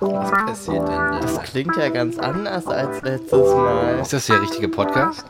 Was 0.00 0.30
passiert 0.30 0.88
denn 0.88 0.96
da? 0.96 1.20
Das 1.20 1.42
klingt 1.42 1.76
ja 1.76 1.88
ganz 1.90 2.18
anders 2.18 2.66
als 2.66 3.02
letztes 3.02 3.54
Mal. 3.54 3.98
Ist 4.00 4.12
das 4.12 4.26
der 4.26 4.42
richtige 4.42 4.68
Podcast? 4.68 5.24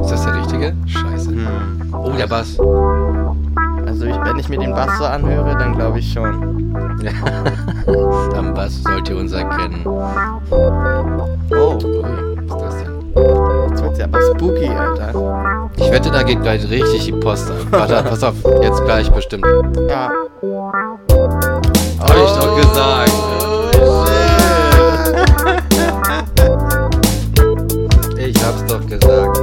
Ist 0.00 0.10
das 0.10 0.24
der 0.24 0.36
richtige? 0.36 0.74
Scheiße. 0.86 1.30
Hm. 1.30 1.94
Oh, 1.94 2.12
der 2.16 2.26
Bass. 2.26 2.58
Also 3.86 4.06
ich, 4.06 4.16
wenn 4.24 4.38
ich 4.38 4.48
mir 4.48 4.58
den 4.58 4.72
Bass 4.72 4.98
so 4.98 5.04
anhöre, 5.04 5.56
dann 5.58 5.74
glaube 5.74 5.98
ich 5.98 6.12
schon. 6.12 6.74
Ja. 7.02 7.12
Am 8.38 8.54
Bass 8.54 8.82
sollt 8.82 9.08
ihr 9.10 9.18
uns 9.18 9.32
erkennen. 9.32 9.82
Oh, 9.84 10.40
Ui, 11.50 12.02
was 12.48 12.62
ist 12.62 12.62
das 12.62 12.76
denn? 12.84 12.96
jetzt 13.68 13.82
wird's 13.82 13.98
ja 13.98 14.04
aber 14.06 14.22
spooky, 14.22 14.68
Alter. 14.68 15.55
Ich 15.86 15.92
wette, 15.92 16.10
da 16.10 16.24
geht 16.24 16.42
gleich 16.42 16.68
richtig 16.68 17.04
die 17.04 17.12
Post 17.12 17.48
an. 17.48 17.58
Warte, 17.70 18.02
pass 18.02 18.20
auf, 18.24 18.34
jetzt 18.60 18.84
gleich 18.84 19.08
bestimmt. 19.08 19.46
Ja. 19.88 20.10
Hab 22.00 22.16
ich 22.16 22.32
doch 22.32 22.56
gesagt. 22.56 23.12
Ich 28.18 28.44
hab's 28.44 28.64
doch 28.66 28.84
gesagt. 28.84 29.38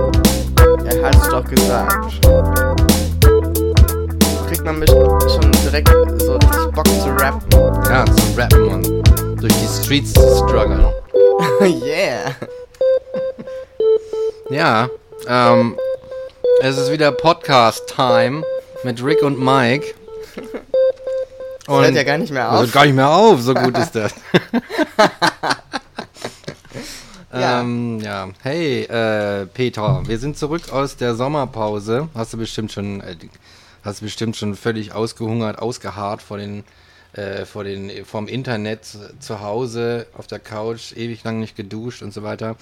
Er 0.84 1.04
hat's 1.06 1.30
doch 1.30 1.46
gesagt. 1.46 2.22
Kriegt 4.50 4.66
man 4.66 4.82
bestimmt 4.82 5.24
schon 5.32 5.50
direkt 5.64 6.22
so 6.22 6.34
richtig 6.34 6.72
Bock 6.76 6.88
zu 6.88 7.10
rappen. 7.24 7.50
Ja, 7.90 8.06
zu 8.06 8.38
rappen 8.38 8.68
und 8.68 9.42
durch 9.42 9.54
die 9.54 9.82
Streets 9.82 10.12
zu 10.12 10.46
strugglen. 10.46 10.88
yeah. 11.62 12.36
Ja, 14.50 14.90
ähm, 15.26 15.78
es 16.66 16.78
ist 16.78 16.92
wieder 16.92 17.12
Podcast-Time 17.12 18.44
mit 18.84 19.04
Rick 19.04 19.22
und 19.22 19.40
Mike. 19.40 19.94
Das 21.66 21.76
hört 21.76 21.96
ja 21.96 22.04
gar 22.04 22.18
nicht 22.18 22.32
mehr 22.32 22.44
Das 22.50 22.54
hört 22.60 22.68
auf. 22.68 22.72
gar 22.74 22.86
nicht 22.86 22.96
mehr 22.96 23.10
auf, 23.10 23.42
so 23.42 23.54
gut 23.54 23.78
ist 23.78 23.96
das. 23.96 24.14
Ja. 27.36 27.62
Ähm, 27.62 28.00
ja. 28.00 28.30
Hey, 28.44 28.84
äh, 28.84 29.48
Peter, 29.48 30.04
wir 30.06 30.20
sind 30.20 30.38
zurück 30.38 30.72
aus 30.72 30.98
der 30.98 31.16
Sommerpause. 31.16 32.08
Hast 32.14 32.32
du 32.34 32.38
bestimmt 32.38 32.72
schon, 32.72 33.02
äh, 33.02 33.16
hast 33.84 34.02
du 34.02 34.06
bestimmt 34.06 34.36
schon 34.36 34.54
völlig 34.54 34.94
ausgehungert, 34.94 35.58
ausgeharrt 35.58 36.22
vor 36.22 36.38
den, 36.38 36.64
äh, 37.14 37.46
vor 37.46 37.64
den, 37.64 38.06
vom 38.06 38.28
Internet 38.28 38.82
zu 39.20 39.42
Hause 39.42 40.06
auf 40.16 40.28
der 40.28 40.38
Couch, 40.38 40.92
ewig 40.96 41.24
lang 41.24 41.40
nicht 41.40 41.56
geduscht 41.56 42.04
und 42.04 42.14
so 42.14 42.22
weiter. 42.22 42.56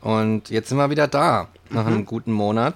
Und 0.00 0.48
jetzt 0.48 0.70
sind 0.70 0.78
wir 0.78 0.88
wieder 0.88 1.08
da, 1.08 1.48
nach 1.68 1.82
Mhm. 1.84 1.88
einem 1.92 2.06
guten 2.06 2.32
Monat. 2.32 2.72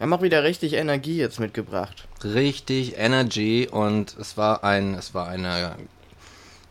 Wir 0.00 0.06
haben 0.06 0.14
auch 0.14 0.22
wieder 0.22 0.44
richtig 0.44 0.72
Energie 0.72 1.18
jetzt 1.18 1.40
mitgebracht. 1.40 2.08
Richtig 2.24 2.96
Energy 2.96 3.68
und 3.70 4.16
es 4.18 4.38
war 4.38 4.64
ein, 4.64 4.94
es 4.94 5.12
war 5.12 5.28
eine 5.28 5.76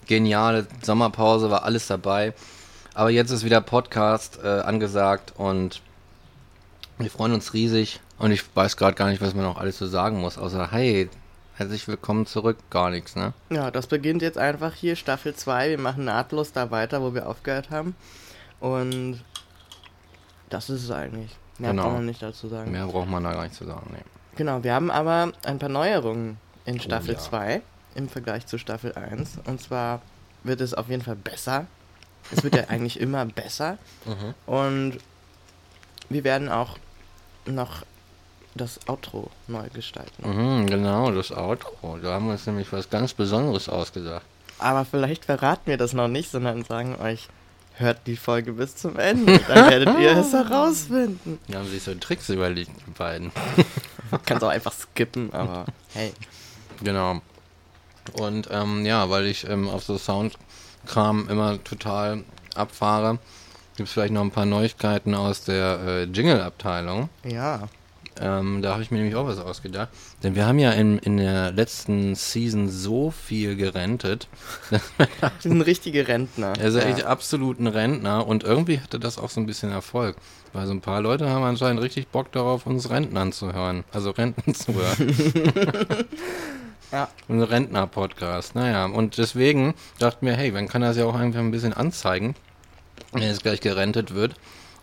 geniale 0.07 0.65
Sommerpause, 0.81 1.51
war 1.51 1.61
alles 1.61 1.85
dabei. 1.85 2.33
Aber 2.95 3.11
jetzt 3.11 3.29
ist 3.29 3.45
wieder 3.45 3.61
Podcast 3.61 4.39
äh, 4.43 4.47
angesagt 4.47 5.33
und 5.37 5.83
wir 6.97 7.11
freuen 7.11 7.33
uns 7.33 7.53
riesig. 7.53 7.99
Und 8.17 8.31
ich 8.31 8.43
weiß 8.55 8.77
gerade 8.77 8.95
gar 8.95 9.09
nicht, 9.09 9.21
was 9.21 9.35
man 9.35 9.45
noch 9.45 9.59
alles 9.59 9.77
so 9.77 9.85
sagen 9.85 10.19
muss, 10.19 10.39
außer 10.39 10.71
hey, 10.71 11.07
herzlich 11.53 11.87
willkommen 11.87 12.25
zurück, 12.25 12.57
gar 12.71 12.89
nichts, 12.89 13.15
ne? 13.15 13.33
Ja, 13.51 13.69
das 13.69 13.85
beginnt 13.85 14.23
jetzt 14.23 14.39
einfach 14.39 14.73
hier, 14.73 14.95
Staffel 14.95 15.35
2. 15.35 15.69
Wir 15.69 15.77
machen 15.77 16.05
nahtlos 16.05 16.51
da 16.51 16.71
weiter, 16.71 17.03
wo 17.03 17.13
wir 17.13 17.29
aufgehört 17.29 17.69
haben. 17.69 17.95
Und 18.59 19.23
das 20.49 20.71
ist 20.71 20.85
es 20.85 20.89
eigentlich. 20.89 21.37
Mehr 21.59 21.71
Genau. 21.71 21.83
kann 21.83 21.93
man 21.93 22.05
nicht 22.05 22.21
dazu 22.21 22.47
sagen. 22.47 22.71
Mehr 22.71 22.85
braucht 22.87 23.07
man 23.09 23.23
da 23.23 23.33
gar 23.33 23.43
nicht 23.43 23.55
zu 23.55 23.65
sagen, 23.65 23.89
nee. 23.91 24.03
Genau, 24.35 24.63
wir 24.63 24.73
haben 24.73 24.89
aber 24.89 25.31
ein 25.45 25.59
paar 25.59 25.69
Neuerungen 25.69 26.37
in 26.65 26.79
Staffel 26.79 27.13
ja. 27.15 27.19
2 27.19 27.61
im 27.95 28.07
Vergleich 28.09 28.45
zu 28.47 28.57
Staffel 28.57 28.93
1. 28.93 29.39
Und 29.45 29.61
zwar 29.61 30.01
wird 30.43 30.61
es 30.61 30.73
auf 30.73 30.87
jeden 30.89 31.01
Fall 31.03 31.15
besser. 31.17 31.65
Es 32.31 32.43
wird 32.43 32.55
ja 32.55 32.63
eigentlich 32.69 32.99
immer 32.99 33.25
besser. 33.25 33.77
Und 34.45 34.97
wir 36.09 36.23
werden 36.23 36.49
auch 36.49 36.77
noch 37.45 37.83
das 38.55 38.79
Outro 38.87 39.29
neu 39.47 39.67
gestalten. 39.73 40.23
Mhm, 40.27 40.67
genau, 40.67 41.11
das 41.11 41.31
Outro. 41.31 41.97
Da 42.01 42.13
haben 42.13 42.25
wir 42.27 42.33
uns 42.33 42.45
nämlich 42.47 42.71
was 42.71 42.89
ganz 42.89 43.13
Besonderes 43.13 43.67
ausgedacht. 43.69 44.25
Aber 44.59 44.85
vielleicht 44.85 45.25
verraten 45.25 45.67
wir 45.67 45.77
das 45.77 45.93
noch 45.93 46.07
nicht, 46.07 46.31
sondern 46.31 46.63
sagen 46.63 46.95
euch, 46.99 47.27
hört 47.79 48.05
die 48.07 48.17
Folge 48.17 48.53
bis 48.53 48.75
zum 48.75 48.97
Ende. 48.99 49.39
Dann 49.47 49.69
werdet 49.69 49.99
ihr 49.99 50.17
es 50.17 50.33
herausfinden. 50.33 51.39
Da 51.47 51.59
haben 51.59 51.67
sich 51.67 51.83
so 51.83 51.93
Tricks 51.95 52.29
überlegt, 52.29 52.71
die 52.85 52.91
beiden. 52.91 53.31
Kannst 54.25 54.43
auch 54.43 54.49
einfach 54.49 54.73
skippen, 54.73 55.33
aber 55.33 55.65
hey. 55.93 56.13
Genau. 56.83 57.21
Und 58.13 58.49
ähm, 58.51 58.85
ja, 58.85 59.09
weil 59.09 59.25
ich 59.25 59.47
ähm, 59.47 59.69
auf 59.69 59.83
so 59.83 59.97
Soundkram 59.97 61.29
immer 61.29 61.63
total 61.63 62.23
abfahre, 62.55 63.19
gibt 63.77 63.87
es 63.87 63.93
vielleicht 63.93 64.13
noch 64.13 64.21
ein 64.21 64.31
paar 64.31 64.45
Neuigkeiten 64.45 65.13
aus 65.15 65.43
der 65.43 65.79
äh, 65.85 66.03
Jingle-Abteilung. 66.03 67.09
Ja. 67.23 67.69
Ähm, 68.19 68.61
da 68.61 68.73
habe 68.73 68.83
ich 68.83 68.91
mir 68.91 68.97
nämlich 68.97 69.15
auch 69.15 69.25
was 69.25 69.39
ausgedacht. 69.39 69.89
Denn 70.23 70.35
wir 70.35 70.45
haben 70.45 70.59
ja 70.59 70.71
in, 70.71 70.99
in 70.99 71.17
der 71.17 71.51
letzten 71.51 72.15
Season 72.15 72.67
so 72.69 73.11
viel 73.11 73.55
gerentet. 73.55 74.27
Wir 74.69 75.31
sind 75.39 75.61
richtige 75.61 76.07
Rentner. 76.07 76.53
Er 76.59 76.67
ist 76.67 76.75
ja 76.75 76.81
echt 76.81 77.05
absolut 77.05 77.59
ein 77.59 77.67
Rentner 77.67 78.27
und 78.27 78.43
irgendwie 78.43 78.79
hatte 78.79 78.99
das 78.99 79.17
auch 79.17 79.29
so 79.29 79.39
ein 79.39 79.45
bisschen 79.45 79.71
Erfolg. 79.71 80.17
Weil 80.51 80.67
so 80.67 80.73
ein 80.73 80.81
paar 80.81 81.01
Leute 81.01 81.29
haben 81.29 81.43
anscheinend 81.43 81.81
richtig 81.81 82.07
Bock 82.07 82.31
darauf, 82.31 82.65
uns 82.65 82.89
Rentnern 82.89 83.31
zu 83.31 83.53
hören. 83.53 83.83
Also 83.93 84.11
Renten 84.11 84.53
zu 84.53 84.73
hören. 84.73 85.15
Ja. 86.91 87.07
Ein 87.27 87.43
Rentner-Podcast. 87.43 88.55
Naja, 88.55 88.85
und 88.85 89.19
deswegen 89.19 89.75
dachten 89.99 90.25
wir, 90.25 90.33
hey, 90.33 90.51
man 90.51 90.67
kann 90.67 90.81
das 90.81 90.97
ja 90.97 91.05
auch 91.05 91.13
einfach 91.13 91.39
ein 91.39 91.51
bisschen 91.51 91.73
anzeigen, 91.73 92.33
wenn 93.11 93.21
jetzt 93.21 93.43
gleich 93.43 93.61
gerentet 93.61 94.15
wird. 94.15 94.33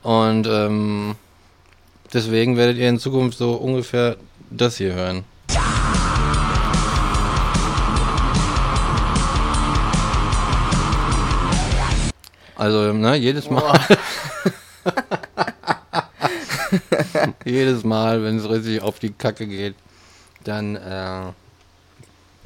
Und 0.02 0.46
ähm, 0.46 1.16
deswegen 2.12 2.56
werdet 2.56 2.78
ihr 2.78 2.88
in 2.88 2.98
Zukunft 2.98 3.38
so 3.38 3.54
ungefähr 3.54 4.16
das 4.50 4.76
hier 4.76 4.94
hören. 4.94 5.24
Also, 12.56 12.92
ne, 12.92 13.16
jedes 13.16 13.50
Mal. 13.50 13.78
jedes 17.44 17.84
Mal, 17.84 18.22
wenn 18.22 18.38
es 18.38 18.48
richtig 18.48 18.80
auf 18.80 18.98
die 18.98 19.12
Kacke 19.12 19.46
geht, 19.46 19.74
dann 20.44 20.76
äh, 20.76 21.32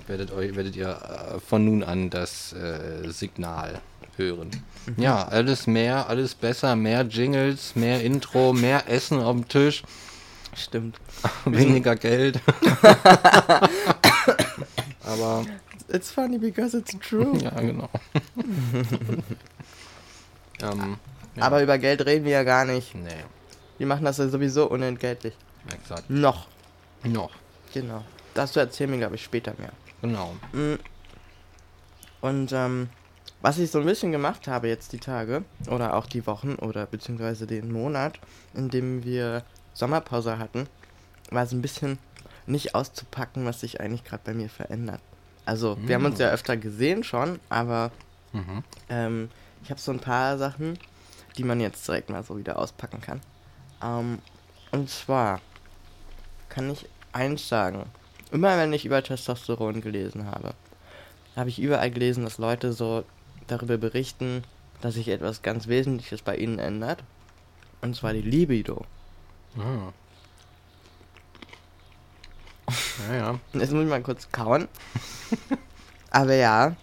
werdet, 0.09 0.33
euch, 0.33 0.57
werdet 0.57 0.75
ihr 0.75 0.89
äh, 0.89 1.39
von 1.41 1.65
nun 1.65 1.85
an 1.85 2.11
das 2.11 2.53
äh, 2.53 3.09
Signal 3.11 3.81
hören. 4.21 4.51
Ja, 4.97 5.27
alles 5.29 5.67
mehr, 5.67 6.09
alles 6.09 6.35
besser, 6.35 6.77
mehr 6.77 7.03
Jingles, 7.03 7.77
mehr 7.77 8.03
Intro, 8.03 8.53
mehr 8.53 8.89
Essen 8.89 9.21
auf 9.21 9.35
dem 9.37 9.49
Tisch, 9.49 9.83
Stimmt. 10.55 10.97
weniger 11.45 11.97
Geld. 11.97 12.41
Aber 15.05 15.45
It's 15.93 16.11
funny 16.11 16.39
because 16.39 16.77
it's 16.77 16.97
true. 17.01 17.37
ja, 17.39 17.51
genau. 17.51 17.89
ähm, 20.63 20.97
ja. 21.37 21.43
Aber 21.43 21.63
über 21.63 21.79
Geld 21.79 22.05
reden 22.07 22.25
wir 22.25 22.33
ja 22.33 22.45
gar 22.45 22.65
nicht. 22.65 22.95
nee, 22.95 23.11
Wir 23.79 23.87
machen 23.87 24.05
das 24.05 24.19
ja 24.19 24.29
sowieso 24.29 24.69
unentgeltlich. 24.71 25.35
exakt. 25.73 26.09
Noch. 26.09 26.47
Noch. 27.03 27.33
Genau. 27.75 28.05
Das 28.35 28.53
zu 28.53 28.61
erzählen 28.61 28.91
wir, 28.93 28.99
glaube 28.99 29.17
ich, 29.17 29.25
später 29.25 29.53
mehr. 29.59 29.73
Genau. 30.01 30.35
Mm. 30.53 30.75
Und 32.21 32.53
ähm, 32.53 32.89
was 33.41 33.59
ich 33.59 33.71
so 33.71 33.81
ein 33.81 33.87
bisschen 33.87 34.13
gemacht 34.13 34.47
habe 34.49 34.69
jetzt 34.69 34.93
die 34.93 34.99
Tage 34.99 35.45
oder 35.69 35.95
auch 35.97 36.07
die 36.07 36.27
Wochen 36.27 36.55
oder 36.57 36.87
beziehungsweise 36.87 37.47
den 37.47 37.73
Monat, 37.73 38.19
in 38.55 38.69
dem 38.69 39.05
wir 39.05 39.43
Sommerpause 39.73 40.39
hatten, 40.39 40.67
war 41.31 41.47
so 41.47 41.57
ein 41.57 41.63
bisschen 41.63 41.99
nicht 42.47 42.75
auszupacken, 42.75 43.45
was 43.47 43.61
sich 43.61 43.81
eigentlich 43.81 44.05
gerade 44.05 44.23
bei 44.25 44.35
mir 44.35 44.49
verändert. 44.49 45.01
Also, 45.47 45.79
wir 45.81 45.95
haben 45.95 46.05
uns 46.05 46.19
ja 46.19 46.29
öfter 46.31 46.57
gesehen 46.57 47.03
schon, 47.05 47.41
aber 47.49 47.91
Mhm. 48.33 48.63
ähm, 48.89 49.31
ich 49.65 49.71
habe 49.71 49.81
so 49.81 49.91
ein 49.91 49.99
paar 49.99 50.39
Sachen, 50.39 50.79
die 51.37 51.43
man 51.45 51.61
jetzt 51.61 51.87
direkt 51.89 52.11
mal 52.11 52.23
so 52.23 52.37
wieder 52.39 52.59
auspacken 52.59 53.01
kann. 53.01 53.21
Ähm, 53.83 54.19
und 54.71 54.89
zwar 54.89 55.41
kann 56.49 56.71
ich 56.71 56.87
eins 57.13 57.49
sagen. 57.49 57.87
Immer 58.31 58.57
wenn 58.59 58.73
ich 58.73 58.85
über 58.85 59.03
Testosteron 59.03 59.81
gelesen 59.81 60.27
habe, 60.27 60.55
habe 61.35 61.49
ich 61.49 61.59
überall 61.61 61.91
gelesen, 61.91 62.23
dass 62.25 62.39
Leute 62.39 62.73
so 62.73 63.05
darüber 63.51 63.79
berichten, 63.79 64.45
dass 64.81 64.95
sich 64.95 65.09
etwas 65.09 65.43
ganz 65.43 65.69
Wesentliches 65.69 66.23
bei 66.23 66.37
ihnen 66.37 66.59
ändert. 66.59 67.03
Und 67.81 67.97
zwar 67.97 68.13
die 68.13 68.23
Libido. 68.23 68.85
Ah. 69.59 69.93
Ja, 73.09 73.15
ja. 73.15 73.41
Jetzt 73.53 73.73
muss 73.73 73.85
ich 73.85 73.89
mal 73.89 74.03
kurz 74.03 74.31
kauen. 74.31 74.69
Aber 76.11 76.35
ja, 76.35 76.77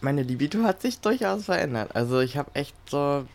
meine 0.00 0.22
Libido 0.22 0.62
hat 0.64 0.82
sich 0.82 1.00
durchaus 1.00 1.46
verändert. 1.46 1.94
Also 1.94 2.20
ich 2.20 2.36
habe 2.36 2.54
echt 2.54 2.74
so 2.88 3.26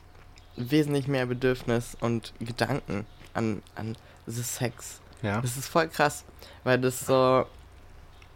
wesentlich 0.56 1.08
mehr 1.08 1.26
Bedürfnis 1.26 1.98
und 2.00 2.34
Gedanken 2.40 3.06
an, 3.34 3.62
an 3.76 3.98
the 4.28 4.44
Sex. 4.44 5.00
Ja. 5.22 5.42
Das 5.42 5.58
ist 5.58 5.68
voll 5.68 5.88
krass, 5.88 6.24
weil 6.64 6.80
das 6.80 7.06
so 7.06 7.46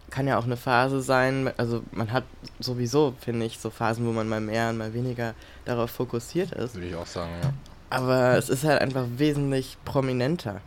kann 0.09 0.27
ja 0.27 0.38
auch 0.38 0.45
eine 0.45 0.57
Phase 0.57 1.01
sein, 1.01 1.51
also 1.57 1.83
man 1.92 2.12
hat 2.12 2.24
sowieso, 2.59 3.13
finde 3.19 3.45
ich, 3.45 3.59
so 3.59 3.69
Phasen, 3.69 4.06
wo 4.06 4.12
man 4.12 4.30
mal 4.30 4.42
mehr 4.42 4.69
und 4.69 4.77
mal 4.77 4.94
weniger 4.94 5.33
darauf 5.65 5.92
fokussiert 5.92 6.51
ist. 6.54 6.75
Würde 6.75 6.88
ich 6.88 6.95
auch 6.95 7.06
sagen, 7.06 7.31
ja. 7.44 7.51
Aber 7.89 8.38
es 8.38 8.50
ist 8.50 8.63
halt 8.63 8.81
einfach 8.81 9.06
wesentlich 9.18 9.77
prominenter. 9.86 10.62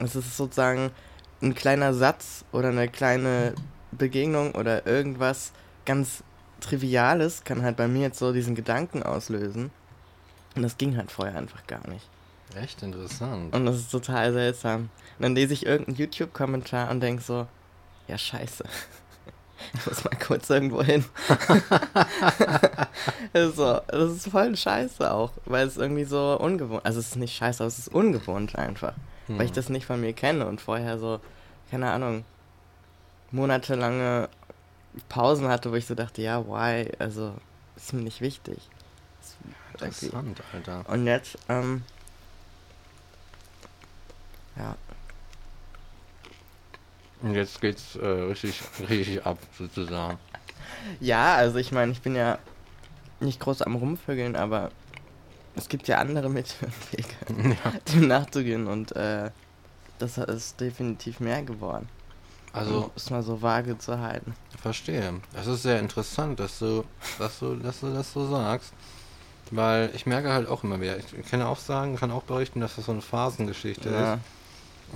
Es 0.00 0.16
ist 0.16 0.36
sozusagen 0.36 0.90
ein 1.42 1.54
kleiner 1.54 1.94
Satz 1.94 2.44
oder 2.52 2.68
eine 2.68 2.88
kleine 2.88 3.54
Begegnung 3.92 4.52
oder 4.52 4.86
irgendwas 4.86 5.52
ganz 5.84 6.22
Triviales 6.60 7.44
kann 7.44 7.62
halt 7.62 7.76
bei 7.76 7.88
mir 7.88 8.02
jetzt 8.02 8.18
so 8.18 8.32
diesen 8.32 8.54
Gedanken 8.54 9.02
auslösen. 9.02 9.70
Und 10.56 10.62
das 10.62 10.78
ging 10.78 10.96
halt 10.96 11.10
vorher 11.10 11.36
einfach 11.36 11.66
gar 11.66 11.86
nicht. 11.88 12.08
Echt 12.54 12.82
interessant. 12.82 13.54
Und 13.54 13.66
das 13.66 13.76
ist 13.76 13.90
total 13.90 14.32
seltsam. 14.32 14.88
Und 15.18 15.22
dann 15.22 15.34
lese 15.34 15.52
ich 15.52 15.66
irgendeinen 15.66 15.96
YouTube-Kommentar 15.96 16.90
und 16.90 17.00
denke 17.00 17.22
so, 17.22 17.46
ja 18.08 18.18
scheiße. 18.18 18.64
Ich 19.72 19.86
muss 19.86 20.04
mal 20.04 20.10
kurz 20.18 20.50
irgendwo 20.50 20.82
hin. 20.82 21.04
so, 23.32 23.80
das 23.88 24.12
ist 24.12 24.28
voll 24.28 24.54
scheiße 24.56 25.10
auch, 25.10 25.32
weil 25.46 25.66
es 25.66 25.76
irgendwie 25.78 26.04
so 26.04 26.38
ungewohnt, 26.38 26.84
also 26.84 27.00
es 27.00 27.08
ist 27.08 27.16
nicht 27.16 27.34
scheiße, 27.36 27.62
aber 27.62 27.68
es 27.68 27.78
ist 27.78 27.88
ungewohnt 27.88 28.56
einfach, 28.56 28.92
Hm. 29.26 29.38
weil 29.38 29.46
ich 29.46 29.52
das 29.52 29.70
nicht 29.70 29.86
von 29.86 30.00
mir 30.00 30.12
kenne 30.12 30.46
und 30.46 30.60
vorher 30.60 30.98
so, 30.98 31.18
keine 31.70 31.90
Ahnung, 31.90 32.24
monatelange 33.30 34.28
Pausen 35.08 35.48
hatte, 35.48 35.70
wo 35.72 35.76
ich 35.76 35.86
so 35.86 35.94
dachte, 35.94 36.20
ja, 36.20 36.46
why, 36.46 36.90
also 36.98 37.32
ist 37.76 37.94
mir 37.94 38.02
nicht 38.02 38.20
wichtig. 38.20 38.58
Interessant, 39.72 40.42
Alter. 40.52 40.84
Und 40.88 41.06
jetzt, 41.06 41.38
ähm, 41.48 41.84
ja, 44.56 44.76
Und 47.24 47.34
jetzt 47.34 47.60
geht's 47.62 47.96
äh, 47.96 48.06
richtig, 48.06 48.60
richtig 48.86 49.24
ab, 49.24 49.38
sozusagen. 49.58 50.18
Ja, 51.00 51.34
also 51.36 51.56
ich 51.56 51.72
meine, 51.72 51.90
ich 51.92 52.02
bin 52.02 52.14
ja 52.14 52.38
nicht 53.20 53.40
groß 53.40 53.62
am 53.62 53.76
Rumvögeln, 53.76 54.36
aber 54.36 54.70
es 55.56 55.68
gibt 55.68 55.88
ja 55.88 55.98
andere 55.98 56.28
Mittel 56.28 56.68
Ja. 57.28 57.70
dem 57.94 58.08
nachzugehen 58.08 58.66
und 58.66 58.94
äh, 58.94 59.30
das 59.98 60.18
ist 60.18 60.60
definitiv 60.60 61.20
mehr 61.20 61.42
geworden. 61.42 61.88
Also, 62.52 62.74
um 62.84 62.90
es 62.94 63.08
mal 63.08 63.22
so 63.22 63.40
vage 63.40 63.78
zu 63.78 63.98
halten. 63.98 64.34
verstehe. 64.60 65.14
Das 65.32 65.46
ist 65.46 65.62
sehr 65.62 65.80
interessant, 65.80 66.38
dass 66.38 66.58
du, 66.58 66.84
dass 67.18 67.38
du, 67.38 67.56
dass 67.56 67.80
du 67.80 67.92
das 67.92 68.12
so 68.12 68.28
sagst. 68.28 68.72
Weil 69.50 69.90
ich 69.94 70.04
merke 70.06 70.30
halt 70.32 70.46
auch 70.48 70.62
immer 70.62 70.80
wieder, 70.80 70.98
ich 70.98 71.06
kann 71.30 71.40
auch 71.42 71.58
sagen, 71.58 71.96
kann 71.96 72.10
auch 72.10 72.22
berichten, 72.24 72.60
dass 72.60 72.76
das 72.76 72.84
so 72.86 72.92
eine 72.92 73.00
Phasengeschichte 73.02 73.88
Ja. 73.88 74.14
ist. 74.14 74.20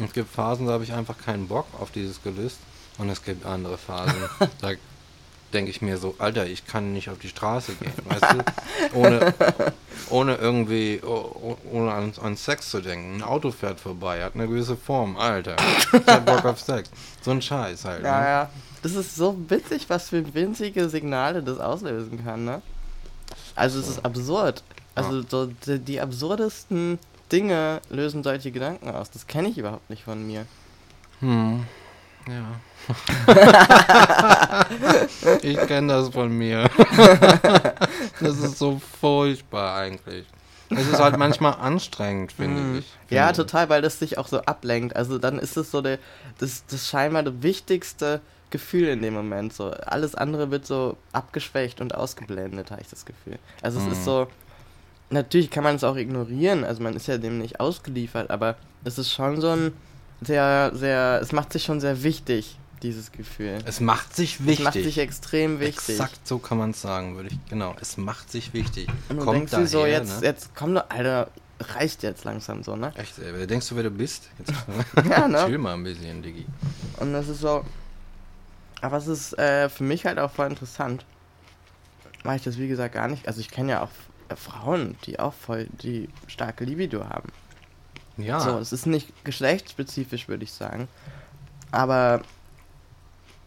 Es 0.05 0.12
gibt 0.12 0.33
Phasen, 0.33 0.67
da 0.67 0.73
habe 0.75 0.85
ich 0.85 0.93
einfach 0.93 1.17
keinen 1.19 1.49
Bock 1.49 1.67
auf 1.81 1.91
dieses 1.91 2.23
Gelüst. 2.23 2.59
Und 2.99 3.09
es 3.11 3.23
gibt 3.23 3.47
andere 3.47 3.79
Phasen, 3.79 4.15
da 4.61 4.73
denke 5.53 5.71
ich 5.71 5.81
mir 5.81 5.97
so, 5.99 6.15
Alter, 6.19 6.47
ich 6.47 6.67
kann 6.67 6.93
nicht 6.93 7.09
auf 7.09 7.19
die 7.19 7.29
Straße 7.29 7.75
gehen, 7.75 7.93
weißt 8.05 8.25
du? 8.35 8.99
Ohne, 8.99 9.35
ohne 10.11 10.35
irgendwie, 10.35 11.00
oh- 11.05 11.31
oh- 11.43 11.56
ohne 11.73 11.93
an, 11.93 12.12
an 12.23 12.37
Sex 12.37 12.71
zu 12.71 12.81
denken. 12.81 13.17
Ein 13.17 13.23
Auto 13.23 13.50
fährt 13.50 13.81
vorbei, 13.81 14.23
hat 14.25 14.35
eine 14.35 14.47
gewisse 14.49 14.77
Form, 14.77 15.17
Alter. 15.17 15.56
Ich 15.93 16.06
hab 16.06 16.27
Bock 16.27 16.45
auf 16.45 16.61
Sex. 16.61 16.91
So 17.23 17.31
ein 17.31 17.41
Scheiß 17.41 17.85
halt. 17.85 18.05
Ja, 18.05 18.21
ne? 18.21 18.27
ja. 18.27 18.50
Das 18.83 18.95
ist 18.95 19.17
so 19.17 19.37
witzig, 19.49 19.89
was 19.89 20.09
für 20.11 20.35
winzige 20.35 20.89
Signale 20.89 21.43
das 21.43 21.59
auslösen 21.59 22.23
kann, 22.25 22.45
ne? 22.45 22.62
Also 23.55 23.81
es 23.81 23.89
ist 23.89 24.05
absurd. 24.05 24.62
Also 24.95 25.23
so 25.29 25.47
die, 25.47 25.79
die 25.79 26.00
absurdesten 26.00 26.99
Dinge 27.33 27.81
lösen 27.91 28.23
solche 28.23 28.51
Gedanken 28.51 28.91
aus. 28.91 29.11
Das 29.11 29.27
kenne 29.27 29.49
ich 29.49 29.59
überhaupt 29.59 29.89
nicht 29.91 30.05
von 30.05 30.27
mir. 30.27 30.47
Hm. 31.21 31.65
Ja. 32.29 32.61
ich 35.43 35.57
kenne 35.67 35.89
das 35.93 36.09
von 36.11 36.31
mir. 36.31 36.69
das 38.21 38.39
ist 38.39 38.59
so 38.59 38.81
furchtbar 39.01 39.77
eigentlich. 39.77 40.27
Es 40.71 40.87
ist 40.87 40.99
halt 41.01 41.17
manchmal 41.17 41.55
anstrengend, 41.55 42.33
finde 42.33 42.61
Mhm. 42.61 42.79
ich. 42.81 42.87
Ja, 43.09 43.27
Finde 43.29 43.31
ich. 43.43 43.47
total, 43.47 43.69
weil 43.71 43.81
das 43.83 43.99
sich 43.99 44.19
auch 44.19 44.29
so 44.29 44.41
ablenkt. 44.43 44.95
Also 44.97 45.19
dann 45.19 45.39
ist 45.39 45.57
es 45.57 45.71
so 45.71 45.81
der, 45.81 45.99
das, 46.39 46.65
das 46.67 46.87
scheinbar 46.89 47.23
das 47.23 47.35
wichtigste 47.41 48.21
Gefühl 48.51 48.89
in 48.89 49.01
dem 49.01 49.15
Moment. 49.15 49.55
So 49.55 49.71
alles 49.71 50.15
andere 50.15 50.51
wird 50.51 50.67
so 50.67 50.97
abgeschwächt 51.13 51.81
und 51.81 51.95
ausgeblendet, 51.95 52.71
habe 52.71 52.83
ich 52.83 52.89
das 52.89 53.07
Gefühl. 53.07 53.39
Also 53.63 53.79
es 53.79 53.87
Mhm. 53.87 53.93
ist 53.93 54.05
so, 54.05 54.29
natürlich 55.11 55.51
kann 55.51 55.65
man 55.65 55.77
es 55.77 55.85
auch 55.85 55.97
ignorieren. 55.97 56.65
Also 56.65 56.83
man 56.83 56.95
ist 56.95 57.07
ja 57.07 57.19
dem 57.19 57.39
nicht 57.39 57.61
ausgeliefert, 57.61 58.31
aber 58.31 58.57
es 58.85 58.99
ist 58.99 59.13
schon 59.13 59.41
so 59.41 59.51
ein 59.51 59.73
sehr, 60.21 60.73
sehr, 60.75 61.21
es 61.23 61.33
macht 61.33 61.53
sich 61.53 61.65
schon 61.65 61.81
sehr 61.81 62.03
wichtig, 62.03 62.59
dieses 62.83 63.13
Gefühl. 63.13 63.59
Es 63.65 63.81
macht 63.81 64.15
sich 64.15 64.41
wichtig. 64.41 64.59
Es 64.59 64.65
macht 64.65 64.75
sich 64.75 64.99
extrem 64.99 65.61
wichtig. 65.61 65.91
Exakt 65.91 66.27
so 66.27 66.39
kann 66.39 66.59
man 66.59 66.71
es 66.71 66.81
sagen, 66.81 67.17
würde 67.17 67.31
ich. 67.31 67.39
Genau, 67.49 67.75
es 67.81 67.97
macht 67.97 68.31
sich 68.31 68.53
wichtig. 68.53 68.89
Und 69.09 69.19
du 69.19 69.25
Kommt 69.25 69.37
denkst 69.37 69.53
dir 69.53 69.67
so, 69.67 69.83
daher, 69.83 69.99
jetzt, 69.99 70.21
ne? 70.21 70.27
jetzt 70.27 70.51
komm 70.55 70.75
doch, 70.75 70.85
Alter, 70.89 71.31
reicht 71.61 72.03
jetzt 72.03 72.25
langsam 72.25 72.63
so, 72.63 72.77
ne? 72.77 72.93
Echt, 72.97 73.19
ey, 73.19 73.47
denkst 73.47 73.69
du, 73.69 73.77
wer 73.77 73.85
du 73.85 73.91
bist? 73.91 74.29
Jetzt, 74.39 74.53
Ja, 75.11 75.29
ne? 75.29 75.45
Chill 75.47 75.59
mal 75.59 75.75
ein 75.75 75.85
bisschen, 75.85 76.23
Diggi. 76.23 76.47
Und 76.99 77.13
das 77.13 77.29
ist 77.29 77.41
so. 77.41 77.65
Aber 78.81 78.97
es 78.97 79.09
ist 79.09 79.37
äh, 79.39 79.69
für 79.69 79.83
mich 79.83 80.05
halt 80.05 80.19
auch 80.19 80.31
voll 80.31 80.47
interessant. 80.47 81.05
Weil 82.23 82.37
ich 82.37 82.43
das 82.43 82.59
wie 82.59 82.69
gesagt 82.69 82.95
gar 82.95 83.09
nicht. 83.09 83.27
Also 83.27 83.41
ich 83.41 83.51
kenne 83.51 83.73
ja 83.73 83.83
auch 83.83 83.91
Frauen, 84.37 84.97
die 85.05 85.19
auch 85.19 85.35
voll 85.35 85.67
die 85.83 86.09
starke 86.27 86.65
Libido 86.65 87.05
haben. 87.09 87.31
Ja, 88.17 88.41
So, 88.41 88.59
es 88.59 88.73
ist 88.73 88.87
nicht 88.87 89.25
geschlechtsspezifisch, 89.25 90.29
würde 90.29 90.45
ich 90.45 90.53
sagen. 90.53 90.89
Aber 91.71 92.23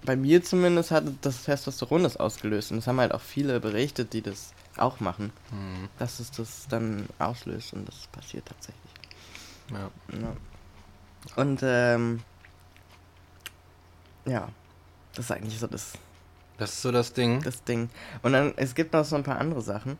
bei 0.04 0.16
mir 0.16 0.44
zumindest 0.44 0.92
hat 0.92 1.04
das 1.22 1.44
Testosteron 1.44 2.04
das 2.04 2.18
ausgelöst. 2.18 2.72
Und 2.72 2.78
es 2.80 2.88
haben 2.88 3.00
halt 3.00 3.14
auch 3.14 3.22
viele 3.22 3.60
berichtet, 3.60 4.14
die 4.14 4.22
das 4.22 4.54
auch 4.78 5.00
machen. 5.00 5.32
hm, 5.50 5.90
Dass 6.00 6.20
es 6.20 6.32
das 6.32 6.68
dann 6.70 7.08
auslöst 7.20 7.74
und 7.74 7.88
das 7.88 8.08
passiert 8.12 8.46
tatsächlich. 8.48 8.92
ja. 9.72 9.90
Ja. 10.20 10.36
Und 11.36 11.60
ähm, 11.64 12.22
ja, 14.26 14.48
das 15.16 15.26
ist 15.26 15.32
eigentlich 15.32 15.60
so 15.60 15.68
das, 15.68 15.94
Das 16.58 16.72
ist 16.74 16.82
so 16.82 16.92
das 16.92 17.14
Ding. 17.14 17.42
das 17.44 17.64
Ding. 17.64 17.90
Und 18.22 18.34
dann, 18.34 18.54
es 18.56 18.74
gibt 18.76 18.94
noch 18.94 19.06
so 19.06 19.16
ein 19.16 19.24
paar 19.24 19.40
andere 19.40 19.62
Sachen. 19.62 19.98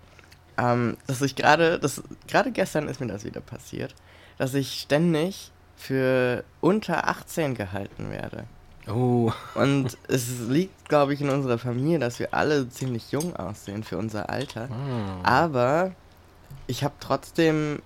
Ähm, 0.58 0.98
dass 1.08 1.22
ich 1.22 1.36
gerade, 1.36 1.80
das 1.80 2.04
gerade 2.28 2.52
gestern 2.52 2.88
ist 2.88 3.00
mir 3.00 3.08
das 3.08 3.24
wieder 3.24 3.42
passiert, 3.42 3.96
dass 4.38 4.54
ich 4.54 4.82
ständig 4.82 5.52
für 5.76 6.44
unter 6.60 7.08
18 7.08 7.56
gehalten 7.56 8.12
werde. 8.12 8.46
Oh, 8.88 9.32
Und 9.56 9.98
es 10.08 10.40
liegt, 10.50 10.90
glaube 10.90 11.14
ich, 11.14 11.22
in 11.22 11.30
unserer 11.30 11.58
Familie, 11.58 12.00
dass 12.00 12.20
wir 12.20 12.34
alle 12.34 12.68
ziemlich 12.70 13.12
jung 13.12 13.36
aussehen 13.36 13.84
für 13.84 13.98
unser 13.98 14.30
Alter. 14.30 14.70
ah. 14.72 15.20
Aber 15.24 15.92
ich 16.68 16.84
habe 16.84 16.96
trotzdem 17.00 17.82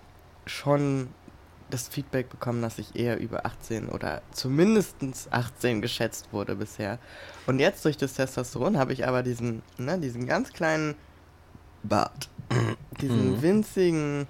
schon 0.46 1.10
das 1.70 1.88
Feedback 1.88 2.30
bekommen, 2.30 2.62
dass 2.62 2.78
ich 2.80 2.96
eher 2.96 3.20
über 3.20 3.46
18 3.46 3.90
oder 3.90 4.22
zumindest 4.32 4.96
18 5.32 5.82
geschätzt 5.82 6.30
wurde 6.32 6.56
bisher. 6.56 7.00
Und 7.48 7.60
jetzt 7.60 7.84
durch 7.86 7.98
das 7.98 8.14
Testosteron 8.14 8.78
habe 8.78 8.94
ich 8.94 9.08
aber 9.08 9.24
diesen, 9.24 9.64
ne, 9.78 9.98
diesen 10.00 10.28
ganz 10.28 10.54
kleinen 10.54 10.96
Bart. 11.88 12.30
diesen 13.02 13.32
Mhm. 13.38 13.42
winzigen 13.42 14.28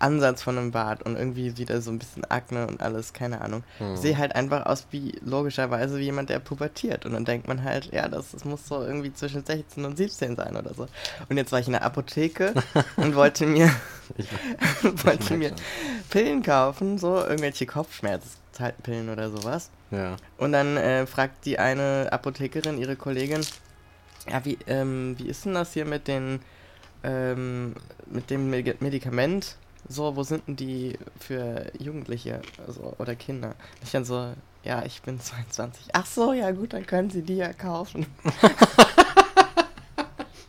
Ansatz 0.00 0.44
von 0.44 0.56
einem 0.56 0.70
Bart 0.70 1.02
und 1.02 1.16
irgendwie 1.16 1.58
wieder 1.58 1.80
so 1.80 1.90
ein 1.90 1.98
bisschen 1.98 2.24
Akne 2.26 2.68
und 2.68 2.80
alles, 2.80 3.12
keine 3.12 3.40
Ahnung. 3.40 3.64
Hm. 3.78 3.94
Ich 3.94 4.00
sehe 4.00 4.16
halt 4.16 4.32
einfach 4.36 4.64
aus 4.66 4.86
wie, 4.92 5.18
logischerweise, 5.24 5.98
wie 5.98 6.04
jemand, 6.04 6.30
der 6.30 6.38
pubertiert. 6.38 7.04
Und 7.04 7.14
dann 7.14 7.24
denkt 7.24 7.48
man 7.48 7.64
halt, 7.64 7.92
ja, 7.92 8.06
das, 8.06 8.30
das 8.30 8.44
muss 8.44 8.68
so 8.68 8.80
irgendwie 8.84 9.12
zwischen 9.12 9.44
16 9.44 9.84
und 9.84 9.96
17 9.96 10.36
sein 10.36 10.54
oder 10.56 10.72
so. 10.72 10.86
Und 11.28 11.36
jetzt 11.36 11.50
war 11.50 11.58
ich 11.58 11.66
in 11.66 11.72
der 11.72 11.82
Apotheke 11.82 12.54
und 12.96 13.16
wollte 13.16 13.44
mir, 13.44 13.72
Ich, 14.16 14.28
wollte 15.04 15.34
merk 15.34 15.38
mir 15.38 15.52
Pillen 16.10 16.44
kaufen, 16.44 16.96
so 16.98 17.16
irgendwelche 17.16 17.66
Kopfschmerzpillen 17.66 19.08
oder 19.08 19.30
sowas. 19.30 19.68
ja. 19.90 20.14
Und 20.36 20.52
dann 20.52 20.76
äh, 20.76 21.06
fragt 21.08 21.44
die 21.44 21.58
eine 21.58 22.08
Apothekerin 22.12 22.78
ihre 22.78 22.94
Kollegin, 22.94 23.40
ja, 24.30 24.44
wie, 24.44 24.58
ähm, 24.68 25.16
wie 25.18 25.26
ist 25.28 25.44
denn 25.44 25.54
das 25.54 25.72
hier 25.72 25.86
mit 25.86 26.06
den, 26.06 26.38
ähm, 27.04 27.74
mit 28.06 28.30
dem 28.30 28.50
Medi- 28.50 28.76
Medikament? 28.80 29.56
So, 29.88 30.16
wo 30.16 30.22
sind 30.22 30.46
denn 30.48 30.56
die 30.56 30.98
für 31.18 31.70
Jugendliche 31.78 32.42
also, 32.66 32.94
oder 32.98 33.14
Kinder? 33.14 33.54
Ich 33.82 33.92
dann 33.92 34.04
so, 34.04 34.32
ja, 34.64 34.84
ich 34.84 35.00
bin 35.02 35.20
22. 35.20 35.88
Ach 35.92 36.06
so, 36.06 36.32
ja 36.32 36.50
gut, 36.50 36.72
dann 36.72 36.86
können 36.86 37.10
Sie 37.10 37.22
die 37.22 37.36
ja 37.36 37.52
kaufen. 37.52 38.06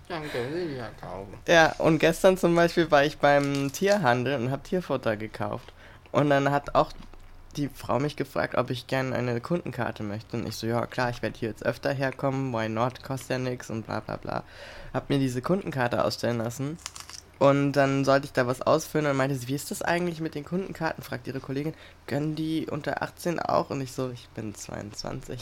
Danke, 0.08 0.52
will 0.52 0.76
ja 0.76 0.90
kaufen. 1.00 1.36
Ja, 1.48 1.76
und 1.78 2.00
gestern 2.00 2.36
zum 2.36 2.56
Beispiel 2.56 2.90
war 2.90 3.06
ich 3.06 3.20
beim 3.20 3.72
Tierhandel 3.72 4.42
und 4.42 4.50
habe 4.50 4.64
Tierfutter 4.64 5.16
gekauft. 5.16 5.72
Und 6.12 6.32
dann 6.32 6.50
hat 6.50 6.74
auch 6.74 6.92
die 7.58 7.70
Frau 7.70 8.00
mich 8.00 8.16
gefragt, 8.16 8.56
ob 8.56 8.70
ich 8.70 8.88
gerne 8.88 9.16
eine 9.16 9.42
Kundenkarte 9.42 10.04
möchte. 10.04 10.38
Und 10.38 10.48
ich 10.48 10.56
so, 10.56 10.68
ja 10.68 10.86
klar, 10.86 11.10
ich 11.10 11.22
werde 11.22 11.40
hier 11.40 11.50
jetzt 11.50 11.66
öfter 11.66 11.92
herkommen, 11.92 12.54
why 12.54 12.70
not, 12.70 13.04
kostet 13.04 13.30
ja 13.32 13.40
nichts 13.40 13.70
und 13.70 13.86
bla 13.86 14.00
bla 14.00 14.18
bla. 14.18 14.44
Hab 14.94 15.10
mir 15.10 15.20
diese 15.20 15.42
Kundenkarte 15.42 16.04
ausstellen 16.04 16.38
lassen. 16.38 16.78
Und 17.40 17.72
dann 17.74 18.04
sollte 18.04 18.26
ich 18.26 18.34
da 18.34 18.48
was 18.48 18.62
ausfüllen 18.62 19.08
und 19.08 19.16
meinte 19.16 19.36
sie, 19.36 19.48
wie 19.48 19.56
ist 19.56 19.72
das 19.72 19.82
eigentlich 19.82 20.20
mit 20.20 20.36
den 20.36 20.44
Kundenkarten? 20.44 21.04
Fragt 21.04 21.26
ihre 21.26 21.40
Kollegin, 21.40 21.74
gönnen 22.06 22.36
die 22.36 22.68
unter 22.70 23.02
18 23.02 23.40
auch? 23.40 23.70
Und 23.70 23.80
ich 23.80 23.94
so, 23.94 24.10
ich 24.12 24.28
bin 24.30 24.54
22. 24.54 25.40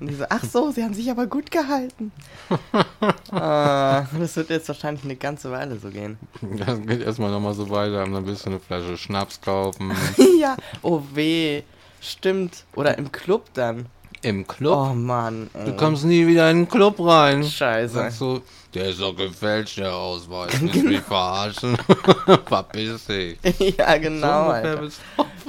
Und 0.00 0.10
die 0.10 0.14
so, 0.14 0.24
ach 0.28 0.44
so, 0.44 0.70
sie 0.70 0.82
haben 0.82 0.94
sich 0.94 1.10
aber 1.10 1.26
gut 1.26 1.50
gehalten. 1.50 2.12
ah, 3.32 4.06
das 4.18 4.36
wird 4.36 4.50
jetzt 4.50 4.68
wahrscheinlich 4.68 5.04
eine 5.04 5.16
ganze 5.16 5.50
Weile 5.50 5.78
so 5.78 5.88
gehen. 5.90 6.18
Das 6.40 6.80
geht 6.82 7.02
erstmal 7.02 7.30
nochmal 7.30 7.54
so 7.54 7.68
weiter, 7.70 8.04
dann 8.04 8.26
willst 8.26 8.46
du 8.46 8.50
eine 8.50 8.60
Flasche 8.60 8.96
Schnaps 8.96 9.40
kaufen. 9.40 9.92
ja, 10.40 10.56
oh 10.82 11.02
weh. 11.14 11.62
Stimmt. 12.00 12.64
Oder 12.74 12.98
im 12.98 13.12
Club 13.12 13.46
dann. 13.54 13.86
Im 14.22 14.46
Club? 14.46 14.76
Oh 14.76 14.94
Mann. 14.94 15.50
Ey. 15.54 15.64
Du 15.66 15.76
kommst 15.76 16.04
nie 16.04 16.26
wieder 16.26 16.50
in 16.50 16.58
den 16.58 16.68
Club 16.68 16.96
rein. 17.00 17.42
Scheiße. 17.42 17.94
Sagst 17.94 18.20
du, 18.20 18.40
der 18.72 18.90
ist 18.90 19.00
doch 19.00 19.16
gefälscht, 19.16 19.78
der 19.78 19.94
Ausweis. 19.94 20.60
Willst 20.60 20.76
du 20.76 20.82
mich 20.84 21.00
verarschen? 21.00 21.76
Verpiss 22.46 23.06
dich. 23.06 23.38
ja, 23.76 23.98
genau, 23.98 24.46
So 24.46 24.50
Alter. 24.50 24.88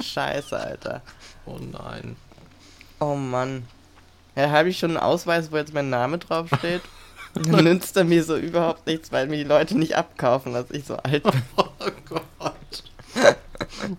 Scheiße, 0.02 0.58
Alter. 0.58 1.02
Oh 1.46 1.58
nein. 1.58 2.16
Oh 3.00 3.14
Mann. 3.14 3.64
Ja, 4.36 4.50
habe 4.50 4.68
ich 4.68 4.78
schon 4.78 4.90
einen 4.90 4.98
Ausweis, 4.98 5.52
wo 5.52 5.56
jetzt 5.56 5.74
mein 5.74 5.90
Name 5.90 6.18
draufsteht? 6.18 6.82
Dann 7.34 7.64
nützt 7.64 7.96
er 7.96 8.04
mir 8.04 8.22
so 8.22 8.36
überhaupt 8.36 8.86
nichts, 8.86 9.10
weil 9.10 9.26
mir 9.26 9.36
die 9.36 9.44
Leute 9.44 9.76
nicht 9.76 9.96
abkaufen, 9.96 10.52
dass 10.52 10.70
ich 10.70 10.84
so 10.84 10.96
alt 10.96 11.22
bin. 11.22 11.42
Oh 11.56 11.90
Gott. 12.08 12.84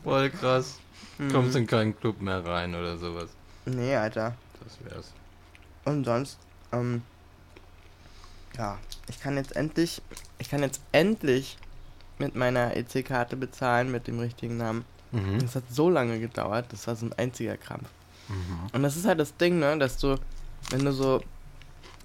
Voll 0.03 0.29
krass. 0.31 0.79
Kommst 1.31 1.55
in 1.55 1.67
keinen 1.67 1.97
Club 1.97 2.19
mehr 2.19 2.43
rein 2.43 2.73
oder 2.73 2.97
sowas. 2.97 3.29
Nee, 3.65 3.95
Alter. 3.95 4.35
Das 4.63 4.77
wär's. 4.91 5.13
Und 5.85 6.03
sonst, 6.05 6.39
ähm, 6.71 7.03
ja, 8.57 8.79
ich 9.07 9.19
kann 9.19 9.37
jetzt 9.37 9.55
endlich, 9.55 10.01
ich 10.39 10.49
kann 10.49 10.61
jetzt 10.61 10.81
endlich 10.91 11.57
mit 12.17 12.35
meiner 12.35 12.75
EC-Karte 12.75 13.35
bezahlen 13.35 13.91
mit 13.91 14.07
dem 14.07 14.19
richtigen 14.19 14.57
Namen. 14.57 14.85
Mhm. 15.11 15.39
Das 15.39 15.55
hat 15.55 15.63
so 15.69 15.89
lange 15.89 16.19
gedauert, 16.19 16.65
das 16.69 16.87
war 16.87 16.95
so 16.95 17.05
ein 17.05 17.13
einziger 17.13 17.57
Krampf. 17.57 17.87
Mhm. 18.27 18.59
Und 18.73 18.83
das 18.83 18.95
ist 18.97 19.05
halt 19.05 19.19
das 19.19 19.35
Ding, 19.37 19.59
ne, 19.59 19.77
dass 19.77 19.97
du, 19.97 20.17
wenn 20.71 20.83
du 20.85 20.91
so 20.91 21.21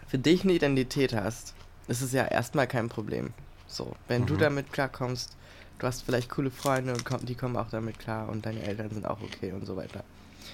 für 0.06 0.18
dich 0.18 0.44
eine 0.44 0.52
Identität 0.52 1.14
hast, 1.14 1.54
ist 1.88 2.02
es 2.02 2.12
ja 2.12 2.24
erstmal 2.24 2.66
kein 2.66 2.88
Problem. 2.88 3.32
So, 3.66 3.94
wenn 4.08 4.26
du 4.26 4.34
Mhm. 4.34 4.38
damit 4.38 4.72
klarkommst, 4.72 5.36
du 5.78 5.86
hast 5.86 6.02
vielleicht 6.02 6.28
coole 6.30 6.50
Freunde 6.50 6.92
und 6.92 7.04
komm, 7.04 7.24
die 7.24 7.34
kommen 7.34 7.56
auch 7.56 7.70
damit 7.70 7.98
klar 7.98 8.28
und 8.28 8.44
deine 8.44 8.62
Eltern 8.62 8.90
sind 8.90 9.06
auch 9.06 9.20
okay 9.22 9.52
und 9.52 9.64
so 9.66 9.76
weiter. 9.76 10.04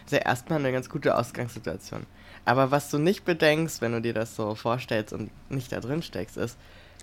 Ist 0.04 0.12
ja 0.12 0.18
erstmal 0.18 0.58
eine 0.58 0.73
ganz 0.73 0.88
gute 0.90 1.16
Ausgangssituation. 1.16 2.04
Aber 2.44 2.70
was 2.70 2.90
du 2.90 2.99
nicht 2.99 3.25
bedenkst, 3.25 3.80
wenn 3.80 3.92
du 3.92 4.00
dir 4.02 4.12
das 4.14 4.37
so 4.37 4.54
vorstellst 4.54 5.12
und 5.12 5.30
nicht 5.50 5.73
da 5.73 5.80
drin 5.80 6.02
steckst, 6.02 6.37
ist, 6.37 6.56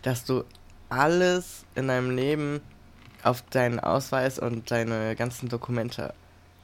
dass 0.03 0.25
du 0.25 0.43
alles 0.89 1.65
in 1.75 1.88
deinem 1.88 2.15
Leben 2.15 2.62
auf 3.24 3.41
deinen 3.50 3.79
Ausweis 3.79 4.38
und 4.38 4.70
deine 4.70 5.15
ganzen 5.15 5.50
Dokumente 5.50 6.13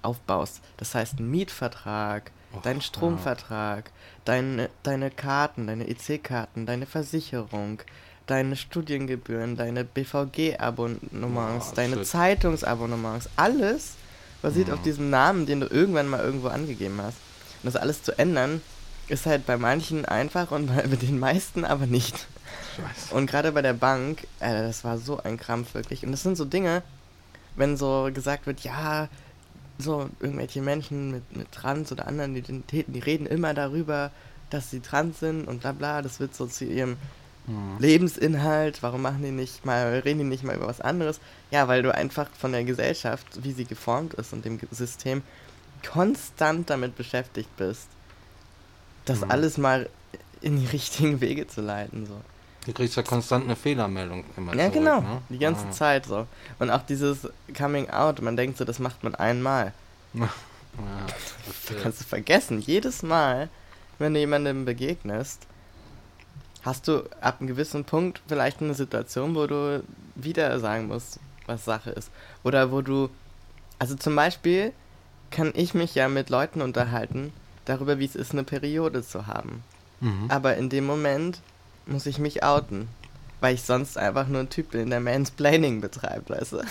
aufbaust. 0.01 0.61
Das 0.77 0.95
heißt, 0.95 1.19
ein 1.19 1.29
Mietvertrag, 1.29 2.31
Och, 2.55 2.61
dein 2.63 2.77
ja. 2.77 2.81
Stromvertrag, 2.81 3.91
deine, 4.25 4.69
deine 4.83 5.11
Karten, 5.11 5.67
deine 5.67 5.87
EC-Karten, 5.87 6.65
deine 6.65 6.85
Versicherung, 6.85 7.81
deine 8.27 8.55
Studiengebühren, 8.55 9.55
deine 9.55 9.83
BVG-Abonnements, 9.83 11.67
Boah, 11.69 11.75
deine 11.75 11.95
shit. 11.97 12.07
Zeitungsabonnements, 12.07 13.29
alles 13.35 13.95
basiert 14.41 14.69
auf 14.71 14.79
Mhm. 14.79 14.83
diesem 14.83 15.09
Namen, 15.09 15.45
den 15.45 15.59
du 15.61 15.67
irgendwann 15.67 16.07
mal 16.07 16.21
irgendwo 16.23 16.47
angegeben 16.47 16.99
hast. 17.01 17.17
Und 17.61 17.73
das 17.73 17.75
alles 17.75 18.03
zu 18.03 18.17
ändern, 18.17 18.61
ist 19.07 19.25
halt 19.25 19.45
bei 19.45 19.57
manchen 19.57 20.05
einfach 20.05 20.51
und 20.51 20.67
bei 20.75 20.83
den 20.95 21.19
meisten 21.19 21.65
aber 21.65 21.85
nicht. 21.87 22.27
Scheiße. 22.75 23.13
Und 23.15 23.27
gerade 23.29 23.51
bei 23.51 23.61
der 23.61 23.73
Bank, 23.73 24.25
äh, 24.39 24.61
das 24.61 24.83
war 24.83 24.97
so 24.97 25.21
ein 25.21 25.37
Krampf 25.37 25.73
wirklich. 25.73 26.05
Und 26.05 26.11
das 26.11 26.23
sind 26.23 26.37
so 26.37 26.45
Dinge, 26.45 26.83
wenn 27.55 27.75
so 27.77 28.09
gesagt 28.13 28.45
wird, 28.47 28.61
ja, 28.61 29.09
so 29.79 30.09
irgendwelche 30.19 30.61
Menschen 30.61 31.11
mit, 31.11 31.35
mit 31.35 31.51
Trans 31.51 31.91
oder 31.91 32.07
anderen 32.07 32.35
Identitäten, 32.35 32.93
die 32.93 32.99
reden 32.99 33.25
immer 33.25 33.53
darüber, 33.53 34.11
dass 34.49 34.69
sie 34.69 34.81
trans 34.81 35.19
sind 35.19 35.47
und 35.47 35.61
bla 35.61 35.71
bla, 35.71 36.01
das 36.01 36.19
wird 36.19 36.35
so 36.35 36.45
zu 36.45 36.65
ihrem 36.65 36.97
Mhm. 37.47 37.77
Lebensinhalt, 37.79 38.83
warum 38.83 39.01
machen 39.01 39.23
die 39.23 39.31
nicht 39.31 39.65
mal, 39.65 39.99
reden 40.05 40.19
die 40.19 40.25
nicht 40.25 40.43
mal 40.43 40.55
über 40.55 40.67
was 40.67 40.81
anderes? 40.81 41.19
Ja, 41.49 41.67
weil 41.67 41.81
du 41.81 41.93
einfach 41.93 42.29
von 42.37 42.51
der 42.51 42.63
Gesellschaft, 42.63 43.25
wie 43.43 43.53
sie 43.53 43.65
geformt 43.65 44.13
ist 44.15 44.33
und 44.33 44.45
dem 44.45 44.59
System, 44.69 45.23
konstant 45.89 46.69
damit 46.69 46.95
beschäftigt 46.95 47.49
bist, 47.57 47.87
das 49.05 49.21
Mhm. 49.21 49.31
alles 49.31 49.57
mal 49.57 49.89
in 50.41 50.59
die 50.59 50.67
richtigen 50.67 51.21
Wege 51.21 51.47
zu 51.47 51.61
leiten, 51.61 52.05
so. 52.05 52.21
Du 52.69 52.75
kriegst 52.75 52.95
ja 52.97 53.01
konstant 53.03 53.45
eine 53.45 53.55
Fehlermeldung 53.55 54.23
immer 54.37 54.53
Ja, 54.53 54.65
zurück, 54.65 54.73
genau. 54.73 55.01
Ne? 55.01 55.21
Die 55.29 55.39
ganze 55.39 55.65
Ah. 55.67 55.71
Zeit 55.71 56.05
so. 56.05 56.27
Und 56.59 56.69
auch 56.69 56.83
dieses 56.83 57.27
Coming 57.57 57.89
Out, 57.89 58.21
man 58.21 58.37
denkt 58.37 58.59
so, 58.59 58.63
das 58.65 58.77
macht 58.77 59.03
man 59.03 59.15
einmal. 59.15 59.73
Ja, 60.77 61.07
Das 61.67 61.81
kannst 61.81 62.01
du 62.01 62.05
vergessen. 62.05 62.59
Jedes 62.61 63.01
Mal, 63.01 63.49
wenn 63.97 64.13
du 64.13 64.19
jemandem 64.19 64.65
begegnest, 64.65 65.41
hast 66.61 66.87
du 66.87 67.03
ab 67.21 67.37
einem 67.39 67.47
gewissen 67.47 67.83
Punkt 67.85 68.21
vielleicht 68.27 68.61
eine 68.61 68.75
Situation, 68.75 69.35
wo 69.35 69.47
du 69.47 69.83
wieder 70.15 70.57
sagen 70.59 70.85
musst, 70.87 71.19
was 71.47 71.65
Sache 71.65 71.89
ist. 71.89 72.11
Oder 72.43 72.71
wo 72.71 72.81
du. 72.81 73.09
Also 73.79 73.95
zum 73.95 74.15
Beispiel 74.15 74.71
kann 75.31 75.51
ich 75.55 75.73
mich 75.73 75.95
ja 75.95 76.07
mit 76.07 76.29
Leuten 76.29 76.61
unterhalten 76.61 77.33
darüber, 77.65 77.97
wie 77.97 78.05
es 78.05 78.15
ist, 78.15 78.31
eine 78.31 78.43
Periode 78.43 79.03
zu 79.03 79.25
haben. 79.27 79.63
Mhm. 80.01 80.25
Aber 80.29 80.55
in 80.55 80.69
dem 80.69 80.85
Moment 80.85 81.41
muss 81.89 82.05
ich 82.05 82.19
mich 82.19 82.43
outen. 82.43 82.87
Weil 83.41 83.55
ich 83.55 83.61
sonst 83.63 83.97
einfach 83.97 84.27
nur 84.27 84.41
ein 84.41 84.49
Typ 84.49 84.71
bin, 84.71 84.89
der 84.89 84.99
Mansplaining 84.99 85.79
betreibt, 85.81 86.29
weißt 86.29 86.53
du? 86.53 86.61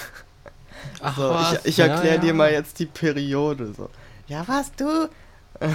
Ach, 1.03 1.17
So, 1.17 1.31
was? 1.31 1.53
ich, 1.61 1.65
ich 1.67 1.77
Ja, 1.79 1.87
erkläre 1.87 2.17
ja. 2.17 2.21
dir 2.21 2.35
mal 2.35 2.53
jetzt 2.53 2.79
die 2.79 2.87
Periode. 2.87 3.73
So. 3.75 3.89
Ja, 4.27 4.47
was, 4.47 4.71
du? 4.73 5.09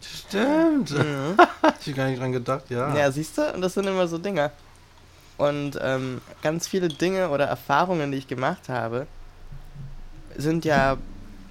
Stimmt. 0.00 0.90
Mhm. 0.90 1.36
Hab 1.62 1.86
ich 1.86 1.94
gar 1.94 2.06
nicht 2.08 2.20
dran 2.20 2.32
gedacht, 2.32 2.64
ja. 2.70 2.94
ja, 2.96 3.10
siehst 3.12 3.36
du? 3.38 3.52
Und 3.52 3.60
das 3.60 3.74
sind 3.74 3.86
immer 3.86 4.08
so 4.08 4.18
Dinge. 4.18 4.50
Und 5.36 5.78
ähm, 5.82 6.22
ganz 6.42 6.66
viele 6.66 6.88
Dinge 6.88 7.28
oder 7.28 7.44
Erfahrungen, 7.44 8.10
die 8.10 8.18
ich 8.18 8.26
gemacht 8.26 8.68
habe, 8.68 9.06
sind 10.36 10.64
ja 10.64 10.96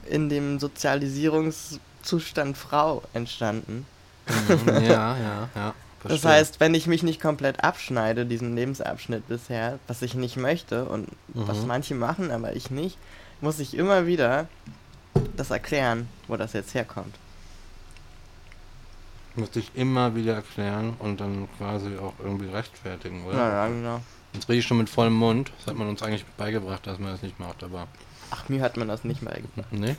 in 0.10 0.28
dem 0.30 0.60
Sozialisierungszustand 0.60 2.58
Frau 2.58 3.04
entstanden. 3.14 3.86
Mhm, 4.28 4.68
ja, 4.86 5.16
ja, 5.18 5.74
ja. 6.06 6.10
Das 6.10 6.22
verstehe. 6.22 6.40
heißt, 6.40 6.60
wenn 6.60 6.74
ich 6.76 6.88
mich 6.88 7.04
nicht 7.04 7.22
komplett 7.22 7.64
abschneide, 7.64 8.26
diesen 8.26 8.56
Lebensabschnitt 8.56 9.28
bisher, 9.28 9.80
was 9.88 10.02
ich 10.02 10.14
nicht 10.16 10.38
möchte 10.38 10.86
und 10.86 11.08
was 11.28 11.60
Mhm. 11.62 11.68
manche 11.68 11.96
machen, 11.96 12.32
aber 12.32 12.56
ich 12.56 12.72
nicht, 12.72 12.98
muss 13.42 13.60
ich 13.60 13.76
immer 13.76 14.06
wieder 14.08 14.48
das 15.36 15.52
erklären, 15.52 16.08
wo 16.28 16.38
das 16.38 16.54
jetzt 16.54 16.74
herkommt. 16.74 17.16
Musste 19.36 19.60
ich 19.60 19.72
immer 19.76 20.16
wieder 20.16 20.36
erklären 20.36 20.94
und 21.00 21.20
dann 21.20 21.50
quasi 21.58 21.98
auch 21.98 22.14
irgendwie 22.24 22.48
rechtfertigen, 22.50 23.26
oder? 23.26 23.38
Ja, 23.38 23.50
ja, 23.50 23.68
genau. 23.68 24.02
Jetzt 24.34 24.48
rede 24.48 24.60
ich 24.60 24.66
schon 24.66 24.78
mit 24.78 24.90
vollem 24.90 25.14
Mund. 25.14 25.52
Das 25.58 25.68
hat 25.68 25.76
man 25.76 25.90
uns 25.90 26.02
eigentlich 26.04 26.26
beigebracht, 26.38 26.88
dass 26.88 27.00
man 27.00 27.12
das 27.12 27.22
nicht 27.22 27.38
macht, 27.40 27.64
aber. 27.64 27.88
Ach, 28.32 28.48
mir 28.48 28.62
hat 28.62 28.78
man 28.78 28.88
das 28.88 29.04
nicht 29.04 29.22
mal 29.22 29.34
gebracht. 29.36 29.72
Nee? 29.72 29.96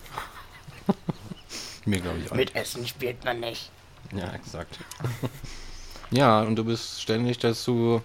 Mir 1.85 2.01
glaube 2.01 2.19
ich 2.19 2.31
auch. 2.31 2.35
Mit 2.37 2.55
Essen 2.57 2.87
spielt 2.87 3.25
man 3.25 3.41
nicht. 3.41 3.71
Ja, 4.15 4.33
exakt. 4.33 4.79
ja, 6.11 6.43
und 6.43 6.57
du 6.57 6.65
bist 6.65 7.01
ständig 7.03 7.39
dazu 7.39 8.03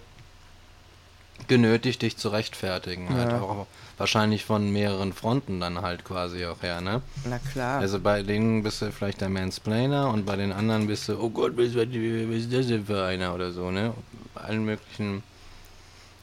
genötigt, 1.48 2.02
dich 2.02 2.16
zu 2.16 2.28
rechtfertigen. 2.28 3.08
Halt 3.10 3.32
Ja. 3.32 3.40
auch 3.40 3.66
wahrscheinlich 3.98 4.44
von 4.44 4.70
mehreren 4.72 5.12
Fronten 5.12 5.60
dann 5.60 5.82
halt 5.82 6.04
quasi 6.04 6.46
auch 6.46 6.62
her, 6.62 6.80
ne? 6.80 7.02
Na 7.24 7.38
klar. 7.38 7.80
Also 7.80 8.00
bei 8.00 8.22
denen 8.22 8.62
bist 8.62 8.80
du 8.82 8.90
vielleicht 8.92 9.20
der 9.20 9.28
Mansplainer 9.28 10.08
und 10.10 10.24
bei 10.24 10.36
den 10.36 10.52
anderen 10.52 10.86
bist 10.86 11.08
du, 11.08 11.18
oh 11.20 11.30
Gott, 11.30 11.52
was, 11.56 11.74
was, 11.74 11.88
was 11.88 12.36
ist 12.36 12.52
das 12.52 12.66
denn 12.68 12.86
für 12.86 13.04
einer 13.04 13.34
oder 13.34 13.52
so, 13.52 13.70
ne? 13.70 13.92
Bei 14.34 14.42
allen 14.42 14.64
möglichen. 14.64 15.22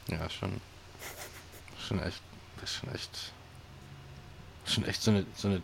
Ja, 0.07 0.29
schon. 0.29 0.59
Schon 1.88 2.01
echt. 2.01 2.21
Schon 2.65 2.93
echt. 2.93 3.31
Schon 4.65 4.86
echt 4.86 5.01
so 5.01 5.12
eine, 5.12 5.25
so 5.36 5.48
eine 5.48 5.62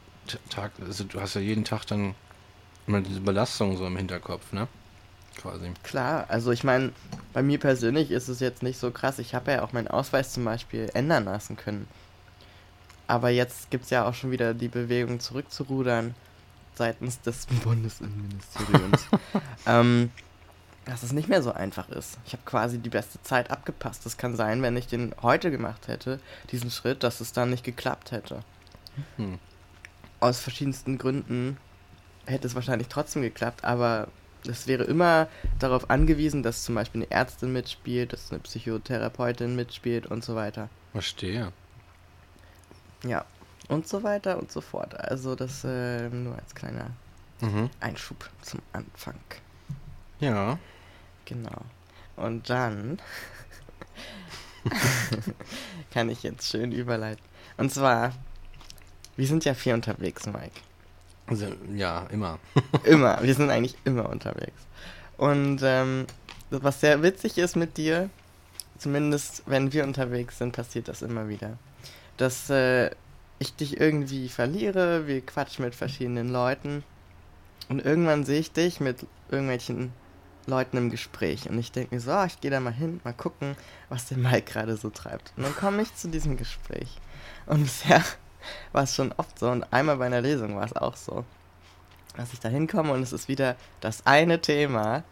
Tag. 0.49 0.71
Also 0.85 1.03
du 1.03 1.19
hast 1.21 1.35
ja 1.35 1.41
jeden 1.41 1.63
Tag 1.65 1.85
dann 1.87 2.15
immer 2.87 3.01
diese 3.01 3.19
Belastung 3.21 3.77
so 3.77 3.85
im 3.87 3.97
Hinterkopf, 3.97 4.51
ne? 4.51 4.67
Quasi. 5.37 5.71
Klar, 5.83 6.25
also 6.29 6.51
ich 6.51 6.63
meine, 6.63 6.91
bei 7.33 7.43
mir 7.43 7.59
persönlich 7.59 8.11
ist 8.11 8.27
es 8.27 8.39
jetzt 8.39 8.63
nicht 8.63 8.79
so 8.79 8.91
krass. 8.91 9.19
Ich 9.19 9.35
habe 9.35 9.51
ja 9.51 9.63
auch 9.63 9.73
meinen 9.73 9.87
Ausweis 9.87 10.33
zum 10.33 10.45
Beispiel 10.45 10.89
ändern 10.93 11.25
lassen 11.25 11.57
können. 11.57 11.87
Aber 13.07 13.29
jetzt 13.29 13.69
gibt 13.69 13.85
es 13.85 13.89
ja 13.89 14.07
auch 14.07 14.13
schon 14.13 14.31
wieder 14.31 14.53
die 14.53 14.67
Bewegung 14.67 15.19
zurückzurudern 15.19 16.15
seitens 16.73 17.21
des 17.21 17.45
Bundesinnenministeriums. 17.63 19.05
ähm, 19.65 20.11
dass 20.85 21.01
es 21.01 21.11
nicht 21.11 21.27
mehr 21.27 21.41
so 21.41 21.51
einfach 21.51 21.89
ist. 21.89 22.17
Ich 22.25 22.33
habe 22.33 22.43
quasi 22.45 22.77
die 22.77 22.89
beste 22.89 23.21
Zeit 23.23 23.49
abgepasst. 23.49 24.05
Es 24.05 24.17
kann 24.17 24.35
sein, 24.35 24.61
wenn 24.61 24.77
ich 24.77 24.87
den 24.87 25.15
heute 25.21 25.49
gemacht 25.49 25.87
hätte, 25.87 26.19
diesen 26.51 26.69
Schritt, 26.69 27.03
dass 27.03 27.21
es 27.21 27.33
dann 27.33 27.49
nicht 27.49 27.63
geklappt 27.63 28.11
hätte. 28.11 28.41
Hm. 29.17 29.39
Aus 30.19 30.39
verschiedensten 30.39 30.97
Gründen 30.97 31.57
hätte 32.25 32.47
es 32.47 32.55
wahrscheinlich 32.55 32.87
trotzdem 32.87 33.23
geklappt, 33.23 33.63
aber 33.63 34.07
es 34.47 34.67
wäre 34.67 34.83
immer 34.83 35.27
darauf 35.59 35.89
angewiesen, 35.89 36.43
dass 36.43 36.63
zum 36.63 36.75
Beispiel 36.75 37.01
eine 37.03 37.11
Ärztin 37.11 37.53
mitspielt, 37.53 38.13
dass 38.13 38.31
eine 38.31 38.39
Psychotherapeutin 38.39 39.55
mitspielt 39.55 40.07
und 40.07 40.23
so 40.23 40.35
weiter. 40.35 40.69
Verstehe. 40.91 41.51
Ja, 43.03 43.25
und 43.67 43.87
so 43.87 44.03
weiter 44.03 44.37
und 44.39 44.51
so 44.51 44.61
fort. 44.61 44.99
Also 44.99 45.35
das 45.35 45.63
äh, 45.63 46.09
nur 46.09 46.35
als 46.35 46.53
kleiner 46.55 46.91
Mhm. 47.41 47.69
Einschub 47.81 48.29
zum 48.41 48.61
Anfang. 48.71 49.19
Ja. 50.19 50.57
Genau. 51.25 51.61
Und 52.15 52.49
dann 52.49 52.99
kann 55.91 56.09
ich 56.09 56.23
jetzt 56.23 56.49
schön 56.49 56.71
überleiten. 56.71 57.23
Und 57.57 57.71
zwar, 57.73 58.13
wir 59.17 59.27
sind 59.27 59.43
ja 59.45 59.53
viel 59.53 59.73
unterwegs, 59.73 60.25
Mike. 60.27 60.61
Also, 61.27 61.47
ja, 61.73 62.05
immer. 62.11 62.39
Immer. 62.83 63.21
Wir 63.23 63.33
sind 63.33 63.49
eigentlich 63.49 63.75
immer 63.83 64.09
unterwegs. 64.09 64.61
Und 65.17 65.61
ähm, 65.63 66.05
was 66.51 66.81
sehr 66.81 67.01
witzig 67.01 67.37
ist 67.37 67.55
mit 67.55 67.77
dir, 67.77 68.09
zumindest 68.77 69.43
wenn 69.45 69.73
wir 69.73 69.83
unterwegs 69.85 70.37
sind, 70.37 70.51
passiert 70.51 70.87
das 70.87 71.01
immer 71.01 71.27
wieder. 71.27 71.57
Dass 72.17 72.49
äh, 72.49 72.91
ich 73.39 73.55
dich 73.55 73.79
irgendwie 73.79 74.29
verliere, 74.29 75.07
wir 75.07 75.21
quatschen 75.21 75.65
mit 75.65 75.75
verschiedenen 75.75 76.29
Leuten 76.29 76.83
und 77.69 77.83
irgendwann 77.83 78.23
sehe 78.23 78.39
ich 78.39 78.51
dich 78.51 78.79
mit 78.79 79.05
irgendwelchen 79.29 79.91
Leuten 80.47 80.77
im 80.77 80.91
Gespräch 80.91 81.49
und 81.49 81.57
ich 81.57 81.71
denke 81.71 81.95
mir 81.95 82.01
so, 82.01 82.11
ah, 82.11 82.25
ich 82.25 82.39
gehe 82.39 82.51
da 82.51 82.59
mal 82.59 82.73
hin, 82.73 83.01
mal 83.03 83.13
gucken, 83.13 83.55
was 83.89 84.07
der 84.07 84.17
Mike 84.17 84.51
gerade 84.51 84.77
so 84.77 84.89
treibt. 84.89 85.33
Und 85.35 85.43
dann 85.43 85.55
komme 85.55 85.81
ich 85.81 85.95
zu 85.95 86.07
diesem 86.07 86.37
Gespräch. 86.37 86.99
Und 87.47 87.63
bisher 87.63 88.03
war 88.71 88.83
es 88.83 88.95
schon 88.95 89.13
oft 89.17 89.37
so 89.39 89.49
und 89.49 89.71
einmal 89.71 89.97
bei 89.97 90.05
einer 90.05 90.21
Lesung 90.21 90.55
war 90.55 90.65
es 90.65 90.75
auch 90.75 90.95
so, 90.95 91.23
dass 92.17 92.33
ich 92.33 92.39
da 92.39 92.49
hinkomme 92.49 92.93
und 92.93 93.01
es 93.01 93.13
ist 93.13 93.27
wieder 93.27 93.55
das 93.81 94.05
eine 94.05 94.41
Thema, 94.41 95.03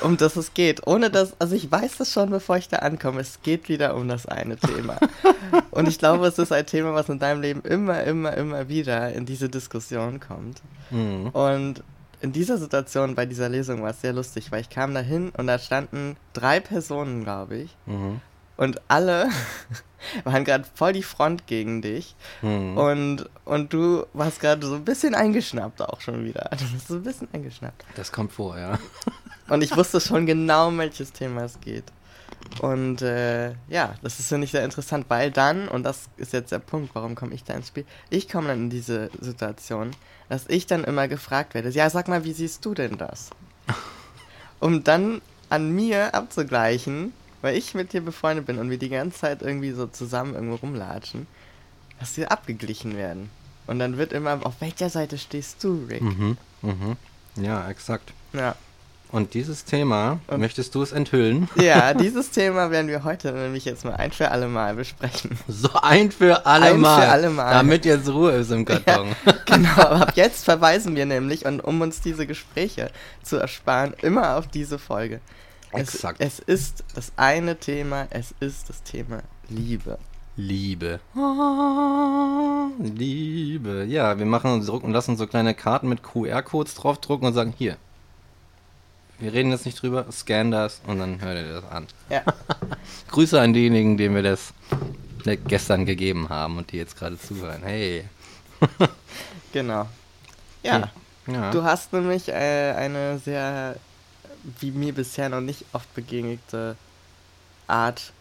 um 0.00 0.16
das 0.16 0.36
es 0.36 0.54
geht. 0.54 0.86
Ohne 0.86 1.10
dass, 1.10 1.38
also 1.40 1.54
ich 1.54 1.70
weiß 1.70 1.98
das 1.98 2.12
schon, 2.12 2.30
bevor 2.30 2.56
ich 2.56 2.68
da 2.68 2.78
ankomme, 2.78 3.20
es 3.20 3.42
geht 3.42 3.68
wieder 3.68 3.94
um 3.94 4.08
das 4.08 4.26
eine 4.26 4.56
Thema. 4.56 4.98
Und 5.70 5.86
ich 5.86 5.98
glaube, 5.98 6.26
es 6.26 6.38
ist 6.38 6.52
ein 6.52 6.66
Thema, 6.66 6.94
was 6.94 7.08
in 7.08 7.18
deinem 7.18 7.42
Leben 7.42 7.60
immer, 7.62 8.02
immer, 8.04 8.34
immer 8.34 8.68
wieder 8.68 9.12
in 9.12 9.26
diese 9.26 9.48
Diskussion 9.48 10.20
kommt. 10.20 10.62
Mhm. 10.90 11.28
Und 11.28 11.82
in 12.22 12.32
dieser 12.32 12.56
Situation 12.56 13.14
bei 13.14 13.26
dieser 13.26 13.48
Lesung 13.48 13.82
war 13.82 13.90
es 13.90 14.00
sehr 14.00 14.12
lustig, 14.12 14.50
weil 14.50 14.62
ich 14.62 14.70
kam 14.70 14.94
da 14.94 15.00
hin 15.00 15.32
und 15.36 15.46
da 15.46 15.58
standen 15.58 16.16
drei 16.32 16.60
Personen, 16.60 17.24
glaube 17.24 17.56
ich. 17.56 17.76
Mhm. 17.84 18.20
Und 18.56 18.80
alle 18.88 19.28
waren 20.24 20.44
gerade 20.44 20.64
voll 20.74 20.92
die 20.92 21.02
Front 21.02 21.46
gegen 21.46 21.82
dich. 21.82 22.14
Mhm. 22.42 22.76
Und, 22.76 23.30
und 23.44 23.72
du 23.72 24.06
warst 24.12 24.40
gerade 24.40 24.66
so 24.66 24.76
ein 24.76 24.84
bisschen 24.84 25.14
eingeschnappt 25.14 25.82
auch 25.82 26.00
schon 26.00 26.24
wieder. 26.24 26.50
Du 26.58 26.72
bist 26.72 26.88
so 26.88 26.94
ein 26.94 27.02
bisschen 27.02 27.28
eingeschnappt. 27.32 27.84
Das 27.96 28.12
kommt 28.12 28.32
vor, 28.32 28.58
ja. 28.58 28.78
Und 29.48 29.62
ich 29.62 29.76
wusste 29.76 30.00
schon 30.00 30.26
genau, 30.26 30.68
um 30.68 30.78
welches 30.78 31.12
Thema 31.12 31.44
es 31.44 31.60
geht. 31.60 31.84
Und 32.60 33.02
äh, 33.02 33.50
ja, 33.68 33.94
das 34.02 34.18
ist, 34.18 34.28
finde 34.28 34.44
ich, 34.44 34.50
sehr 34.50 34.64
interessant, 34.64 35.06
weil 35.08 35.30
dann, 35.30 35.68
und 35.68 35.84
das 35.84 36.08
ist 36.16 36.32
jetzt 36.32 36.52
der 36.52 36.58
Punkt, 36.58 36.94
warum 36.94 37.14
komme 37.14 37.34
ich 37.34 37.44
da 37.44 37.54
ins 37.54 37.68
Spiel, 37.68 37.84
ich 38.10 38.28
komme 38.28 38.48
dann 38.48 38.62
in 38.62 38.70
diese 38.70 39.10
Situation, 39.20 39.90
dass 40.28 40.46
ich 40.48 40.66
dann 40.66 40.84
immer 40.84 41.08
gefragt 41.08 41.54
werde, 41.54 41.70
ja, 41.70 41.88
sag 41.90 42.08
mal, 42.08 42.24
wie 42.24 42.32
siehst 42.32 42.64
du 42.64 42.74
denn 42.74 42.98
das? 42.98 43.30
Um 44.58 44.84
dann 44.84 45.20
an 45.50 45.70
mir 45.74 46.14
abzugleichen, 46.14 47.12
weil 47.46 47.56
ich 47.56 47.74
mit 47.74 47.92
dir 47.92 48.00
befreundet 48.00 48.44
bin 48.46 48.58
und 48.58 48.68
wir 48.70 48.78
die 48.78 48.88
ganze 48.88 49.18
Zeit 49.20 49.40
irgendwie 49.40 49.70
so 49.70 49.86
zusammen 49.86 50.34
irgendwo 50.34 50.56
rumlatschen, 50.56 51.26
dass 52.00 52.16
wir 52.16 52.32
abgeglichen 52.32 52.96
werden. 52.96 53.30
Und 53.68 53.78
dann 53.78 53.96
wird 53.98 54.12
immer, 54.12 54.38
auf 54.44 54.54
welcher 54.60 54.90
Seite 54.90 55.16
stehst 55.16 55.62
du, 55.62 55.86
Rick? 55.88 56.02
Mhm. 56.02 56.36
Mhm. 56.62 56.96
Ja, 57.36 57.68
exakt. 57.70 58.12
Ja. 58.32 58.54
Und 59.12 59.34
dieses 59.34 59.64
Thema, 59.64 60.18
Und- 60.26 60.40
möchtest 60.40 60.74
du 60.74 60.82
es 60.82 60.90
enthüllen? 60.90 61.48
Ja, 61.56 61.94
dieses 62.04 62.30
Thema 62.32 62.70
werden 62.72 62.88
wir 62.88 63.04
heute 63.04 63.30
nämlich 63.32 63.64
jetzt 63.64 63.84
mal 63.84 63.94
ein 63.94 64.10
für 64.10 64.32
alle 64.32 64.48
Mal 64.48 64.74
besprechen. 64.74 65.38
So 65.46 65.70
ein 65.80 66.10
für 66.10 66.44
alle 66.46 66.66
Ein 66.66 66.72
für 66.74 66.78
Mal. 66.80 67.06
alle 67.06 67.30
Mal. 67.30 67.52
Damit 67.52 67.84
jetzt 67.84 68.08
Ruhe 68.08 68.32
ist 68.32 68.50
im 68.50 68.64
Karton. 68.64 69.14
Genau, 69.46 69.70
aber 69.80 70.02
ab 70.08 70.12
jetzt 70.16 70.44
verweisen 70.44 70.96
wir 70.96 71.06
nämlich, 71.06 71.46
und 71.46 71.60
um 71.60 71.80
uns 71.80 72.00
diese 72.00 72.26
Gespräche 72.26 72.90
zu 73.22 73.36
ersparen, 73.36 73.94
immer 74.02 74.36
auf 74.36 74.48
diese 74.48 74.78
Folge. 74.78 75.20
Es, 75.72 75.94
Exakt. 75.94 76.20
es 76.20 76.38
ist 76.38 76.84
das 76.94 77.12
eine 77.16 77.56
Thema, 77.58 78.06
es 78.10 78.34
ist 78.40 78.68
das 78.68 78.82
Thema 78.82 79.22
Liebe. 79.48 79.98
Liebe. 80.36 81.00
Liebe. 82.78 83.84
Ja, 83.88 84.18
wir 84.18 84.26
machen 84.26 84.50
uns 84.52 84.66
drucken, 84.66 84.92
lassen 84.92 85.16
so 85.16 85.26
kleine 85.26 85.54
Karten 85.54 85.88
mit 85.88 86.02
QR-Codes 86.02 86.74
draufdrucken 86.74 87.28
und 87.28 87.34
sagen, 87.34 87.54
hier. 87.56 87.76
Wir 89.18 89.32
reden 89.32 89.50
jetzt 89.50 89.64
nicht 89.64 89.80
drüber, 89.80 90.04
scan 90.12 90.50
das 90.50 90.82
und 90.86 90.98
dann 90.98 91.20
hört 91.22 91.38
ihr 91.38 91.60
das 91.60 91.70
an. 91.70 91.86
Ja, 92.10 92.22
Grüße 93.10 93.40
an 93.40 93.54
diejenigen, 93.54 93.96
denen 93.96 94.14
wir 94.14 94.22
das 94.22 94.52
ne, 95.24 95.38
gestern 95.38 95.86
gegeben 95.86 96.28
haben 96.28 96.58
und 96.58 96.70
die 96.72 96.76
jetzt 96.76 96.98
gerade 96.98 97.18
zuhören. 97.18 97.62
Hey. 97.62 98.04
genau. 99.52 99.86
Ja, 100.62 100.90
Ja. 101.26 101.50
du 101.50 101.62
hast 101.64 101.94
nämlich 101.94 102.28
äh, 102.28 102.72
eine 102.76 103.18
sehr, 103.18 103.76
wie 104.60 104.70
mir 104.70 104.94
bisher 104.94 105.28
noch 105.28 105.40
nicht 105.40 105.64
oft 105.72 105.92
begegnete 105.94 106.76
Art, 107.66 108.12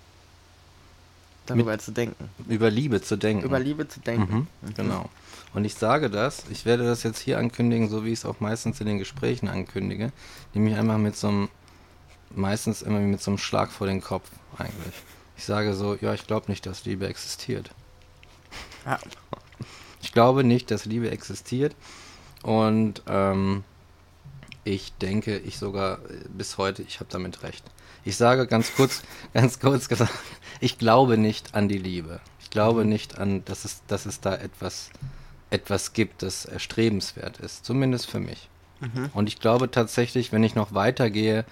darüber 1.46 1.78
zu 1.78 1.92
denken. 1.92 2.30
über 2.48 2.70
Liebe 2.70 3.02
zu 3.02 3.16
denken. 3.18 3.46
Über 3.46 3.60
Liebe 3.60 3.88
zu 3.88 4.00
denken. 4.00 4.48
Mhm, 4.62 4.74
genau. 4.74 5.10
Und 5.54 5.64
ich 5.64 5.76
sage 5.76 6.10
das, 6.10 6.44
ich 6.50 6.66
werde 6.66 6.86
das 6.86 7.04
jetzt 7.04 7.20
hier 7.20 7.38
ankündigen, 7.38 7.88
so 7.88 8.04
wie 8.04 8.10
ich 8.10 8.20
es 8.20 8.26
auch 8.26 8.40
meistens 8.40 8.82
in 8.82 8.88
den 8.88 8.98
Gesprächen 8.98 9.48
ankündige, 9.48 10.12
nämlich 10.54 10.76
einmal 10.76 10.98
mit 10.98 11.16
so 11.16 11.28
einem, 11.28 11.50
meistens 12.32 12.82
immer 12.82 13.00
mit 13.00 13.22
so 13.22 13.32
einem 13.32 13.38
Schlag 13.38 13.72
vor 13.72 13.88
den 13.88 14.02
Kopf 14.02 14.30
eigentlich. 14.58 14.94
Ich 15.38 15.46
sage 15.46 15.74
so, 15.74 15.96
ja, 15.96 16.14
ich 16.14 16.28
glaube 16.28 16.50
nicht, 16.50 16.66
dass 16.66 16.86
Liebe 16.86 17.08
existiert. 17.08 17.70
Ja. 18.86 19.00
Ich 20.02 20.12
glaube 20.12 20.44
nicht, 20.44 20.72
dass 20.72 20.86
Liebe 20.86 21.10
existiert 21.12 21.76
und 22.44 23.02
ähm, 23.08 23.64
ich 24.66 24.92
denke, 24.94 25.38
ich 25.38 25.58
sogar 25.58 26.00
äh, 26.10 26.28
bis 26.28 26.58
heute, 26.58 26.82
ich 26.82 27.00
habe 27.00 27.10
damit 27.10 27.44
recht. 27.44 27.64
Ich 28.04 28.18
sage 28.18 28.48
ganz 28.48 28.76
kurz, 28.76 29.04
ganz 29.34 29.60
kurz 29.60 29.88
gesagt, 29.88 30.12
ich 30.60 30.78
glaube 30.78 31.18
nicht 31.18 31.56
an 31.56 31.70
die 31.70 31.78
Liebe. 31.78 32.20
Ich 32.42 32.50
glaube 32.50 32.84
nicht 32.84 33.18
an, 33.18 33.46
dass 33.46 33.64
es, 33.64 33.84
dass 33.88 34.06
es 34.06 34.20
da 34.20 34.36
etwas, 34.36 34.90
etwas 35.52 35.94
gibt, 35.94 36.24
das 36.24 36.46
erstrebenswert 36.46 37.40
ist. 37.40 37.64
Zumindest 37.64 38.10
für 38.10 38.20
mich. 38.20 38.50
Mhm. 38.82 39.10
Und 39.14 39.28
ich 39.28 39.40
glaube 39.40 39.72
tatsächlich, 39.72 40.32
wenn 40.32 40.44
ich 40.44 40.56
noch 40.56 40.74
weitergehe, 40.74 41.46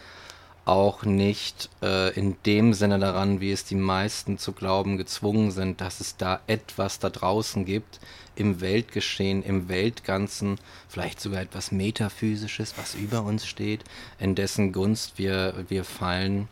auch 0.66 1.04
nicht 1.04 1.70
äh, 1.82 2.14
in 2.18 2.38
dem 2.46 2.74
Sinne 2.74 2.98
daran, 3.00 3.42
wie 3.42 3.52
es 3.52 3.66
die 3.66 3.76
meisten 3.76 4.38
zu 4.38 4.54
glauben 4.54 4.98
gezwungen 4.98 5.52
sind, 5.52 5.82
dass 5.82 6.00
es 6.00 6.16
da 6.18 6.40
etwas 6.48 7.00
da 7.00 7.10
draußen 7.10 7.66
gibt, 7.66 8.00
im 8.36 8.62
Weltgeschehen, 8.62 9.44
im 9.44 9.68
Weltganzen, 9.68 10.58
vielleicht 10.88 11.20
sogar 11.20 11.42
etwas 11.42 11.72
Metaphysisches, 11.72 12.76
was 12.78 12.96
über 12.96 13.24
uns 13.24 13.46
steht, 13.46 13.84
in 14.20 14.36
dessen 14.36 14.72
Gunst 14.72 15.18
wir, 15.18 15.54
wir 15.68 15.84
fallen 15.84 16.48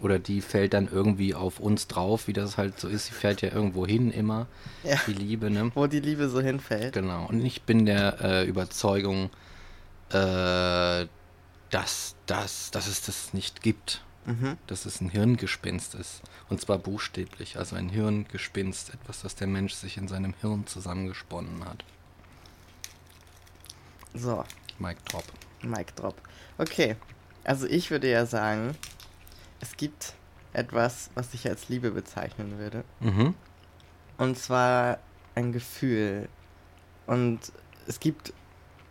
oder 0.00 0.18
die 0.18 0.40
fällt 0.40 0.74
dann 0.74 0.88
irgendwie 0.90 1.32
auf 1.34 1.60
uns 1.60 1.86
drauf, 1.86 2.26
wie 2.26 2.32
das 2.32 2.56
halt 2.58 2.80
so 2.80 2.88
ist. 2.88 3.06
Sie 3.06 3.12
fällt 3.12 3.40
ja 3.42 3.52
irgendwo 3.52 3.86
hin 3.86 4.10
immer, 4.10 4.46
Ja. 4.82 4.96
die 5.06 5.12
Liebe, 5.12 5.48
ne? 5.48 5.70
Wo 5.76 5.86
die 5.86 6.00
Liebe 6.00 6.28
so 6.28 6.40
hinfällt. 6.40 6.92
Genau. 6.94 7.26
Und 7.28 7.44
ich 7.44 7.62
bin 7.62 7.86
der 7.86 8.20
äh, 8.20 8.44
Überzeugung, 8.44 9.30
äh, 10.12 11.06
dass, 11.72 12.14
dass, 12.26 12.70
dass 12.70 12.86
es 12.86 13.02
das 13.02 13.34
nicht 13.34 13.62
gibt. 13.62 14.04
Mhm. 14.24 14.56
Dass 14.68 14.86
es 14.86 15.00
ein 15.00 15.08
Hirngespinst 15.08 15.96
ist. 15.96 16.22
Und 16.48 16.60
zwar 16.60 16.78
buchstäblich. 16.78 17.58
Also 17.58 17.74
ein 17.74 17.88
Hirngespinst. 17.88 18.94
Etwas, 18.94 19.22
das 19.22 19.34
der 19.34 19.48
Mensch 19.48 19.72
sich 19.72 19.96
in 19.96 20.06
seinem 20.06 20.34
Hirn 20.40 20.66
zusammengesponnen 20.68 21.64
hat. 21.64 21.82
So, 24.14 24.44
Mike 24.78 25.00
Drop. 25.06 25.24
Mic 25.62 25.92
Drop. 25.96 26.14
Okay, 26.58 26.96
also 27.44 27.66
ich 27.66 27.90
würde 27.90 28.10
ja 28.10 28.26
sagen, 28.26 28.76
es 29.60 29.76
gibt 29.76 30.14
etwas, 30.52 31.10
was 31.14 31.32
ich 31.32 31.48
als 31.48 31.68
Liebe 31.70 31.90
bezeichnen 31.90 32.58
würde. 32.58 32.84
Mhm. 33.00 33.34
Und 34.18 34.38
zwar 34.38 34.98
ein 35.34 35.52
Gefühl. 35.52 36.28
Und 37.06 37.40
es 37.86 37.98
gibt 37.98 38.34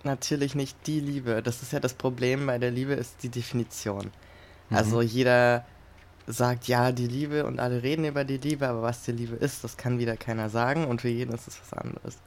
natürlich 0.06 0.56
nicht 0.56 0.76
die 0.88 1.00
Liebe. 1.00 1.42
Das 1.42 1.62
ist 1.62 1.74
ja 1.74 1.80
das 1.80 1.94
Problem 1.94 2.46
bei 2.48 2.58
der 2.58 2.72
Liebe, 2.72 2.94
ist 2.94 3.24
die 3.24 3.30
Definition. 3.30 4.12
Mhm. 4.70 4.78
Also 4.78 5.02
jeder 5.02 5.66
sagt 6.28 6.68
ja 6.68 6.92
die 6.92 7.08
Liebe 7.08 7.46
und 7.46 7.60
alle 7.60 7.84
reden 7.84 8.06
über 8.06 8.24
die 8.24 8.38
Liebe, 8.38 8.68
aber 8.68 8.82
was 8.82 9.04
die 9.04 9.12
Liebe 9.12 9.36
ist, 9.36 9.64
das 9.64 9.78
kann 9.78 10.00
wieder 10.00 10.18
keiner 10.18 10.50
sagen 10.50 10.86
und 10.86 11.02
für 11.02 11.10
jeden 11.10 11.34
ist 11.34 11.48
es 11.48 11.60
was 11.62 11.74
anderes. 11.78 12.18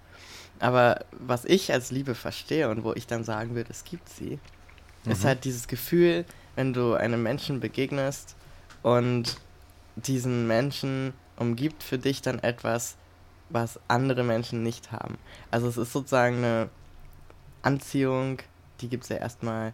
Aber 0.61 1.05
was 1.13 1.45
ich 1.45 1.73
als 1.73 1.91
Liebe 1.91 2.15
verstehe 2.15 2.69
und 2.69 2.85
wo 2.85 2.93
ich 2.93 3.07
dann 3.07 3.25
sagen 3.25 3.55
würde, 3.55 3.71
es 3.71 3.85
gibt 3.85 4.09
sie, 4.09 4.39
ist 5.07 5.23
Mhm. 5.23 5.27
halt 5.29 5.45
dieses 5.45 5.69
Gefühl, 5.69 6.25
wenn 6.57 6.73
du 6.73 6.95
einem 6.95 7.23
Menschen 7.23 7.61
begegnest 7.61 8.37
und 8.83 9.37
diesen 9.97 10.47
Menschen 10.47 11.13
umgibt 11.37 11.83
für 11.83 11.99
dich 11.99 12.23
dann 12.23 12.39
etwas, 12.41 12.97
was 13.51 13.79
andere 13.89 14.23
Menschen 14.25 14.63
nicht 14.63 14.93
haben. 14.93 15.19
Also 15.51 15.69
es 15.69 15.77
ist 15.77 15.93
sozusagen 15.93 16.39
eine 16.39 16.69
Anziehung, 17.64 18.38
die 18.81 18.88
gibt 18.88 19.05
es 19.05 19.11
ja 19.11 19.16
erstmal 19.16 19.72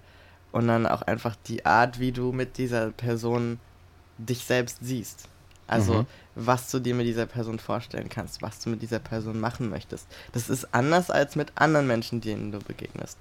und 0.53 0.69
dann 0.69 0.87
auch 0.87 1.03
einfach 1.03 1.37
die 1.47 1.65
Art, 1.67 2.01
wie 2.01 2.13
du 2.13 2.33
mit 2.33 2.59
dieser 2.59 2.91
Person 2.91 3.61
dich 4.19 4.45
selbst 4.45 4.79
siehst. 4.81 5.29
Also, 5.67 6.01
Mhm. 6.01 6.07
was 6.35 6.71
du 6.71 6.81
dir 6.81 6.95
mit 6.95 7.07
dieser 7.07 7.27
Person 7.27 7.59
vorstellen 7.59 8.09
kannst, 8.09 8.43
was 8.43 8.59
du 8.59 8.71
mit 8.71 8.83
dieser 8.83 8.99
Person 8.99 9.39
machen 9.39 9.69
möchtest. 9.69 10.07
Das 10.33 10.51
ist 10.51 10.75
anders 10.75 11.11
als 11.11 11.37
mit 11.37 11.53
anderen 11.55 11.87
Menschen, 11.87 12.21
denen 12.21 12.51
du 12.51 12.59
begegnest. 12.59 13.17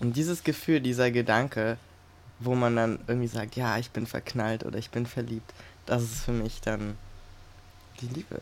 Und 0.00 0.16
dieses 0.16 0.42
Gefühl, 0.42 0.80
dieser 0.80 1.10
Gedanke, 1.10 1.78
wo 2.40 2.54
man 2.54 2.76
dann 2.76 2.98
irgendwie 3.06 3.28
sagt, 3.28 3.56
ja, 3.56 3.78
ich 3.78 3.90
bin 3.90 4.06
verknallt 4.06 4.64
oder 4.64 4.78
ich 4.78 4.90
bin 4.90 5.06
verliebt, 5.06 5.52
das 5.86 6.02
ist 6.02 6.24
für 6.24 6.32
mich 6.32 6.60
dann 6.60 6.96
die 8.00 8.08
Liebe. 8.08 8.40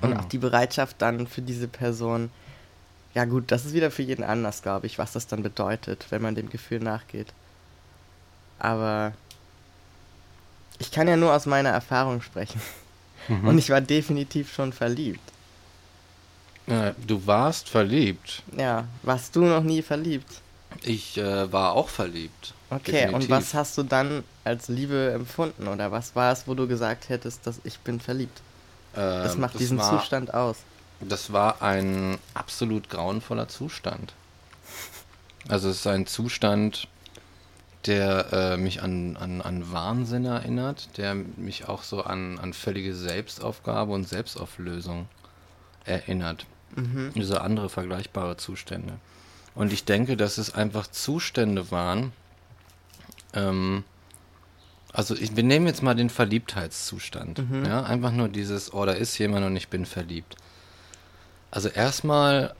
Und 0.00 0.12
Mhm. 0.12 0.16
auch 0.16 0.24
die 0.26 0.38
Bereitschaft 0.38 0.96
dann 1.02 1.26
für 1.26 1.42
diese 1.42 1.68
Person, 1.68 2.30
ja 3.16 3.24
gut, 3.24 3.50
das 3.50 3.64
ist 3.64 3.72
wieder 3.72 3.90
für 3.90 4.02
jeden 4.02 4.22
anders, 4.22 4.60
glaube 4.60 4.86
ich, 4.86 4.98
was 4.98 5.12
das 5.12 5.26
dann 5.26 5.42
bedeutet, 5.42 6.04
wenn 6.10 6.20
man 6.20 6.34
dem 6.34 6.50
Gefühl 6.50 6.80
nachgeht. 6.80 7.28
Aber 8.58 9.14
ich 10.78 10.90
kann 10.92 11.08
ja 11.08 11.16
nur 11.16 11.32
aus 11.34 11.46
meiner 11.46 11.70
Erfahrung 11.70 12.20
sprechen. 12.20 12.60
Mhm. 13.28 13.48
Und 13.48 13.58
ich 13.58 13.70
war 13.70 13.80
definitiv 13.80 14.52
schon 14.52 14.74
verliebt. 14.74 15.32
Äh, 16.66 16.92
du 17.06 17.26
warst 17.26 17.70
verliebt. 17.70 18.42
Ja, 18.54 18.84
warst 19.02 19.34
du 19.34 19.44
noch 19.44 19.62
nie 19.62 19.80
verliebt? 19.80 20.42
Ich 20.82 21.16
äh, 21.16 21.50
war 21.50 21.72
auch 21.72 21.88
verliebt. 21.88 22.52
Okay, 22.68 23.06
und 23.06 23.22
Definitiv. 23.22 23.30
was 23.30 23.54
hast 23.54 23.78
du 23.78 23.82
dann 23.82 24.24
als 24.44 24.68
Liebe 24.68 25.12
empfunden? 25.12 25.68
Oder 25.68 25.90
was 25.90 26.14
war 26.14 26.32
es, 26.32 26.46
wo 26.46 26.54
du 26.54 26.68
gesagt 26.68 27.08
hättest, 27.08 27.46
dass 27.46 27.60
ich 27.64 27.78
bin 27.78 27.98
verliebt? 27.98 28.42
Das 28.92 29.34
Ähm, 29.34 29.40
macht 29.40 29.58
diesen 29.58 29.78
war, 29.78 29.98
Zustand 29.98 30.34
aus. 30.34 30.56
Das 31.00 31.32
war 31.32 31.62
ein 31.62 32.18
absolut 32.34 32.88
grauenvoller 32.88 33.48
Zustand. 33.48 34.14
Also 35.48 35.68
es 35.68 35.76
ist 35.76 35.86
ein 35.86 36.06
Zustand, 36.06 36.88
der 37.86 38.32
äh, 38.32 38.56
mich 38.56 38.82
an, 38.82 39.16
an, 39.16 39.40
an 39.40 39.72
Wahnsinn 39.72 40.24
erinnert, 40.24 40.96
der 40.96 41.14
mich 41.14 41.68
auch 41.68 41.82
so 41.82 42.02
an, 42.02 42.38
an 42.38 42.52
völlige 42.52 42.94
Selbstaufgabe 42.94 43.92
und 43.92 44.08
Selbstauflösung 44.08 45.08
erinnert. 45.84 46.46
Mhm. 46.74 47.12
Diese 47.14 47.40
andere 47.42 47.68
vergleichbare 47.68 48.36
Zustände. 48.36 48.94
Und 49.54 49.72
ich 49.72 49.84
denke, 49.84 50.16
dass 50.16 50.38
es 50.38 50.54
einfach 50.54 50.86
Zustände 50.88 51.70
waren. 51.70 52.12
Ähm, 53.34 53.84
also 54.92 55.14
ich, 55.14 55.36
wir 55.36 55.44
nehmen 55.44 55.66
jetzt 55.66 55.82
mal 55.82 55.94
den 55.94 56.10
Verliebtheitszustand. 56.10 57.50
Mhm. 57.50 57.64
Ja, 57.64 57.84
einfach 57.84 58.12
nur 58.12 58.28
dieses, 58.28 58.72
oh, 58.74 58.84
da 58.84 58.92
ist 58.92 59.16
jemand 59.18 59.46
und 59.46 59.56
ich 59.56 59.68
bin 59.68 59.86
verliebt. 59.86 60.36
Also 61.50 61.68
erstmal 61.68 62.54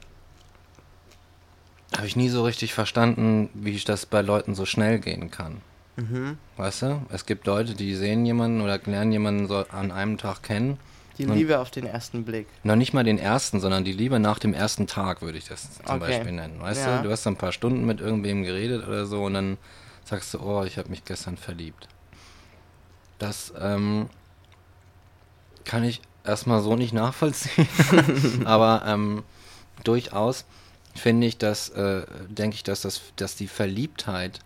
habe 1.95 2.07
ich 2.07 2.15
nie 2.15 2.29
so 2.29 2.43
richtig 2.43 2.73
verstanden, 2.73 3.49
wie 3.53 3.77
das 3.79 4.05
bei 4.05 4.21
Leuten 4.21 4.55
so 4.55 4.65
schnell 4.65 4.99
gehen 4.99 5.31
kann. 5.31 5.61
Mhm. 5.95 6.37
Weißt 6.57 6.83
du? 6.83 7.01
Es 7.09 7.25
gibt 7.25 7.47
Leute, 7.47 7.73
die 7.73 7.95
sehen 7.95 8.25
jemanden 8.25 8.61
oder 8.61 8.77
lernen 8.85 9.11
jemanden 9.11 9.47
so 9.47 9.57
an 9.69 9.91
einem 9.91 10.17
Tag 10.17 10.43
kennen. 10.43 10.77
Die 11.17 11.25
Liebe 11.25 11.57
auf 11.57 11.71
den 11.71 11.87
ersten 11.87 12.25
Blick. 12.25 12.45
Noch 12.63 12.75
nicht 12.75 12.93
mal 12.93 13.03
den 13.03 13.17
ersten, 13.17 13.59
sondern 13.59 13.83
die 13.83 13.93
Liebe 13.93 14.19
nach 14.19 14.37
dem 14.37 14.53
ersten 14.53 14.85
Tag, 14.85 15.23
würde 15.23 15.39
ich 15.39 15.45
das 15.45 15.73
zum 15.83 15.95
Okay. 15.95 15.99
Beispiel 15.99 16.31
nennen. 16.31 16.61
Weißt 16.61 16.85
Ja. 16.85 16.97
du, 16.97 17.03
du 17.07 17.11
hast 17.11 17.25
ein 17.25 17.37
paar 17.37 17.51
Stunden 17.51 17.85
mit 17.85 17.99
irgendwem 18.01 18.43
geredet 18.43 18.87
oder 18.87 19.07
so 19.07 19.23
und 19.23 19.33
dann 19.33 19.57
sagst 20.05 20.33
du, 20.35 20.39
oh, 20.39 20.63
ich 20.63 20.77
habe 20.77 20.89
mich 20.89 21.03
gestern 21.05 21.35
verliebt. 21.37 21.87
Das 23.17 23.51
ähm, 23.59 24.09
kann 25.65 25.83
ich 25.83 26.01
erstmal 26.27 26.61
so 26.61 26.75
nicht 26.75 26.93
nachvollziehen, 26.93 27.67
aber 28.45 28.83
ähm, 28.85 29.23
durchaus 29.83 30.45
finde 30.95 31.27
ich, 31.27 31.37
dass, 31.37 31.69
äh, 31.69 32.05
denke 32.27 32.55
ich, 32.55 32.63
dass, 32.63 32.81
das, 32.81 33.01
dass 33.15 33.35
die 33.35 33.47
Verliebtheit 33.47 34.39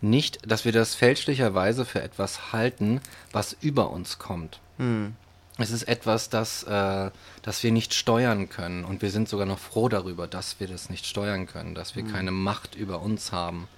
nicht, 0.00 0.38
dass 0.50 0.64
wir 0.64 0.72
das 0.72 0.94
fälschlicherweise 0.94 1.84
für 1.84 2.02
etwas 2.02 2.52
halten, 2.52 3.00
was 3.32 3.56
über 3.60 3.90
uns 3.90 4.18
kommt. 4.18 4.60
Hm. 4.78 5.14
Es 5.58 5.70
ist 5.70 5.82
etwas, 5.82 6.30
das, 6.30 6.62
äh, 6.62 7.10
das 7.42 7.62
wir 7.62 7.70
nicht 7.70 7.92
steuern 7.92 8.48
können. 8.48 8.84
Und 8.84 9.02
wir 9.02 9.10
sind 9.10 9.28
sogar 9.28 9.44
noch 9.44 9.58
froh 9.58 9.90
darüber, 9.90 10.26
dass 10.26 10.58
wir 10.58 10.68
das 10.68 10.88
nicht 10.88 11.04
steuern 11.04 11.46
können, 11.46 11.74
dass 11.74 11.96
wir 11.96 12.04
keine 12.04 12.30
Macht 12.30 12.74
über 12.74 13.02
uns 13.02 13.30
haben, 13.30 13.68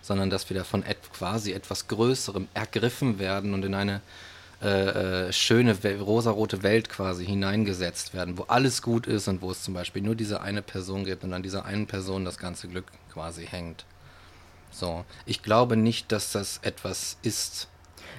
sondern 0.00 0.30
dass 0.30 0.48
wir 0.48 0.56
davon 0.56 0.82
et 0.82 1.12
quasi 1.12 1.52
etwas 1.52 1.88
Größerem 1.88 2.48
ergriffen 2.54 3.18
werden 3.18 3.52
und 3.52 3.64
in 3.64 3.74
eine 3.74 4.00
äh, 4.62 5.26
äh, 5.28 5.32
schöne, 5.34 5.76
rosarote 6.00 6.62
Welt 6.62 6.88
quasi 6.88 7.26
hineingesetzt 7.26 8.14
werden, 8.14 8.38
wo 8.38 8.44
alles 8.44 8.80
gut 8.80 9.06
ist 9.06 9.28
und 9.28 9.42
wo 9.42 9.50
es 9.50 9.62
zum 9.62 9.74
Beispiel 9.74 10.00
nur 10.00 10.14
diese 10.14 10.40
eine 10.40 10.62
Person 10.62 11.04
gibt 11.04 11.24
und 11.24 11.34
an 11.34 11.42
dieser 11.42 11.66
einen 11.66 11.86
Person 11.86 12.24
das 12.24 12.38
ganze 12.38 12.66
Glück 12.68 12.86
quasi 13.12 13.46
hängt. 13.46 13.84
So, 14.70 15.04
ich 15.26 15.42
glaube 15.42 15.76
nicht, 15.76 16.10
dass 16.10 16.32
das 16.32 16.60
etwas 16.62 17.18
ist. 17.22 17.68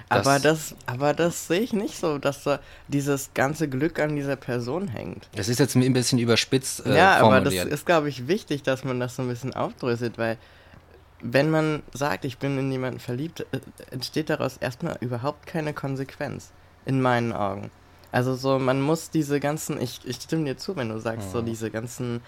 Aber 0.08 0.38
das, 0.38 0.76
aber 0.86 1.12
das 1.12 1.48
sehe 1.48 1.60
ich 1.60 1.72
nicht 1.72 1.98
so, 1.98 2.18
dass 2.18 2.44
da 2.44 2.60
dieses 2.86 3.30
ganze 3.34 3.68
Glück 3.68 3.98
an 3.98 4.14
dieser 4.14 4.36
Person 4.36 4.88
hängt. 4.88 5.28
Das 5.34 5.48
ist 5.48 5.58
jetzt 5.58 5.74
ein 5.74 5.92
bisschen 5.92 6.20
überspitzt 6.20 6.86
äh, 6.86 6.96
ja, 6.96 7.18
aber 7.18 7.40
das 7.40 7.54
ist, 7.54 7.84
glaube 7.84 8.08
ich, 8.08 8.28
wichtig, 8.28 8.62
dass 8.62 8.84
man 8.84 9.00
das 9.00 9.16
so 9.16 9.22
ein 9.22 9.28
bisschen 9.28 9.54
aufdröselt, 9.54 10.18
weil 10.18 10.38
wenn 11.20 11.50
man 11.50 11.82
sagt, 11.92 12.24
ich 12.24 12.38
bin 12.38 12.58
in 12.58 12.70
jemanden 12.70 13.00
verliebt, 13.00 13.40
äh, 13.52 13.60
entsteht 13.90 14.30
daraus 14.30 14.56
erstmal 14.56 14.96
überhaupt 15.00 15.46
keine 15.46 15.72
Konsequenz. 15.74 16.50
In 16.86 17.02
meinen 17.02 17.32
Augen. 17.32 17.70
Also 18.12 18.34
so, 18.34 18.58
man 18.58 18.80
muss 18.80 19.10
diese 19.10 19.40
ganzen, 19.40 19.78
ich, 19.80 20.00
ich 20.04 20.16
stimme 20.16 20.44
dir 20.44 20.56
zu, 20.56 20.74
wenn 20.76 20.88
du 20.88 20.98
sagst, 20.98 21.32
so 21.32 21.42
Mhm. 21.42 21.46
diese 21.46 21.70
ganzen, 21.70 22.22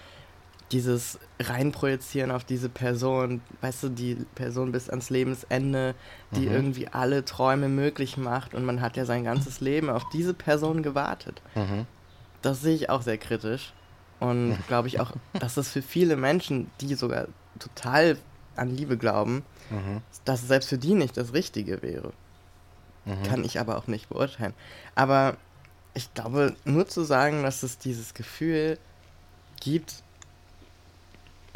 dieses 0.71 1.17
reinprojizieren 1.41 2.29
auf 2.31 2.43
diese 2.43 2.69
Person, 2.69 3.41
weißt 3.61 3.83
du, 3.83 3.89
die 3.89 4.15
Person 4.35 4.71
bis 4.71 4.89
ans 4.89 5.09
Lebensende, 5.09 5.95
die 6.35 6.45
Mhm. 6.45 6.51
irgendwie 6.51 6.87
alle 6.89 7.25
Träume 7.25 7.69
möglich 7.69 8.17
macht 8.17 8.53
und 8.53 8.63
man 8.65 8.81
hat 8.81 8.95
ja 8.97 9.05
sein 9.05 9.23
ganzes 9.23 9.59
Leben 9.61 9.89
auf 9.89 10.07
diese 10.13 10.33
Person 10.35 10.83
gewartet. 10.83 11.41
Mhm. 11.55 11.87
Das 12.41 12.61
sehe 12.61 12.75
ich 12.75 12.89
auch 12.89 13.01
sehr 13.01 13.17
kritisch. 13.17 13.73
Und 14.19 14.55
glaube 14.67 14.87
ich 14.87 14.99
auch, 14.99 15.13
dass 15.39 15.55
das 15.55 15.69
für 15.69 15.81
viele 15.81 16.15
Menschen, 16.15 16.69
die 16.79 16.93
sogar 16.93 17.27
total 17.57 18.17
an 18.61 18.75
Liebe 18.75 18.97
glauben, 18.97 19.43
Mhm. 19.69 20.01
dass 20.25 20.41
es 20.41 20.47
selbst 20.47 20.69
für 20.69 20.77
die 20.77 20.93
nicht 20.93 21.15
das 21.17 21.33
Richtige 21.33 21.81
wäre. 21.81 22.11
Mhm. 23.05 23.23
Kann 23.23 23.43
ich 23.43 23.59
aber 23.59 23.77
auch 23.77 23.87
nicht 23.87 24.09
beurteilen. 24.09 24.53
Aber 24.95 25.37
ich 25.93 26.13
glaube, 26.13 26.55
nur 26.65 26.87
zu 26.87 27.03
sagen, 27.03 27.43
dass 27.43 27.63
es 27.63 27.77
dieses 27.77 28.13
Gefühl 28.13 28.77
gibt, 29.59 29.95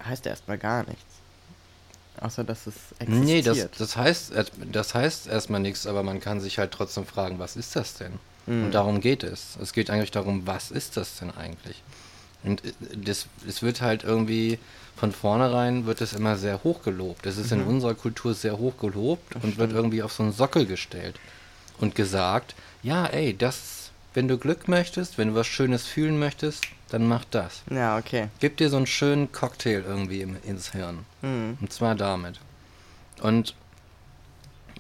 heißt 0.04 0.26
erstmal 0.26 0.58
gar 0.58 0.84
nichts. 0.88 1.04
Außer 2.22 2.44
dass 2.46 2.65
es 2.68 2.76
existiert. 3.00 3.26
Nee, 3.26 3.41
das, 3.41 3.70
das, 3.78 3.98
heißt, 3.98 4.34
das 4.72 4.96
heißt 4.96 5.28
erstmal 5.28 5.60
nichts, 5.60 5.86
aber 5.86 6.02
man 6.04 6.20
kann 6.22 6.39
sich 6.39 6.58
halt 6.58 6.72
trotzdem 6.72 7.06
fragen, 7.06 7.39
was 7.39 7.56
ist 7.58 7.76
das 7.76 7.96
denn? 7.96 8.13
Mhm. 8.46 8.65
Und 8.65 8.72
darum 8.72 9.02
geht 9.02 9.24
es. 9.24 9.58
Es 9.62 9.74
geht 9.74 9.89
eigentlich 9.89 10.12
darum, 10.12 10.48
was 10.48 10.72
ist 10.72 10.96
das 10.98 11.18
denn 11.20 11.32
eigentlich? 11.32 11.84
Und 12.44 12.63
äh, 12.63 12.72
das, 12.96 13.28
es 13.48 13.62
wird 13.62 13.82
halt 13.82 14.04
irgendwie, 14.04 14.60
von 14.95 15.12
vornherein 15.12 15.86
wird 15.86 16.01
es 16.01 16.13
immer 16.13 16.38
sehr 16.38 16.63
hoch 16.63 16.81
gelobt. 16.84 17.25
Es 17.25 17.38
ist 17.38 17.51
in 17.51 17.62
Mhm. 17.62 17.67
unserer 17.67 17.95
Kultur 17.95 18.34
sehr 18.34 18.58
hoch 18.58 18.77
gelobt 18.77 19.36
und 19.43 19.58
wird 19.58 19.71
irgendwie 19.73 20.01
auf 20.03 20.13
so 20.13 20.23
einen 20.23 20.31
Sockel 20.31 20.65
gestellt. 20.65 21.19
Und 21.79 21.95
gesagt, 21.95 22.55
ja, 22.84 23.05
ey, 23.08 23.36
das, 23.38 23.91
wenn 24.13 24.29
du 24.29 24.38
Glück 24.38 24.69
möchtest, 24.69 25.17
wenn 25.17 25.29
du 25.29 25.36
was 25.36 25.47
Schönes 25.47 25.86
fühlen 25.86 26.17
möchtest, 26.17 26.63
dann 26.89 27.08
mach 27.08 27.25
das. 27.25 27.63
ja, 27.69 27.97
okay. 27.97 28.29
Gib 28.39 28.55
dir 28.58 28.69
so 28.69 28.77
einen 28.77 28.88
schönen 28.88 29.31
Cocktail 29.34 29.84
irgendwie 29.86 30.21
im, 30.21 30.38
ins 30.43 30.71
Hirn. 30.71 30.99
Mhm. 31.21 31.58
Und 31.60 31.73
zwar 31.73 31.95
damit. 31.95 32.39
Und 33.21 33.55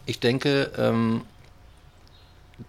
ich 0.05 0.19
denke, 0.21 0.71
ähm, 0.77 1.23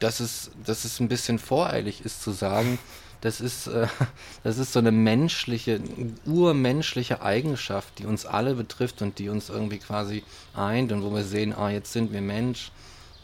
dass, 0.01 0.19
es, 0.21 0.51
dass 0.65 0.85
es 0.85 0.99
ein 0.99 1.09
bisschen 1.09 1.39
voreilig 1.39 2.05
ist 2.05 2.23
zu 2.23 2.33
sagen, 2.33 2.79
das 3.27 3.41
ist, 3.41 3.67
äh, 3.67 3.89
das 4.45 4.59
ist 4.59 4.73
so 4.73 4.79
eine 4.79 4.93
menschliche, 4.93 5.81
urmenschliche 6.25 7.23
Eigenschaft, 7.23 7.99
die 7.99 8.07
uns 8.07 8.25
alle 8.25 8.55
betrifft 8.55 9.03
und 9.03 9.19
die 9.19 9.29
uns 9.29 9.49
irgendwie 9.49 9.79
quasi 9.79 10.23
eint 10.55 10.93
und 10.93 11.03
wo 11.03 11.13
wir 11.13 11.25
sehen, 11.25 11.53
ah, 11.53 11.69
jetzt 11.69 11.93
sind 11.93 12.13
wir 12.13 12.21
Mensch. 12.21 12.71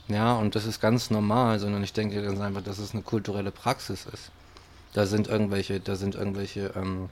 Ja, 0.08 0.34
und 0.34 0.56
das 0.56 0.66
ist 0.66 0.80
ganz 0.80 1.10
normal, 1.10 1.60
sondern 1.60 1.84
ich 1.84 1.92
denke 1.92 2.20
ganz 2.20 2.40
einfach, 2.40 2.62
dass 2.62 2.78
es 2.78 2.92
eine 2.92 3.02
kulturelle 3.02 3.52
Praxis 3.52 4.06
ist. 4.12 4.32
Da 4.92 5.06
sind 5.06 5.28
irgendwelche, 5.28 5.78
da 5.78 5.94
sind 5.94 6.16
irgendwelche 6.16 6.72
ähm, 6.74 7.08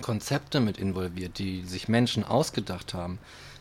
Konzepte 0.00 0.60
mit 0.60 0.78
involviert, 0.78 1.38
die 1.38 1.62
sich 1.66 1.88
Menschen 1.88 2.24
ausgedacht 2.24 2.94
haben. 2.94 3.18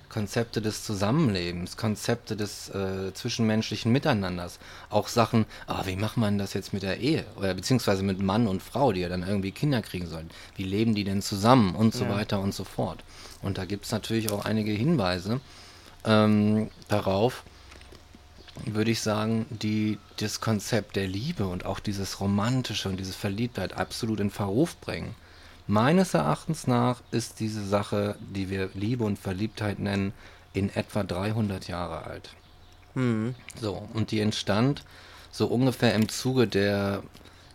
Konzepte 0.10 0.62
des 0.62 0.84
Zusammenlebens, 0.84 1.78
Konzepte 1.78 2.36
des 2.36 2.70
äh, 2.70 3.14
zwischenmenschlichen 3.14 3.92
Miteinanders. 3.92 4.60
Auch 4.90 5.08
Sachen, 5.08 5.46
ah, 5.68 5.84
wie 5.86 5.96
macht 5.96 6.18
man 6.18 6.38
das 6.38 6.54
jetzt 6.54 6.74
mit 6.74 6.84
der 6.84 7.00
Ehe? 7.00 7.26
Oder 7.36 7.54
beziehungsweise 7.54 8.02
mit 8.04 8.20
Mann 8.20 8.48
und 8.48 8.64
Frau, 8.64 8.92
die 8.92 9.02
ja 9.02 9.10
dann 9.10 9.28
irgendwie 9.28 9.52
Kinder 9.52 9.82
kriegen 9.82 10.08
sollen. 10.08 10.30
Wie 10.56 10.64
leben 10.64 10.96
die 10.96 11.04
denn 11.04 11.22
zusammen 11.22 11.76
und 11.76 11.94
so 11.94 12.06
Ja. 12.06 12.12
weiter 12.16 12.40
und 12.40 12.54
so 12.54 12.64
fort. 12.64 13.04
Und 13.42 13.58
da 13.58 13.66
gibt 13.66 13.86
es 13.86 13.92
natürlich 13.92 14.32
auch 14.32 14.46
einige 14.46 14.72
Hinweise 14.72 15.40
ähm, 16.06 16.70
darauf, 16.88 17.44
würde 18.66 18.92
ich 18.92 19.02
sagen, 19.02 19.46
die 19.50 20.00
das 20.18 20.42
Konzept 20.42 20.96
der 20.96 21.08
Liebe 21.08 21.48
und 21.48 21.66
auch 21.66 21.80
dieses 21.80 22.20
Romantische 22.20 22.90
und 22.90 22.98
diese 22.98 23.14
Verliebtheit 23.14 23.74
absolut 23.74 24.20
in 24.20 24.32
Verruf 24.32 24.76
bringen. 24.78 25.16
Meines 25.70 26.16
Erachtens 26.16 26.66
nach 26.66 27.04
ist 27.12 27.40
diese 27.40 27.64
Sache, 27.64 28.16
die 28.34 28.50
wir 28.50 28.72
Liebe 28.74 29.04
und 29.04 29.20
Verliebtheit 29.20 29.78
nennen, 29.78 30.14
in 30.52 30.74
etwa 30.74 31.04
300 31.04 31.68
Jahre 31.68 32.06
alt. 32.06 32.32
Hm. 32.96 33.36
So, 33.62 33.88
und 33.94 34.10
die 34.10 34.20
entstand 34.20 34.84
so 35.30 35.46
ungefähr 35.46 35.94
im 35.94 36.10
Zuge 36.10 36.48
der, 36.48 37.04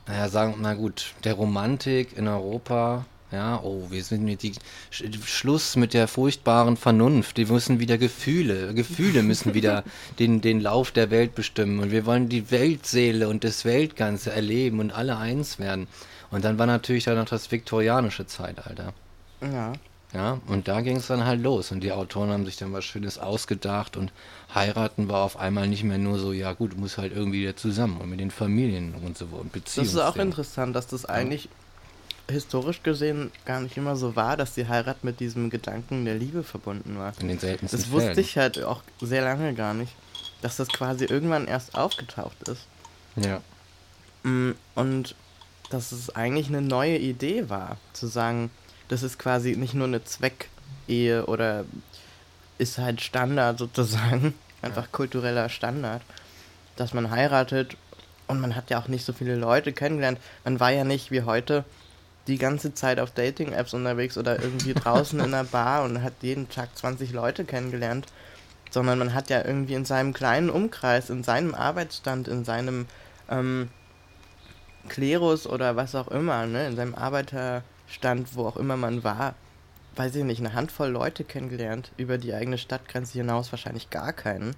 naja, 0.06 0.28
sagen, 0.28 0.54
na 0.60 0.74
gut, 0.74 1.14
der 1.24 1.34
Romantik 1.34 2.16
in 2.16 2.28
Europa. 2.28 3.04
Ja, 3.32 3.58
oh, 3.64 3.88
wir 3.90 4.04
sind 4.04 4.22
mit 4.24 4.44
die 4.44 4.52
Sch 4.92 5.02
Schluss 5.24 5.74
mit 5.74 5.92
der 5.92 6.06
furchtbaren 6.06 6.76
Vernunft. 6.76 7.36
Die 7.36 7.46
müssen 7.46 7.80
wieder 7.80 7.98
Gefühle, 7.98 8.74
Gefühle 8.74 9.24
müssen 9.24 9.54
wieder 9.54 9.82
den, 10.20 10.40
den 10.40 10.60
Lauf 10.60 10.92
der 10.92 11.10
Welt 11.10 11.34
bestimmen. 11.34 11.80
Und 11.80 11.90
wir 11.90 12.06
wollen 12.06 12.28
die 12.28 12.52
Weltseele 12.52 13.28
und 13.28 13.42
das 13.42 13.64
Weltganze 13.64 14.30
erleben 14.30 14.78
und 14.78 14.92
alle 14.92 15.16
eins 15.16 15.58
werden. 15.58 15.88
Und 16.34 16.44
dann 16.44 16.58
war 16.58 16.66
natürlich 16.66 17.04
dann 17.04 17.16
noch 17.16 17.26
das 17.26 17.52
viktorianische 17.52 18.26
Zeitalter. 18.26 18.92
Ja. 19.40 19.72
Ja, 20.12 20.40
und 20.46 20.66
da 20.68 20.80
ging 20.80 20.96
es 20.96 21.06
dann 21.08 21.24
halt 21.24 21.40
los. 21.42 21.70
Und 21.72 21.80
die 21.80 21.92
Autoren 21.92 22.30
haben 22.30 22.44
sich 22.44 22.56
dann 22.56 22.72
was 22.72 22.84
Schönes 22.84 23.18
ausgedacht 23.18 23.96
und 23.96 24.12
heiraten 24.52 25.08
war 25.08 25.22
auf 25.22 25.36
einmal 25.36 25.68
nicht 25.68 25.84
mehr 25.84 25.98
nur 25.98 26.18
so, 26.18 26.32
ja 26.32 26.52
gut, 26.52 26.72
du 26.72 26.76
musst 26.76 26.98
halt 26.98 27.12
irgendwie 27.14 27.42
wieder 27.42 27.56
zusammen 27.56 28.00
und 28.00 28.10
mit 28.10 28.18
den 28.20 28.30
Familien 28.32 28.94
und 28.94 29.16
so 29.16 29.26
und 29.26 29.52
Beziehungen. 29.52 29.86
Das 29.86 29.94
ist 29.94 30.00
auch 30.00 30.16
interessant, 30.16 30.74
dass 30.74 30.88
das 30.88 31.04
eigentlich 31.04 31.48
historisch 32.28 32.82
gesehen 32.82 33.30
gar 33.44 33.60
nicht 33.60 33.76
immer 33.76 33.94
so 33.96 34.16
war, 34.16 34.36
dass 34.36 34.54
die 34.54 34.66
Heirat 34.66 35.04
mit 35.04 35.20
diesem 35.20 35.50
Gedanken 35.50 36.04
der 36.04 36.14
Liebe 36.16 36.42
verbunden 36.42 36.98
war. 36.98 37.12
In 37.20 37.28
den 37.28 37.38
seltensten 37.38 37.78
Das 37.80 37.90
wusste 37.90 38.06
Fällen. 38.14 38.18
ich 38.20 38.38
halt 38.38 38.62
auch 38.62 38.82
sehr 39.00 39.22
lange 39.22 39.54
gar 39.54 39.74
nicht, 39.74 39.92
dass 40.42 40.56
das 40.56 40.68
quasi 40.68 41.04
irgendwann 41.04 41.46
erst 41.46 41.74
aufgetaucht 41.76 42.48
ist. 42.48 42.66
Ja. 43.16 43.40
Mm, 44.22 44.52
Und 44.74 45.14
dass 45.70 45.92
es 45.92 46.14
eigentlich 46.14 46.48
eine 46.48 46.62
neue 46.62 46.98
Idee 46.98 47.48
war, 47.48 47.78
zu 47.92 48.06
sagen, 48.06 48.50
das 48.88 49.02
ist 49.02 49.18
quasi 49.18 49.56
nicht 49.56 49.74
nur 49.74 49.86
eine 49.86 50.04
Zweckehe 50.04 51.26
oder 51.26 51.64
ist 52.58 52.78
halt 52.78 53.00
Standard 53.00 53.58
sozusagen, 53.58 54.34
einfach 54.62 54.92
kultureller 54.92 55.48
Standard, 55.48 56.02
dass 56.76 56.94
man 56.94 57.10
heiratet 57.10 57.76
und 58.26 58.40
man 58.40 58.56
hat 58.56 58.70
ja 58.70 58.80
auch 58.80 58.88
nicht 58.88 59.04
so 59.04 59.12
viele 59.12 59.36
Leute 59.36 59.72
kennengelernt. 59.72 60.18
Man 60.44 60.60
war 60.60 60.70
ja 60.70 60.84
nicht 60.84 61.10
wie 61.10 61.22
heute 61.22 61.64
die 62.26 62.38
ganze 62.38 62.72
Zeit 62.72 62.98
auf 62.98 63.10
Dating-Apps 63.10 63.74
unterwegs 63.74 64.16
oder 64.16 64.40
irgendwie 64.40 64.74
draußen 64.74 65.18
in 65.18 65.34
einer 65.34 65.44
Bar 65.44 65.84
und 65.84 66.02
hat 66.02 66.14
jeden 66.22 66.48
Tag 66.48 66.76
20 66.76 67.12
Leute 67.12 67.44
kennengelernt, 67.44 68.06
sondern 68.70 68.98
man 68.98 69.14
hat 69.14 69.30
ja 69.30 69.44
irgendwie 69.44 69.74
in 69.74 69.84
seinem 69.84 70.12
kleinen 70.12 70.50
Umkreis, 70.50 71.10
in 71.10 71.22
seinem 71.22 71.54
Arbeitsstand, 71.54 72.28
in 72.28 72.44
seinem 72.44 72.86
ähm, 73.30 73.68
Klerus 74.88 75.46
oder 75.46 75.76
was 75.76 75.94
auch 75.94 76.08
immer, 76.08 76.46
ne, 76.46 76.66
in 76.66 76.76
seinem 76.76 76.94
Arbeiterstand, 76.94 78.34
wo 78.34 78.46
auch 78.46 78.56
immer 78.56 78.76
man 78.76 79.04
war, 79.04 79.34
weiß 79.96 80.16
ich 80.16 80.24
nicht, 80.24 80.40
eine 80.40 80.54
Handvoll 80.54 80.88
Leute 80.88 81.24
kennengelernt, 81.24 81.92
über 81.96 82.18
die 82.18 82.34
eigene 82.34 82.58
Stadtgrenze 82.58 83.18
hinaus 83.18 83.52
wahrscheinlich 83.52 83.90
gar 83.90 84.12
keinen. 84.12 84.54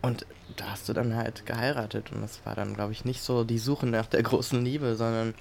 Und 0.00 0.26
da 0.56 0.70
hast 0.70 0.88
du 0.88 0.92
dann 0.92 1.16
halt 1.16 1.44
geheiratet 1.44 2.12
und 2.12 2.22
das 2.22 2.44
war 2.44 2.54
dann, 2.54 2.74
glaube 2.74 2.92
ich, 2.92 3.04
nicht 3.04 3.20
so 3.20 3.44
die 3.44 3.58
Suche 3.58 3.86
nach 3.86 4.06
der 4.06 4.22
großen 4.22 4.64
Liebe, 4.64 4.94
sondern 4.94 5.34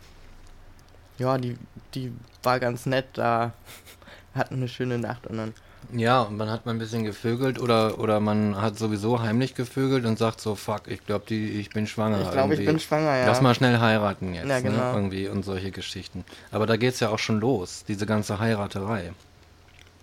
ja, 1.19 1.37
die, 1.37 1.57
die 1.93 2.11
war 2.43 2.59
ganz 2.59 2.85
nett 2.85 3.05
da, 3.13 3.53
hatten 4.33 4.55
eine 4.55 4.67
schöne 4.67 4.97
Nacht 4.97 5.27
und 5.27 5.37
dann 5.37 5.53
Ja, 5.93 6.23
und 6.23 6.35
man 6.37 6.49
hat 6.49 6.65
mal 6.65 6.73
ein 6.73 6.79
bisschen 6.79 7.05
gevögelt 7.05 7.59
oder, 7.59 7.97
oder 7.99 8.19
man 8.19 8.59
hat 8.61 8.77
sowieso 8.77 9.21
heimlich 9.21 9.55
gevögelt 9.55 10.05
und 10.05 10.17
sagt 10.19 10.41
so, 10.41 10.55
fuck, 10.55 10.81
ich 10.87 11.05
glaube, 11.05 11.33
ich 11.33 11.69
bin 11.69 11.87
schwanger. 11.87 12.21
Ich 12.21 12.31
glaube, 12.31 12.55
ich 12.55 12.65
bin 12.65 12.77
schwanger, 12.79 13.15
ja. 13.15 13.25
Lass 13.27 13.41
mal 13.41 13.55
schnell 13.55 13.79
heiraten 13.79 14.33
jetzt, 14.33 14.47
Ja, 14.49 14.57
ne? 14.59 14.63
genau. 14.63 14.93
Irgendwie 14.95 15.29
und 15.29 15.43
solche 15.45 15.71
Geschichten. 15.71 16.25
Aber 16.51 16.65
da 16.65 16.75
geht's 16.75 16.99
ja 16.99 17.09
auch 17.09 17.19
schon 17.19 17.39
los, 17.39 17.85
diese 17.87 18.05
ganze 18.05 18.39
Heiraterei. 18.39 19.13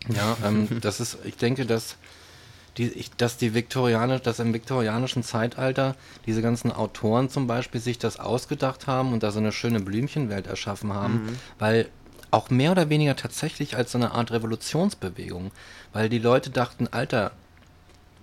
Ja, 0.08 0.36
ähm, 0.46 0.68
das 0.80 1.00
ist, 1.00 1.18
ich 1.24 1.36
denke, 1.36 1.66
dass 1.66 1.96
die, 2.78 2.88
ich, 2.88 3.10
dass 3.12 3.36
die 3.36 3.52
Viktorianer, 3.54 4.18
dass 4.20 4.38
im 4.40 4.52
viktorianischen 4.54 5.22
Zeitalter 5.22 5.94
diese 6.26 6.40
ganzen 6.42 6.72
Autoren 6.72 7.28
zum 7.28 7.46
Beispiel 7.46 7.80
sich 7.80 7.98
das 7.98 8.18
ausgedacht 8.18 8.86
haben 8.86 9.12
und 9.12 9.22
da 9.22 9.30
so 9.32 9.38
eine 9.38 9.52
schöne 9.52 9.80
Blümchenwelt 9.80 10.46
erschaffen 10.46 10.92
haben, 10.94 11.26
Mhm. 11.26 11.38
weil 11.58 11.88
auch 12.34 12.50
mehr 12.50 12.72
oder 12.72 12.88
weniger 12.90 13.16
tatsächlich 13.16 13.76
als 13.76 13.92
so 13.92 13.98
eine 13.98 14.12
Art 14.12 14.30
Revolutionsbewegung, 14.30 15.50
weil 15.92 16.08
die 16.08 16.18
Leute 16.18 16.50
dachten, 16.50 16.88
Alter, 16.90 17.32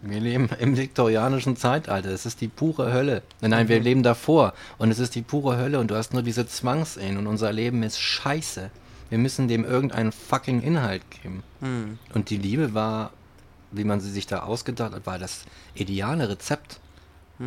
wir 0.02 0.19
leben 0.19 0.50
im 0.60 0.78
viktorianischen 0.78 1.56
Zeitalter. 1.58 2.10
Es 2.10 2.26
ist 2.26 2.41
die 2.41 2.47
pure 2.47 2.91
Hölle. 2.93 3.21
Nein, 3.41 3.67
wir 3.67 3.80
leben 3.80 4.04
davor 4.04 4.54
und 4.78 4.91
es 4.91 5.00
ist 5.00 5.15
die 5.15 5.21
pure 5.21 5.58
Hölle 5.58 5.80
und 5.80 5.89
du 5.91 5.95
hast 5.95 6.13
nur 6.13 6.24
diese 6.24 6.47
Zwangsehen 6.47 7.17
und 7.17 7.28
unser 7.28 7.52
Leben 7.52 7.84
ist 7.84 8.00
scheiße. 8.00 8.69
Wir 9.10 9.17
müssen 9.17 9.47
dem 9.47 9.65
irgendeinen 9.65 10.12
fucking 10.12 10.62
Inhalt 10.62 11.04
geben. 11.21 11.43
hm, 11.60 12.00
Und 12.13 12.30
die 12.30 12.38
Liebe 12.38 12.74
war, 12.74 13.12
wie 13.71 13.84
man 13.84 14.00
sie 14.00 14.10
sich 14.10 14.26
da 14.26 14.43
ausgedacht 14.43 14.93
hat, 14.93 15.06
war 15.06 15.19
das 15.19 15.41
ideale 15.76 16.30
Rezept. 16.30 16.80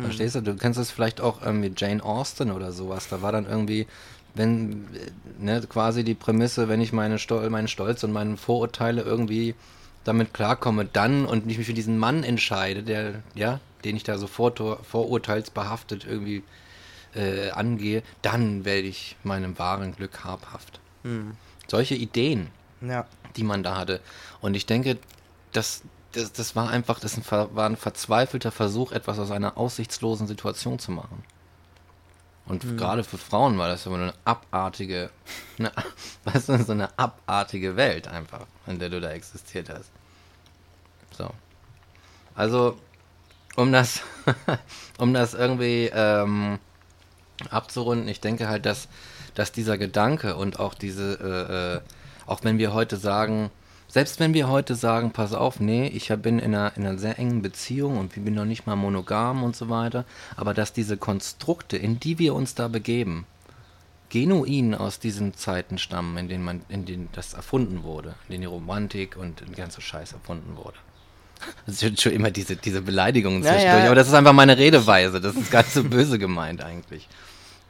Verstehst 0.01 0.35
du? 0.35 0.41
Du 0.41 0.55
kennst 0.57 0.77
es 0.77 0.91
vielleicht 0.91 1.21
auch 1.21 1.45
ähm, 1.45 1.61
mit 1.61 1.79
Jane 1.79 2.03
Austen 2.03 2.51
oder 2.51 2.73
sowas. 2.73 3.07
Da 3.09 3.21
war 3.21 3.31
dann 3.31 3.45
irgendwie, 3.45 3.87
wenn, 4.35 4.85
ne, 5.39 5.61
quasi 5.67 6.03
die 6.03 6.13
Prämisse, 6.13 6.67
wenn 6.69 6.81
ich 6.81 6.93
meine 6.93 7.19
Stol 7.19 7.49
meinen 7.49 7.67
Stolz 7.67 8.03
und 8.03 8.11
meine 8.11 8.37
Vorurteile 8.37 9.01
irgendwie 9.01 9.55
damit 10.03 10.33
klarkomme, 10.33 10.85
dann 10.85 11.25
und 11.25 11.45
mich 11.45 11.57
für 11.57 11.73
diesen 11.73 11.97
Mann 11.97 12.23
entscheide, 12.23 12.83
der, 12.83 13.23
ja, 13.33 13.59
den 13.83 13.95
ich 13.95 14.03
da 14.03 14.17
so 14.17 14.27
vor, 14.27 14.53
vorurteilsbehaftet 14.83 16.05
irgendwie 16.05 16.43
äh, 17.15 17.49
angehe, 17.51 18.03
dann 18.21 18.65
werde 18.65 18.87
ich 18.87 19.15
meinem 19.23 19.57
wahren 19.57 19.95
Glück 19.95 20.23
habhaft. 20.23 20.79
hm, 21.03 21.35
Solche 21.67 21.95
Ideen 21.95 22.49
ja, 22.81 23.05
die 23.35 23.43
man 23.43 23.63
da 23.63 23.77
hatte. 23.77 23.99
Und 24.41 24.53
ich 24.55 24.65
denke, 24.65 24.97
das, 25.51 25.81
das, 26.11 26.31
das 26.33 26.55
war 26.55 26.69
einfach, 26.69 26.99
das 26.99 27.19
war 27.31 27.65
ein 27.65 27.77
verzweifelter 27.77 28.51
Versuch, 28.51 28.91
etwas 28.91 29.17
aus 29.17 29.31
einer 29.31 29.57
aussichtslosen 29.57 30.27
Situation 30.27 30.77
zu 30.77 30.91
machen. 30.91 31.23
Und 32.47 32.77
gerade 32.77 33.03
für 33.03 33.17
Frauen 33.17 33.57
war 33.57 33.67
das 33.67 33.87
aber 33.87 33.95
eine 33.95 34.13
abartige, 34.23 35.09
eine, 35.59 35.71
weißt 36.25 36.49
du, 36.49 36.63
so 36.63 36.71
eine 36.73 36.97
abartige 36.97 37.75
Welt 37.75 38.07
einfach, 38.07 38.45
in 38.67 38.79
der 38.79 38.89
du 38.89 39.01
da 39.01 39.11
existiert 39.11 39.69
hast. 39.69 39.89
So. 41.17 41.29
Also, 42.35 42.77
um 43.55 43.71
das, 43.71 44.01
um 44.97 45.13
das 45.13 45.33
irgendwie 45.33 45.89
ähm, 45.93 46.59
abzurunden, 47.49 48.07
ich 48.07 48.21
denke 48.21 48.47
halt, 48.47 48.65
dass, 48.65 48.89
dass 49.33 49.51
dieser 49.51 49.77
Gedanke 49.77 50.35
und 50.35 50.59
auch 50.59 50.73
diese, 50.73 51.13
äh, 51.19 51.75
äh, 51.77 51.81
auch 52.27 52.43
wenn 52.43 52.57
wir 52.59 52.73
heute 52.73 52.97
sagen, 52.97 53.49
selbst 53.95 54.19
wenn 54.19 54.33
wir 54.33 54.49
heute 54.49 54.75
sagen, 54.75 55.11
pass 55.11 55.31
auf, 55.31 55.61
nee, 55.61 55.87
ich 55.87 56.09
bin 56.21 56.37
in 56.37 56.53
einer, 56.53 56.75
in 56.75 56.85
einer 56.85 56.97
sehr 56.97 57.17
engen 57.17 57.41
Beziehung 57.41 57.97
und 57.97 58.17
ich 58.17 58.21
bin 58.21 58.33
noch 58.33 58.43
nicht 58.43 58.67
mal 58.67 58.75
monogam 58.75 59.41
und 59.41 59.55
so 59.55 59.69
weiter, 59.69 60.03
aber 60.35 60.53
dass 60.53 60.73
diese 60.73 60.97
Konstrukte, 60.97 61.77
in 61.77 61.97
die 61.97 62.19
wir 62.19 62.35
uns 62.35 62.55
da 62.55 62.67
begeben, 62.67 63.25
genuin 64.09 64.75
aus 64.75 64.99
diesen 64.99 65.33
Zeiten 65.33 65.77
stammen, 65.77 66.17
in 66.17 66.27
denen 66.27 66.43
man, 66.43 66.61
in 66.67 66.83
denen 66.83 67.07
das 67.13 67.35
erfunden 67.35 67.83
wurde, 67.83 68.15
in 68.27 68.33
denen 68.33 68.41
die 68.41 68.47
Romantik 68.47 69.15
und 69.15 69.39
der 69.39 69.47
ganze 69.55 69.79
Scheiß 69.79 70.11
erfunden 70.11 70.57
wurde. 70.57 70.77
Das 71.65 71.79
sind 71.79 72.01
schon 72.01 72.11
immer 72.11 72.31
diese, 72.31 72.57
diese 72.57 72.81
Beleidigungen 72.81 73.43
Ja, 73.43 73.51
zwischendurch, 73.53 73.79
ja. 73.79 73.85
aber 73.85 73.95
das 73.95 74.09
ist 74.09 74.13
einfach 74.13 74.33
meine 74.33 74.57
Redeweise. 74.57 75.21
Das 75.21 75.37
ist 75.37 75.51
gar 75.51 75.61
nicht 75.61 75.71
so 75.71 75.85
böse 75.85 76.19
gemeint 76.19 76.61
eigentlich. 76.61 77.07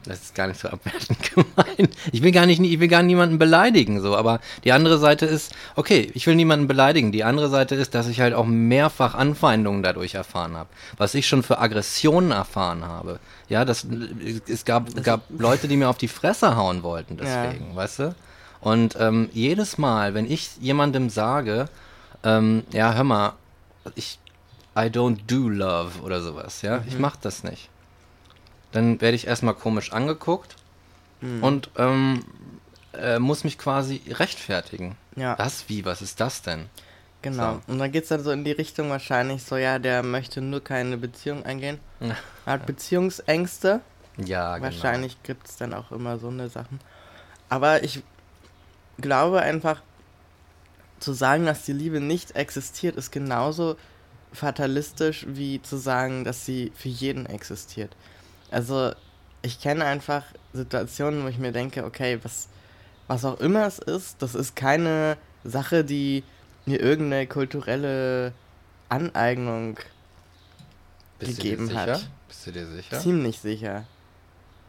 Das 0.06 0.22
ist 0.22 0.36
gar 0.36 0.48
nicht 0.48 0.60
so 0.60 0.68
abwertend 0.68 1.18
gemeint. 1.36 1.96
Ich 2.12 2.22
will 2.22 2.32
gar 2.32 2.46
nicht, 2.46 2.62
ich 2.62 2.80
will 2.80 2.88
gar 2.88 3.04
niemanden 3.04 3.38
beleidigen, 3.38 4.02
so, 4.02 4.16
aber 4.16 4.40
die 4.64 4.72
andere 4.72 4.98
Seite 4.98 5.26
ist, 5.26 5.54
okay, 5.76 6.12
ich 6.14 6.28
will 6.28 6.36
niemanden 6.36 6.68
beleidigen. 6.68 7.12
Die 7.12 7.24
andere 7.24 7.50
Seite 7.50 7.76
ist, 7.76 7.96
dass 7.96 8.08
ich 8.08 8.22
halt 8.22 8.34
auch 8.34 8.46
mehrfach 8.46 9.16
Anfeindungen 9.16 9.84
dadurch 9.84 10.16
erfahren 10.16 10.56
habe. 10.56 10.70
Was 10.98 11.16
ich 11.16 11.28
schon 11.28 11.44
für 11.44 11.60
Aggressionen 11.60 12.32
erfahren 12.32 12.86
habe. 12.86 13.20
Ja, 13.50 13.66
das, 13.66 13.86
es 14.48 14.66
gab, 14.66 15.04
gab 15.04 15.22
Leute, 15.30 15.68
die 15.68 15.78
mir 15.78 15.90
auf 15.90 15.98
die 15.98 16.08
Fresse 16.08 16.56
hauen 16.56 16.84
wollten, 16.84 17.18
deswegen, 17.18 17.76
weißt 17.76 18.00
du? 18.00 18.16
Und 18.62 18.96
ähm, 19.00 19.30
jedes 19.34 19.78
Mal, 19.78 20.14
wenn 20.16 20.30
ich 20.30 20.58
jemandem 20.60 21.10
sage, 21.10 21.68
ähm, 22.24 22.64
ja, 22.72 22.94
hör 22.94 23.04
mal, 23.04 23.34
ich, 23.94 24.18
I 24.76 24.88
don't 24.90 25.20
do 25.28 25.48
love 25.50 26.02
oder 26.04 26.22
sowas, 26.22 26.64
ja, 26.64 26.84
ich 26.88 26.98
mach 26.98 27.16
das 27.16 27.44
nicht. 27.44 27.70
Dann 28.76 29.00
werde 29.02 29.16
ich 29.16 29.26
erstmal 29.26 29.54
komisch 29.54 29.94
angeguckt 29.94 30.56
und 31.42 31.72
ähm, 31.78 32.24
äh, 32.94 33.20
muss 33.20 33.44
mich 33.44 33.58
quasi 33.58 34.02
rechtfertigen. 34.10 34.96
ja. 35.16 35.38
Was, 35.40 35.70
wie, 35.70 35.86
was 35.86 36.02
ist 36.02 36.20
das 36.20 36.42
denn? 36.42 36.66
Genau. 37.22 37.60
Und 37.66 37.80
dann 37.80 37.92
geht's 37.92 38.10
dann 38.10 38.22
so 38.22 38.30
in 38.30 38.44
die 38.44 38.52
Richtung 38.52 38.92
wahrscheinlich 38.92 39.44
so, 39.44 39.58
ja, 39.58 39.80
der 39.80 40.04
möchte 40.04 40.42
nur 40.42 40.64
keine 40.64 40.98
Beziehung 40.98 41.44
eingehen. 41.44 41.80
Hat 42.46 42.68
Beziehungsängste. 42.68 43.82
Ja, 44.18 44.58
genau. 44.58 44.66
Wahrscheinlich 44.66 45.24
gibt's 45.24 45.58
dann 45.58 45.74
auch 45.74 45.92
immer 45.92 46.20
so 46.20 46.28
eine 46.28 46.50
Sachen. 46.50 46.80
Aber 47.50 47.84
ich 47.84 48.04
glaube 49.00 49.42
einfach, 49.42 49.82
zu 51.00 51.14
sagen, 51.14 51.46
dass 51.46 51.64
die 51.64 51.74
Liebe 51.74 52.00
nicht 52.00 52.36
existiert, 52.36 52.96
ist 52.96 53.12
genauso 53.12 53.76
fatalistisch 54.32 55.26
wie 55.28 55.62
zu 55.62 55.78
sagen, 55.78 56.24
dass 56.24 56.46
sie 56.46 56.72
für 56.76 56.90
jeden 56.90 57.26
existiert. 57.26 57.96
Also 58.52 58.92
ich 59.42 59.60
kenne 59.60 59.86
einfach 59.86 60.24
Situationen, 60.54 61.24
wo 61.24 61.28
ich 61.28 61.38
mir 61.38 61.52
denke, 61.52 61.86
okay, 61.86 62.20
was, 62.24 62.48
was 63.08 63.26
auch 63.26 63.40
immer 63.40 63.66
es 63.68 63.80
ist, 63.80 64.22
das 64.22 64.36
ist 64.36 64.56
keine 64.56 65.18
Sache, 65.44 65.84
die 65.84 66.24
mir 66.66 66.80
irgendeine 66.80 67.28
kulturelle 67.28 68.34
Aneignung 68.90 69.78
Bist 71.20 71.38
gegeben 71.38 71.68
du 71.68 71.74
dir 71.74 71.80
sicher? 71.80 71.94
hat. 71.94 72.10
Bist 72.28 72.48
du 72.48 72.52
dir 72.52 72.68
sicher? 72.68 73.00
Ziemlich 73.00 73.40
sicher. 73.40 73.86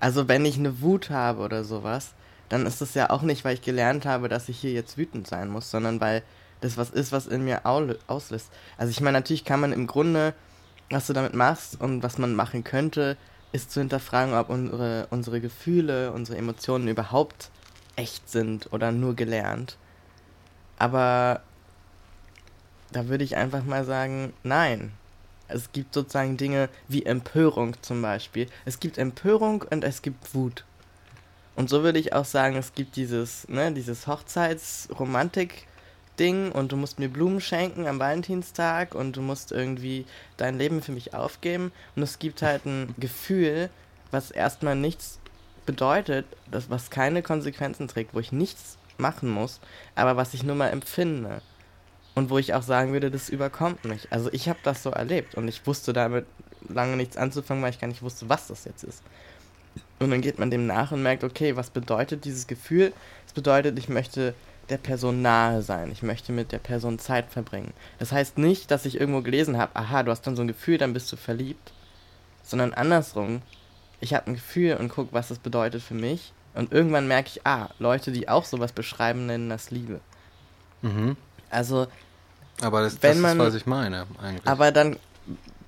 Also 0.00 0.28
wenn 0.28 0.44
ich 0.44 0.58
eine 0.58 0.82
Wut 0.82 1.10
habe 1.10 1.42
oder 1.42 1.64
sowas, 1.64 2.12
dann 2.48 2.66
ist 2.66 2.82
es 2.82 2.94
ja 2.94 3.10
auch 3.10 3.22
nicht, 3.22 3.44
weil 3.44 3.54
ich 3.54 3.62
gelernt 3.62 4.04
habe, 4.04 4.28
dass 4.28 4.48
ich 4.48 4.58
hier 4.58 4.72
jetzt 4.72 4.98
wütend 4.98 5.26
sein 5.26 5.48
muss, 5.48 5.70
sondern 5.70 6.00
weil 6.00 6.22
das 6.60 6.76
was 6.76 6.90
ist, 6.90 7.12
was 7.12 7.26
in 7.26 7.44
mir 7.44 7.64
auslöst. 7.64 8.50
Also 8.76 8.90
ich 8.90 9.00
meine, 9.00 9.18
natürlich 9.18 9.44
kann 9.44 9.60
man 9.60 9.72
im 9.72 9.86
Grunde, 9.86 10.34
was 10.90 11.06
du 11.06 11.12
damit 11.12 11.34
machst 11.34 11.80
und 11.80 12.02
was 12.02 12.18
man 12.18 12.34
machen 12.34 12.62
könnte, 12.62 13.16
ist 13.52 13.70
zu 13.70 13.80
hinterfragen, 13.80 14.34
ob 14.34 14.48
unsere, 14.50 15.06
unsere 15.10 15.40
Gefühle, 15.40 16.12
unsere 16.12 16.38
Emotionen 16.38 16.88
überhaupt 16.88 17.50
echt 17.96 18.28
sind 18.28 18.72
oder 18.72 18.92
nur 18.92 19.14
gelernt. 19.14 19.76
Aber 20.78 21.40
da 22.92 23.08
würde 23.08 23.24
ich 23.24 23.36
einfach 23.36 23.64
mal 23.64 23.84
sagen, 23.84 24.32
nein. 24.42 24.92
Es 25.48 25.70
gibt 25.72 25.94
sozusagen 25.94 26.36
Dinge 26.36 26.68
wie 26.88 27.04
Empörung 27.06 27.76
zum 27.80 28.02
Beispiel. 28.02 28.48
Es 28.64 28.80
gibt 28.80 28.98
Empörung 28.98 29.64
und 29.70 29.84
es 29.84 30.02
gibt 30.02 30.34
Wut. 30.34 30.64
Und 31.54 31.70
so 31.70 31.82
würde 31.82 31.98
ich 31.98 32.12
auch 32.12 32.24
sagen, 32.24 32.56
es 32.56 32.74
gibt 32.74 32.96
dieses, 32.96 33.48
ne, 33.48 33.72
dieses 33.72 34.06
Hochzeitsromantik-Ding 36.16 36.52
und 36.52 36.72
du 36.72 36.76
musst 36.76 36.98
mir 36.98 37.08
Blumen 37.08 37.40
schenken 37.40 37.86
am 37.86 37.98
Valentinstag 37.98 38.94
und 38.94 39.16
du 39.16 39.22
musst 39.22 39.52
irgendwie 39.52 40.04
dein 40.36 40.58
Leben 40.58 40.82
für 40.82 40.92
mich 40.92 41.14
aufgeben. 41.14 41.72
Und 41.94 42.02
es 42.02 42.18
gibt 42.18 42.42
halt 42.42 42.66
ein 42.66 42.94
Gefühl, 42.98 43.70
was 44.10 44.30
erstmal 44.30 44.76
nichts 44.76 45.18
bedeutet, 45.64 46.26
das, 46.50 46.70
was 46.70 46.90
keine 46.90 47.22
Konsequenzen 47.22 47.88
trägt, 47.88 48.14
wo 48.14 48.20
ich 48.20 48.32
nichts 48.32 48.78
machen 48.98 49.28
muss, 49.28 49.60
aber 49.94 50.16
was 50.16 50.34
ich 50.34 50.42
nur 50.42 50.56
mal 50.56 50.68
empfinde. 50.68 51.42
Und 52.14 52.30
wo 52.30 52.38
ich 52.38 52.54
auch 52.54 52.62
sagen 52.62 52.92
würde, 52.94 53.10
das 53.10 53.28
überkommt 53.28 53.84
mich. 53.84 54.08
Also 54.10 54.32
ich 54.32 54.48
habe 54.48 54.58
das 54.62 54.82
so 54.82 54.88
erlebt 54.88 55.34
und 55.34 55.48
ich 55.48 55.66
wusste 55.66 55.92
damit 55.92 56.24
lange 56.66 56.96
nichts 56.96 57.18
anzufangen, 57.18 57.62
weil 57.62 57.70
ich 57.70 57.78
gar 57.78 57.88
nicht 57.88 58.00
wusste, 58.00 58.30
was 58.30 58.46
das 58.46 58.64
jetzt 58.64 58.84
ist. 58.84 59.02
Und 59.98 60.10
dann 60.10 60.22
geht 60.22 60.38
man 60.38 60.50
dem 60.50 60.66
nach 60.66 60.92
und 60.92 61.02
merkt, 61.02 61.24
okay, 61.24 61.56
was 61.56 61.68
bedeutet 61.68 62.24
dieses 62.24 62.46
Gefühl? 62.46 62.94
Es 63.26 63.34
bedeutet, 63.34 63.78
ich 63.78 63.90
möchte 63.90 64.34
der 64.68 64.78
Person 64.78 65.22
nahe 65.22 65.62
sein. 65.62 65.90
Ich 65.92 66.02
möchte 66.02 66.32
mit 66.32 66.50
der 66.52 66.58
Person 66.58 66.98
Zeit 66.98 67.30
verbringen. 67.30 67.72
Das 67.98 68.12
heißt 68.12 68.38
nicht, 68.38 68.70
dass 68.70 68.84
ich 68.84 68.98
irgendwo 69.00 69.22
gelesen 69.22 69.56
habe, 69.58 69.76
aha, 69.76 70.02
du 70.02 70.10
hast 70.10 70.22
dann 70.26 70.36
so 70.36 70.42
ein 70.42 70.48
Gefühl, 70.48 70.78
dann 70.78 70.92
bist 70.92 71.10
du 71.12 71.16
verliebt. 71.16 71.72
Sondern 72.42 72.72
andersrum, 72.74 73.42
ich 74.00 74.14
habe 74.14 74.26
ein 74.28 74.34
Gefühl 74.34 74.76
und 74.76 74.88
gucke, 74.88 75.12
was 75.12 75.28
das 75.28 75.38
bedeutet 75.38 75.82
für 75.82 75.94
mich. 75.94 76.32
Und 76.54 76.72
irgendwann 76.72 77.06
merke 77.06 77.28
ich, 77.34 77.46
ah, 77.46 77.68
Leute, 77.78 78.12
die 78.12 78.28
auch 78.28 78.44
sowas 78.44 78.72
beschreiben, 78.72 79.26
nennen 79.26 79.48
das 79.50 79.70
Liebe. 79.70 80.00
Mhm. 80.82 81.16
Also, 81.50 81.86
Aber 82.62 82.80
das, 82.82 83.02
Wenn 83.02 83.12
das 83.12 83.18
man- 83.20 83.38
ist, 83.40 83.46
was 83.46 83.54
ich 83.54 83.66
meine, 83.66 84.06
eigentlich. 84.22 84.46
aber 84.46 84.72
dann, 84.72 84.96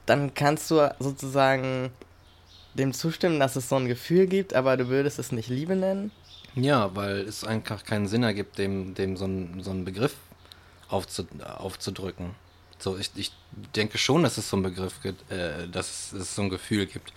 dann 0.06 0.32
kannst 0.34 0.70
du 0.70 0.90
sozusagen 0.98 1.90
dem 2.74 2.92
zustimmen, 2.94 3.38
dass 3.40 3.56
es 3.56 3.68
so 3.68 3.76
ein 3.76 3.86
Gefühl 3.88 4.26
gibt, 4.26 4.54
aber 4.54 4.76
du 4.76 4.88
würdest 4.88 5.18
es 5.18 5.30
nicht 5.32 5.48
Liebe 5.50 5.76
nennen. 5.76 6.10
Ja, 6.60 6.94
weil 6.94 7.18
es 7.20 7.44
einfach 7.44 7.84
keinen 7.84 8.08
Sinn 8.08 8.22
ergibt, 8.22 8.58
dem, 8.58 8.94
dem 8.94 9.16
so, 9.16 9.24
einen, 9.24 9.62
so 9.62 9.70
einen 9.70 9.84
Begriff 9.84 10.14
aufzu, 10.88 11.26
aufzudrücken. 11.58 12.30
So, 12.78 12.96
ich, 12.96 13.10
ich 13.16 13.32
denke 13.74 13.98
schon, 13.98 14.22
dass 14.22 14.38
es 14.38 14.48
so 14.48 14.56
einen 14.56 14.62
Begriff 14.64 15.02
gibt, 15.02 15.30
äh, 15.32 15.68
dass 15.68 16.12
es 16.12 16.34
so 16.34 16.42
ein 16.42 16.48
Gefühl 16.50 16.86
gibt. 16.86 17.12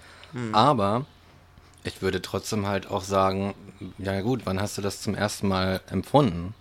Aber 0.53 1.05
ich 1.83 2.01
würde 2.01 2.21
trotzdem 2.21 2.65
halt 2.67 2.89
auch 2.89 3.03
sagen, 3.03 3.53
ja 3.97 4.21
gut, 4.21 4.41
wann 4.45 4.61
hast 4.61 4.77
du 4.77 4.81
das 4.81 5.01
zum 5.01 5.13
ersten 5.13 5.47
Mal 5.49 5.81
empfunden? 5.89 6.53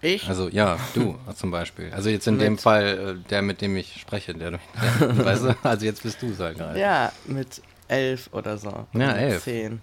Ich? 0.00 0.28
Also 0.28 0.48
ja, 0.48 0.78
du 0.94 1.18
zum 1.34 1.50
Beispiel. 1.50 1.92
Also 1.92 2.08
jetzt 2.10 2.26
in 2.26 2.38
dem 2.38 2.52
Mit- 2.54 2.62
Fall, 2.62 3.18
äh, 3.24 3.28
der 3.28 3.42
mit 3.42 3.60
dem 3.60 3.76
ich 3.76 4.00
spreche, 4.00 4.34
der, 4.34 4.52
der 4.52 4.60
weißt 5.24 5.44
du, 5.44 5.56
also 5.62 5.84
jetzt 5.84 6.02
bist 6.02 6.22
du 6.22 6.36
halt 6.38 6.58
gerade. 6.58 6.78
Ja, 6.80 7.12
mit 7.26 7.60
elf 7.88 8.28
oder 8.32 8.56
so. 8.58 8.86
Ja, 8.94 9.12
elf. 9.12 9.44
Zehn. 9.44 9.80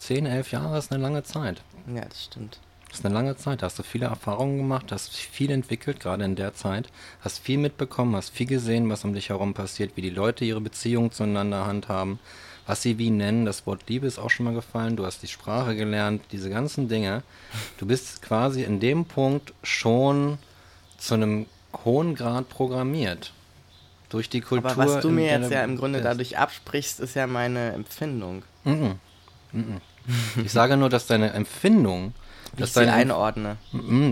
Zehn, 0.00 0.24
elf 0.24 0.50
Jahre 0.50 0.78
ist 0.78 0.90
eine 0.90 1.02
lange 1.02 1.22
Zeit. 1.24 1.60
Ja, 1.94 2.00
das 2.06 2.24
stimmt. 2.24 2.58
Das 2.88 3.00
ist 3.00 3.04
eine 3.04 3.14
lange 3.14 3.36
Zeit. 3.36 3.60
Da 3.60 3.66
hast 3.66 3.78
du 3.78 3.82
viele 3.82 4.06
Erfahrungen 4.06 4.56
gemacht, 4.56 4.90
hast 4.92 5.14
viel 5.14 5.50
entwickelt, 5.50 6.00
gerade 6.00 6.24
in 6.24 6.36
der 6.36 6.54
Zeit. 6.54 6.88
Hast 7.20 7.38
viel 7.38 7.58
mitbekommen, 7.58 8.16
hast 8.16 8.30
viel 8.30 8.46
gesehen, 8.46 8.88
was 8.88 9.04
um 9.04 9.12
dich 9.12 9.28
herum 9.28 9.52
passiert, 9.52 9.92
wie 9.96 10.00
die 10.00 10.10
Leute 10.10 10.46
ihre 10.46 10.62
Beziehungen 10.62 11.12
zueinander 11.12 11.66
handhaben, 11.66 12.18
was 12.66 12.80
sie 12.80 12.96
wie 12.96 13.10
nennen. 13.10 13.44
Das 13.44 13.66
Wort 13.66 13.88
Liebe 13.88 14.06
ist 14.06 14.18
auch 14.18 14.30
schon 14.30 14.46
mal 14.46 14.54
gefallen. 14.54 14.96
Du 14.96 15.04
hast 15.04 15.22
die 15.22 15.28
Sprache 15.28 15.76
gelernt, 15.76 16.22
diese 16.32 16.48
ganzen 16.48 16.88
Dinge. 16.88 17.22
Du 17.76 17.84
bist 17.84 18.22
quasi 18.22 18.62
in 18.62 18.80
dem 18.80 19.04
Punkt 19.04 19.52
schon 19.62 20.38
zu 20.96 21.12
einem 21.12 21.44
hohen 21.84 22.14
Grad 22.14 22.48
programmiert. 22.48 23.34
Durch 24.08 24.30
die 24.30 24.40
Kultur. 24.40 24.70
Aber 24.70 24.94
was 24.94 25.02
du 25.02 25.10
mir 25.10 25.38
jetzt 25.38 25.50
ja 25.50 25.62
im 25.62 25.76
Grunde 25.76 25.98
bist. 25.98 26.06
dadurch 26.06 26.38
absprichst, 26.38 27.00
ist 27.00 27.14
ja 27.14 27.26
meine 27.26 27.72
Empfindung. 27.72 28.42
Mhm. 28.64 28.98
Mhm. 29.52 29.80
Ich 30.44 30.52
sage 30.52 30.76
nur, 30.76 30.88
dass 30.88 31.06
deine 31.06 31.32
Empfindung, 31.32 32.14
Wie 32.52 32.60
dass 32.60 32.70
ich 32.70 32.74
sie 32.74 32.80
deine, 32.80 32.92
einordne. 32.92 33.56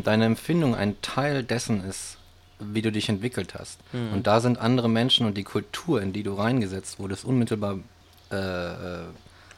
Deine 0.05 0.25
Empfindung 0.25 0.75
ein 0.75 1.01
Teil 1.03 1.43
dessen 1.43 1.85
ist, 1.85 2.19
wie 2.61 2.83
du 2.83 2.93
dich 2.93 3.09
entwickelt 3.09 3.55
hast. 3.55 3.81
Mhm. 3.93 4.13
Und 4.13 4.27
da 4.27 4.41
sind 4.41 4.59
andere 4.59 4.89
Menschen 4.89 5.27
und 5.27 5.37
die 5.37 5.45
Kultur, 5.45 6.03
in 6.03 6.13
die 6.13 6.23
du 6.23 6.35
reingesetzt 6.35 6.99
wurdest, 6.99 7.25
unmittelbar, 7.25 7.79
äh, 8.31 8.37
äh, 8.37 9.05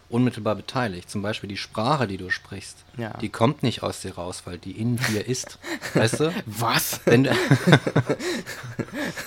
unmittelbar 0.08 0.54
beteiligt. 0.56 1.08
Zum 1.08 1.22
Beispiel 1.22 1.48
die 1.48 1.56
Sprache, 1.56 2.06
die 2.06 2.16
du 2.16 2.30
sprichst. 2.30 2.84
Ja. 2.96 3.16
Die 3.18 3.28
kommt 3.28 3.62
nicht 3.62 3.82
aus 3.82 4.00
dir 4.00 4.14
raus, 4.16 4.42
weil 4.44 4.58
die 4.58 4.72
in 4.72 4.96
dir 4.96 5.26
ist. 5.26 5.58
weißt 5.94 6.20
du? 6.20 6.34
Was? 6.46 7.00
Wenn 7.04 7.24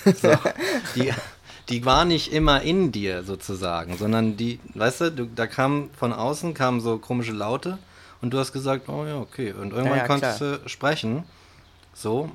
so, 0.04 0.36
die, 0.94 1.12
die 1.68 1.84
war 1.84 2.04
nicht 2.04 2.32
immer 2.32 2.62
in 2.62 2.92
dir 2.92 3.22
sozusagen, 3.22 3.96
sondern 3.96 4.36
die, 4.36 4.60
weißt 4.74 5.00
du, 5.02 5.12
du, 5.12 5.24
da 5.26 5.46
kam 5.46 5.90
von 5.96 6.12
außen 6.12 6.54
kamen 6.54 6.80
so 6.80 6.98
komische 6.98 7.32
Laute 7.32 7.78
und 8.20 8.32
du 8.32 8.38
hast 8.38 8.52
gesagt, 8.52 8.88
oh 8.88 9.06
ja, 9.06 9.18
okay. 9.18 9.52
Und 9.52 9.72
irgendwann 9.72 9.98
ja, 9.98 10.06
konntest 10.06 10.40
du 10.40 10.60
sprechen. 10.66 11.24
So. 11.94 12.30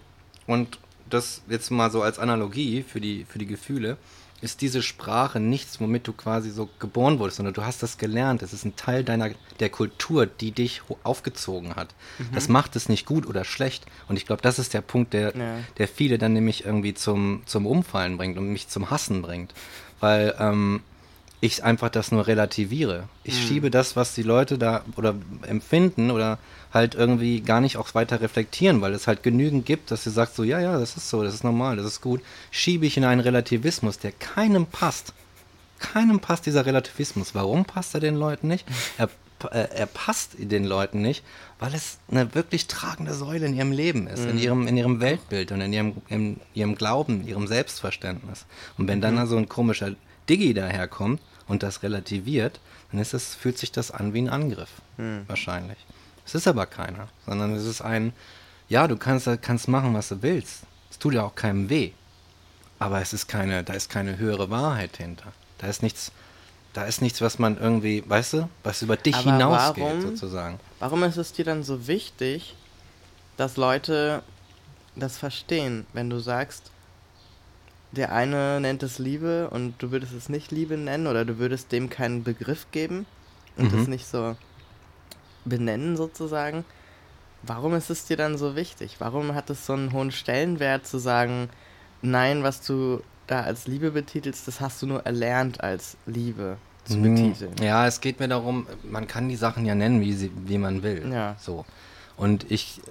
Und 0.47 0.79
das 1.09 1.41
jetzt 1.49 1.69
mal 1.71 1.91
so 1.91 2.01
als 2.01 2.19
Analogie 2.19 2.83
für 2.83 3.01
die, 3.01 3.25
für 3.25 3.39
die 3.39 3.45
Gefühle, 3.45 3.97
ist 4.41 4.61
diese 4.61 4.81
Sprache 4.81 5.39
nichts, 5.39 5.79
womit 5.81 6.07
du 6.07 6.13
quasi 6.13 6.49
so 6.49 6.69
geboren 6.79 7.19
wurdest, 7.19 7.37
sondern 7.37 7.53
du 7.53 7.65
hast 7.65 7.83
das 7.83 7.97
gelernt. 7.97 8.41
Es 8.41 8.53
ist 8.53 8.65
ein 8.65 8.75
Teil 8.75 9.03
deiner, 9.03 9.31
der 9.59 9.69
Kultur, 9.69 10.25
die 10.25 10.51
dich 10.51 10.81
aufgezogen 11.03 11.75
hat. 11.75 11.93
Das 12.33 12.47
macht 12.47 12.75
es 12.75 12.87
nicht 12.89 13.05
gut 13.05 13.25
oder 13.27 13.43
schlecht. 13.43 13.85
Und 14.07 14.15
ich 14.17 14.25
glaube, 14.25 14.41
das 14.41 14.57
ist 14.59 14.73
der 14.73 14.81
Punkt, 14.81 15.13
der, 15.13 15.35
Ja. 15.35 15.57
der 15.77 15.87
viele 15.87 16.17
dann 16.17 16.33
nämlich 16.33 16.65
irgendwie 16.65 16.93
zum, 16.93 17.41
zum 17.45 17.65
Umfallen 17.65 18.17
bringt 18.17 18.37
und 18.37 18.49
mich 18.51 18.67
zum 18.69 18.89
Hassen 18.89 19.21
bringt. 19.21 19.53
Weil 19.99 20.33
ähm, 20.39 20.81
ich 21.41 21.63
einfach 21.63 21.89
das 21.89 22.11
nur 22.11 22.27
relativiere. 22.27 23.07
Ich 23.23 23.45
schiebe 23.45 23.69
das, 23.69 23.95
was 23.95 24.13
die 24.13 24.23
Leute 24.23 24.57
da 24.57 24.83
oder 24.97 25.15
empfinden 25.47 26.11
oder 26.11 26.37
halt 26.73 26.95
irgendwie 26.95 27.41
gar 27.41 27.61
nicht 27.61 27.77
auch 27.77 27.95
weiter 27.95 28.21
reflektieren, 28.21 28.81
weil 28.81 28.93
es 28.93 29.07
halt 29.07 29.23
genügend 29.23 29.65
gibt, 29.65 29.91
dass 29.91 30.03
sie 30.03 30.11
sagt 30.11 30.35
so, 30.35 30.43
ja, 30.43 30.59
ja, 30.59 30.77
das 30.79 30.97
ist 30.97 31.09
so, 31.09 31.23
das 31.23 31.33
ist 31.33 31.43
normal, 31.43 31.77
das 31.77 31.85
ist 31.85 32.01
gut, 32.01 32.21
schiebe 32.51 32.85
ich 32.85 32.97
in 32.97 33.03
einen 33.03 33.21
Relativismus, 33.21 33.99
der 33.99 34.11
keinem 34.11 34.65
passt. 34.65 35.13
Keinem 35.79 36.19
passt 36.19 36.45
dieser 36.45 36.65
Relativismus. 36.65 37.33
Warum 37.33 37.65
passt 37.65 37.93
er 37.93 38.01
den 38.01 38.15
Leuten 38.15 38.47
nicht? 38.47 38.65
Er, 38.97 39.09
äh, 39.51 39.69
er 39.73 39.85
passt 39.85 40.31
den 40.37 40.65
Leuten 40.65 41.01
nicht, 41.01 41.23
weil 41.57 41.73
es 41.73 41.99
eine 42.11 42.35
wirklich 42.35 42.67
tragende 42.67 43.13
Säule 43.13 43.45
in 43.45 43.55
ihrem 43.55 43.71
Leben 43.71 44.07
ist, 44.07 44.25
in, 44.25 44.37
ihrem, 44.37 44.67
in 44.67 44.75
ihrem 44.75 44.99
Weltbild 44.99 45.53
und 45.53 45.61
in 45.61 45.71
ihrem, 45.71 45.93
in 46.09 46.39
ihrem 46.53 46.75
Glauben, 46.75 47.25
ihrem 47.25 47.47
Selbstverständnis. 47.47 48.45
Und 48.77 48.89
wenn 48.89 48.99
dann 48.99 49.25
so 49.25 49.37
ein 49.37 49.47
komischer 49.47 49.95
Diggi 50.27 50.53
daherkommt 50.53 51.21
und 51.47 51.63
das 51.63 51.81
relativiert, 51.81 52.59
dann 52.91 52.99
ist 52.99 53.13
es, 53.13 53.33
fühlt 53.33 53.57
sich 53.57 53.71
das 53.71 53.89
an 53.91 54.13
wie 54.13 54.21
ein 54.21 54.29
Angriff. 54.29 54.69
Wahrscheinlich. 55.27 55.77
Es 56.29 56.35
ist 56.35 56.47
aber 56.47 56.67
keiner, 56.67 57.07
sondern 57.25 57.55
es 57.55 57.65
ist 57.65 57.81
ein, 57.81 58.13
ja, 58.67 58.87
du 58.87 58.97
kannst, 58.97 59.27
kannst 59.41 59.67
machen, 59.67 59.95
was 59.95 60.09
du 60.09 60.21
willst. 60.21 60.61
Es 60.91 60.99
tut 60.99 61.15
ja 61.15 61.23
auch 61.23 61.33
keinem 61.33 61.71
weh. 61.71 61.91
Aber 62.77 63.01
es 63.01 63.13
ist 63.13 63.27
keine, 63.27 63.63
da 63.63 63.73
ist 63.73 63.89
keine 63.89 64.19
höhere 64.19 64.51
Wahrheit 64.51 64.97
hinter. 64.97 65.33
Da 65.57 65.65
ist 65.67 65.81
nichts, 65.81 66.11
da 66.73 66.83
ist 66.85 67.01
nichts, 67.01 67.19
was 67.21 67.39
man 67.39 67.57
irgendwie, 67.59 68.03
weißt 68.07 68.33
du, 68.33 68.49
was 68.63 68.83
über 68.83 68.95
dich 68.95 69.15
Aber 69.15 69.31
hinausgeht, 69.31 69.83
warum- 69.83 70.01
sozusagen. 70.01 70.59
Warum 70.77 71.01
ist 71.01 71.17
es 71.17 71.33
dir 71.33 71.45
dann 71.45 71.63
so 71.63 71.87
wichtig, 71.87 72.55
dass 73.35 73.57
Leute 73.57 74.21
das 74.95 75.17
verstehen, 75.17 75.87
wenn 75.93 76.11
du 76.11 76.19
sagst, 76.19 76.69
der 77.91 78.13
eine 78.13 78.61
nennt 78.61 78.83
es 78.83 78.99
Liebe 78.99 79.49
und 79.49 79.73
du 79.79 79.89
würdest 79.89 80.13
es 80.13 80.29
nicht 80.29 80.51
Liebe 80.51 80.77
nennen 80.77 81.07
oder 81.07 81.25
du 81.25 81.39
würdest 81.39 81.71
dem 81.71 81.89
keinen 81.89 82.23
Begriff 82.23 82.67
geben 82.71 83.07
und 83.57 83.73
Mhm. 83.73 83.79
es 83.79 83.87
nicht 83.87 84.05
so 84.07 84.37
benennen 85.45 85.97
sozusagen? 85.97 86.65
Warum 87.43 87.73
ist 87.73 87.89
es 87.89 88.05
dir 88.05 88.17
dann 88.17 88.37
so 88.37 88.55
wichtig? 88.55 88.97
Warum 88.99 89.33
hat 89.33 89.49
es 89.49 89.65
so 89.65 89.73
einen 89.73 89.93
hohen 89.93 90.11
Stellenwert 90.11 90.85
zu 90.85 90.97
sagen, 90.97 91.49
nein, 92.01 92.43
was 92.43 92.61
du 92.61 93.01
da 93.27 93.41
als 93.41 93.67
Liebe 93.67 93.91
betitelst, 93.91 94.47
das 94.47 94.59
hast 94.59 94.81
du 94.81 94.87
nur 94.87 95.05
erlernt 95.05 95.61
als 95.63 95.95
Liebe 96.05 96.57
zu 96.83 96.95
Hm, 96.95 97.03
betiteln? 97.03 97.53
Ja, 97.61 97.87
es 97.87 98.01
geht 98.01 98.19
mir 98.19 98.27
darum, 98.27 98.67
man 98.83 99.07
kann 99.07 99.29
die 99.29 99.35
Sachen 99.37 99.65
ja 99.65 99.75
nennen, 99.75 100.01
wie, 100.01 100.13
sie, 100.13 100.31
wie 100.45 100.57
man 100.57 100.83
will. 100.83 101.09
Ja. 101.11 101.35
So. 101.39 101.65
Und 102.17 102.51
ich 102.51 102.81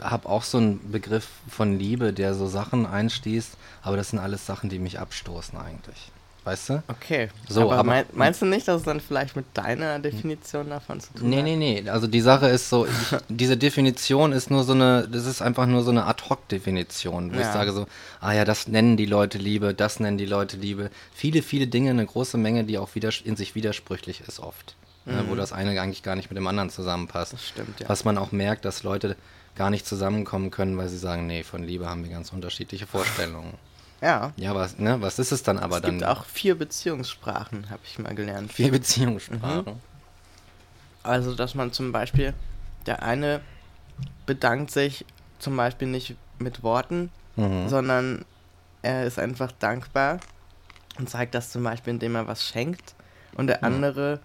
habe 0.00 0.28
auch 0.28 0.44
so 0.44 0.58
einen 0.58 0.92
Begriff 0.92 1.26
von 1.48 1.76
Liebe, 1.76 2.12
der 2.12 2.34
so 2.34 2.46
Sachen 2.46 2.86
einstießt, 2.86 3.56
aber 3.82 3.96
das 3.96 4.10
sind 4.10 4.20
alles 4.20 4.46
Sachen, 4.46 4.70
die 4.70 4.78
mich 4.78 5.00
abstoßen 5.00 5.58
eigentlich. 5.58 6.12
Weißt 6.46 6.68
du? 6.68 6.82
Okay. 6.86 7.28
So, 7.48 7.62
aber, 7.62 7.72
aber- 7.78 7.82
mein, 7.88 8.04
meinst 8.12 8.40
du 8.40 8.46
nicht, 8.46 8.68
dass 8.68 8.76
es 8.78 8.82
dann 8.84 9.00
vielleicht 9.00 9.34
mit 9.34 9.46
deiner 9.54 9.98
Definition 9.98 10.70
davon 10.70 11.00
zu 11.00 11.12
tun 11.12 11.28
Nee, 11.28 11.38
hat? 11.38 11.44
nee, 11.44 11.56
nee. 11.56 11.90
Also 11.90 12.06
die 12.06 12.20
Sache 12.20 12.46
ist 12.46 12.70
so, 12.70 12.86
ich, 12.86 12.92
diese 13.28 13.56
Definition 13.56 14.30
ist 14.30 14.48
nur 14.48 14.62
so 14.62 14.72
eine, 14.72 15.08
das 15.08 15.26
ist 15.26 15.42
einfach 15.42 15.66
nur 15.66 15.82
so 15.82 15.90
eine 15.90 16.06
Ad-Hoc-Definition, 16.06 17.30
wo 17.32 17.34
ich 17.34 17.40
Ja. 17.40 17.52
sage 17.52 17.72
so, 17.72 17.86
ah 18.20 18.32
ja, 18.32 18.44
das 18.44 18.68
nennen 18.68 18.96
die 18.96 19.06
Leute 19.06 19.38
Liebe, 19.38 19.74
das 19.74 19.98
nennen 19.98 20.18
die 20.18 20.24
Leute 20.26 20.56
Liebe. 20.56 20.90
Viele, 21.12 21.42
viele 21.42 21.66
Dinge, 21.66 21.90
eine 21.90 22.06
große 22.06 22.38
Menge, 22.38 22.62
die 22.62 22.78
auch 22.78 22.94
widers 22.94 23.20
in 23.24 23.34
sich 23.34 23.56
widersprüchlich 23.56 24.20
ist 24.26 24.38
oft. 24.38 24.76
Ne, 25.04 25.24
wo 25.28 25.34
das 25.36 25.52
eine 25.52 25.80
eigentlich 25.80 26.02
gar 26.02 26.16
nicht 26.16 26.30
mit 26.30 26.36
dem 26.36 26.46
anderen 26.48 26.68
zusammenpasst. 26.70 27.32
Das 27.32 27.44
stimmt, 27.46 27.78
ja. 27.80 27.88
Was 27.88 28.04
man 28.04 28.18
auch 28.18 28.32
merkt, 28.32 28.64
dass 28.64 28.82
Leute 28.82 29.16
gar 29.54 29.70
nicht 29.70 29.86
zusammenkommen 29.86 30.50
können, 30.50 30.76
weil 30.78 30.88
sie 30.88 30.98
sagen, 30.98 31.26
nee, 31.28 31.44
von 31.44 31.62
Liebe 31.62 31.88
haben 31.88 32.02
wir 32.04 32.10
ganz 32.10 32.32
unterschiedliche 32.32 32.86
Vorstellungen. 32.88 33.54
Ja. 34.00 34.32
Ja, 34.36 34.54
was, 34.54 34.78
ne, 34.78 35.00
was 35.00 35.18
ist 35.18 35.32
es 35.32 35.42
dann 35.42 35.58
aber 35.58 35.76
es 35.76 35.82
dann? 35.82 35.98
gibt 35.98 36.04
auch 36.08 36.24
vier 36.26 36.56
Beziehungssprachen, 36.56 37.70
habe 37.70 37.80
ich 37.84 37.98
mal 37.98 38.14
gelernt. 38.14 38.52
vier 38.52 38.70
Beziehungssprachen. 38.70 39.80
Also, 41.02 41.34
dass 41.34 41.54
man 41.54 41.72
zum 41.72 41.92
Beispiel, 41.92 42.34
der 42.86 43.02
eine 43.02 43.40
bedankt 44.26 44.70
sich 44.70 45.04
zum 45.38 45.56
Beispiel 45.56 45.88
nicht 45.88 46.16
mit 46.38 46.62
Worten, 46.62 47.10
Mhm. 47.36 47.68
sondern 47.68 48.24
er 48.82 49.04
ist 49.04 49.18
einfach 49.18 49.52
dankbar 49.52 50.20
und 50.98 51.08
zeigt 51.10 51.34
das 51.34 51.50
zum 51.50 51.62
Beispiel, 51.62 51.92
indem 51.94 52.14
er 52.16 52.26
was 52.26 52.42
schenkt. 52.44 52.94
Und 53.34 53.48
der 53.48 53.62
andere 53.62 54.20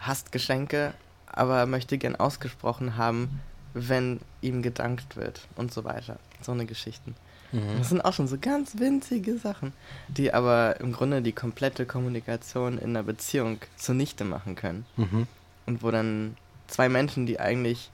hasst 0.00 0.32
Geschenke, 0.32 0.92
aber 1.26 1.66
möchte 1.66 1.96
gern 1.98 2.16
ausgesprochen 2.16 2.96
haben, 2.96 3.40
wenn 3.74 4.20
ihm 4.40 4.62
gedankt 4.62 5.16
wird 5.16 5.46
und 5.54 5.72
so 5.72 5.84
weiter. 5.84 6.18
So 6.40 6.50
eine 6.52 6.66
Geschichten. 6.66 7.14
Mhm. 7.52 7.78
Das 7.78 7.88
sind 7.88 8.00
auch 8.04 8.12
schon 8.12 8.28
so 8.28 8.36
ganz 8.40 8.78
winzige 8.78 9.38
Sachen, 9.38 9.72
die 10.08 10.32
aber 10.34 10.80
im 10.80 10.92
Grunde 10.92 11.22
die 11.22 11.32
komplette 11.32 11.86
Kommunikation 11.86 12.78
in 12.78 12.90
einer 12.90 13.02
Beziehung 13.02 13.58
zunichte 13.76 14.24
machen 14.24 14.54
können. 14.56 14.84
Mhm. 14.96 15.26
Und 15.66 15.82
wo 15.82 15.90
dann 15.90 16.36
zwei 16.66 16.88
Menschen, 16.88 17.26
die 17.26 17.38
eigentlich 17.40 17.90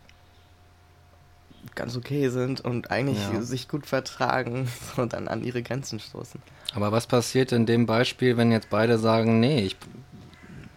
ganz 1.74 1.96
okay 1.96 2.28
sind 2.28 2.60
und 2.60 2.90
eigentlich 2.90 3.18
Ja. 3.32 3.40
sich 3.42 3.68
gut 3.68 3.86
vertragen, 3.86 4.68
so 4.96 5.06
dann 5.06 5.28
an 5.28 5.44
ihre 5.44 5.62
Grenzen 5.62 6.00
stoßen. 6.00 6.40
Aber 6.74 6.90
was 6.92 7.06
passiert 7.06 7.52
in 7.52 7.66
dem 7.66 7.86
Beispiel, 7.86 8.36
wenn 8.36 8.50
jetzt 8.52 8.70
beide 8.70 8.98
sagen, 8.98 9.40
nee, 9.40 9.60
ich 9.60 9.76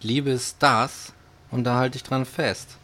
liebe 0.02 0.30
ist 0.30 0.56
das 0.60 1.12
und 1.50 1.64
da 1.64 1.76
halte 1.76 1.96
ich 1.96 2.02
dran 2.02 2.24
fest? 2.24 2.76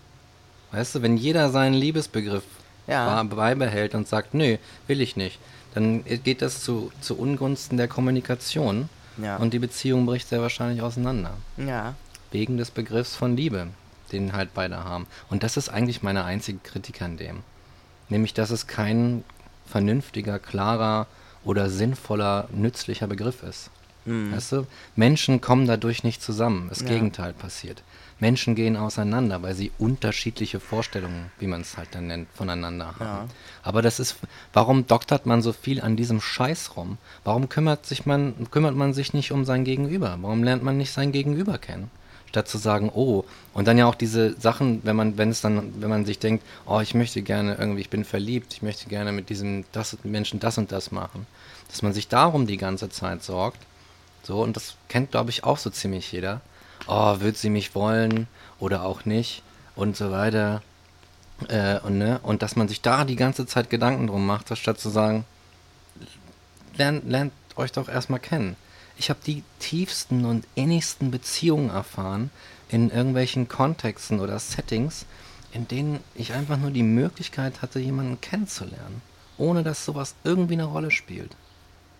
Weißt 0.72 0.94
du, 0.94 1.02
wenn 1.02 1.16
jeder 1.16 1.50
seinen 1.50 1.74
Liebesbegriff 1.74 2.44
Ja. 2.86 3.22
be- 3.22 3.36
beibehält 3.36 3.94
und 3.94 4.08
sagt, 4.08 4.34
nö, 4.34 4.56
will 4.86 5.00
ich 5.00 5.16
nicht, 5.16 5.38
dann 5.74 6.04
geht 6.04 6.42
das 6.42 6.62
zu, 6.62 6.92
zu 7.00 7.18
Ungunsten 7.18 7.76
der 7.76 7.88
Kommunikation 7.88 8.88
Ja. 9.20 9.36
und 9.36 9.52
die 9.54 9.58
Beziehung 9.58 10.06
bricht 10.06 10.28
sehr 10.28 10.40
wahrscheinlich 10.42 10.82
auseinander. 10.82 11.34
ja. 11.56 11.94
Wegen 12.30 12.56
des 12.56 12.70
Begriffs 12.70 13.14
von 13.14 13.36
Liebe, 13.36 13.66
den 14.10 14.32
halt 14.32 14.54
beide 14.54 14.84
haben. 14.84 15.06
Und 15.28 15.42
das 15.42 15.58
ist 15.58 15.68
eigentlich 15.68 16.02
meine 16.02 16.24
einzige 16.24 16.58
Kritik 16.60 17.02
an 17.02 17.18
dem. 17.18 17.40
Nämlich, 18.08 18.32
dass 18.32 18.50
es 18.50 18.66
kein 18.66 19.22
vernünftiger, 19.66 20.38
klarer 20.38 21.06
oder 21.44 21.68
sinnvoller, 21.68 22.48
nützlicher 22.50 23.06
Begriff 23.06 23.42
ist. 23.42 23.70
Mhm. 24.06 24.32
Weißt 24.34 24.52
du? 24.52 24.66
Menschen 24.96 25.42
kommen 25.42 25.66
dadurch 25.66 26.04
nicht 26.04 26.22
zusammen. 26.22 26.68
Das 26.70 26.80
Ja. 26.80 26.88
Gegenteil 26.88 27.34
passiert. 27.34 27.82
Menschen 28.22 28.54
gehen 28.54 28.76
auseinander, 28.76 29.42
weil 29.42 29.54
sie 29.54 29.72
unterschiedliche 29.78 30.60
Vorstellungen, 30.60 31.32
wie 31.40 31.48
man 31.48 31.62
es 31.62 31.76
halt 31.76 31.88
dann 31.90 32.06
nennt, 32.06 32.28
voneinander 32.32 32.86
haben. 32.86 33.04
Ja. 33.04 33.26
Aber 33.64 33.82
das 33.82 33.98
ist, 33.98 34.16
warum 34.52 34.86
doktert 34.86 35.26
man 35.26 35.42
so 35.42 35.52
viel 35.52 35.80
an 35.80 35.96
diesem 35.96 36.20
Scheiß 36.20 36.76
rum? 36.76 36.98
Warum 37.24 37.48
kümmert 37.48 37.84
sich 37.84 38.06
man, 38.06 38.46
kümmert 38.52 38.76
man 38.76 38.94
sich 38.94 39.12
nicht 39.12 39.32
um 39.32 39.44
sein 39.44 39.64
Gegenüber? 39.64 40.16
Warum 40.20 40.44
lernt 40.44 40.62
man 40.62 40.78
nicht 40.78 40.92
sein 40.92 41.10
Gegenüber 41.10 41.58
kennen? 41.58 41.90
Statt 42.28 42.46
zu 42.46 42.58
sagen, 42.58 42.92
oh, 42.94 43.24
und 43.54 43.66
dann 43.66 43.76
ja 43.76 43.86
auch 43.86 43.96
diese 43.96 44.40
Sachen, 44.40 44.82
wenn 44.84 44.94
man, 44.94 45.18
wenn 45.18 45.30
es 45.30 45.40
dann, 45.40 45.82
wenn 45.82 45.90
man 45.90 46.06
sich 46.06 46.20
denkt, 46.20 46.44
oh, 46.64 46.78
ich 46.78 46.94
möchte 46.94 47.22
gerne 47.22 47.56
irgendwie, 47.56 47.80
ich 47.80 47.90
bin 47.90 48.04
verliebt, 48.04 48.54
ich 48.54 48.62
möchte 48.62 48.88
gerne 48.88 49.10
mit 49.10 49.30
diesem 49.30 49.64
das, 49.72 49.98
Menschen 50.04 50.38
das 50.38 50.58
und 50.58 50.70
das 50.70 50.92
machen, 50.92 51.26
dass 51.68 51.82
man 51.82 51.92
sich 51.92 52.06
darum 52.06 52.46
die 52.46 52.56
ganze 52.56 52.88
Zeit 52.88 53.24
sorgt, 53.24 53.58
so, 54.22 54.40
und 54.42 54.54
das 54.54 54.76
kennt, 54.88 55.10
glaube 55.10 55.30
ich, 55.30 55.42
auch 55.42 55.58
so 55.58 55.70
ziemlich 55.70 56.12
jeder. 56.12 56.40
Oh, 56.86 57.20
wird 57.20 57.36
sie 57.36 57.50
mich 57.50 57.74
wollen 57.74 58.26
oder 58.58 58.84
auch 58.84 59.04
nicht 59.04 59.42
und 59.76 59.96
so 59.96 60.10
weiter. 60.10 60.62
Äh, 61.48 61.80
und, 61.80 61.98
ne? 61.98 62.20
und 62.22 62.42
dass 62.42 62.56
man 62.56 62.68
sich 62.68 62.82
da 62.82 63.04
die 63.04 63.16
ganze 63.16 63.46
Zeit 63.46 63.70
Gedanken 63.70 64.06
drum 64.06 64.26
macht, 64.26 64.56
statt 64.56 64.78
zu 64.78 64.90
sagen, 64.90 65.24
lernt, 66.76 67.08
lernt 67.08 67.32
euch 67.56 67.72
doch 67.72 67.88
erstmal 67.88 68.20
kennen. 68.20 68.56
Ich 68.96 69.10
habe 69.10 69.20
die 69.26 69.42
tiefsten 69.58 70.24
und 70.24 70.46
innigsten 70.54 71.10
Beziehungen 71.10 71.70
erfahren 71.70 72.30
in 72.68 72.90
irgendwelchen 72.90 73.48
Kontexten 73.48 74.20
oder 74.20 74.38
Settings, 74.38 75.06
in 75.52 75.68
denen 75.68 76.00
ich 76.14 76.32
einfach 76.32 76.56
nur 76.56 76.70
die 76.70 76.82
Möglichkeit 76.82 77.62
hatte, 77.62 77.80
jemanden 77.80 78.20
kennenzulernen, 78.20 79.02
ohne 79.38 79.62
dass 79.62 79.84
sowas 79.84 80.14
irgendwie 80.24 80.54
eine 80.54 80.64
Rolle 80.64 80.90
spielt. 80.90 81.36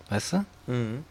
Weißt 0.09 0.33
du? 0.33 0.45
Mhm. 0.67 1.03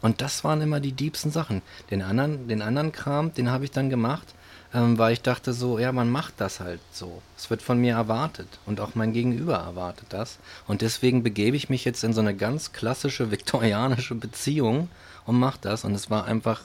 Und 0.00 0.20
das 0.20 0.44
waren 0.44 0.60
immer 0.60 0.80
die 0.80 0.92
diebsten 0.92 1.30
Sachen. 1.30 1.62
Den 1.90 2.02
anderen, 2.02 2.48
den 2.48 2.62
anderen 2.62 2.92
Kram, 2.92 3.34
den 3.34 3.50
habe 3.50 3.64
ich 3.64 3.70
dann 3.70 3.90
gemacht, 3.90 4.34
ähm, 4.74 4.98
weil 4.98 5.12
ich 5.12 5.22
dachte 5.22 5.52
so, 5.52 5.78
ja, 5.78 5.92
man 5.92 6.10
macht 6.10 6.34
das 6.38 6.60
halt 6.60 6.80
so. 6.92 7.22
Es 7.36 7.50
wird 7.50 7.62
von 7.62 7.78
mir 7.78 7.94
erwartet 7.94 8.48
und 8.66 8.80
auch 8.80 8.94
mein 8.94 9.12
Gegenüber 9.12 9.56
erwartet 9.56 10.06
das. 10.10 10.38
Und 10.66 10.82
deswegen 10.82 11.22
begebe 11.22 11.56
ich 11.56 11.68
mich 11.68 11.84
jetzt 11.84 12.04
in 12.04 12.12
so 12.12 12.20
eine 12.20 12.34
ganz 12.34 12.72
klassische 12.72 13.30
viktorianische 13.30 14.14
Beziehung 14.14 14.88
und 15.24 15.38
mache 15.38 15.58
das. 15.62 15.84
Und 15.84 15.94
es 15.94 16.10
war 16.10 16.26
einfach, 16.26 16.62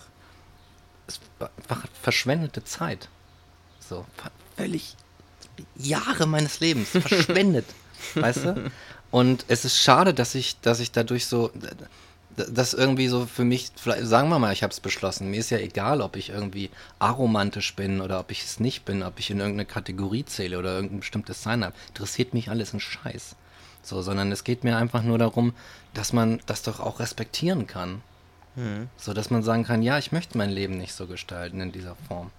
es 1.07 1.19
war 1.39 1.49
einfach 1.57 1.86
verschwendete 2.01 2.63
Zeit. 2.63 3.09
So, 3.79 4.05
völlig 4.57 4.95
Jahre 5.75 6.25
meines 6.25 6.59
Lebens 6.59 6.89
verschwendet, 6.89 7.65
weißt 8.15 8.45
du? 8.45 8.71
Und 9.11 9.45
es 9.47 9.65
ist 9.65 9.79
schade, 9.79 10.13
dass 10.13 10.34
ich, 10.36 10.59
dass 10.61 10.79
ich 10.79 10.91
dadurch 10.91 11.27
so, 11.27 11.51
das 12.36 12.73
irgendwie 12.73 13.07
so 13.07 13.25
für 13.25 13.43
mich, 13.43 13.71
vielleicht, 13.75 14.05
sagen 14.05 14.29
wir 14.29 14.39
mal, 14.39 14.53
ich 14.53 14.63
habe 14.63 14.71
es 14.71 14.79
beschlossen. 14.79 15.29
Mir 15.29 15.39
ist 15.39 15.49
ja 15.49 15.57
egal, 15.57 16.01
ob 16.01 16.15
ich 16.15 16.29
irgendwie 16.29 16.69
aromantisch 16.99 17.75
bin 17.75 18.01
oder 18.01 18.19
ob 18.19 18.31
ich 18.31 18.43
es 18.43 18.59
nicht 18.59 18.86
bin, 18.86 19.03
ob 19.03 19.19
ich 19.19 19.29
in 19.29 19.39
irgendeine 19.39 19.65
Kategorie 19.65 20.25
zähle 20.25 20.59
oder 20.59 20.75
irgendein 20.75 20.99
bestimmtes 20.99 21.43
Sein 21.43 21.63
habe. 21.63 21.75
Interessiert 21.89 22.34
mich 22.34 22.49
alles 22.49 22.73
ein 22.73 22.79
Scheiß. 22.79 23.36
So, 23.81 24.01
sondern 24.01 24.31
es 24.31 24.43
geht 24.43 24.63
mir 24.63 24.77
einfach 24.77 25.03
nur 25.03 25.17
darum, 25.17 25.53
dass 25.93 26.13
man 26.13 26.39
das 26.45 26.63
doch 26.63 26.79
auch 26.79 26.99
respektieren 26.99 27.67
kann. 27.67 28.01
Mhm. 28.55 28.89
So, 28.97 29.13
dass 29.13 29.29
man 29.29 29.43
sagen 29.43 29.63
kann, 29.63 29.81
ja, 29.81 29.97
ich 29.97 30.11
möchte 30.11 30.38
mein 30.38 30.49
Leben 30.49 30.77
nicht 30.77 30.93
so 30.93 31.07
gestalten 31.07 31.59
in 31.59 31.71
dieser 31.71 31.95
Form. 32.07 32.31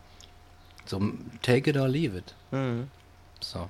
So, 0.86 1.00
take 1.42 1.70
it 1.70 1.76
or 1.76 1.88
leave 1.88 2.16
it. 2.16 2.34
Mhm. 2.50 2.88
So. 3.40 3.68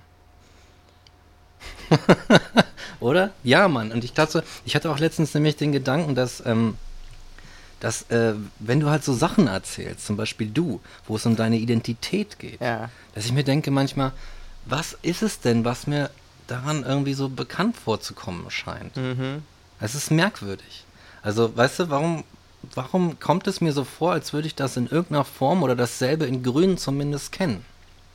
Oder? 3.01 3.31
Ja, 3.43 3.69
Mann. 3.69 3.93
Und 3.93 4.05
ich 4.05 4.12
dachte, 4.12 4.45
ich 4.65 4.75
hatte 4.75 4.91
auch 4.91 4.99
letztens 4.99 5.35
nämlich 5.35 5.57
den 5.57 5.73
Gedanken, 5.73 6.15
dass, 6.15 6.45
ähm, 6.47 6.77
dass 7.81 8.03
äh, 8.11 8.35
wenn 8.59 8.81
du 8.81 8.89
halt 8.91 9.05
so 9.05 9.12
Sachen 9.12 9.47
erzählst, 9.47 10.07
zum 10.07 10.17
Beispiel 10.17 10.49
du, 10.49 10.81
wo 11.07 11.17
es 11.17 11.27
um 11.27 11.37
deine 11.37 11.57
Identität 11.57 12.39
geht, 12.39 12.61
Ja. 12.61 12.91
dass 13.15 13.27
ich 13.27 13.33
mir 13.33 13.45
denke 13.45 13.71
manchmal, 13.71 14.12
was 14.65 14.97
ist 15.03 15.23
es 15.23 15.41
denn, 15.41 15.65
was 15.65 15.87
mir 15.87 16.11
daran 16.47 16.85
irgendwie 16.85 17.15
so 17.15 17.29
bekannt 17.29 17.77
vorzukommen 17.77 18.51
scheint? 18.51 18.97
Mhm. 18.97 19.43
Es 19.81 19.95
ist 19.95 20.11
merkwürdig. 20.11 20.85
Also, 21.23 21.55
weißt 21.57 21.81
du, 21.81 21.91
warum, 21.91 22.25
warum 22.75 23.19
kommt 23.19 23.47
es 23.47 23.61
mir 23.61 23.73
so 23.73 23.85
vor, 23.85 24.12
als 24.12 24.33
würde 24.33 24.47
ich 24.47 24.55
das 24.55 24.77
in 24.77 24.87
irgendeiner 24.87 25.25
Form 25.25 25.62
oder 25.62 25.75
dasselbe 25.77 26.25
in 26.27 26.43
Grün 26.43 26.79
zumindest 26.79 27.33
kennen? 27.33 27.65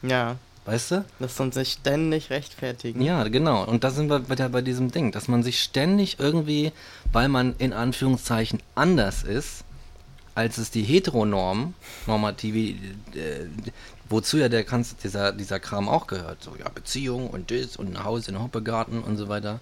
Ja. 0.02 0.38
Weißt 0.70 0.92
du? 0.92 1.06
Das 1.18 1.40
uns 1.40 1.56
sich 1.56 1.72
ständig 1.72 2.30
rechtfertigen. 2.30 3.02
Ja, 3.02 3.24
genau. 3.24 3.66
Und 3.66 3.84
da 3.84 3.90
sind 3.90 4.08
wir 4.08 4.30
wieder 4.30 4.50
bei 4.50 4.62
diesem 4.62 4.92
Ding, 4.92 5.12
dass 5.12 5.28
man 5.28 5.42
sich 5.42 5.64
ständig 5.64 6.20
irgendwie, 6.20 6.72
weil 7.12 7.28
man 7.28 7.56
in 7.58 7.74
Anführungszeichen 7.74 8.62
anders 8.76 9.24
ist, 9.24 9.64
als 10.36 10.60
es 10.60 10.70
die 10.70 10.84
Heteronorm, 10.84 11.74
normative, 12.06 12.60
äh, 13.18 13.48
wozu 14.10 14.38
ja 14.38 14.48
der 14.48 14.64
ganze, 14.64 14.94
dieser, 15.02 15.32
dieser 15.32 15.60
Kram 15.60 15.90
auch 15.90 16.06
gehört. 16.06 16.44
So, 16.44 16.56
ja, 16.56 16.70
Beziehung 16.70 17.32
und 17.32 17.50
das 17.50 17.76
und 17.76 17.88
ein 17.88 18.04
Haus 18.04 18.28
in 18.28 18.40
Hoppegarten 18.40 19.02
und 19.02 19.18
so 19.18 19.28
weiter, 19.28 19.62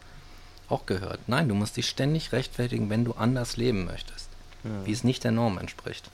auch 0.68 0.86
gehört. 0.86 1.22
Nein, 1.28 1.48
du 1.48 1.56
musst 1.56 1.78
dich 1.78 1.88
ständig 1.88 2.34
rechtfertigen, 2.34 2.90
wenn 2.90 3.06
du 3.06 3.14
anders 3.14 3.56
leben 3.56 3.86
möchtest, 3.86 4.28
wie 4.84 4.92
es 4.92 5.06
nicht 5.06 5.24
der 5.24 5.32
Norm 5.32 5.58
entspricht. 5.58 6.10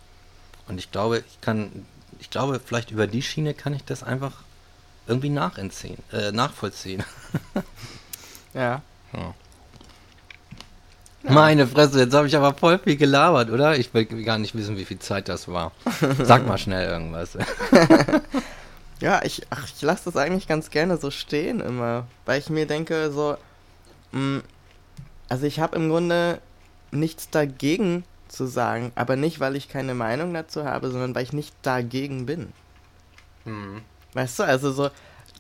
Und 0.68 0.78
ich 0.78 0.92
glaube, 0.92 1.24
ich 1.28 1.42
kann, 1.42 1.88
ich 2.20 2.30
glaube, 2.30 2.62
vielleicht 2.64 2.92
über 2.92 3.08
die 3.08 3.24
Schiene 3.24 3.56
kann 3.56 3.74
ich 3.74 3.84
das 3.84 4.04
einfach 4.04 4.44
irgendwie 5.08 5.30
nachentziehen, 5.30 5.98
äh, 6.12 6.32
nachvollziehen. 6.32 7.04
Ja. 8.56 8.84
Ja. 9.14 9.34
Meine 11.24 11.66
Fresse, 11.66 12.02
jetzt 12.02 12.14
habe 12.14 12.28
ich 12.28 12.36
aber 12.36 12.54
voll 12.54 12.78
viel 12.78 12.98
gelabert, 12.98 13.50
oder? 13.50 13.76
Ich 13.76 13.92
will 13.96 14.06
gar 14.06 14.38
nicht 14.38 14.54
wissen, 14.54 14.78
wie 14.78 14.86
viel 14.86 15.00
Zeit 15.00 15.28
das 15.28 15.48
war. 15.48 15.72
Sag 16.22 16.46
mal 16.46 16.60
schnell 16.60 16.88
irgendwas. 16.88 17.36
Ja, 19.04 19.22
ich, 19.26 19.42
ach, 19.50 19.66
ich 19.66 19.82
lasse 19.82 20.06
das 20.06 20.16
eigentlich 20.16 20.48
ganz 20.48 20.70
gerne 20.70 20.96
so 20.96 21.12
stehen 21.12 21.60
immer, 21.60 22.08
weil 22.26 22.40
ich 22.40 22.50
mir 22.50 22.66
denke, 22.66 23.12
so, 23.12 23.36
mh, 24.14 24.44
also 25.28 25.46
ich 25.46 25.60
habe 25.60 25.76
im 25.76 25.90
Grunde 25.90 26.40
nichts 26.92 27.30
dagegen 27.30 28.06
zu 28.30 28.46
sagen, 28.46 28.94
aber 28.96 29.18
nicht, 29.18 29.42
weil 29.42 29.58
ich 29.58 29.68
keine 29.68 29.94
Meinung 29.94 30.34
dazu 30.34 30.64
habe, 30.64 30.90
sondern 30.90 31.14
weil 31.16 31.24
ich 31.24 31.34
nicht 31.34 31.54
dagegen 31.64 32.26
bin. 32.26 32.54
Mhm. 33.44 33.82
Weißt 34.14 34.40
du, 34.40 34.44
also 34.44 34.72
so 34.72 34.90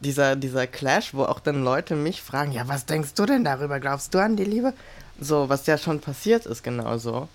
dieser, 0.01 0.35
dieser 0.35 0.67
Clash, 0.67 1.13
wo 1.13 1.23
auch 1.23 1.39
dann 1.39 1.63
Leute 1.63 1.95
mich 1.95 2.21
fragen, 2.21 2.51
ja, 2.51 2.67
was 2.67 2.85
denkst 2.85 3.13
du 3.15 3.25
denn 3.25 3.43
darüber? 3.43 3.79
Glaubst 3.79 4.13
du 4.13 4.19
an 4.19 4.35
die 4.35 4.43
Liebe? 4.43 4.73
So, 5.19 5.49
was 5.49 5.65
ja 5.67 5.77
schon 5.77 5.99
passiert 6.01 6.45
ist, 6.45 6.63
genauso. 6.63 7.27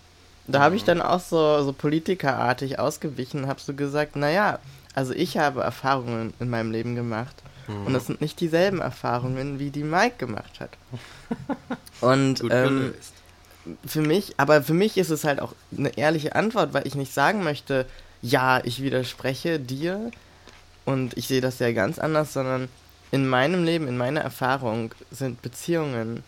Da 0.47 0.61
habe 0.61 0.77
ich 0.77 0.85
dann 0.85 1.03
auch 1.03 1.21
so, 1.21 1.63
so 1.63 1.73
politikerartig 1.73 2.79
ausgewichen 2.79 3.45
und 3.45 3.49
habe 3.49 3.61
so 3.61 3.75
gesagt, 3.75 4.17
naja, 4.17 4.59
also 4.95 5.13
ich 5.13 5.37
habe 5.37 5.61
Erfahrungen 5.61 6.33
in 6.41 6.49
meinem 6.49 6.73
Leben 6.73 6.95
gemacht. 6.95 7.37
Und 7.69 7.93
das 7.93 8.07
sind 8.07 8.23
nicht 8.23 8.41
dieselben 8.41 8.81
Erfahrungen, 8.81 9.59
wie 9.59 9.71
die 9.71 9.85
Mike 9.85 10.17
gemacht 10.17 10.59
hat. 10.59 10.71
Und 12.01 12.43
ähm, 12.51 12.95
für 13.85 14.01
mich, 14.01 14.35
aber 14.39 14.63
für 14.63 14.73
mich 14.73 14.97
ist 14.97 15.11
es 15.11 15.25
halt 15.25 15.41
auch 15.41 15.55
eine 15.77 15.97
ehrliche 15.99 16.35
Antwort, 16.35 16.73
weil 16.73 16.87
ich 16.87 16.95
nicht 16.95 17.13
sagen 17.13 17.45
möchte, 17.45 17.85
ja, 18.23 18.65
ich 18.65 18.83
widerspreche 18.83 19.61
dir 19.61 20.11
und 20.89 21.17
ich 21.19 21.29
sehe 21.29 21.41
das 21.43 21.59
ja 21.59 21.71
ganz 21.73 21.99
anders, 21.99 22.33
sondern 22.33 22.69
in 23.11 23.27
meinem 23.29 23.63
Leben, 23.65 23.89
in 23.89 23.97
meiner 23.99 24.21
Erfahrung 24.23 24.95
sind 25.11 25.43
Beziehungen 25.43 26.23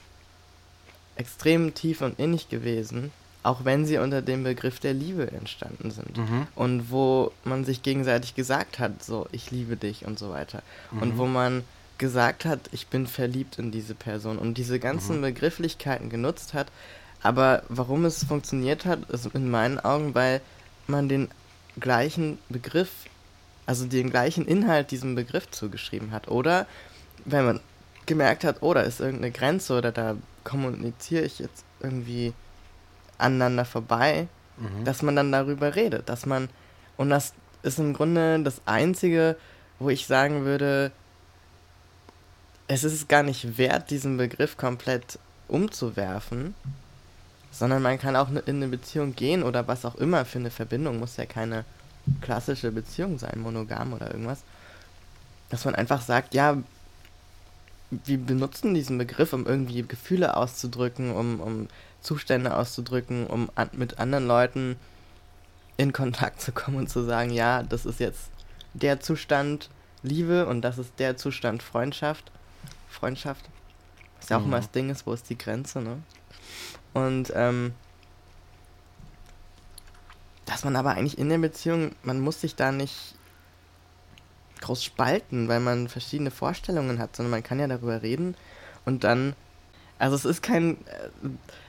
extrem 1.16 1.74
tief 1.74 2.00
und 2.00 2.18
innig 2.18 2.48
gewesen, 2.48 3.10
auch 3.42 3.64
wenn 3.64 3.86
sie 3.86 3.98
unter 3.98 4.22
dem 4.22 4.44
Begriff 4.44 4.80
der 4.80 4.92
Liebe 4.94 5.30
entstanden 5.32 5.90
sind. 5.90 6.16
Mhm. 6.16 6.46
Und 6.54 6.90
wo 6.90 7.32
man 7.44 7.64
sich 7.64 7.82
gegenseitig 7.82 8.34
gesagt 8.34 8.78
hat, 8.78 9.02
so, 9.02 9.26
ich 9.32 9.50
liebe 9.50 9.76
dich 9.76 10.04
und 10.06 10.18
so 10.18 10.30
weiter. 10.30 10.62
Und 10.92 11.14
Mhm. 11.14 11.18
wo 11.18 11.26
man 11.26 11.64
gesagt 11.98 12.44
hat, 12.44 12.60
ich 12.72 12.86
bin 12.88 13.06
verliebt 13.06 13.58
in 13.58 13.70
diese 13.70 13.94
Person 13.94 14.38
und 14.38 14.56
diese 14.58 14.78
ganzen 14.78 15.18
Mhm. 15.18 15.22
Begrifflichkeiten 15.22 16.08
genutzt 16.10 16.54
hat. 16.54 16.68
Aber 17.22 17.62
warum 17.68 18.04
es 18.06 18.24
funktioniert 18.24 18.84
hat, 18.86 19.08
ist 19.10 19.26
in 19.34 19.50
meinen 19.50 19.78
Augen, 19.80 20.14
weil 20.14 20.40
man 20.86 21.08
den 21.08 21.28
gleichen 21.78 22.38
Begriff, 22.48 22.90
also 23.70 23.86
den 23.86 24.10
gleichen 24.10 24.46
Inhalt 24.46 24.90
diesem 24.90 25.14
Begriff 25.14 25.48
zugeschrieben 25.48 26.10
hat. 26.10 26.26
Oder 26.26 26.66
wenn 27.24 27.44
man 27.44 27.60
gemerkt 28.06 28.42
hat, 28.42 28.56
oh, 28.62 28.74
da 28.74 28.80
ist 28.80 28.98
irgendeine 28.98 29.30
Grenze 29.30 29.78
oder 29.78 29.92
da 29.92 30.16
kommuniziere 30.42 31.22
ich 31.22 31.38
jetzt 31.38 31.64
irgendwie 31.80 32.32
aneinander 33.16 33.64
vorbei, 33.64 34.26
Mhm. 34.56 34.84
dass 34.84 35.02
man 35.02 35.14
dann 35.16 35.32
darüber 35.32 35.74
redet, 35.74 36.08
dass 36.08 36.26
man 36.26 36.48
und 36.96 37.08
das 37.10 37.32
ist 37.62 37.78
im 37.78 37.94
Grunde 37.94 38.42
das 38.42 38.60
einzige, 38.66 39.36
wo 39.78 39.88
ich 39.88 40.06
sagen 40.06 40.44
würde, 40.44 40.90
es 42.68 42.84
ist 42.84 43.08
gar 43.08 43.22
nicht 43.22 43.56
wert, 43.56 43.90
diesen 43.90 44.16
Begriff 44.18 44.56
komplett 44.56 45.18
umzuwerfen, 45.48 46.54
sondern 47.50 47.82
man 47.82 47.98
kann 47.98 48.16
auch 48.16 48.28
in 48.30 48.56
eine 48.56 48.68
Beziehung 48.68 49.14
gehen 49.14 49.42
oder 49.42 49.66
was 49.66 49.84
auch 49.84 49.94
immer 49.94 50.24
für 50.24 50.40
eine 50.40 50.50
Verbindung, 50.50 50.98
muss 50.98 51.16
ja 51.16 51.24
keine 51.24 51.64
klassische 52.20 52.72
Beziehung 52.72 53.18
sein, 53.18 53.40
monogam 53.40 53.92
oder 53.92 54.10
irgendwas, 54.10 54.42
dass 55.48 55.64
man 55.64 55.74
einfach 55.74 56.00
sagt, 56.02 56.34
ja, 56.34 56.56
wir 57.90 58.18
benutzen 58.18 58.72
diesen 58.74 58.98
Begriff, 58.98 59.32
um 59.32 59.46
irgendwie 59.46 59.82
Gefühle 59.82 60.36
auszudrücken, 60.36 61.12
um, 61.12 61.40
um 61.40 61.68
Zustände 62.00 62.56
auszudrücken, 62.56 63.26
um 63.26 63.50
an, 63.56 63.68
mit 63.72 63.98
anderen 63.98 64.26
Leuten 64.26 64.76
in 65.76 65.92
Kontakt 65.92 66.40
zu 66.40 66.52
kommen 66.52 66.76
und 66.76 66.88
zu 66.88 67.02
sagen, 67.04 67.30
ja, 67.30 67.62
das 67.62 67.86
ist 67.86 68.00
jetzt 68.00 68.30
der 68.74 69.00
Zustand 69.00 69.70
Liebe 70.02 70.46
und 70.46 70.62
das 70.62 70.78
ist 70.78 70.92
der 70.98 71.16
Zustand 71.16 71.62
Freundschaft. 71.62 72.30
Freundschaft. 72.88 73.48
Was 74.20 74.28
ja 74.28 74.36
auch 74.36 74.40
Mhm. 74.40 74.46
immer 74.46 74.56
das 74.58 74.70
Ding 74.70 74.88
ist, 74.90 75.06
wo 75.06 75.12
ist 75.12 75.28
die 75.28 75.36
Grenze, 75.38 75.80
ne? 75.80 75.98
Und 76.94 77.32
ähm, 77.34 77.72
dass 80.50 80.64
man 80.64 80.74
aber 80.76 80.90
eigentlich 80.90 81.16
in 81.18 81.28
der 81.28 81.38
Beziehung, 81.38 81.92
man 82.02 82.20
muss 82.20 82.40
sich 82.40 82.56
da 82.56 82.72
nicht 82.72 83.14
groß 84.60 84.82
spalten, 84.84 85.46
weil 85.48 85.60
man 85.60 85.88
verschiedene 85.88 86.30
Vorstellungen 86.32 86.98
hat, 86.98 87.16
sondern 87.16 87.30
man 87.30 87.42
kann 87.42 87.60
ja 87.60 87.66
darüber 87.68 88.02
reden 88.02 88.34
und 88.84 89.04
dann, 89.04 89.34
also 89.98 90.16
es 90.16 90.24
ist 90.24 90.42
kein, 90.42 90.72
äh, 90.86 91.08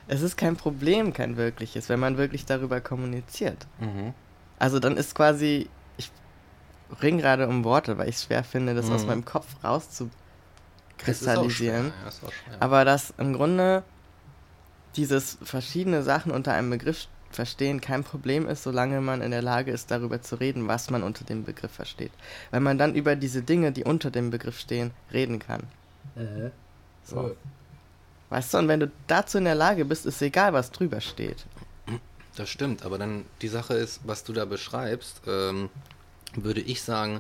es 0.08 0.22
ist 0.22 0.36
kein 0.36 0.58
Problem, 0.58 1.14
kein 1.14 1.38
wirkliches, 1.38 1.88
wenn 1.90 2.00
man 2.00 2.18
wirklich 2.18 2.46
darüber 2.46 2.82
kommuniziert. 2.82 3.68
Mhm. 3.80 4.14
Also 4.60 4.80
dann 4.80 4.98
ist 4.98 5.16
quasi, 5.16 5.70
ich 5.98 6.12
ring 7.02 7.18
gerade 7.20 7.48
um 7.48 7.64
Worte, 7.64 7.98
weil 7.98 8.10
ich 8.10 8.16
es 8.16 8.24
schwer 8.26 8.44
finde, 8.44 8.74
das 8.74 8.90
aus 8.92 9.02
Mhm. 9.04 9.08
meinem 9.08 9.26
Kopf 9.26 9.48
rauszukristallisieren. 9.64 11.86
ja. 11.88 11.94
Aber 12.60 12.84
dass 12.84 13.14
im 13.18 13.34
Grunde 13.34 13.84
dieses 14.96 15.38
verschiedene 15.44 16.02
Sachen 16.04 16.32
unter 16.32 16.54
einem 16.54 16.70
Begriff 16.72 17.08
verstehen 17.36 17.82
kein 17.82 18.04
Problem 18.04 18.48
ist, 18.48 18.64
solange 18.64 19.02
man 19.02 19.22
in 19.22 19.32
der 19.32 19.42
Lage 19.42 19.72
ist, 19.72 19.92
darüber 19.92 20.22
zu 20.22 20.36
reden, 20.36 20.68
was 20.68 20.90
man 20.90 21.04
unter 21.04 21.24
dem 21.26 21.44
Begriff 21.44 21.72
versteht. 21.72 22.12
Weil 22.52 22.60
man 22.62 22.78
dann 22.78 22.96
über 22.96 23.16
diese 23.16 23.42
Dinge, 23.42 23.72
die 23.72 23.84
unter 23.84 24.12
dem 24.12 24.30
Begriff 24.30 24.60
stehen, 24.60 24.92
reden 25.12 25.40
kann. 25.40 25.64
So. 27.04 27.36
Weißt 28.30 28.54
du, 28.54 28.58
und 28.60 28.68
wenn 28.68 28.80
du 28.80 28.92
dazu 29.08 29.38
in 29.38 29.46
der 29.46 29.56
Lage 29.56 29.84
bist, 29.86 30.06
ist 30.06 30.22
egal, 30.22 30.54
was 30.54 30.72
drüber 30.72 31.02
steht. 31.02 31.46
Das 32.36 32.50
stimmt, 32.50 32.86
aber 32.86 32.98
dann 32.98 33.26
die 33.42 33.50
Sache 33.50 33.74
ist, 33.74 34.00
was 34.06 34.24
du 34.24 34.32
da 34.32 34.46
beschreibst, 34.46 35.22
ähm, 35.28 35.70
würde 36.36 36.62
ich 36.62 36.82
sagen, 36.82 37.20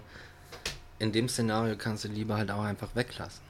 in 0.99 1.11
dem 1.11 1.27
Szenario 1.27 1.75
kannst 1.75 2.05
du 2.05 2.07
Liebe 2.07 2.35
halt 2.37 2.49
auch 2.49 2.63
einfach 2.63 2.95
weglassen. 2.95 3.41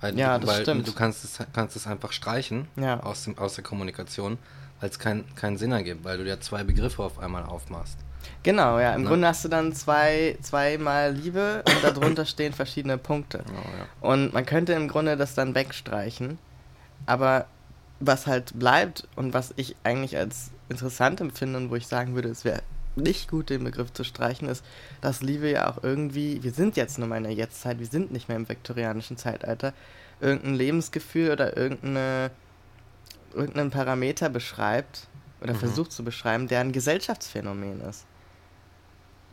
Weil, 0.00 0.18
Ja, 0.18 0.38
du, 0.38 0.46
das 0.46 0.54
weil 0.56 0.62
stimmt. 0.62 0.88
du 0.88 0.92
kannst 0.94 1.24
es, 1.24 1.38
kannst 1.52 1.76
es 1.76 1.86
einfach 1.86 2.12
streichen 2.12 2.68
Ja. 2.76 3.00
aus, 3.00 3.24
dem, 3.24 3.36
aus 3.36 3.54
der 3.54 3.64
Kommunikation, 3.64 4.38
weil 4.80 4.90
es 4.90 4.98
kein, 4.98 5.24
keinen 5.34 5.58
Sinn 5.58 5.72
ergibt, 5.72 6.04
weil 6.04 6.18
du 6.18 6.24
ja 6.24 6.40
zwei 6.40 6.64
Begriffe 6.64 7.02
auf 7.02 7.18
einmal 7.18 7.44
aufmachst. 7.44 7.98
Genau, 8.42 8.78
ja. 8.78 8.94
Im 8.94 9.02
Ne? 9.02 9.08
Grunde 9.08 9.28
hast 9.28 9.44
du 9.44 9.48
dann 9.48 9.72
zwei, 9.72 10.36
zweimal 10.42 11.12
Liebe 11.12 11.62
und 11.66 11.84
darunter 11.96 12.24
stehen 12.24 12.52
verschiedene 12.52 12.98
Punkte. 12.98 13.42
Genau, 13.46 13.60
ja. 13.60 13.86
Und 14.00 14.32
man 14.32 14.46
könnte 14.46 14.72
im 14.72 14.88
Grunde 14.88 15.16
das 15.16 15.34
dann 15.34 15.54
wegstreichen. 15.54 16.38
Aber 17.06 17.46
was 17.98 18.26
halt 18.26 18.58
bleibt 18.58 19.06
und 19.16 19.34
was 19.34 19.52
ich 19.56 19.76
eigentlich 19.84 20.16
als 20.16 20.50
interessant 20.68 21.20
empfinde 21.20 21.58
und 21.58 21.70
wo 21.70 21.76
ich 21.76 21.86
sagen 21.86 22.14
würde, 22.14 22.28
es 22.28 22.44
wäre 22.44 22.62
nicht 22.96 23.30
gut, 23.30 23.50
den 23.50 23.64
Begriff 23.64 23.92
zu 23.92 24.04
streichen, 24.04 24.48
ist, 24.48 24.64
dass 25.00 25.22
Liebe 25.22 25.50
ja 25.50 25.70
auch 25.70 25.82
irgendwie, 25.82 26.42
wir 26.42 26.52
sind 26.52 26.76
jetzt 26.76 26.98
nur 26.98 27.08
mal 27.08 27.18
in 27.18 27.24
der 27.24 27.34
Jetztzeit, 27.34 27.78
wir 27.78 27.86
sind 27.86 28.10
nicht 28.10 28.28
mehr 28.28 28.36
im 28.36 28.48
viktorianischen 28.48 29.16
Zeitalter, 29.16 29.72
irgendein 30.20 30.54
Lebensgefühl 30.54 31.30
oder 31.30 31.56
irgendeine, 31.56 32.30
irgendeinen 33.34 33.70
Parameter 33.70 34.28
beschreibt 34.28 35.06
oder 35.40 35.54
Mhm. 35.54 35.58
versucht 35.58 35.92
zu 35.92 36.04
beschreiben, 36.04 36.48
der 36.48 36.60
ein 36.60 36.72
Gesellschaftsphänomen 36.72 37.80
ist. 37.88 38.04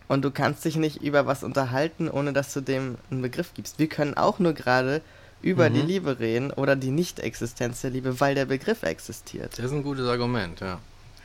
Und 0.08 0.22
du 0.24 0.32
kannst 0.32 0.64
dich 0.64 0.78
nicht 0.78 1.02
über 1.02 1.26
was 1.26 1.44
unterhalten, 1.44 2.10
ohne 2.10 2.32
dass 2.32 2.54
du 2.54 2.62
dem 2.62 2.98
einen 3.12 3.22
Begriff 3.22 3.54
gibst. 3.54 3.78
Wir 3.78 3.88
können 3.88 4.14
auch 4.16 4.40
nur 4.40 4.54
gerade 4.54 5.02
über 5.42 5.70
Mhm. 5.70 5.74
die 5.74 5.82
Liebe 5.82 6.20
reden 6.20 6.52
oder 6.52 6.76
die 6.76 6.92
Nicht-Existenz 6.92 7.82
der 7.82 7.90
Liebe, 7.92 8.20
weil 8.20 8.34
der 8.34 8.46
Begriff 8.46 8.84
existiert. 8.84 9.58
Das 9.58 9.66
ist 9.66 9.72
ein 9.74 9.84
gutes 9.84 10.08
Argument, 10.08 10.60
ja. 10.62 10.80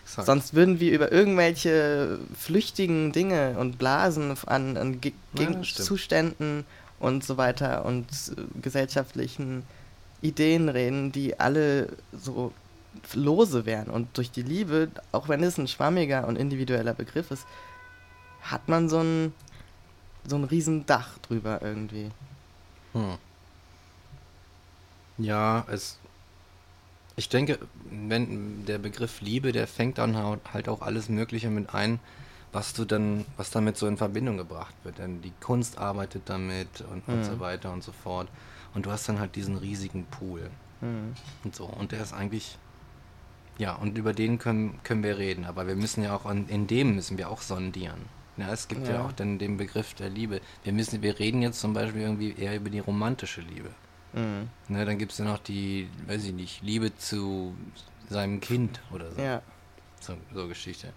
Exakt. 0.04 0.26
Sonst 0.26 0.54
würden 0.54 0.80
wir 0.80 0.90
über 0.92 1.12
irgendwelche 1.12 2.18
flüchtigen 2.36 3.12
Dinge 3.12 3.54
und 3.56 3.78
Blasen 3.78 4.34
an, 4.46 4.76
an 4.76 5.00
Ge 5.00 5.12
stimmt. 5.34 5.66
Zuständen 5.68 6.64
und 6.98 7.24
so 7.24 7.36
weiter 7.36 7.84
und 7.84 8.06
äh, 8.36 8.60
gesellschaftlichen 8.60 9.62
Ideen 10.22 10.68
reden, 10.68 11.12
die 11.12 11.38
alle 11.38 11.88
so 12.12 12.52
lose 13.14 13.64
wären. 13.66 13.88
Und 13.88 14.16
durch 14.16 14.30
die 14.30 14.42
Liebe, 14.42 14.88
auch 15.12 15.28
wenn 15.28 15.42
es 15.42 15.58
ein 15.58 15.68
schwammiger 15.68 16.26
und 16.26 16.36
individueller 16.36 16.94
Begriff 16.94 17.30
ist, 17.30 17.46
hat 18.42 18.68
man 18.68 18.88
so 18.88 18.98
ein, 19.00 19.32
so 20.26 20.36
ein 20.36 20.44
riesen 20.44 20.84
Dach 20.86 21.18
drüber 21.18 21.60
irgendwie. 21.62 22.10
Hm. 22.92 23.16
Ja, 25.18 25.64
es. 25.70 25.98
Ich 27.14 27.28
denke, 27.28 27.58
wenn 27.90 28.64
der 28.64 28.78
Begriff 28.78 29.20
Liebe, 29.20 29.52
der 29.52 29.66
fängt 29.66 29.98
dann 29.98 30.16
halt 30.16 30.68
auch 30.68 30.80
alles 30.80 31.08
Mögliche 31.10 31.50
mit 31.50 31.74
ein, 31.74 32.00
was 32.52 32.72
du 32.72 32.86
dann, 32.86 33.26
was 33.36 33.50
damit 33.50 33.76
so 33.76 33.86
in 33.86 33.98
Verbindung 33.98 34.38
gebracht 34.38 34.74
wird. 34.82 34.98
Denn 34.98 35.20
die 35.20 35.32
Kunst 35.40 35.76
arbeitet 35.78 36.22
damit 36.26 36.80
und, 36.90 37.06
und 37.06 37.20
Mhm. 37.20 37.24
so 37.24 37.38
weiter 37.40 37.70
und 37.72 37.84
so 37.84 37.92
fort. 37.92 38.28
Und 38.74 38.86
du 38.86 38.90
hast 38.90 39.08
dann 39.08 39.20
halt 39.20 39.36
diesen 39.36 39.56
riesigen 39.56 40.06
Pool 40.06 40.50
Hm. 40.80 41.14
und 41.44 41.54
so. 41.54 41.66
Und 41.66 41.92
der 41.92 42.02
ist 42.02 42.12
eigentlich. 42.14 42.56
Ja, 43.58 43.74
und 43.74 43.98
über 43.98 44.12
den 44.12 44.38
können, 44.38 44.80
können 44.82 45.02
wir 45.02 45.18
reden, 45.18 45.44
aber 45.44 45.66
wir 45.66 45.76
müssen 45.76 46.02
ja 46.02 46.14
auch 46.16 46.26
an, 46.26 46.48
in 46.48 46.66
dem 46.66 46.94
müssen 46.94 47.18
wir 47.18 47.30
auch 47.30 47.42
sondieren. 47.42 48.00
Ja, 48.36 48.50
es 48.52 48.66
gibt 48.66 48.86
ja, 48.88 48.94
Ja. 48.94 49.04
auch 49.04 49.12
dann 49.12 49.38
den 49.38 49.56
Begriff 49.56 49.94
der 49.94 50.08
Liebe. 50.08 50.40
Wir 50.64 50.72
müssen, 50.72 51.02
wir 51.02 51.18
reden 51.18 51.42
jetzt 51.42 51.60
zum 51.60 51.74
Beispiel 51.74 52.02
irgendwie 52.02 52.34
eher 52.36 52.56
über 52.56 52.70
die 52.70 52.78
romantische 52.78 53.42
Liebe. 53.42 53.70
Hm. 54.14 54.48
Ne, 54.68 54.84
dann 54.84 54.98
gibt 54.98 55.12
es 55.12 55.18
ja 55.18 55.24
noch 55.24 55.38
die, 55.38 55.88
weiß 56.06 56.24
ich 56.24 56.32
nicht, 56.32 56.62
Liebe 56.62 56.96
zu 56.96 57.54
seinem 58.08 58.40
Kind 58.40 58.80
oder 58.90 59.10
so. 59.12 59.20
Ja. 59.20 59.42
So, 60.00 60.14
so 60.34 60.48
Geschichte. 60.48 60.92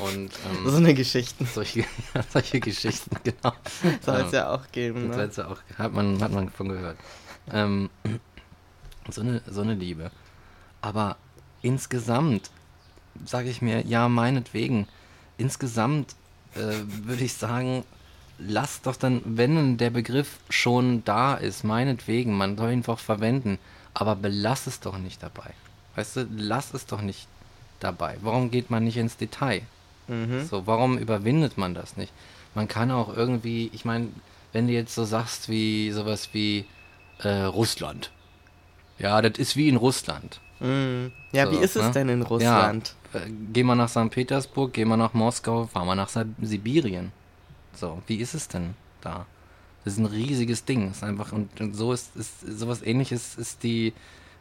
Und, 0.00 0.30
ähm, 0.46 0.70
so 0.70 0.76
eine 0.76 0.94
Geschichten. 0.94 1.46
Solche, 1.46 1.80
ja, 1.80 2.22
solche 2.30 2.60
Geschichten, 2.60 3.16
genau. 3.24 3.54
Soll 4.02 4.16
es 4.16 4.28
ähm, 4.28 4.34
ja 4.34 4.54
auch 4.54 4.70
geben. 4.72 5.08
Ne? 5.08 5.30
ja 5.34 5.48
auch, 5.48 5.58
hat 5.78 5.92
man, 5.92 6.22
hat 6.22 6.32
man 6.32 6.48
von 6.50 6.68
gehört. 6.68 6.98
Ähm, 7.52 7.90
so, 9.10 9.20
eine, 9.20 9.42
so 9.46 9.60
eine 9.60 9.74
Liebe. 9.74 10.10
Aber 10.80 11.16
insgesamt 11.62 12.50
sage 13.24 13.48
ich 13.48 13.62
mir, 13.62 13.86
ja, 13.86 14.08
meinetwegen. 14.08 14.86
Insgesamt 15.38 16.14
äh, 16.54 16.60
würde 17.04 17.24
ich 17.24 17.34
sagen, 17.34 17.84
lass 18.38 18.82
doch 18.82 18.96
dann, 18.96 19.22
wenn 19.24 19.76
der 19.76 19.90
Begriff 19.90 20.38
schon 20.50 21.04
da 21.04 21.34
ist, 21.34 21.64
meinetwegen, 21.64 22.36
man 22.36 22.56
soll 22.56 22.72
ihn 22.72 22.82
doch 22.82 22.98
verwenden, 22.98 23.58
aber 23.94 24.16
belass 24.16 24.66
es 24.66 24.80
doch 24.80 24.98
nicht 24.98 25.22
dabei. 25.22 25.52
Weißt 25.94 26.16
du, 26.16 26.28
lass 26.36 26.74
es 26.74 26.86
doch 26.86 27.00
nicht 27.00 27.26
dabei. 27.80 28.16
Warum 28.20 28.50
geht 28.50 28.70
man 28.70 28.84
nicht 28.84 28.96
ins 28.96 29.16
Detail? 29.16 29.62
Mhm. 30.08 30.44
So, 30.44 30.66
warum 30.66 30.98
überwindet 30.98 31.56
man 31.58 31.74
das 31.74 31.96
nicht? 31.96 32.12
Man 32.54 32.68
kann 32.68 32.90
auch 32.90 33.14
irgendwie, 33.14 33.70
ich 33.72 33.84
meine, 33.84 34.08
wenn 34.52 34.66
du 34.66 34.72
jetzt 34.72 34.94
so 34.94 35.04
sagst 35.04 35.48
wie 35.48 35.90
sowas 35.90 36.30
wie 36.32 36.66
äh, 37.18 37.28
Russland. 37.28 38.10
Ja, 38.98 39.20
das 39.20 39.38
ist 39.38 39.56
wie 39.56 39.68
in 39.68 39.76
Russland. 39.76 40.40
Mhm. 40.60 41.12
Ja, 41.32 41.46
so, 41.46 41.52
wie 41.52 41.56
ist 41.56 41.76
es 41.76 41.84
ne? 41.84 41.90
denn 41.92 42.08
in 42.08 42.22
Russland? 42.22 42.94
Ja, 43.12 43.20
äh, 43.20 43.30
gehen 43.52 43.66
wir 43.66 43.74
nach 43.74 43.88
St. 43.88 44.10
Petersburg, 44.10 44.72
gehen 44.72 44.88
wir 44.88 44.96
nach 44.96 45.14
Moskau, 45.14 45.66
fahren 45.66 45.86
wir 45.86 45.94
nach 45.94 46.10
Sibirien. 46.40 47.12
So, 47.74 48.02
wie 48.06 48.16
ist 48.16 48.34
es 48.34 48.48
denn 48.48 48.74
da? 49.00 49.26
Das 49.84 49.94
ist 49.94 49.98
ein 50.00 50.06
riesiges 50.06 50.64
Ding. 50.64 50.90
ist 50.90 51.04
einfach, 51.04 51.32
und, 51.32 51.60
und 51.60 51.74
so 51.74 51.92
ist, 51.92 52.16
ist 52.16 52.40
sowas 52.58 52.82
ähnliches 52.82 53.36
ist 53.36 53.62
die, 53.62 53.92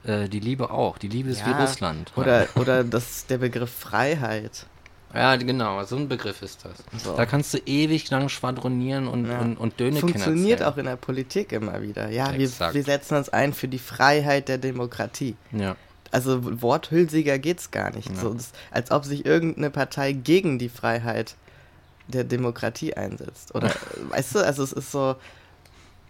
äh, 0.04 0.28
die 0.28 0.40
Liebe 0.40 0.72
auch. 0.72 0.98
Die 0.98 1.08
Liebe 1.08 1.30
ist 1.30 1.42
ja, 1.42 1.48
wie 1.48 1.62
Russland. 1.62 2.12
Oder, 2.16 2.48
oder 2.56 2.84
das 2.84 3.28
der 3.28 3.38
Begriff 3.38 3.72
Freiheit. 3.72 4.66
Ja, 5.14 5.36
genau, 5.38 5.82
so 5.84 5.96
ein 5.96 6.10
Begriff 6.10 6.42
ist 6.42 6.66
das. 6.66 7.02
So. 7.02 7.16
Da 7.16 7.26
kannst 7.26 7.54
du 7.54 7.60
ewig 7.60 8.10
lang 8.10 8.28
schwadronieren 8.28 9.08
und, 9.08 9.28
ja. 9.28 9.40
und, 9.40 9.56
und 9.56 9.80
Döne 9.80 10.00
Funktioniert 10.00 10.62
auch 10.62 10.78
in 10.78 10.86
der 10.86 10.98
Politik 10.98 11.54
immer 11.54 11.82
wieder. 11.82 12.10
Ja, 12.10 12.34
wir, 12.34 12.50
wir 12.50 12.84
setzen 12.84 13.16
uns 13.16 13.30
ein 13.30 13.54
für 13.54 13.70
die 13.70 13.80
Freiheit 13.80 14.50
der 14.50 14.58
Demokratie. 14.58 15.36
Ja. 15.52 15.78
Also 16.16 16.62
worthülsiger 16.62 17.40
geht's 17.40 17.72
gar 17.72 17.94
nicht. 17.94 18.10
Ja. 18.10 18.16
So, 18.16 18.34
das, 18.34 18.54
als 18.72 18.90
ob 18.90 19.04
sich 19.04 19.26
irgendeine 19.26 19.70
Partei 19.70 20.14
gegen 20.14 20.58
die 20.58 20.70
Freiheit 20.70 21.36
der 22.08 22.24
Demokratie 22.24 22.94
einsetzt. 22.94 23.54
Oder 23.54 23.70
weißt 24.12 24.36
du, 24.36 24.40
also 24.40 24.64
es 24.64 24.72
ist 24.72 24.94
so 24.94 25.18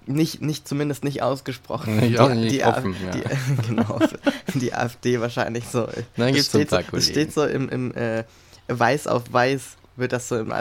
nicht, 0.06 0.44
nicht 0.44 0.68
zumindest 0.68 1.04
nicht 1.04 1.24
ausgesprochen. 1.24 1.96
Nicht, 1.96 2.20
die, 2.20 2.36
nicht 2.36 2.52
die, 2.54 2.64
offen, 2.64 2.96
die, 3.14 3.18
ja. 3.18 3.24
genau, 3.68 4.00
die 4.54 4.76
AfD 4.76 5.20
wahrscheinlich 5.20 5.64
so. 5.66 5.88
Dann 6.18 6.34
gibt's 6.34 6.50
steht, 6.50 6.70
so, 6.70 6.78
es 6.92 7.08
steht 7.08 7.34
so 7.34 7.44
im, 7.44 7.68
im 7.70 7.92
äh, 7.96 8.26
Weiß 8.68 9.08
auf 9.08 9.34
Weiß 9.34 9.76
wird 9.96 10.12
das 10.12 10.28
so 10.28 10.38
im 10.38 10.54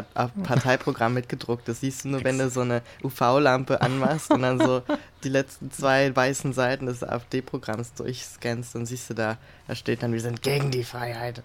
Parteiprogramm 0.43 1.15
mitgedruckt. 1.15 1.67
Das 1.69 1.81
siehst 1.81 2.05
du 2.05 2.09
nur, 2.09 2.25
wenn 2.25 2.39
du 2.39 2.49
so 2.51 2.61
eine 2.61 2.83
UV-Lampe 3.03 3.81
anmachst 3.81 4.31
und 4.31 4.43
dann 4.43 4.59
so 4.59 4.83
die 5.25 5.29
letzten 5.29 5.71
zwei 5.71 6.15
weißen 6.15 6.53
Seiten 6.53 6.87
des 6.87 7.03
AfD-Programms 7.03 7.95
durchscannst, 7.95 8.75
dann 8.75 8.87
siehst 8.87 9.11
du 9.11 9.15
da, 9.15 9.39
da 9.67 9.75
steht 9.75 10.03
dann, 10.03 10.13
wir 10.13 10.21
sind 10.21 10.43
gegen 10.43 10.71
die 10.71 10.85
Freiheit. 10.85 11.43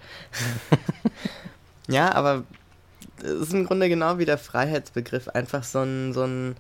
ja, 1.88 2.14
aber 2.14 2.44
es 3.18 3.32
ist 3.32 3.54
im 3.54 3.66
Grunde 3.66 3.90
genau 3.90 4.18
wie 4.18 4.26
der 4.26 4.38
Freiheitsbegriff, 4.38 5.30
einfach 5.30 5.64
so 5.64 5.80
ein, 5.80 6.14
so 6.14 6.24
ein, 6.24 6.56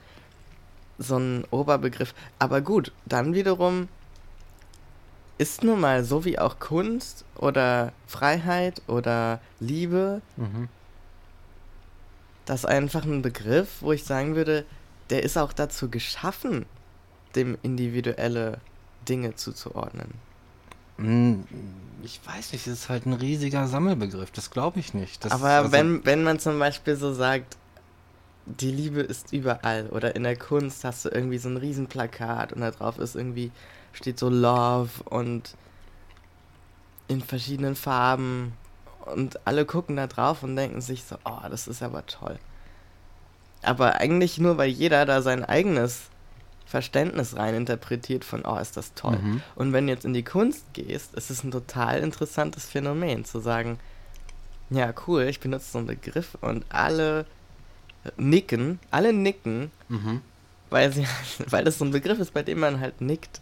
so 0.98 1.18
ein 1.18 1.46
Oberbegriff. 1.52 2.14
Aber 2.40 2.62
gut, 2.62 2.92
dann 3.06 3.34
wiederum 3.34 3.88
ist 5.38 5.64
nun 5.64 5.80
mal 5.80 6.04
so 6.04 6.26
wie 6.26 6.38
auch 6.38 6.60
Kunst 6.60 7.24
oder 7.36 7.94
Freiheit 8.08 8.82
oder 8.88 9.40
Liebe, 9.60 10.22
mhm. 10.36 10.68
Das 12.50 12.66
einfach 12.66 13.04
ein 13.04 13.22
Begriff, 13.22 13.82
wo 13.82 13.92
ich 13.92 14.04
sagen 14.04 14.36
würde, 14.36 14.66
der 15.12 15.24
ist 15.24 15.38
auch 15.38 15.54
dazu 15.54 15.88
geschaffen, 15.90 16.66
dem 17.36 17.56
individuelle 17.62 18.60
Dinge 19.08 19.36
zuzuordnen. 19.36 20.16
Hm, 20.98 21.44
ich 22.02 22.20
weiß 22.26 22.54
nicht, 22.54 22.66
es 22.66 22.74
ist 22.74 22.90
halt 22.90 23.06
ein 23.06 23.14
riesiger 23.14 23.68
Sammelbegriff, 23.68 24.32
das 24.32 24.50
glaube 24.50 24.80
ich 24.80 24.96
nicht. 24.96 25.24
Das, 25.24 25.32
Aber 25.32 25.50
also 25.50 25.72
wenn, 25.72 26.04
wenn 26.06 26.24
man 26.24 26.40
zum 26.40 26.58
Beispiel 26.58 26.96
so 26.96 27.14
sagt, 27.14 27.56
die 28.48 28.72
Liebe 28.72 29.02
ist 29.02 29.32
überall 29.32 29.88
oder 29.90 30.16
in 30.16 30.24
der 30.24 30.36
Kunst 30.36 30.84
hast 30.84 31.06
du 31.06 31.10
irgendwie 31.10 31.38
so 31.38 31.50
ein 31.50 31.58
Riesenplakat 31.58 32.52
und 32.52 32.62
da 32.62 32.72
drauf 32.72 32.98
ist 32.98 33.16
irgendwie 33.16 33.52
steht 33.94 34.18
so 34.18 34.28
Love 34.28 35.04
und 35.06 35.56
in 37.08 37.22
verschiedenen 37.22 37.76
Farben 37.76 38.54
und 39.12 39.46
alle 39.46 39.66
gucken 39.66 39.96
da 39.96 40.08
drauf 40.08 40.44
und 40.44 40.56
denken 40.56 40.82
sich 40.82 41.04
so, 41.04 41.18
oh, 41.26 41.48
das 41.50 41.68
ist 41.68 41.84
aber 41.84 42.06
toll. 42.06 42.38
Aber 43.62 43.96
eigentlich 43.96 44.38
nur, 44.38 44.58
weil 44.58 44.70
jeder 44.70 45.06
da 45.06 45.22
sein 45.22 45.44
eigenes 45.44 46.04
Verständnis 46.66 47.36
rein 47.36 47.56
interpretiert 47.56 48.24
von, 48.24 48.46
oh, 48.46 48.58
ist 48.58 48.78
das 48.78 48.94
toll. 48.94 49.18
Mhm. 49.18 49.42
Und 49.56 49.74
wenn 49.74 49.88
du 49.88 49.94
jetzt 49.94 50.06
in 50.06 50.14
die 50.14 50.24
Kunst 50.24 50.66
gehst, 50.74 51.16
ist 51.16 51.30
es 51.30 51.44
ein 51.44 51.52
total 51.52 52.00
interessantes 52.00 52.66
Phänomen, 52.66 53.26
zu 53.26 53.40
sagen, 53.40 53.80
ja, 54.70 54.94
cool, 55.08 55.24
ich 55.24 55.40
benutze 55.40 55.72
so 55.72 55.80
einen 55.80 55.88
Begriff 55.88 56.38
und 56.42 56.64
alle 56.70 57.26
nicken, 58.18 58.80
alle 58.92 59.14
nicken, 59.14 59.72
mhm. 59.90 60.22
weil, 60.70 60.94
sie, 60.94 61.08
weil 61.48 61.64
das 61.64 61.80
so 61.80 61.86
ein 61.86 61.92
Begriff 61.92 62.20
ist, 62.20 62.34
bei 62.34 62.44
dem 62.44 62.60
man 62.60 62.80
halt 62.80 63.02
nickt. 63.02 63.42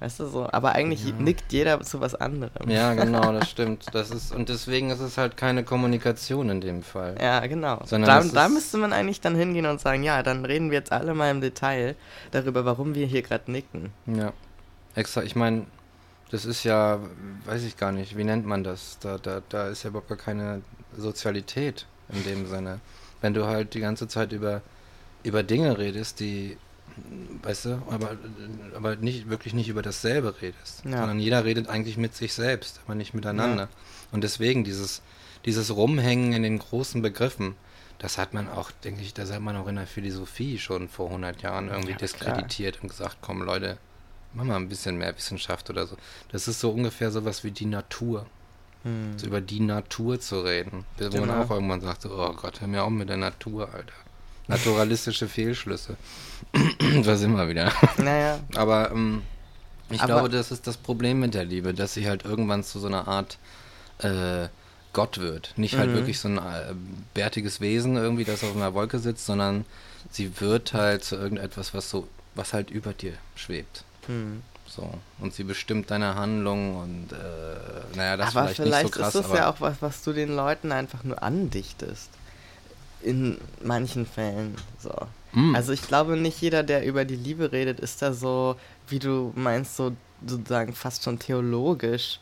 Weißt 0.00 0.20
du 0.20 0.26
so? 0.26 0.48
Aber 0.52 0.72
eigentlich 0.72 1.04
ja. 1.04 1.14
nickt 1.18 1.52
jeder 1.52 1.80
zu 1.80 2.00
was 2.00 2.14
anderem. 2.14 2.70
Ja, 2.70 2.94
genau, 2.94 3.32
das 3.32 3.50
stimmt. 3.50 3.86
Das 3.92 4.10
ist, 4.10 4.32
und 4.32 4.48
deswegen 4.48 4.90
ist 4.90 5.00
es 5.00 5.18
halt 5.18 5.36
keine 5.36 5.64
Kommunikation 5.64 6.50
in 6.50 6.60
dem 6.60 6.82
Fall. 6.82 7.16
Ja, 7.20 7.44
genau. 7.46 7.82
Da, 7.90 8.22
da 8.22 8.48
müsste 8.48 8.78
man 8.78 8.92
eigentlich 8.92 9.20
dann 9.20 9.34
hingehen 9.34 9.66
und 9.66 9.80
sagen, 9.80 10.04
ja, 10.04 10.22
dann 10.22 10.44
reden 10.44 10.70
wir 10.70 10.78
jetzt 10.78 10.92
alle 10.92 11.14
mal 11.14 11.30
im 11.30 11.40
Detail 11.40 11.96
darüber, 12.30 12.64
warum 12.64 12.94
wir 12.94 13.06
hier 13.06 13.22
gerade 13.22 13.50
nicken. 13.50 13.92
Ja. 14.06 14.32
Extra, 14.94 15.22
ich 15.22 15.34
meine, 15.34 15.66
das 16.30 16.44
ist 16.44 16.62
ja, 16.64 17.00
weiß 17.46 17.64
ich 17.64 17.76
gar 17.76 17.90
nicht, 17.90 18.16
wie 18.16 18.24
nennt 18.24 18.46
man 18.46 18.62
das? 18.62 18.98
Da, 19.00 19.18
da, 19.18 19.42
da 19.48 19.68
ist 19.68 19.82
ja 19.82 19.90
überhaupt 19.90 20.08
gar 20.08 20.18
keine 20.18 20.62
Sozialität 20.96 21.86
in 22.10 22.22
dem 22.24 22.46
Sinne. 22.46 22.80
Wenn 23.20 23.34
du 23.34 23.46
halt 23.46 23.74
die 23.74 23.80
ganze 23.80 24.06
Zeit 24.06 24.32
über, 24.32 24.62
über 25.24 25.42
Dinge 25.42 25.78
redest, 25.78 26.20
die 26.20 26.56
weißt 27.42 27.66
du, 27.66 27.82
aber, 27.90 28.16
aber 28.74 28.96
nicht, 28.96 29.28
wirklich 29.28 29.54
nicht 29.54 29.68
über 29.68 29.82
dasselbe 29.82 30.40
redest, 30.40 30.84
ja. 30.84 30.98
sondern 30.98 31.18
jeder 31.20 31.44
redet 31.44 31.68
eigentlich 31.68 31.96
mit 31.96 32.14
sich 32.14 32.32
selbst, 32.32 32.80
aber 32.84 32.94
nicht 32.94 33.14
miteinander. 33.14 33.64
Ja. 33.64 33.68
Und 34.12 34.24
deswegen 34.24 34.64
dieses, 34.64 35.02
dieses 35.44 35.74
Rumhängen 35.74 36.32
in 36.32 36.42
den 36.42 36.58
großen 36.58 37.02
Begriffen, 37.02 37.54
das 37.98 38.16
hat 38.18 38.32
man 38.34 38.48
auch, 38.48 38.70
denke 38.70 39.02
ich, 39.02 39.14
das 39.14 39.32
hat 39.32 39.40
man 39.40 39.56
auch 39.56 39.66
in 39.66 39.76
der 39.76 39.86
Philosophie 39.86 40.58
schon 40.58 40.88
vor 40.88 41.06
100 41.06 41.42
Jahren 41.42 41.68
irgendwie 41.68 41.92
ja, 41.92 41.98
diskreditiert 41.98 42.76
klar. 42.76 42.82
und 42.84 42.88
gesagt, 42.90 43.18
komm 43.20 43.42
Leute, 43.42 43.78
mach 44.34 44.44
mal 44.44 44.56
ein 44.56 44.68
bisschen 44.68 44.98
mehr 44.98 45.16
Wissenschaft 45.16 45.68
oder 45.70 45.86
so. 45.86 45.96
Das 46.30 46.48
ist 46.48 46.60
so 46.60 46.70
ungefähr 46.70 47.10
sowas 47.10 47.44
wie 47.44 47.50
die 47.50 47.66
Natur. 47.66 48.26
Hm. 48.84 49.18
So 49.18 49.26
über 49.26 49.40
die 49.40 49.60
Natur 49.60 50.20
zu 50.20 50.40
reden. 50.40 50.84
Wo 50.98 51.08
genau. 51.08 51.26
man 51.26 51.42
auch 51.42 51.50
irgendwann 51.50 51.80
sagt, 51.80 52.02
so, 52.02 52.10
oh 52.10 52.32
Gott, 52.34 52.60
hör 52.60 52.68
mir 52.68 52.84
auf 52.84 52.90
mit 52.90 53.08
der 53.08 53.16
Natur, 53.16 53.74
Alter. 53.74 53.92
Naturalistische 54.48 55.28
Fehlschlüsse. 55.28 55.96
da 57.04 57.16
sind 57.16 57.36
wir 57.36 57.48
wieder. 57.48 57.72
Naja. 57.98 58.40
Aber 58.54 58.90
ähm, 58.90 59.22
ich 59.90 60.00
Aber 60.00 60.14
glaube, 60.14 60.28
das 60.30 60.50
ist 60.50 60.66
das 60.66 60.76
Problem 60.76 61.20
mit 61.20 61.34
der 61.34 61.44
Liebe, 61.44 61.74
dass 61.74 61.94
sie 61.94 62.08
halt 62.08 62.24
irgendwann 62.24 62.64
zu 62.64 62.78
so 62.78 62.86
einer 62.86 63.08
Art 63.08 63.38
äh, 63.98 64.48
Gott 64.92 65.18
wird. 65.18 65.52
Nicht 65.56 65.76
halt 65.76 65.88
mhm. 65.88 65.92
halt 65.92 66.00
wirklich 66.00 66.18
so 66.18 66.28
ein 66.28 66.38
äh, 66.38 66.74
bärtiges 67.14 67.60
Wesen 67.60 67.96
irgendwie, 67.96 68.24
das 68.24 68.42
auf 68.42 68.56
einer 68.56 68.74
Wolke 68.74 68.98
sitzt, 68.98 69.26
sondern 69.26 69.66
sie 70.10 70.40
wird 70.40 70.72
halt 70.72 71.04
zu 71.04 71.16
irgendetwas, 71.16 71.74
was 71.74 71.90
so, 71.90 72.08
was 72.34 72.52
halt 72.52 72.70
über 72.70 72.92
dir 72.92 73.12
schwebt. 73.34 73.84
Mhm. 74.08 74.42
So. 74.66 74.90
Und 75.18 75.34
sie 75.34 75.44
bestimmt 75.44 75.90
deine 75.90 76.14
Handlung 76.14 76.76
und 76.76 77.12
äh, 77.12 77.96
naja, 77.96 78.16
das 78.16 78.36
aber 78.36 78.48
vielleicht, 78.48 78.62
vielleicht 78.62 78.84
nicht 78.84 78.94
so 78.94 79.00
krass. 79.00 79.14
Ist 79.14 79.30
das 79.30 79.38
ja 79.38 79.50
auch 79.50 79.60
was, 79.60 79.76
was 79.80 80.02
du 80.02 80.12
den 80.12 80.34
Leuten 80.34 80.72
einfach 80.72 81.04
nur 81.04 81.22
andichtest 81.22 82.10
in 83.02 83.38
manchen 83.62 84.06
Fällen 84.06 84.56
so. 84.78 84.94
Mm. 85.32 85.54
Also 85.54 85.72
ich 85.72 85.82
glaube 85.82 86.16
nicht 86.16 86.40
jeder, 86.40 86.62
der 86.62 86.84
über 86.84 87.04
die 87.04 87.16
Liebe 87.16 87.52
redet, 87.52 87.80
ist 87.80 88.02
da 88.02 88.12
so, 88.12 88.56
wie 88.88 88.98
du 88.98 89.32
meinst, 89.36 89.76
so 89.76 89.94
sozusagen 90.26 90.74
fast 90.74 91.04
schon 91.04 91.18
theologisch 91.18 92.20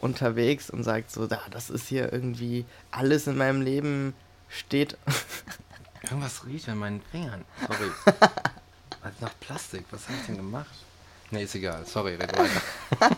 unterwegs 0.00 0.70
und 0.70 0.84
sagt 0.84 1.10
so, 1.10 1.26
da, 1.26 1.40
das 1.50 1.70
ist 1.70 1.88
hier 1.88 2.12
irgendwie 2.12 2.64
alles 2.90 3.26
in 3.26 3.36
meinem 3.36 3.62
Leben 3.62 4.14
steht. 4.48 4.96
Irgendwas 6.02 6.46
riecht 6.46 6.68
an 6.68 6.78
meinen 6.78 7.02
Fingern. 7.10 7.44
Sorry. 7.66 7.90
also 9.02 9.16
nach 9.20 9.38
Plastik. 9.40 9.84
Was 9.90 10.08
habe 10.08 10.18
ich 10.20 10.26
denn 10.26 10.36
gemacht? 10.36 10.70
Ne, 11.30 11.42
ist 11.42 11.54
egal. 11.54 11.84
Sorry, 11.84 12.14
red 12.14 12.32
weiter. 12.38 12.62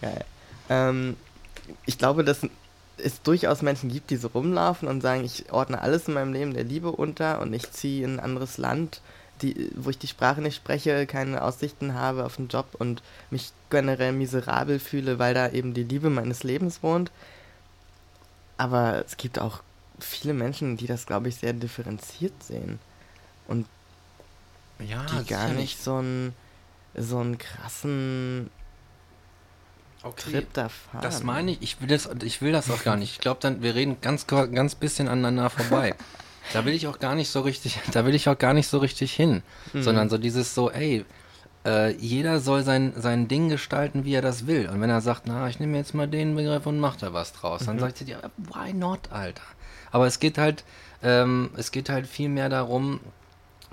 Geil. 0.00 0.24
Ähm, 0.68 1.16
ich 1.86 1.98
glaube, 1.98 2.24
dass 2.24 2.40
es 2.98 3.22
durchaus 3.22 3.62
Menschen 3.62 3.90
gibt, 3.90 4.10
die 4.10 4.16
so 4.16 4.28
rumlaufen 4.28 4.88
und 4.88 5.00
sagen, 5.00 5.24
ich 5.24 5.52
ordne 5.52 5.80
alles 5.80 6.08
in 6.08 6.14
meinem 6.14 6.32
Leben 6.32 6.54
der 6.54 6.64
Liebe 6.64 6.92
unter 6.92 7.40
und 7.40 7.52
ich 7.52 7.70
ziehe 7.72 8.04
in 8.04 8.16
ein 8.16 8.20
anderes 8.20 8.58
Land, 8.58 9.00
die, 9.40 9.70
wo 9.74 9.90
ich 9.90 9.98
die 9.98 10.08
Sprache 10.08 10.40
nicht 10.40 10.56
spreche, 10.56 11.06
keine 11.06 11.42
Aussichten 11.42 11.94
habe 11.94 12.24
auf 12.24 12.38
einen 12.38 12.48
Job 12.48 12.66
und 12.78 13.02
mich 13.30 13.52
generell 13.70 14.12
miserabel 14.12 14.78
fühle, 14.78 15.18
weil 15.18 15.34
da 15.34 15.48
eben 15.50 15.74
die 15.74 15.84
Liebe 15.84 16.10
meines 16.10 16.42
Lebens 16.44 16.82
wohnt. 16.82 17.10
Aber 18.56 19.04
es 19.04 19.16
gibt 19.16 19.38
auch 19.38 19.62
viele 19.98 20.34
Menschen, 20.34 20.76
die 20.76 20.86
das, 20.86 21.06
glaube 21.06 21.28
ich, 21.28 21.36
sehr 21.36 21.52
differenziert 21.52 22.40
sehen. 22.42 22.78
Und 23.48 23.66
Ja, 24.78 25.04
die 25.06 25.26
gar 25.26 25.48
nicht 25.48 25.82
so 25.82 25.96
einen, 25.96 26.34
so 26.94 27.18
einen 27.18 27.38
krassen 27.38 28.50
okay. 30.04 30.30
Trip 30.30 30.52
da 30.52 30.68
fahren. 30.68 31.02
Das 31.02 31.22
meine 31.22 31.52
ich, 31.52 31.62
ich 31.62 31.80
will 31.80 31.88
das, 31.88 32.08
ich 32.22 32.42
will 32.42 32.52
das 32.52 32.70
auch 32.70 32.82
gar 32.84 32.96
nicht. 32.96 33.12
Ich 33.12 33.20
glaube 33.20 33.40
dann, 33.40 33.62
wir 33.62 33.74
reden 33.74 33.98
ganz, 34.00 34.26
ganz 34.26 34.74
bisschen 34.74 35.08
aneinander 35.08 35.50
vorbei. 35.50 35.94
da 36.52 36.64
will 36.64 36.74
ich 36.74 36.86
auch 36.86 36.98
gar 36.98 37.14
nicht 37.14 37.30
so 37.30 37.40
richtig, 37.40 37.80
da 37.92 38.04
will 38.04 38.14
ich 38.14 38.28
auch 38.28 38.38
gar 38.38 38.54
nicht 38.54 38.68
so 38.68 38.78
richtig 38.78 39.12
hin. 39.12 39.42
Mhm. 39.72 39.82
Sondern 39.82 40.10
so 40.10 40.18
dieses 40.18 40.54
so, 40.54 40.70
ey, 40.70 41.04
äh, 41.64 41.92
jeder 41.96 42.40
soll 42.40 42.62
sein, 42.64 42.92
sein 42.96 43.28
Ding 43.28 43.48
gestalten, 43.48 44.04
wie 44.04 44.14
er 44.14 44.22
das 44.22 44.46
will. 44.46 44.68
Und 44.68 44.80
wenn 44.80 44.90
er 44.90 45.00
sagt, 45.00 45.22
na, 45.26 45.48
ich 45.48 45.60
nehme 45.60 45.76
jetzt 45.76 45.94
mal 45.94 46.08
den 46.08 46.34
Begriff 46.34 46.66
und 46.66 46.78
mach 46.78 46.96
da 46.96 47.12
was 47.12 47.32
draus, 47.32 47.66
dann 47.66 47.78
sagt 47.78 47.98
sie 47.98 48.04
dir, 48.04 48.18
why 48.36 48.72
not, 48.72 49.10
Alter? 49.10 49.42
Aber 49.90 50.06
es 50.06 50.18
geht 50.18 50.38
halt, 50.38 50.64
ähm, 51.02 51.50
es 51.56 51.70
geht 51.70 51.88
halt 51.88 52.06
viel 52.06 52.28
mehr 52.28 52.48
darum, 52.48 53.00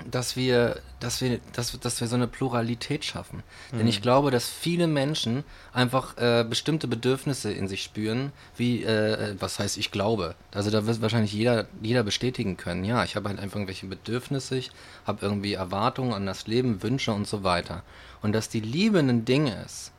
dass 0.09 0.35
wir, 0.35 0.81
dass 0.99 1.21
wir, 1.21 1.39
dass, 1.53 1.79
dass 1.79 2.01
wir 2.01 2.07
so 2.07 2.15
eine 2.15 2.27
Pluralität 2.27 3.05
schaffen. 3.05 3.43
Denn 3.71 3.87
ich 3.87 4.01
glaube, 4.01 4.31
dass 4.31 4.49
viele 4.49 4.87
Menschen 4.87 5.43
einfach 5.73 6.17
äh, 6.17 6.45
bestimmte 6.47 6.87
Bedürfnisse 6.87 7.51
in 7.51 7.67
sich 7.67 7.83
spüren, 7.83 8.31
wie, 8.57 8.83
äh, 8.83 9.35
was 9.39 9.59
heißt 9.59 9.77
ich 9.77 9.91
glaube. 9.91 10.35
Also 10.53 10.71
da 10.71 10.85
wird 10.85 11.01
wahrscheinlich 11.01 11.33
jeder, 11.33 11.67
jeder 11.81 12.03
bestätigen 12.03 12.57
können. 12.57 12.83
Ja, 12.83 13.03
ich 13.03 13.15
habe 13.15 13.29
halt 13.29 13.39
einfach 13.39 13.57
irgendwelche 13.57 13.87
Bedürfnisse, 13.87 14.57
ich 14.57 14.71
habe 15.05 15.25
irgendwie 15.25 15.53
Erwartungen 15.53 16.13
an 16.13 16.25
das 16.25 16.47
Leben, 16.47 16.83
Wünsche 16.83 17.11
und 17.11 17.27
so 17.27 17.43
weiter. 17.43 17.83
Und 18.21 18.33
dass 18.33 18.49
die 18.49 18.59
Liebe 18.59 18.99
ein 18.99 19.25
Ding 19.25 19.47
ist, 19.47 19.91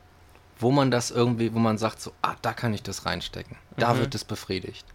wo 0.59 0.71
man 0.71 0.91
das 0.91 1.11
irgendwie, 1.11 1.53
wo 1.53 1.59
man 1.59 1.77
sagt 1.77 2.01
so, 2.01 2.11
ah, 2.21 2.35
da 2.41 2.53
kann 2.53 2.73
ich 2.73 2.83
das 2.83 3.05
reinstecken. 3.05 3.57
Da 3.77 3.97
wird 3.97 4.13
es 4.13 4.23
befriedigt. 4.23 4.85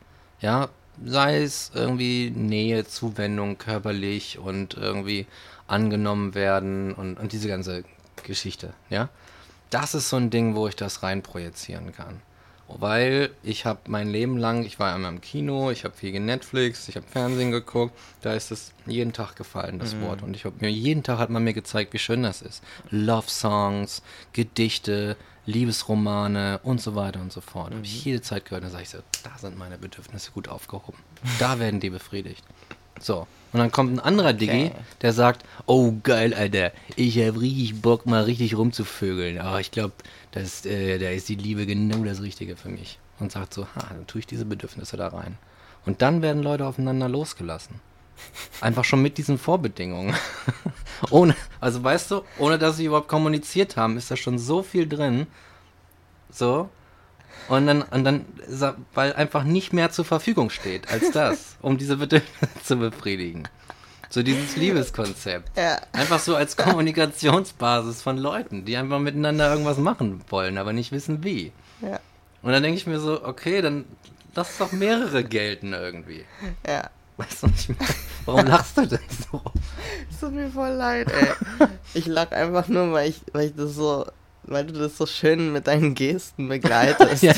Ja, 0.40 0.68
sei 1.04 1.42
es 1.42 1.70
irgendwie 1.74 2.30
Nähe, 2.30 2.86
Zuwendung 2.86 3.58
körperlich 3.58 4.38
und 4.38 4.74
irgendwie 4.74 5.26
angenommen 5.66 6.34
werden 6.34 6.94
und, 6.94 7.18
und 7.18 7.32
diese 7.32 7.48
ganze 7.48 7.84
Geschichte, 8.22 8.72
ja. 8.90 9.08
Das 9.70 9.94
ist 9.94 10.08
so 10.08 10.16
ein 10.16 10.30
Ding, 10.30 10.54
wo 10.54 10.68
ich 10.68 10.76
das 10.76 11.02
reinprojizieren 11.02 11.92
kann. 11.92 12.20
Weil 12.68 13.30
ich 13.44 13.64
habe 13.64 13.80
mein 13.86 14.08
Leben 14.08 14.38
lang, 14.38 14.64
ich 14.64 14.80
war 14.80 14.92
einmal 14.92 15.12
im 15.12 15.20
Kino, 15.20 15.70
ich 15.70 15.84
habe 15.84 15.94
viel 15.94 16.18
Netflix, 16.18 16.88
ich 16.88 16.96
habe 16.96 17.06
Fernsehen 17.06 17.52
geguckt, 17.52 17.96
da 18.22 18.34
ist 18.34 18.50
es 18.50 18.72
jeden 18.86 19.12
Tag 19.12 19.36
gefallen, 19.36 19.78
das 19.78 20.00
Wort. 20.00 20.22
Und 20.22 20.34
ich 20.34 20.44
habe 20.44 20.56
mir 20.60 20.70
jeden 20.70 21.04
Tag 21.04 21.18
hat 21.18 21.30
man 21.30 21.44
mir 21.44 21.54
gezeigt, 21.54 21.92
wie 21.92 21.98
schön 21.98 22.24
das 22.24 22.42
ist. 22.42 22.64
Love 22.90 23.28
Songs, 23.28 24.02
Gedichte, 24.32 25.16
Liebesromane 25.46 26.60
und 26.62 26.80
so 26.80 26.94
weiter 26.94 27.20
und 27.20 27.32
so 27.32 27.40
fort. 27.40 27.72
Habe 27.72 27.84
ich 27.84 28.04
jede 28.04 28.20
Zeit 28.20 28.44
gehört, 28.44 28.64
da 28.64 28.70
sage 28.70 28.82
ich 28.82 28.90
so, 28.90 28.98
da 29.22 29.30
sind 29.38 29.56
meine 29.56 29.78
Bedürfnisse 29.78 30.32
gut 30.32 30.48
aufgehoben. 30.48 30.98
Da 31.38 31.58
werden 31.58 31.80
die 31.80 31.90
befriedigt. 31.90 32.44
So. 33.00 33.26
Und 33.52 33.60
dann 33.60 33.70
kommt 33.70 33.92
ein 33.92 34.00
anderer 34.00 34.32
Diggi, 34.32 34.72
der 35.02 35.12
sagt, 35.12 35.44
oh 35.66 35.94
geil, 36.02 36.34
Alter, 36.34 36.72
ich 36.96 37.18
habe 37.18 37.40
richtig 37.40 37.80
Bock, 37.80 38.06
mal 38.06 38.24
richtig 38.24 38.56
rumzuvögeln. 38.56 39.38
Aber 39.38 39.60
ich 39.60 39.70
glaube, 39.70 39.94
das, 40.32 40.66
äh, 40.66 40.98
da 40.98 41.10
ist 41.10 41.28
die 41.28 41.36
Liebe 41.36 41.64
genau 41.64 42.04
das 42.04 42.22
Richtige 42.22 42.56
für 42.56 42.68
mich. 42.68 42.98
Und 43.18 43.32
sagt 43.32 43.54
so, 43.54 43.66
ha, 43.74 43.86
dann 43.88 44.06
tue 44.06 44.18
ich 44.18 44.26
diese 44.26 44.44
Bedürfnisse 44.44 44.96
da 44.96 45.08
rein. 45.08 45.38
Und 45.86 46.02
dann 46.02 46.20
werden 46.20 46.42
Leute 46.42 46.66
aufeinander 46.66 47.08
losgelassen. 47.08 47.80
Einfach 48.60 48.84
schon 48.84 49.02
mit 49.02 49.18
diesen 49.18 49.38
Vorbedingungen. 49.38 50.14
ohne, 51.10 51.34
also 51.60 51.82
weißt 51.82 52.10
du, 52.10 52.22
ohne 52.38 52.58
dass 52.58 52.76
sie 52.76 52.86
überhaupt 52.86 53.08
kommuniziert 53.08 53.76
haben, 53.76 53.96
ist 53.96 54.10
da 54.10 54.16
schon 54.16 54.38
so 54.38 54.62
viel 54.62 54.88
drin. 54.88 55.26
So. 56.30 56.68
Und 57.48 57.66
dann, 57.66 57.82
und 57.82 58.04
dann, 58.04 58.24
weil 58.94 59.12
einfach 59.12 59.44
nicht 59.44 59.72
mehr 59.72 59.90
zur 59.90 60.04
Verfügung 60.04 60.50
steht 60.50 60.90
als 60.90 61.10
das, 61.12 61.56
um 61.62 61.78
diese 61.78 61.96
Bedürfnisse 61.96 62.48
zu 62.64 62.76
befriedigen. 62.76 63.44
So 64.08 64.22
dieses 64.22 64.56
Liebeskonzept. 64.56 65.56
Ja. 65.56 65.80
Einfach 65.92 66.20
so 66.20 66.36
als 66.36 66.56
Kommunikationsbasis 66.56 68.02
von 68.02 68.18
Leuten, 68.18 68.64
die 68.64 68.76
einfach 68.76 68.98
miteinander 68.98 69.50
irgendwas 69.50 69.78
machen 69.78 70.22
wollen, 70.28 70.58
aber 70.58 70.72
nicht 70.72 70.92
wissen 70.92 71.24
wie. 71.24 71.52
Ja. 71.82 72.00
Und 72.42 72.52
dann 72.52 72.62
denke 72.62 72.78
ich 72.78 72.86
mir 72.86 73.00
so, 73.00 73.24
okay, 73.24 73.60
dann 73.60 73.84
lass 74.34 74.58
doch 74.58 74.72
mehrere 74.72 75.24
gelten 75.24 75.72
irgendwie. 75.72 76.24
Ja. 76.66 76.90
Weißt 77.16 77.42
du 77.42 77.46
nicht 77.46 77.68
mehr? 77.68 77.88
Warum 78.26 78.46
lachst 78.46 78.76
du 78.76 78.86
denn 78.86 78.98
so? 79.30 79.40
Es 80.10 80.20
tut 80.20 80.32
mir 80.32 80.50
voll 80.50 80.70
leid, 80.70 81.10
ey. 81.10 81.68
Ich 81.94 82.06
lach 82.06 82.30
einfach 82.32 82.68
nur, 82.68 82.92
weil 82.92 83.08
ich, 83.08 83.20
weil 83.32 83.46
ich 83.46 83.54
das 83.56 83.74
so, 83.74 84.06
weil 84.42 84.66
du 84.66 84.74
das 84.74 84.96
so 84.96 85.06
schön 85.06 85.52
mit 85.52 85.66
deinen 85.66 85.94
Gesten 85.94 86.48
begleitest. 86.48 87.22
ja, 87.22 87.32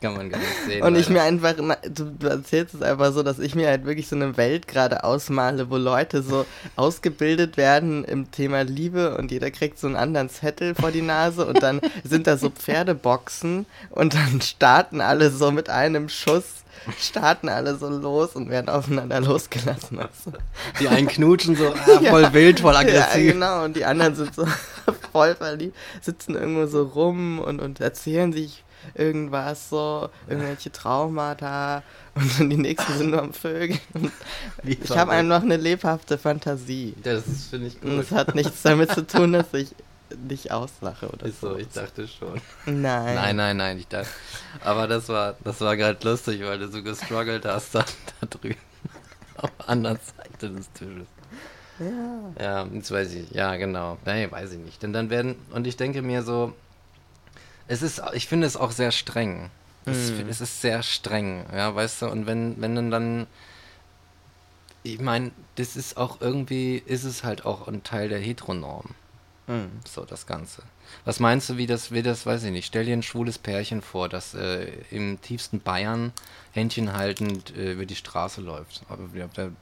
kann 0.00 0.16
man 0.16 0.30
gar 0.30 0.38
nicht 0.38 0.64
sehen. 0.66 0.82
Und 0.82 0.96
ich 0.96 1.08
mir 1.08 1.22
einfach, 1.22 1.54
du 1.54 2.26
erzählst 2.26 2.74
es 2.74 2.82
einfach 2.82 3.12
so, 3.12 3.22
dass 3.22 3.38
ich 3.38 3.54
mir 3.54 3.68
halt 3.68 3.86
wirklich 3.86 4.08
so 4.08 4.16
eine 4.16 4.36
Welt 4.36 4.68
gerade 4.68 5.04
ausmale, 5.04 5.70
wo 5.70 5.76
Leute 5.76 6.22
so 6.22 6.44
ausgebildet 6.76 7.56
werden 7.56 8.04
im 8.04 8.30
Thema 8.30 8.62
Liebe 8.62 9.16
und 9.16 9.30
jeder 9.30 9.50
kriegt 9.50 9.78
so 9.78 9.86
einen 9.86 9.96
anderen 9.96 10.28
Zettel 10.28 10.74
vor 10.74 10.90
die 10.90 11.02
Nase 11.02 11.46
und 11.46 11.62
dann 11.62 11.80
sind 12.04 12.26
da 12.26 12.36
so 12.36 12.50
Pferdeboxen 12.50 13.66
und 13.90 14.14
dann 14.14 14.40
starten 14.40 15.00
alle 15.00 15.30
so 15.30 15.50
mit 15.50 15.70
einem 15.70 16.08
Schuss, 16.08 16.55
starten 16.98 17.48
alle 17.48 17.76
so 17.76 17.88
los 17.88 18.34
und 18.36 18.50
werden 18.50 18.68
aufeinander 18.68 19.20
losgelassen. 19.20 19.98
Du? 19.98 20.32
Die 20.80 20.88
einen 20.88 21.08
knutschen 21.08 21.56
so 21.56 21.68
ah, 21.74 22.00
voll 22.10 22.32
wild, 22.32 22.60
voll 22.60 22.74
Ja, 22.74 22.80
aggressiv. 22.80 23.32
genau, 23.32 23.64
und 23.64 23.76
die 23.76 23.84
anderen 23.84 24.14
sind 24.14 24.34
so 24.34 24.46
voll 25.12 25.34
verliebt, 25.34 25.76
sitzen 26.00 26.34
irgendwo 26.34 26.66
so 26.66 26.82
rum 26.84 27.38
und, 27.38 27.60
und 27.60 27.80
erzählen 27.80 28.32
sich 28.32 28.62
irgendwas 28.94 29.68
so, 29.68 30.10
irgendwelche 30.28 30.70
Traumata 30.70 31.82
und 32.14 32.38
dann 32.38 32.50
die 32.50 32.56
nächsten 32.56 32.92
sind 32.96 33.10
nur 33.10 33.22
am 33.22 33.32
Vögeln. 33.32 33.80
Und 33.94 34.12
Wie 34.62 34.78
ich 34.82 34.96
habe 34.96 35.10
einfach 35.10 35.42
eine 35.42 35.56
lebhafte 35.56 36.18
Fantasie. 36.18 36.94
Das 37.02 37.24
finde 37.50 37.66
ich 37.68 37.82
Und 37.82 37.96
gut. 37.96 38.04
es 38.04 38.10
hat 38.12 38.34
nichts 38.34 38.62
damit 38.62 38.92
zu 38.92 39.06
tun, 39.06 39.32
dass 39.32 39.52
ich 39.54 39.74
dich 40.10 40.50
auslache 40.52 41.08
oder 41.08 41.26
Ist 41.26 41.40
so, 41.40 41.56
ich 41.56 41.68
dachte 41.68 42.06
schon. 42.08 42.40
Nein. 42.66 43.14
Nein, 43.14 43.36
nein, 43.36 43.56
nein, 43.56 43.78
ich 43.78 43.88
dachte. 43.88 44.08
Aber 44.62 44.86
das 44.86 45.08
war, 45.08 45.34
das 45.44 45.60
war 45.60 45.76
gerade 45.76 45.98
lustig, 46.08 46.42
weil 46.42 46.58
du 46.58 46.68
so 46.68 46.82
gestruggelt 46.82 47.44
hast 47.44 47.74
da, 47.74 47.84
da 48.20 48.26
drüben. 48.28 48.56
Auf 49.36 49.50
der 49.58 49.68
anderen 49.68 49.98
Seite 50.16 50.50
des 50.50 50.70
Tisches. 50.72 51.06
Ja. 51.78 52.42
Ja, 52.42 52.66
jetzt 52.72 52.90
weiß 52.90 53.12
ich. 53.14 53.30
Ja, 53.32 53.56
genau. 53.56 53.98
Nee, 54.06 54.30
weiß 54.30 54.52
ich 54.52 54.58
nicht. 54.58 54.82
Denn 54.82 54.92
dann 54.92 55.10
werden, 55.10 55.36
und 55.52 55.66
ich 55.66 55.76
denke 55.76 56.00
mir 56.02 56.22
so, 56.22 56.54
es 57.68 57.82
ist, 57.82 58.00
ich 58.14 58.26
finde 58.28 58.46
es 58.46 58.56
auch 58.56 58.70
sehr 58.70 58.92
streng. 58.92 59.50
Es, 59.84 60.10
Mhm. 60.10 60.28
es 60.28 60.40
ist 60.40 60.60
sehr 60.62 60.82
streng, 60.82 61.46
ja, 61.54 61.72
weißt 61.72 62.02
du, 62.02 62.06
und 62.08 62.26
wenn, 62.26 62.60
wenn 62.60 62.74
dann 62.74 62.90
dann, 62.90 63.26
ich 64.82 65.00
meine, 65.00 65.30
das 65.56 65.76
ist 65.76 65.96
auch 65.96 66.20
irgendwie, 66.20 66.78
ist 66.78 67.04
es 67.04 67.22
halt 67.22 67.44
auch 67.44 67.68
ein 67.68 67.84
Teil 67.84 68.08
der 68.08 68.18
Heteronorm, 68.18 68.94
Hm. 69.46 69.70
so 69.86 70.04
das 70.04 70.26
Ganze. 70.26 70.62
Was 71.04 71.20
meinst 71.20 71.48
du, 71.48 71.56
wie 71.56 71.66
das, 71.66 71.92
wie 71.92 72.02
das, 72.02 72.26
weiß 72.26 72.42
ich 72.44 72.50
nicht, 72.50 72.66
stell 72.66 72.84
dir 72.84 72.96
ein 72.96 73.02
schwules 73.02 73.38
Pärchen 73.38 73.80
vor, 73.80 74.08
das 74.08 74.34
äh, 74.34 74.72
im 74.90 75.20
tiefsten 75.20 75.60
Bayern 75.60 76.12
Händchen 76.52 76.92
haltend 76.94 77.56
äh, 77.56 77.72
über 77.72 77.86
die 77.86 77.94
Straße 77.94 78.40
läuft, 78.40 78.82
auf 78.88 78.98
der 79.36 79.52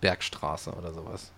Bergstraße 0.00 0.72
oder 0.72 0.92
sowas. 0.92 1.30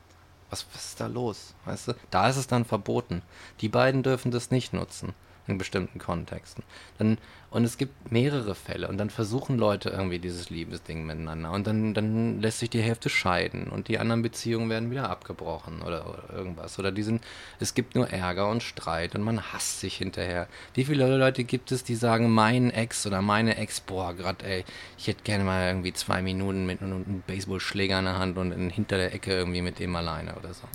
Was, 0.49 0.67
was 0.73 0.85
ist 0.87 1.01
da 1.01 1.07
los? 1.07 1.55
Weißt 1.65 1.89
du? 1.89 1.95
Da 2.11 2.29
ist 2.29 2.37
es 2.37 2.47
dann 2.47 2.65
verboten. 2.65 3.23
Die 3.61 3.69
beiden 3.69 4.03
dürfen 4.03 4.31
das 4.31 4.51
nicht 4.51 4.73
nutzen 4.73 5.15
in 5.53 5.59
bestimmten 5.59 5.99
Kontexten. 5.99 6.65
Dann, 6.99 7.19
und 7.51 7.65
es 7.65 7.79
gibt 7.79 8.11
mehrere 8.11 8.55
Fälle 8.55 8.89
und 8.89 8.99
dann 8.99 9.11
versuchen 9.11 9.59
Leute 9.59 9.91
irgendwie 9.91 10.19
dieses 10.19 10.51
Liebesding 10.51 11.05
miteinander 11.05 11.53
und 11.53 11.67
dann, 11.67 11.95
dann 11.95 12.41
lässt 12.41 12.59
sich 12.59 12.71
die 12.71 12.81
Hälfte 12.81 13.09
scheiden 13.09 13.69
und 13.69 13.89
die 13.89 13.99
anderen 13.99 14.23
Beziehungen 14.23 14.71
werden 14.71 14.91
wieder 14.91 15.11
abgebrochen 15.11 15.83
oder, 15.83 16.09
oder 16.09 16.35
irgendwas. 16.35 16.79
Oder 16.79 16.91
die 16.91 17.03
sind, 17.03 17.23
es 17.61 17.75
gibt 17.75 17.95
nur 17.95 18.09
Ärger 18.09 18.49
und 18.49 18.63
Streit 18.63 19.15
und 19.15 19.23
man 19.23 19.53
hasst 19.53 19.81
sich 19.81 19.97
hinterher. 19.97 20.49
Wie 20.75 20.85
viele 20.85 21.17
Leute 21.17 21.45
gibt 21.45 21.73
es, 21.73 21.85
die 21.85 21.95
sagen, 21.95 22.31
mein 22.31 22.71
Ex 22.71 23.07
oder 23.07 23.23
meine 23.23 23.57
Ex, 23.57 23.81
boah, 23.81 24.15
grad 24.15 24.43
ey, 24.43 24.65
ich 24.99 25.07
hätte 25.07 25.23
gerne 25.23 25.45
mal 25.45 25.69
irgendwie 25.69 25.93
zwei 25.93 26.23
Minuten 26.23 26.67
mit 26.67 26.83
einem 26.83 27.23
Baseballschläger 27.27 27.99
in 27.99 28.05
der 28.07 28.19
Hand 28.19 28.39
und 28.39 28.53
in, 28.53 28.71
hinter 28.71 28.97
der 28.97 29.15
Ecke 29.15 29.33
irgendwie 29.33 29.63
mit 29.63 29.79
dem 29.79 29.95
alleine 29.95 30.35
oder 30.37 30.55
so. 30.55 30.67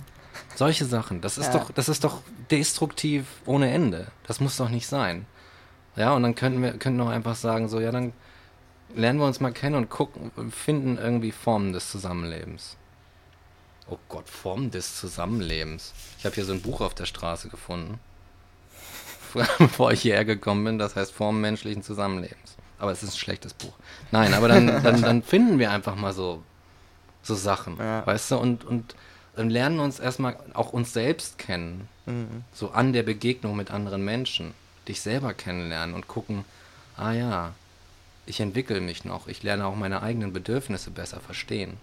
Solche 0.58 0.86
Sachen, 0.86 1.20
das 1.20 1.38
ist 1.38 1.54
Ja. 1.54 1.60
doch, 1.60 1.70
das 1.70 1.88
ist 1.88 2.02
doch 2.02 2.20
destruktiv 2.50 3.26
ohne 3.46 3.70
Ende. 3.70 4.08
Das 4.26 4.40
muss 4.40 4.56
doch 4.56 4.68
nicht 4.70 4.88
sein. 4.88 5.24
Ja, 5.94 6.14
und 6.14 6.24
dann 6.24 6.34
könnten 6.34 6.60
wir 6.62 6.72
könnten 6.72 7.00
auch 7.00 7.08
einfach 7.10 7.36
sagen, 7.36 7.68
so, 7.68 7.78
ja, 7.78 7.92
dann 7.92 8.12
lernen 8.92 9.20
wir 9.20 9.26
uns 9.26 9.38
mal 9.38 9.52
kennen 9.52 9.76
und 9.76 9.88
gucken, 9.88 10.32
finden 10.50 10.98
irgendwie 10.98 11.30
Formen 11.30 11.72
des 11.72 11.88
Zusammenlebens. 11.92 12.76
Oh 13.88 13.98
Gott, 14.08 14.28
Formen 14.28 14.72
des 14.72 14.96
Zusammenlebens. 14.96 15.92
Ich 16.18 16.24
habe 16.24 16.34
hier 16.34 16.44
so 16.44 16.52
ein 16.54 16.60
Buch 16.60 16.80
auf 16.80 16.92
der 16.94 17.06
Straße 17.06 17.48
gefunden. 17.48 18.00
Bevor 19.58 19.92
ich 19.92 20.02
hierher 20.02 20.24
gekommen 20.24 20.64
bin, 20.64 20.78
das 20.80 20.96
heißt 20.96 21.12
Formen 21.12 21.40
menschlichen 21.40 21.84
Zusammenlebens. 21.84 22.56
Aber 22.80 22.90
es 22.90 23.04
ist 23.04 23.14
ein 23.14 23.18
schlechtes 23.18 23.54
Buch. 23.54 23.74
Nein, 24.10 24.34
aber 24.34 24.48
dann, 24.48 24.66
dann, 24.82 25.02
dann 25.02 25.22
finden 25.22 25.60
wir 25.60 25.70
einfach 25.70 25.94
mal 25.94 26.12
so, 26.12 26.42
so 27.22 27.36
Sachen, 27.36 27.76
Ja. 27.78 28.04
weißt 28.06 28.32
du, 28.32 28.38
und, 28.38 28.64
und 28.64 28.96
dann 29.38 29.50
lernen 29.50 29.78
uns 29.78 30.00
erstmal 30.00 30.36
auch 30.54 30.72
uns 30.72 30.92
selbst 30.92 31.38
kennen, 31.38 31.88
Mhm. 32.06 32.42
so 32.52 32.70
an 32.70 32.92
der 32.92 33.02
Begegnung 33.04 33.54
mit 33.56 33.70
anderen 33.70 34.04
Menschen, 34.04 34.52
dich 34.88 35.00
selber 35.00 35.32
kennenlernen 35.34 35.94
und 35.94 36.08
gucken, 36.08 36.44
ah 36.96 37.12
ja, 37.12 37.52
ich 38.26 38.40
entwickle 38.40 38.80
mich 38.80 39.04
noch, 39.04 39.28
ich 39.28 39.42
lerne 39.42 39.66
auch 39.66 39.76
meine 39.76 40.02
eigenen 40.02 40.32
Bedürfnisse 40.32 40.90
besser 40.90 41.20
verstehen. 41.20 41.74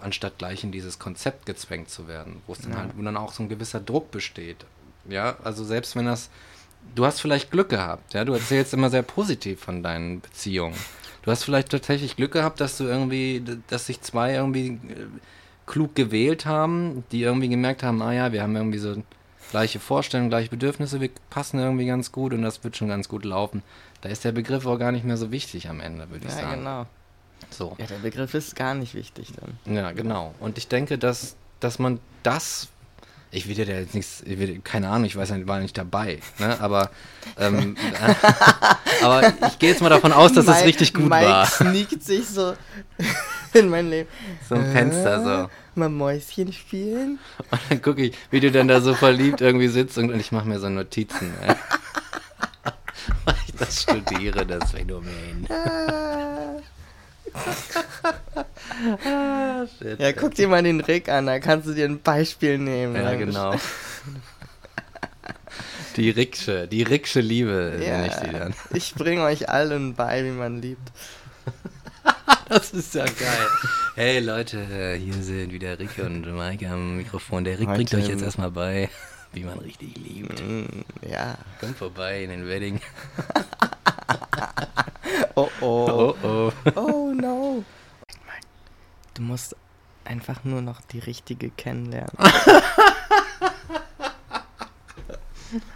Anstatt 0.00 0.38
gleich 0.38 0.64
in 0.64 0.72
dieses 0.72 0.98
Konzept 0.98 1.46
gezwängt 1.46 1.90
zu 1.90 2.08
werden, 2.08 2.42
wo 2.46 2.52
es 2.54 2.60
dann 2.60 2.72
Ja. 2.72 2.78
halt, 2.78 2.90
wo 2.96 3.02
dann 3.02 3.16
auch 3.16 3.32
so 3.32 3.42
ein 3.42 3.48
gewisser 3.48 3.80
Druck 3.80 4.10
besteht. 4.10 4.64
Ja, 5.08 5.36
also 5.44 5.64
selbst 5.64 5.94
wenn 5.96 6.06
das, 6.06 6.30
du 6.94 7.04
hast 7.04 7.20
vielleicht 7.20 7.50
Glück 7.50 7.68
gehabt, 7.68 8.14
ja, 8.14 8.24
du 8.24 8.32
erzählst 8.32 8.72
immer 8.72 8.88
sehr 8.90 9.02
positiv 9.02 9.60
von 9.60 9.82
deinen 9.82 10.20
Beziehungen. 10.20 10.76
Du 11.22 11.30
hast 11.30 11.44
vielleicht 11.44 11.70
tatsächlich 11.70 12.16
Glück 12.16 12.32
gehabt, 12.32 12.60
dass 12.60 12.76
du 12.78 12.84
irgendwie, 12.84 13.42
dass 13.68 13.86
sich 13.86 14.00
zwei 14.00 14.34
irgendwie 14.34 14.68
äh, 14.68 15.06
klug 15.66 15.94
gewählt 15.94 16.46
haben, 16.46 17.04
die 17.12 17.22
irgendwie 17.22 17.48
gemerkt 17.48 17.82
haben, 17.82 18.02
ah 18.02 18.12
ja, 18.12 18.32
wir 18.32 18.42
haben 18.42 18.54
irgendwie 18.56 18.78
so 18.78 19.02
gleiche 19.50 19.80
Vorstellungen, 19.80 20.30
gleiche 20.30 20.50
Bedürfnisse, 20.50 21.00
wir 21.00 21.10
passen 21.30 21.58
irgendwie 21.58 21.86
ganz 21.86 22.12
gut 22.12 22.32
und 22.34 22.42
das 22.42 22.62
wird 22.64 22.76
schon 22.76 22.88
ganz 22.88 23.08
gut 23.08 23.24
laufen. 23.24 23.62
Da 24.00 24.08
ist 24.08 24.24
der 24.24 24.32
Begriff 24.32 24.66
auch 24.66 24.78
gar 24.78 24.92
nicht 24.92 25.04
mehr 25.04 25.16
so 25.16 25.30
wichtig 25.30 25.68
am 25.68 25.80
Ende, 25.80 26.10
würde 26.10 26.26
ich 26.26 26.34
Ja, 26.34 26.40
sagen. 26.40 26.58
genau. 26.58 26.86
So. 27.50 27.76
Ja, 27.78 27.86
der 27.86 27.96
Begriff 27.98 28.34
ist 28.34 28.56
gar 28.56 28.74
nicht 28.74 28.94
wichtig 28.94 29.32
dann. 29.40 29.74
Ja, 29.74 29.92
genau. 29.92 30.34
Und 30.40 30.58
ich 30.58 30.68
denke, 30.68 30.98
dass, 30.98 31.36
dass 31.60 31.78
man 31.78 32.00
das. 32.22 32.68
Ich 33.30 33.48
will 33.48 33.54
dir 33.56 33.66
da 33.66 33.72
jetzt 33.72 33.94
nichts, 33.94 34.22
ich 34.24 34.38
will, 34.38 34.60
keine 34.62 34.88
Ahnung, 34.90 35.06
ich 35.06 35.16
weiß 35.16 35.30
ja, 35.30 35.36
ich 35.36 35.46
war 35.48 35.58
nicht 35.58 35.76
dabei, 35.76 36.20
ne? 36.38 36.56
aber, 36.60 36.90
ähm, 37.36 37.76
aber 39.02 39.22
ich 39.48 39.58
gehe 39.58 39.70
jetzt 39.70 39.82
mal 39.82 39.88
davon 39.88 40.12
aus, 40.12 40.32
dass 40.32 40.44
es 40.46 40.50
Mike- 40.54 40.66
richtig 40.68 40.94
gut 40.94 41.08
Mike 41.08 41.26
war. 41.26 41.46
sneakt 41.46 42.00
sich 42.02 42.28
so 42.28 42.54
in 43.58 43.68
mein 43.68 43.88
Leben. 43.88 44.08
So 44.48 44.56
ein 44.56 44.72
Fenster 44.72 45.22
so. 45.22 45.30
Äh, 45.44 45.48
Mal 45.76 45.88
Mäuschen 45.88 46.52
spielen. 46.52 47.18
Und 47.50 47.60
dann 47.68 47.82
gucke 47.82 48.02
ich, 48.02 48.16
wie 48.30 48.40
du 48.40 48.50
dann 48.52 48.68
da 48.68 48.80
so 48.80 48.94
verliebt 48.94 49.40
irgendwie 49.40 49.66
sitzt 49.68 49.98
und, 49.98 50.12
und 50.12 50.20
ich 50.20 50.30
mache 50.30 50.46
mir 50.46 50.60
so 50.60 50.68
Notizen. 50.68 51.32
Weil 53.24 53.34
ich 53.46 53.54
das 53.56 53.82
studiere, 53.82 54.46
das 54.46 54.70
Phänomen. 54.70 55.48
Ah. 55.50 56.60
Shit. 59.78 59.98
Ja, 59.98 60.12
guck 60.12 60.34
dir 60.34 60.46
mal 60.46 60.62
den 60.62 60.80
Rick 60.80 61.08
an, 61.08 61.26
da 61.26 61.40
kannst 61.40 61.66
du 61.66 61.74
dir 61.74 61.86
ein 61.86 62.00
Beispiel 62.00 62.58
nehmen. 62.58 62.94
Ja, 62.94 63.14
genau. 63.14 63.56
Die 65.96 66.10
Riksche, 66.10 66.68
die 66.68 66.82
Riksche 66.82 67.20
Liebe 67.20 67.76
nenne 67.78 68.06
ich 68.06 68.14
die 68.14 68.32
Ja, 68.32 68.38
dann. 68.40 68.54
ich 68.72 68.94
bringe 68.94 69.22
euch 69.22 69.48
allen 69.48 69.94
bei, 69.94 70.24
wie 70.24 70.30
man 70.30 70.60
liebt. 70.60 70.92
Das 72.48 72.72
ist 72.72 72.94
ja 72.94 73.04
geil. 73.04 73.46
Hey 73.94 74.20
Leute, 74.20 74.96
hier 74.96 75.14
sind 75.14 75.52
wieder 75.52 75.78
Rick 75.78 75.98
und 75.98 76.26
Mike 76.26 76.68
am 76.68 76.96
Mikrofon. 76.98 77.44
Der 77.44 77.58
Rick 77.58 77.68
bringt 77.68 77.92
Heute 77.92 78.02
euch 78.02 78.08
jetzt 78.08 78.22
erstmal 78.22 78.50
bei, 78.50 78.90
wie 79.32 79.44
man 79.44 79.58
richtig 79.58 79.96
liebt. 79.96 80.42
Mm, 80.42 80.66
ja. 81.08 81.38
Kommt 81.60 81.78
vorbei 81.78 82.24
in 82.24 82.30
den 82.30 82.48
Wedding. 82.48 82.80
Oh 85.36 85.48
oh. 85.60 85.88
Oh 85.88 86.14
oh. 86.22 86.52
Oh 86.76 87.12
no. 87.12 87.64
Du 89.14 89.22
musst 89.22 89.56
einfach 90.04 90.44
nur 90.44 90.62
noch 90.62 90.80
die 90.80 91.00
richtige 91.00 91.50
kennenlernen. 91.50 92.12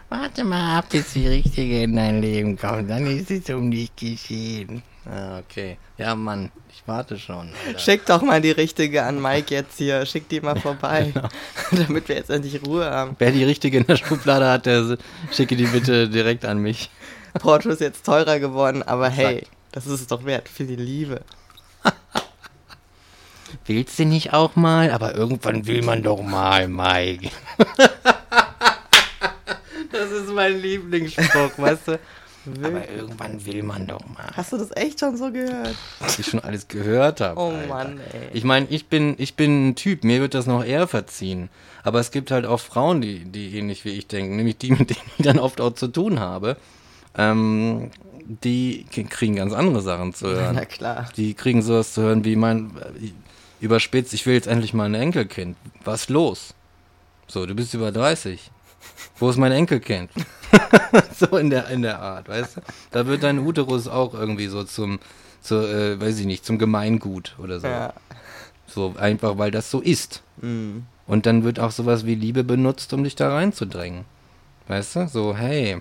Warte 0.09 0.45
mal 0.45 0.79
ab, 0.79 0.91
bis 0.91 1.12
die 1.12 1.27
Richtige 1.27 1.83
in 1.83 1.97
dein 1.97 2.21
Leben 2.21 2.57
kommt. 2.57 2.89
Dann 2.89 3.07
ist 3.07 3.31
es 3.33 3.51
um 3.51 3.71
dich 3.71 3.95
geschehen. 3.97 4.83
Ah, 5.07 5.39
okay. 5.39 5.79
Ja, 5.97 6.15
Mann, 6.15 6.51
ich 6.71 6.83
warte 6.87 7.19
schon. 7.19 7.51
Alter. 7.67 7.79
Schick 7.79 8.05
doch 8.07 8.21
mal 8.23 8.41
die 8.41 8.51
richtige 8.51 9.05
an 9.05 9.23
Mike 9.23 9.55
jetzt 9.55 9.79
hier. 9.79 10.05
Schick 10.05 10.29
die 10.29 10.41
mal 10.41 10.59
vorbei. 10.61 11.13
Genau. 11.15 11.29
Damit 11.87 12.09
wir 12.09 12.17
jetzt 12.17 12.31
endlich 12.31 12.61
Ruhe 12.67 12.91
haben. 12.91 13.17
Wer 13.19 13.31
die 13.33 13.45
Richtige 13.45 13.79
in 13.79 13.87
der 13.87 13.97
Schublade 13.97 14.49
hat, 14.49 14.67
der 14.67 14.99
schicke 15.33 15.57
die 15.57 15.67
bitte 15.67 16.09
direkt 16.09 16.45
an 16.45 16.59
mich. 16.59 16.91
Porto 17.39 17.71
ist 17.71 17.81
jetzt 17.81 18.05
teurer 18.05 18.39
geworden, 18.39 18.83
aber 18.83 19.09
hey, 19.09 19.37
Exakt. 19.39 19.53
das 19.73 19.87
ist 19.87 20.01
es 20.01 20.07
doch 20.07 20.25
wert 20.25 20.49
für 20.49 20.65
die 20.65 20.77
Liebe. 20.77 21.23
Willst 23.67 23.99
du 23.99 24.05
nicht 24.05 24.33
auch 24.33 24.57
mal? 24.57 24.91
Aber 24.91 25.15
irgendwann 25.15 25.67
will 25.67 25.83
man 25.83 26.03
doch 26.03 26.23
mal, 26.23 26.69
Mike. 26.69 27.31
das 29.93 30.11
ist 30.11 30.31
mein 30.33 30.59
Lieblingsspruch, 30.61 31.53
weißt 31.57 31.89
du? 31.89 31.99
Aber 32.63 32.89
irgendwann 32.89 33.45
will 33.47 33.63
man 33.63 33.87
doch 33.87 34.05
mal. 34.07 34.31
Hast 34.35 34.53
du 34.53 34.57
das 34.57 34.75
echt 34.77 35.01
schon 35.01 35.17
so 35.17 35.31
gehört? 35.31 35.75
Was 36.01 36.19
ich 36.19 36.27
schon 36.27 36.41
alles 36.41 36.69
gehört 36.69 37.21
habe. 37.21 37.41
Oh 37.41 37.51
Alter. 37.51 37.69
Mann, 37.69 38.01
ey. 38.13 38.31
Ich 38.33 38.45
meine, 38.45 38.67
ich 38.71 38.87
bin, 38.87 39.15
ich 39.19 39.35
bin 39.35 39.69
ein 39.69 39.75
Typ, 39.75 40.05
mir 40.05 40.21
wird 40.21 40.35
das 40.35 40.47
noch 40.47 40.65
eher 40.65 40.87
verziehen. 40.89 41.49
Aber 41.83 42.01
es 42.01 42.11
gibt 42.11 42.31
halt 42.31 42.47
auch 42.47 42.61
Frauen, 42.61 43.01
die, 43.01 43.25
die 43.25 43.57
ähnlich 43.57 43.85
wie 43.85 43.91
ich 43.91 44.07
denken, 44.07 44.37
nämlich 44.37 44.59
die, 44.59 44.73
mit 44.73 44.91
denen 44.91 45.11
ich 45.19 45.25
dann 45.25 45.39
oft 45.39 45.61
auch 45.61 45.75
zu 45.75 45.89
tun 45.89 46.21
habe. 46.21 46.57
Ähm, 47.17 47.91
die 48.43 48.85
kriegen 48.91 49.37
ganz 49.37 49.53
andere 49.53 49.81
Sachen 49.81 50.13
zu 50.13 50.29
hören. 50.29 50.55
Na 50.55 50.65
klar. 50.65 51.09
Die 51.17 51.35
kriegen 51.35 51.63
sowas 51.63 51.95
zu 51.95 52.03
hören 52.03 52.25
wie 52.25 52.37
mein 52.37 52.73
überspitzt, 53.61 54.15
ich 54.15 54.27
will 54.27 54.35
jetzt 54.35 54.47
endlich 54.47 54.75
mal 54.75 54.85
ein 54.85 54.95
Enkelkind. 54.95 55.57
Was 55.85 56.09
los? 56.09 56.55
So, 57.27 57.47
du 57.47 57.55
bist 57.55 57.75
über 57.75 57.93
30. 57.93 58.51
Wo 59.19 59.31
ist 59.31 59.37
mein 59.37 59.53
Enkelkind? 59.53 60.11
so 61.15 61.37
in 61.37 61.51
der, 61.51 61.69
in 61.69 61.83
der 61.83 62.01
Art, 62.01 62.29
weißt 62.29 62.57
du? 62.57 62.61
Da 62.91 63.07
wird 63.07 63.23
dein 63.23 63.39
Uterus 63.39 63.89
auch 63.89 64.15
irgendwie 64.15 64.49
so 64.49 64.65
zum, 64.65 64.99
zu, 65.41 65.57
äh, 65.57 66.01
weiß 66.01 66.19
ich 66.21 66.27
nicht, 66.27 66.45
zum 66.45 66.59
Gemeingut 66.59 67.35
oder 67.39 67.61
so. 67.61 67.67
Ja. 67.67 67.93
So 68.67 68.95
einfach, 68.99 69.39
weil 69.39 69.51
das 69.51 69.71
so 69.71 69.81
ist. 69.81 70.23
Mm. 70.41 70.81
Und 71.07 71.27
dann 71.27 71.43
wird 71.43 71.59
auch 71.59 71.71
sowas 71.71 72.05
wie 72.05 72.15
Liebe 72.15 72.45
benutzt, 72.45 72.93
um 72.93 73.03
dich 73.03 73.17
da 73.17 73.33
reinzudrängen. 73.33 74.05
Weißt 74.69 74.97
du? 74.97 75.09
So, 75.09 75.37
hey, 75.37 75.81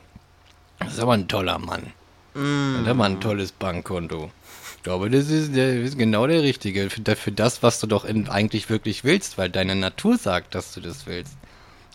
das 0.79 0.93
ist 0.93 0.99
aber 0.99 1.13
ein 1.13 1.27
toller 1.27 1.59
Mann. 1.59 1.91
Mm. 2.33 2.79
Und 2.79 2.87
hat 2.87 2.95
mal 2.95 3.09
ein 3.09 3.19
tolles 3.19 3.51
Bankkonto. 3.51 4.31
Ich 4.77 4.83
glaube, 4.83 5.09
das 5.09 5.29
ist, 5.29 5.53
der 5.53 5.81
ist 5.81 5.97
genau 5.97 6.27
der 6.27 6.43
Richtige. 6.43 6.89
Für, 6.89 7.15
für 7.15 7.31
das, 7.31 7.61
was 7.61 7.81
du 7.81 7.87
doch 7.87 8.05
in, 8.05 8.29
eigentlich 8.29 8.69
wirklich 8.69 9.03
willst, 9.03 9.37
weil 9.37 9.49
deine 9.49 9.75
Natur 9.75 10.17
sagt, 10.17 10.55
dass 10.55 10.73
du 10.73 10.79
das 10.79 11.05
willst. 11.07 11.33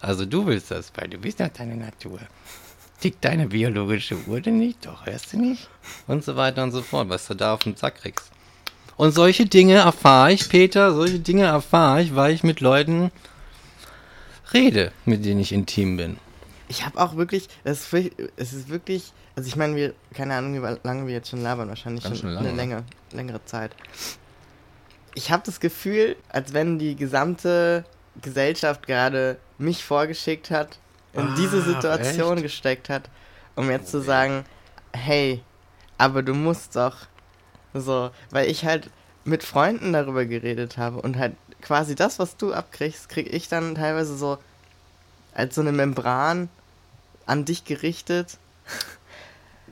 Also 0.02 0.26
du 0.26 0.46
willst 0.46 0.70
das, 0.72 0.90
weil 0.96 1.08
du 1.08 1.16
bist 1.18 1.38
doch 1.38 1.48
deine 1.48 1.76
Natur. 1.76 2.18
Tickt 3.00 3.24
deine 3.24 3.46
biologische 3.46 4.16
Uhr 4.26 4.40
denn 4.40 4.58
nicht? 4.58 4.84
Doch, 4.84 5.06
hörst 5.06 5.32
du 5.32 5.38
nicht? 5.38 5.68
Und 6.08 6.24
so 6.24 6.34
weiter 6.36 6.62
und 6.64 6.72
so 6.72 6.82
fort, 6.82 7.08
was 7.08 7.26
du 7.28 7.34
da 7.34 7.54
auf 7.54 7.60
den 7.60 7.76
Sack 7.76 7.96
kriegst. 8.02 8.30
Und 8.96 9.12
solche 9.12 9.46
Dinge 9.46 9.74
erfahre 9.76 10.32
ich, 10.32 10.48
Peter, 10.48 10.92
solche 10.94 11.20
Dinge 11.20 11.44
erfahre 11.44 12.02
ich, 12.02 12.14
weil 12.16 12.32
ich 12.34 12.42
mit 12.42 12.60
Leuten 12.60 13.10
rede, 14.52 14.92
mit 15.04 15.24
denen 15.24 15.40
ich 15.40 15.52
intim 15.52 15.96
bin. 15.96 16.16
Ich 16.68 16.84
habe 16.84 17.00
auch 17.00 17.16
wirklich, 17.16 17.48
es 17.64 17.82
ist, 17.82 17.92
wirklich- 17.92 18.28
es 18.36 18.52
ist 18.52 18.68
wirklich, 18.68 19.12
also 19.36 19.46
ich 19.48 19.56
meine, 19.56 19.76
wir, 19.76 19.94
keine 20.14 20.34
Ahnung, 20.34 20.54
wie 20.54 20.78
lange 20.86 21.06
wir 21.06 21.14
jetzt 21.14 21.28
schon 21.30 21.42
labern, 21.42 21.68
wahrscheinlich 21.68 22.04
Ganz 22.04 22.18
schon 22.18 22.28
schön 22.30 22.38
eine 22.38 22.48
lange. 22.48 22.56
Länge, 22.60 22.84
längere 23.12 23.44
Zeit. 23.44 23.74
Ich 25.14 25.30
habe 25.30 25.42
das 25.44 25.60
Gefühl, 25.60 26.16
als 26.28 26.52
wenn 26.52 26.78
die 26.78 26.96
gesamte 26.96 27.84
Gesellschaft 28.20 28.86
gerade 28.86 29.38
mich 29.62 29.84
vorgeschickt 29.84 30.50
hat, 30.50 30.78
in 31.14 31.26
Ah, 31.28 31.34
diese 31.36 31.62
Situation 31.62 32.34
echt? 32.34 32.42
gesteckt 32.44 32.88
hat, 32.88 33.08
um 33.54 33.70
jetzt 33.70 33.90
zu 33.90 34.00
sagen, 34.00 34.44
hey, 34.92 35.42
aber 35.98 36.22
du 36.22 36.34
musst 36.34 36.76
doch 36.76 36.96
so, 37.74 38.10
weil 38.30 38.50
ich 38.50 38.64
halt 38.64 38.90
mit 39.24 39.44
Freunden 39.44 39.92
darüber 39.92 40.24
geredet 40.24 40.76
habe 40.78 41.00
und 41.00 41.16
halt 41.16 41.34
quasi 41.60 41.94
das, 41.94 42.18
was 42.18 42.36
du 42.36 42.52
abkriegst, 42.52 43.08
krieg 43.08 43.32
ich 43.32 43.48
dann 43.48 43.74
teilweise 43.74 44.16
so 44.16 44.38
als 45.34 45.54
so 45.54 45.60
eine 45.60 45.72
Membran 45.72 46.48
an 47.26 47.44
dich 47.44 47.64
gerichtet. 47.64 48.36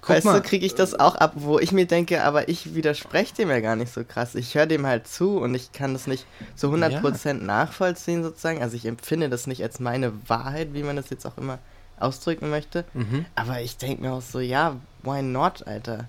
Guck 0.00 0.16
weißt 0.16 0.24
mal, 0.24 0.40
du, 0.40 0.48
kriege 0.48 0.64
ich 0.64 0.74
das 0.74 0.98
auch 0.98 1.14
ab, 1.16 1.32
wo 1.34 1.58
ich 1.58 1.72
mir 1.72 1.86
denke, 1.86 2.24
aber 2.24 2.48
ich 2.48 2.74
widerspreche 2.74 3.34
dem 3.34 3.50
ja 3.50 3.60
gar 3.60 3.76
nicht 3.76 3.92
so 3.92 4.02
krass. 4.02 4.34
Ich 4.34 4.54
höre 4.54 4.66
dem 4.66 4.86
halt 4.86 5.06
zu 5.06 5.38
und 5.38 5.54
ich 5.54 5.72
kann 5.72 5.92
das 5.92 6.06
nicht 6.06 6.26
zu 6.56 6.68
100% 6.68 7.34
nachvollziehen 7.34 8.22
sozusagen. 8.22 8.62
Also 8.62 8.76
ich 8.76 8.86
empfinde 8.86 9.28
das 9.28 9.46
nicht 9.46 9.62
als 9.62 9.78
meine 9.78 10.12
Wahrheit, 10.28 10.72
wie 10.72 10.82
man 10.82 10.96
das 10.96 11.10
jetzt 11.10 11.26
auch 11.26 11.36
immer 11.36 11.58
ausdrücken 11.98 12.48
möchte. 12.48 12.84
Mhm. 12.94 13.26
Aber 13.34 13.60
ich 13.60 13.76
denke 13.76 14.02
mir 14.02 14.12
auch 14.12 14.22
so, 14.22 14.40
ja, 14.40 14.76
why 15.02 15.22
not, 15.22 15.66
Alter? 15.66 16.06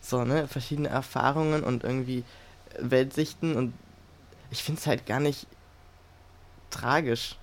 So, 0.00 0.24
ne, 0.24 0.48
verschiedene 0.48 0.88
Erfahrungen 0.88 1.62
und 1.62 1.84
irgendwie 1.84 2.24
Weltsichten 2.78 3.56
und 3.56 3.74
ich 4.50 4.62
finde 4.62 4.80
es 4.80 4.86
halt 4.86 5.06
gar 5.06 5.20
nicht 5.20 5.46
tragisch. 6.70 7.36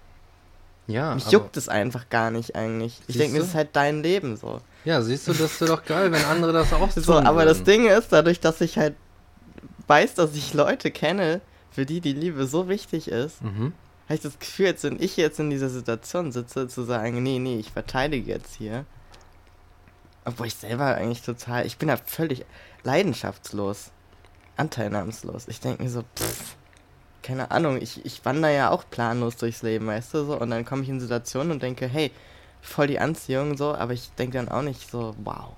Ja, 0.87 1.15
Mich 1.15 1.29
juckt 1.31 1.57
es 1.57 1.69
einfach 1.69 2.09
gar 2.09 2.31
nicht 2.31 2.55
eigentlich. 2.55 2.99
Ich 3.07 3.17
denke 3.17 3.33
mir, 3.33 3.39
das 3.39 3.49
ist 3.49 3.55
halt 3.55 3.69
dein 3.73 4.03
Leben 4.03 4.35
so. 4.35 4.61
Ja, 4.83 5.01
siehst 5.01 5.27
du, 5.27 5.33
das 5.33 5.51
ist 5.53 5.61
doch 5.61 5.85
geil, 5.85 6.11
wenn 6.11 6.23
andere 6.25 6.53
das 6.53 6.73
auch 6.73 6.89
So, 6.91 7.13
tun 7.13 7.25
aber 7.27 7.45
das 7.45 7.59
würden. 7.59 7.65
Ding 7.65 7.85
ist, 7.87 8.11
dadurch, 8.11 8.39
dass 8.39 8.61
ich 8.61 8.77
halt 8.77 8.95
weiß, 9.87 10.15
dass 10.15 10.35
ich 10.35 10.53
Leute 10.53 10.89
kenne, 10.91 11.41
für 11.71 11.85
die 11.85 12.01
die 12.01 12.13
Liebe 12.13 12.45
so 12.47 12.67
wichtig 12.67 13.07
ist, 13.07 13.41
Mhm. 13.43 13.73
habe 14.05 14.15
ich 14.15 14.21
das 14.21 14.39
Gefühl, 14.39 14.65
jetzt, 14.67 14.83
wenn 14.83 15.01
ich 15.01 15.17
jetzt 15.17 15.39
in 15.39 15.49
dieser 15.49 15.69
Situation 15.69 16.31
sitze, 16.31 16.67
zu 16.67 16.83
sagen, 16.83 17.21
nee, 17.23 17.39
nee, 17.39 17.57
ich 17.59 17.71
verteidige 17.71 18.31
jetzt 18.31 18.55
hier. 18.55 18.85
Obwohl 20.25 20.47
ich 20.47 20.55
selber 20.55 20.85
eigentlich 20.95 21.21
total, 21.23 21.65
ich 21.65 21.77
bin 21.77 21.89
ja 21.89 21.97
völlig 21.97 22.45
leidenschaftslos, 22.83 23.91
anteilnahmslos. 24.57 25.47
Ich 25.47 25.59
denke 25.59 25.83
mir 25.83 25.89
so, 25.89 26.01
pff, 26.01 26.55
keine 27.23 27.51
Ahnung, 27.51 27.81
ich, 27.81 28.05
ich 28.05 28.23
wandere 28.25 28.53
ja 28.55 28.69
auch 28.69 28.83
planlos 28.89 29.37
durchs 29.37 29.61
Leben, 29.63 29.87
weißt 29.87 30.13
du, 30.13 30.25
so, 30.25 30.39
und 30.39 30.49
dann 30.51 30.65
komme 30.65 30.83
ich 30.83 30.89
in 30.89 30.99
Situationen 30.99 31.51
und 31.51 31.61
denke, 31.63 31.87
hey, 31.87 32.11
voll 32.61 32.87
die 32.87 32.99
Anziehung, 32.99 33.57
so, 33.57 33.73
aber 33.75 33.93
ich 33.93 34.09
denke 34.17 34.37
dann 34.37 34.49
auch 34.49 34.61
nicht 34.61 34.89
so, 34.89 35.15
wow, 35.23 35.53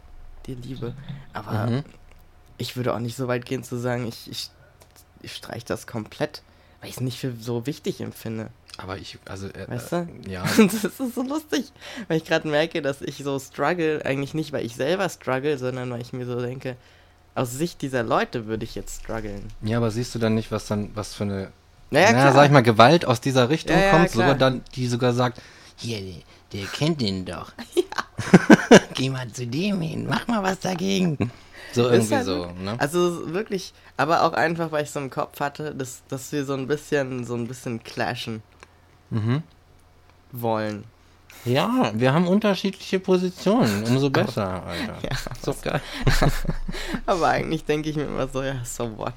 die 0.46 0.56
Liebe. 0.56 0.94
Aber 1.34 1.68
Mhm. 1.68 1.84
ich 2.58 2.76
würde 2.76 2.94
auch 2.94 3.00
nicht 3.00 3.16
so 3.16 3.28
weit 3.28 3.46
gehen 3.46 3.64
zu 3.64 3.78
sagen, 3.78 4.08
ich, 4.08 4.30
ich, 4.30 4.50
ich 5.22 5.34
streiche 5.36 5.66
das 5.66 5.88
komplett, 5.88 6.42
weil 6.82 6.90
ich 6.90 6.96
es 6.96 7.02
nicht 7.02 7.20
für 7.20 7.34
so 7.40 7.66
wichtig 7.66 8.02
empfinde. 8.02 8.50
Aber 8.78 8.98
ich, 8.98 9.20
also, 9.26 9.48
äh, 9.48 9.68
Weißt 9.68 9.92
du? 9.92 9.96
äh, 10.26 10.30
ja, 10.32 10.44
das 10.58 10.84
ist 10.84 10.98
so 11.16 11.22
lustig, 11.22 11.72
weil 12.08 12.18
ich 12.18 12.26
gerade 12.26 12.48
merke, 12.48 12.82
dass 12.82 13.02
ich 13.02 13.18
so 13.18 13.38
struggle, 13.40 14.04
eigentlich 14.06 14.34
nicht, 14.34 14.52
weil 14.52 14.66
ich 14.66 14.76
selber 14.76 15.08
struggle, 15.10 15.58
sondern 15.58 15.92
weil 15.92 16.02
ich 16.02 16.14
mir 16.14 16.26
so 16.26 16.40
denke, 16.42 16.76
aus 17.36 17.52
Sicht 17.52 17.82
dieser 17.82 18.04
Leute 18.04 18.46
würde 18.48 18.64
ich 18.64 18.76
jetzt 18.76 19.02
strugglen. 19.04 19.48
ja, 19.62 19.78
aber 19.78 19.92
siehst 19.92 20.14
du 20.16 20.20
dann 20.20 20.36
nicht, 20.36 20.52
was 20.52 20.68
dann, 20.68 20.90
was 20.96 21.14
für 21.14 21.24
eine, 21.24 21.52
Naja, 21.92 22.12
na, 22.12 22.32
sag 22.32 22.46
ich 22.46 22.52
mal, 22.52 22.62
Gewalt 22.64 23.06
aus 23.06 23.22
dieser 23.22 23.50
Richtung 23.50 23.76
Ja, 23.78 23.82
ja, 23.84 23.92
kommt, 23.92 24.12
klar. 24.12 24.26
sogar 24.26 24.36
dann, 24.36 24.62
die 24.76 24.88
sogar 24.88 25.14
sagt, 25.14 25.42
hier, 25.78 26.00
der, 26.54 26.66
kennt 26.68 27.02
den 27.02 27.26
doch. 27.26 27.52
Geh 28.94 29.10
mal 29.10 29.28
zu 29.32 29.46
dem 29.48 29.82
hin, 29.82 30.06
mach 30.08 30.28
mal 30.28 30.42
was 30.44 30.60
dagegen. 30.60 31.18
So 31.74 31.88
Ist 31.88 32.12
irgendwie 32.12 32.16
halt 32.16 32.26
so, 32.26 32.46
ne? 32.52 32.76
Also 32.80 33.34
wirklich, 33.34 33.74
aber 33.98 34.24
auch 34.24 34.34
einfach, 34.34 34.72
weil 34.72 34.84
ich 34.84 34.92
so 34.92 35.00
im 35.00 35.10
Kopf 35.10 35.40
hatte, 35.40 35.74
dass, 35.74 36.04
dass 36.08 36.32
wir 36.32 36.46
so 36.46 36.54
ein 36.54 36.68
bisschen, 36.68 37.26
so 37.26 37.36
ein 37.36 37.48
bisschen 37.48 37.84
clashen 37.84 38.42
Mhm. 39.10 39.44
wollen. 40.32 40.84
Ja, 41.46 41.92
wir 41.94 42.14
haben 42.14 42.28
unterschiedliche 42.28 43.00
Positionen, 43.00 43.84
umso 43.84 44.10
besser, 44.10 44.64
Alter. 44.64 44.98
Ja, 45.04 45.10
Ist 45.10 45.48
doch 45.48 45.62
geil. 45.62 45.82
Aber 47.06 47.28
eigentlich 47.28 47.66
denke 47.66 47.90
ich 47.90 47.96
mir 47.96 48.04
immer 48.06 48.28
so, 48.28 48.42
ja, 48.44 48.64
so 48.64 48.98
what? 48.98 49.14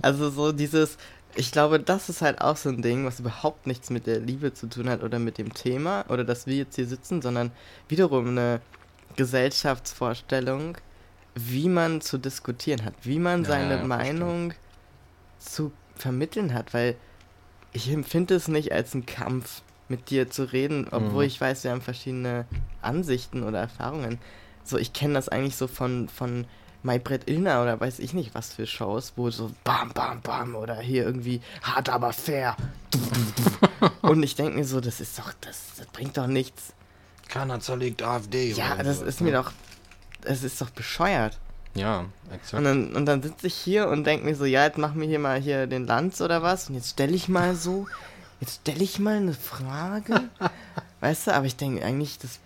Also 0.00 0.30
so 0.30 0.52
dieses, 0.52 0.96
ich 1.36 1.52
glaube, 1.52 1.80
das 1.80 2.08
ist 2.08 2.22
halt 2.22 2.40
auch 2.40 2.56
so 2.56 2.70
ein 2.70 2.82
Ding, 2.82 3.04
was 3.06 3.20
überhaupt 3.20 3.66
nichts 3.66 3.90
mit 3.90 4.06
der 4.06 4.20
Liebe 4.20 4.54
zu 4.54 4.68
tun 4.68 4.88
hat 4.90 5.02
oder 5.02 5.18
mit 5.18 5.38
dem 5.38 5.54
Thema 5.54 6.04
oder 6.08 6.24
dass 6.24 6.46
wir 6.46 6.56
jetzt 6.56 6.76
hier 6.76 6.86
sitzen, 6.88 7.22
sondern 7.22 7.52
wiederum 7.88 8.28
eine 8.28 8.62
Gesellschaftsvorstellung, 9.16 10.78
wie 11.34 11.68
man 11.68 12.00
zu 12.00 12.18
diskutieren 12.18 12.84
hat, 12.84 12.94
wie 13.04 13.18
man 13.18 13.44
Ja, 13.44 13.46
seine 13.46 13.78
ja, 13.78 13.78
Meinung 13.78 14.54
zu 15.38 15.76
vermitteln 15.96 16.54
hat, 16.54 16.74
weil 16.74 17.00
ich 17.72 17.90
empfinde 17.90 18.34
es 18.34 18.48
nicht 18.48 18.72
als 18.72 18.94
einen 18.94 19.06
Kampf, 19.06 19.62
mit 19.88 20.10
dir 20.10 20.30
zu 20.30 20.44
reden, 20.52 20.88
obwohl 20.90 21.24
Mhm. 21.24 21.26
ich 21.26 21.40
weiß, 21.40 21.62
wir 21.64 21.70
haben 21.70 21.80
verschiedene 21.82 22.48
Ansichten 22.80 23.44
oder 23.44 23.60
Erfahrungen. 23.60 24.20
So, 24.64 24.78
ich 24.78 24.92
kenne 24.92 25.14
das 25.14 25.28
eigentlich 25.28 25.56
so 25.56 25.68
von, 25.68 26.08
von 26.08 26.46
Maybrit 26.86 27.28
Illner 27.28 27.62
oder 27.62 27.78
weiß 27.78 27.98
ich 27.98 28.14
nicht 28.14 28.34
was 28.34 28.54
für 28.54 28.66
Shows, 28.66 29.12
wo 29.16 29.30
so 29.30 29.50
bam, 29.64 29.90
bam, 29.90 30.22
bam 30.22 30.54
oder 30.54 30.76
hier 30.76 31.04
irgendwie 31.04 31.42
hart, 31.62 31.88
aber 31.88 32.12
fair. 32.12 32.56
Und 34.02 34.22
ich 34.22 34.36
denke 34.36 34.56
mir 34.56 34.64
so, 34.64 34.80
das 34.80 35.00
ist 35.00 35.18
doch, 35.18 35.32
das, 35.40 35.58
das 35.76 35.86
bringt 35.88 36.16
doch 36.16 36.28
nichts. 36.28 36.72
Keiner 37.28 37.60
zerlegt 37.60 38.02
AfD. 38.02 38.52
Ja, 38.52 38.74
oder 38.74 38.84
das 38.84 39.00
so, 39.00 39.04
ist 39.04 39.20
mir 39.20 39.32
doch, 39.32 39.52
es 40.22 40.44
ist 40.44 40.60
doch 40.60 40.70
bescheuert. 40.70 41.38
Ja, 41.74 42.00
Und 42.00 42.34
exakt. 42.34 42.64
dann, 42.64 42.94
und 42.96 43.04
dann 43.04 43.22
sitze 43.22 43.48
ich 43.48 43.54
hier 43.54 43.88
und 43.88 44.04
denke 44.04 44.24
mir 44.24 44.34
so, 44.34 44.44
ja, 44.46 44.64
jetzt 44.64 44.78
machen 44.78 45.00
wir 45.00 45.08
hier 45.08 45.18
mal 45.18 45.38
hier 45.38 45.66
den 45.66 45.86
Lanz 45.86 46.20
oder 46.20 46.42
was. 46.42 46.68
Und 46.68 46.76
jetzt 46.76 46.90
stelle 46.90 47.14
ich 47.14 47.28
mal 47.28 47.54
so, 47.54 47.86
jetzt 48.40 48.60
stelle 48.62 48.82
ich 48.82 48.98
mal 48.98 49.16
eine 49.16 49.34
Frage. 49.34 50.22
weißt 51.00 51.26
du, 51.26 51.34
aber 51.34 51.46
ich 51.46 51.56
denke 51.56 51.84
eigentlich, 51.84 52.18
das 52.18 52.38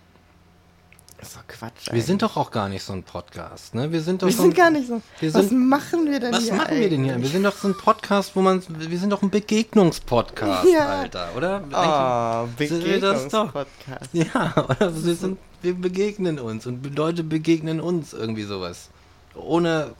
ist 1.21 1.35
doch 1.35 1.47
Quatsch. 1.47 1.85
Wir 1.85 1.91
eigentlich. 1.93 2.05
sind 2.05 2.21
doch 2.21 2.35
auch 2.37 2.51
gar 2.51 2.67
nicht 2.69 2.83
so 2.83 2.93
ein 2.93 3.03
Podcast, 3.03 3.75
ne? 3.75 3.91
Wir 3.91 4.01
sind 4.01 4.21
doch 4.21 4.27
wir 4.27 4.33
so 4.33 4.41
sind 4.43 4.51
ein, 4.53 4.57
gar 4.57 4.69
nicht 4.71 4.87
so. 4.87 5.01
wir 5.19 5.33
was 5.33 5.49
sind- 5.49 5.67
machen 5.69 6.09
wir 6.09 6.19
denn 6.19 6.33
Was 6.33 6.43
hier 6.43 6.53
machen 6.53 6.77
wir 6.79 6.89
denn 6.89 6.99
hier? 7.03 7.07
Wir 7.09 7.15
eigentlich? 7.15 7.31
sind 7.31 7.43
doch 7.43 7.55
so 7.55 7.67
ein 7.67 7.77
Podcast, 7.77 8.35
wo 8.35 8.41
man. 8.41 8.61
Wir 8.67 8.97
sind 8.99 9.09
doch 9.11 9.21
ein 9.21 9.29
Begegnungspodcast, 9.29 10.67
Ja. 10.73 10.87
Alter, 10.87 11.29
oder? 11.35 12.47
Oh, 12.49 12.63
sind 12.63 12.85
wir 12.85 12.99
das 12.99 13.27
doch. 13.27 13.51
Begegnungspodcast. 13.51 14.13
Ja, 14.13 14.53
oder 14.69 15.03
wir, 15.05 15.15
sind, 15.15 15.37
wir 15.61 15.73
begegnen 15.75 16.39
uns 16.39 16.65
und 16.67 16.95
Leute 16.95 17.23
begegnen 17.23 17.79
uns 17.79 18.13
irgendwie 18.13 18.43
sowas. 18.43 18.89
Ohne, 19.35 19.91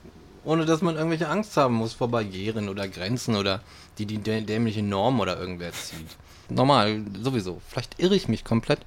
ohne 0.44 0.66
dass 0.66 0.82
man 0.82 0.96
irgendwelche 0.96 1.30
Angst 1.30 1.56
haben 1.58 1.76
muss 1.76 1.94
vor 1.94 2.10
Barrieren 2.10 2.68
oder 2.70 2.88
Grenzen 2.88 3.36
oder 3.36 3.62
die 3.98 4.06
die 4.06 4.20
dä- 4.20 4.46
dämliche 4.46 4.82
Norm 4.84 5.20
oder 5.20 5.40
irgendwer 5.40 5.72
zieht. 5.72 6.08
Normal, 6.50 7.02
sowieso. 7.22 7.62
Vielleicht 7.70 8.00
irre 8.00 8.16
ich 8.16 8.28
mich 8.28 8.44
komplett. 8.44 8.80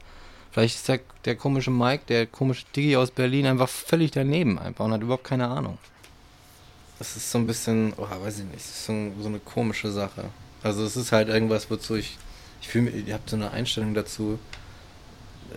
Vielleicht 0.55 0.77
ist 0.77 0.87
der, 0.87 1.01
der 1.25 1.35
komische 1.35 1.73
Mike, 1.73 2.05
der 2.07 2.29
komische 2.29 2.65
Digi 2.77 2.97
aus 2.97 3.11
Berlin 3.11 3.45
einfach 3.45 3.69
völlig 3.69 4.13
daneben 4.13 4.57
einfach 4.57 4.85
und 4.85 4.93
hat 4.93 5.03
überhaupt 5.03 5.25
keine 5.25 5.49
Ahnung. 5.49 5.79
Das 7.01 7.17
ist 7.17 7.29
so 7.29 7.39
ein 7.39 7.47
bisschen, 7.49 7.93
oh, 7.97 8.07
weiß 8.09 8.39
ich 8.39 8.45
nicht, 8.45 8.59
das 8.59 8.67
ist 8.67 8.87
so, 8.87 8.93
so 9.21 9.27
eine 9.27 9.41
komische 9.41 9.91
Sache. 9.91 10.27
Also 10.63 10.85
es 10.85 10.97
ist 10.97 11.11
halt 11.11 11.29
irgendwas, 11.29 11.69
wozu 11.73 11.97
ich, 11.97 12.17
ich 12.63 12.69
fühle 12.69 12.85
mich, 12.85 13.05
ihr 13.05 13.15
habt 13.15 13.29
so 13.29 13.35
eine 13.35 13.51
Einstellung 13.51 13.95
dazu, 13.95 14.39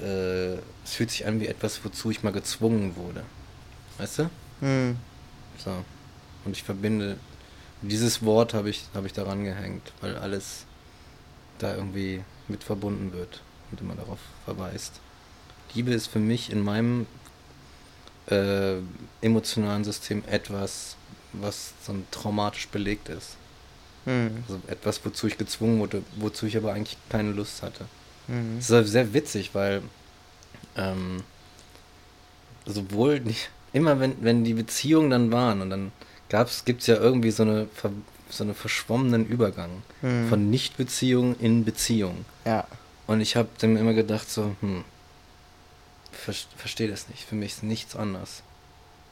äh, 0.02 0.56
es 0.84 0.93
fühlt 0.93 1.12
sich 1.12 1.28
an 1.28 1.39
wie 1.41 1.48
etwas, 1.48 1.86
wozu 1.86 2.10
ich 2.10 2.24
mal 2.24 2.34
gezwungen 2.34 2.95
wurde. 2.95 3.24
Weißt 4.00 4.18
du? 4.18 4.30
Hm. 4.62 4.98
So. 5.64 5.86
Und 6.43 6.58
ich 6.58 6.64
verbinde, 6.64 7.18
dieses 7.84 8.26
Wort 8.26 8.56
habe 8.56 8.72
ich, 8.72 8.86
habe 8.95 9.06
ich 9.06 9.14
daran 9.14 9.43
gehängt, 9.43 9.93
weil 10.02 10.18
alles 10.18 10.66
da 11.60 11.76
irgendwie 11.76 12.24
mit 12.48 12.64
verbunden 12.64 13.14
wird 13.14 13.41
und 13.72 13.82
immer 13.82 13.95
darauf 13.95 14.20
verweist. 14.45 14.93
Liebe 15.74 15.91
ist 15.93 16.07
für 16.07 16.20
mich 16.20 16.51
in 16.51 16.61
meinem 16.63 17.05
äh, 18.30 18.76
emotionalen 19.22 19.84
System 19.84 20.24
etwas, 20.28 20.95
was 21.34 21.74
so 21.86 21.95
traumatisch 22.11 22.68
belegt 22.70 23.09
ist. 23.09 23.36
Hm. 24.05 24.43
Also 24.47 24.61
etwas, 24.68 25.03
wozu 25.03 25.28
ich 25.28 25.38
gezwungen 25.38 25.80
wurde, 25.80 26.03
wozu 26.15 26.45
ich 26.45 26.55
aber 26.57 26.74
eigentlich 26.74 26.97
keine 27.09 27.32
Lust 27.32 27.61
hatte. 27.61 27.86
Hm. 28.28 28.57
Das 28.57 28.70
ist 28.70 28.91
sehr 28.91 29.13
witzig, 29.13 29.53
weil 29.53 29.82
ähm, 30.76 31.24
sowohl 32.65 33.20
die, 33.20 33.36
immer 33.74 33.99
wenn, 33.99 34.15
wenn 34.22 34.43
die 34.43 34.53
Beziehungen 34.53 35.09
dann 35.09 35.32
waren 35.32 35.61
und 35.61 35.70
dann 35.70 35.91
gab's, 36.30 36.65
gibt's 36.65 36.88
ja 36.88 36.95
irgendwie 36.95 37.32
so 37.32 37.43
eine 37.43 37.68
so 38.30 38.43
eine 38.43 38.53
verschwommenen 38.53 39.26
Übergang 39.26 39.84
Hm. 40.01 40.28
von 40.30 40.49
Nicht-Beziehung 40.49 41.36
in 41.39 41.63
Beziehung. 41.65 42.26
Ja. 42.45 42.68
Und 43.08 43.22
ich 43.22 43.36
habe 43.36 43.49
dann 43.60 43.78
immer 43.78 43.93
gedacht 43.93 44.30
so, 44.30 44.55
hm, 44.60 44.84
ver, 46.12 46.34
verstehe 46.55 46.89
das 46.89 47.10
nicht. 47.10 47.24
Für 47.24 47.36
mich 47.36 47.53
ist 47.53 47.64
nichts 47.64 47.95
anders. 47.95 48.43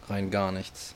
Rein 0.10 0.30
gar 0.30 0.52
nichts. 0.52 0.94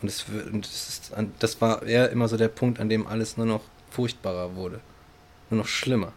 Und 0.00 0.08
es, 0.08 0.24
und 0.28 0.66
es 0.66 0.88
ist, 0.88 1.12
das 1.38 1.60
war 1.60 1.82
eher 1.82 2.10
immer 2.10 2.28
so 2.28 2.36
der 2.36 2.48
Punkt, 2.48 2.80
an 2.80 2.88
dem 2.88 3.06
alles 3.06 3.36
nur 3.36 3.46
noch 3.46 3.62
furchtbarer 3.90 4.54
wurde. 4.54 4.80
Nur 5.50 5.58
noch 5.58 5.68
schlimmer. 5.68 6.12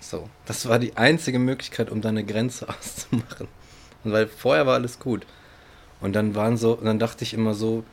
So, 0.00 0.28
das 0.46 0.68
war 0.68 0.78
die 0.78 0.96
einzige 0.96 1.38
Möglichkeit, 1.38 1.90
um 1.90 2.00
da 2.00 2.10
eine 2.10 2.24
Grenze 2.24 2.68
auszumachen. 2.68 3.48
Und 4.02 4.12
weil 4.12 4.26
vorher 4.26 4.66
war 4.66 4.74
alles 4.74 4.98
gut. 4.98 5.26
Und 6.00 6.14
dann 6.14 6.34
waren 6.34 6.56
so, 6.56 6.74
dann 6.76 6.98
dachte 6.98 7.24
ich 7.24 7.32
immer 7.34 7.54
so, 7.54 7.84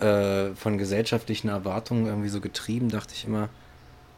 äh, 0.00 0.54
von 0.54 0.78
gesellschaftlichen 0.78 1.48
Erwartungen 1.48 2.06
irgendwie 2.06 2.28
so 2.28 2.40
getrieben, 2.40 2.88
dachte 2.88 3.14
ich 3.14 3.24
immer, 3.24 3.48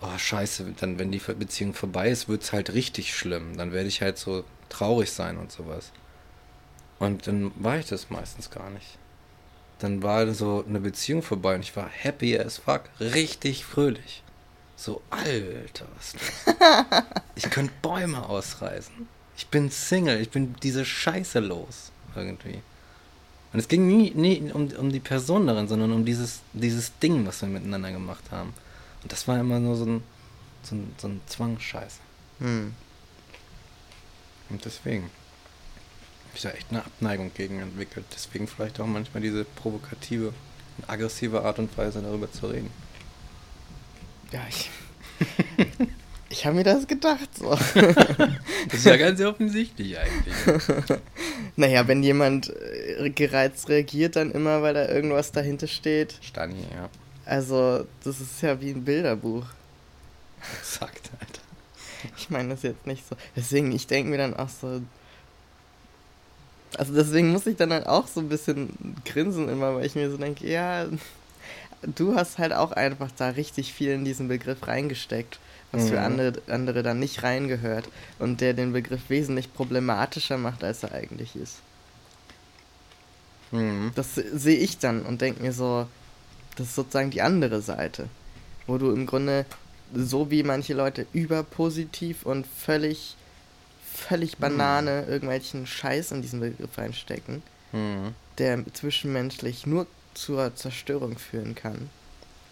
oh 0.01 0.18
scheiße, 0.18 0.74
dann 0.80 0.98
wenn 0.98 1.12
die 1.12 1.18
Beziehung 1.18 1.74
vorbei 1.74 2.11
ist, 2.11 2.28
wird's 2.28 2.53
halt 2.53 2.72
richtig 2.72 3.14
schlimm. 3.14 3.57
Dann 3.57 3.72
werde 3.72 3.88
ich 3.88 4.03
halt 4.03 4.18
so 4.18 4.44
traurig 4.68 5.12
sein 5.12 5.36
und 5.36 5.53
sowas. 5.53 5.92
Und 6.98 7.26
dann 7.26 7.53
war 7.57 7.78
ich 7.78 7.86
das 7.86 8.11
meistens 8.11 8.51
gar 8.51 8.70
nicht. 8.70 8.98
Dann 9.78 10.03
war 10.03 10.32
so 10.34 10.64
eine 10.68 10.80
Beziehung 10.80 11.22
vorbei 11.22 11.55
und 11.55 11.62
ich 11.62 11.74
war 11.74 11.88
happy 11.88 12.38
as 12.38 12.59
fuck, 12.59 12.82
richtig 13.01 13.64
fröhlich. 13.64 14.22
So, 14.76 15.03
Alter, 15.11 15.86
was 15.96 16.14
los? 16.14 16.57
Ich 17.34 17.48
könnte 17.51 17.72
Bäume 17.80 18.28
ausreißen. 18.28 19.09
Ich 19.36 19.46
bin 19.48 19.70
Single, 19.70 20.20
ich 20.20 20.30
bin 20.30 20.55
diese 20.62 20.84
Scheiße 20.84 21.40
los. 21.40 21.92
Irgendwie. 22.14 22.61
Und 23.53 23.59
es 23.59 23.68
ging 23.68 23.86
nie, 23.86 24.11
nie 24.11 24.51
um, 24.53 24.68
um 24.68 24.92
die 24.92 25.01
Person 25.01 25.46
darin, 25.46 25.68
sondern 25.68 25.92
um 25.92 26.05
dieses, 26.05 26.40
dieses 26.53 26.98
Ding, 26.98 27.26
was 27.26 27.40
wir 27.42 27.48
miteinander 27.48 27.90
gemacht 27.92 28.24
haben. 28.30 28.53
Und 29.03 29.12
das 29.12 29.26
war 29.28 29.38
immer 29.38 29.61
nur 29.61 29.76
so 29.76 29.86
ein, 29.86 30.03
so 30.62 30.74
ein, 30.74 30.94
so 30.98 31.09
ein 31.09 31.20
Zwangsscheiß. 31.26 31.98
Hm. 32.40 32.74
Und 34.51 34.64
deswegen 34.64 35.05
habe 35.05 36.36
ich 36.36 36.42
da 36.42 36.51
echt 36.51 36.66
eine 36.70 36.84
Abneigung 36.84 37.32
gegen 37.34 37.61
entwickelt. 37.61 38.07
Deswegen 38.14 38.46
vielleicht 38.46 38.80
auch 38.80 38.86
manchmal 38.86 39.22
diese 39.22 39.44
provokative 39.44 40.32
und 40.78 40.88
aggressive 40.88 41.42
Art 41.42 41.59
und 41.59 41.76
Weise, 41.76 42.03
darüber 42.03 42.30
zu 42.30 42.46
reden. 42.46 42.70
Ja, 44.32 44.40
ich. 44.48 44.70
ich 46.30 46.46
habe 46.46 46.57
mir 46.57 46.64
das 46.64 46.86
gedacht 46.86 47.28
so. 47.36 47.51
Das 48.68 48.80
ist 48.80 48.86
ja 48.86 48.96
ganz 48.96 49.20
offensichtlich 49.20 49.98
eigentlich. 49.98 50.34
Naja, 51.57 51.88
wenn 51.88 52.03
jemand 52.03 52.48
äh, 52.48 53.11
gereizt 53.11 53.68
reagiert, 53.68 54.16
dann 54.16 54.30
immer, 54.30 54.62
weil 54.62 54.72
da 54.72 54.88
irgendwas 54.88 55.32
dahinter 55.32 55.66
steht. 55.66 56.14
Stani, 56.22 56.62
ja. 56.72 56.88
Also, 57.31 57.87
das 58.03 58.20
ist 58.20 58.43
ja 58.43 58.61
wie 58.61 58.70
ein 58.72 58.85
Bilderbuch. 58.85 59.45
Exakt, 60.61 61.11
Alter. 61.20 61.43
Ich 62.16 62.28
meine 62.28 62.49
das 62.49 62.62
jetzt 62.64 62.89
nicht 62.89 63.07
so. 63.09 63.14
Deswegen, 63.37 63.70
ich 63.70 63.87
denke 63.87 64.11
mir 64.11 64.18
dann 64.18 64.35
auch 64.35 64.49
so. 64.49 64.81
Also 66.76 66.93
deswegen 66.93 67.31
muss 67.31 67.47
ich 67.47 67.57
dann 67.57 67.72
halt 67.72 67.87
auch 67.87 68.09
so 68.09 68.18
ein 68.20 68.28
bisschen 68.28 68.97
grinsen 69.05 69.49
immer, 69.49 69.76
weil 69.76 69.87
ich 69.87 69.95
mir 69.95 70.11
so 70.11 70.16
denke, 70.16 70.49
ja, 70.49 70.87
du 71.83 72.16
hast 72.16 72.39
halt 72.39 72.53
auch 72.53 72.72
einfach 72.72 73.11
da 73.16 73.31
richtig 73.31 73.72
viel 73.74 73.91
in 73.91 74.05
diesen 74.05 74.26
Begriff 74.28 74.66
reingesteckt, 74.66 75.39
was 75.72 75.89
für 75.89 75.99
Mhm. 75.99 76.05
andere, 76.05 76.43
andere 76.49 76.83
dann 76.83 76.99
nicht 76.99 77.22
reingehört 77.22 77.89
und 78.18 78.41
der 78.41 78.55
den 78.55 78.72
Begriff 78.72 79.09
wesentlich 79.09 79.53
problematischer 79.55 80.37
macht, 80.39 80.64
als 80.64 80.83
er 80.83 80.93
eigentlich 80.93 81.37
ist. 81.37 81.59
Mhm. 83.51 83.93
Das 83.95 84.14
sehe 84.14 84.59
ich 84.59 84.78
dann 84.78 85.03
und 85.03 85.20
denke 85.20 85.43
mir 85.43 85.53
so, 85.53 85.87
das 86.61 86.68
ist 86.68 86.74
sozusagen 86.76 87.11
die 87.11 87.22
andere 87.22 87.62
Seite. 87.62 88.08
Wo 88.66 88.78
du 88.78 88.92
im 88.92 89.06
Grunde, 89.06 89.46
so 89.94 90.30
wie 90.30 90.42
manche 90.42 90.74
Leute 90.74 91.06
überpositiv 91.12 92.24
und 92.26 92.46
völlig, 92.46 93.16
völlig 93.92 94.36
Banane 94.36 95.04
irgendwelchen 95.06 95.66
Scheiß 95.66 96.12
in 96.12 96.22
diesen 96.22 96.40
Begriff 96.40 96.76
reinstecken, 96.78 97.42
Mhm. 97.72 98.14
der 98.38 98.64
zwischenmenschlich 98.74 99.64
nur 99.66 99.86
zur 100.14 100.54
Zerstörung 100.56 101.18
führen 101.18 101.54
kann, 101.54 101.88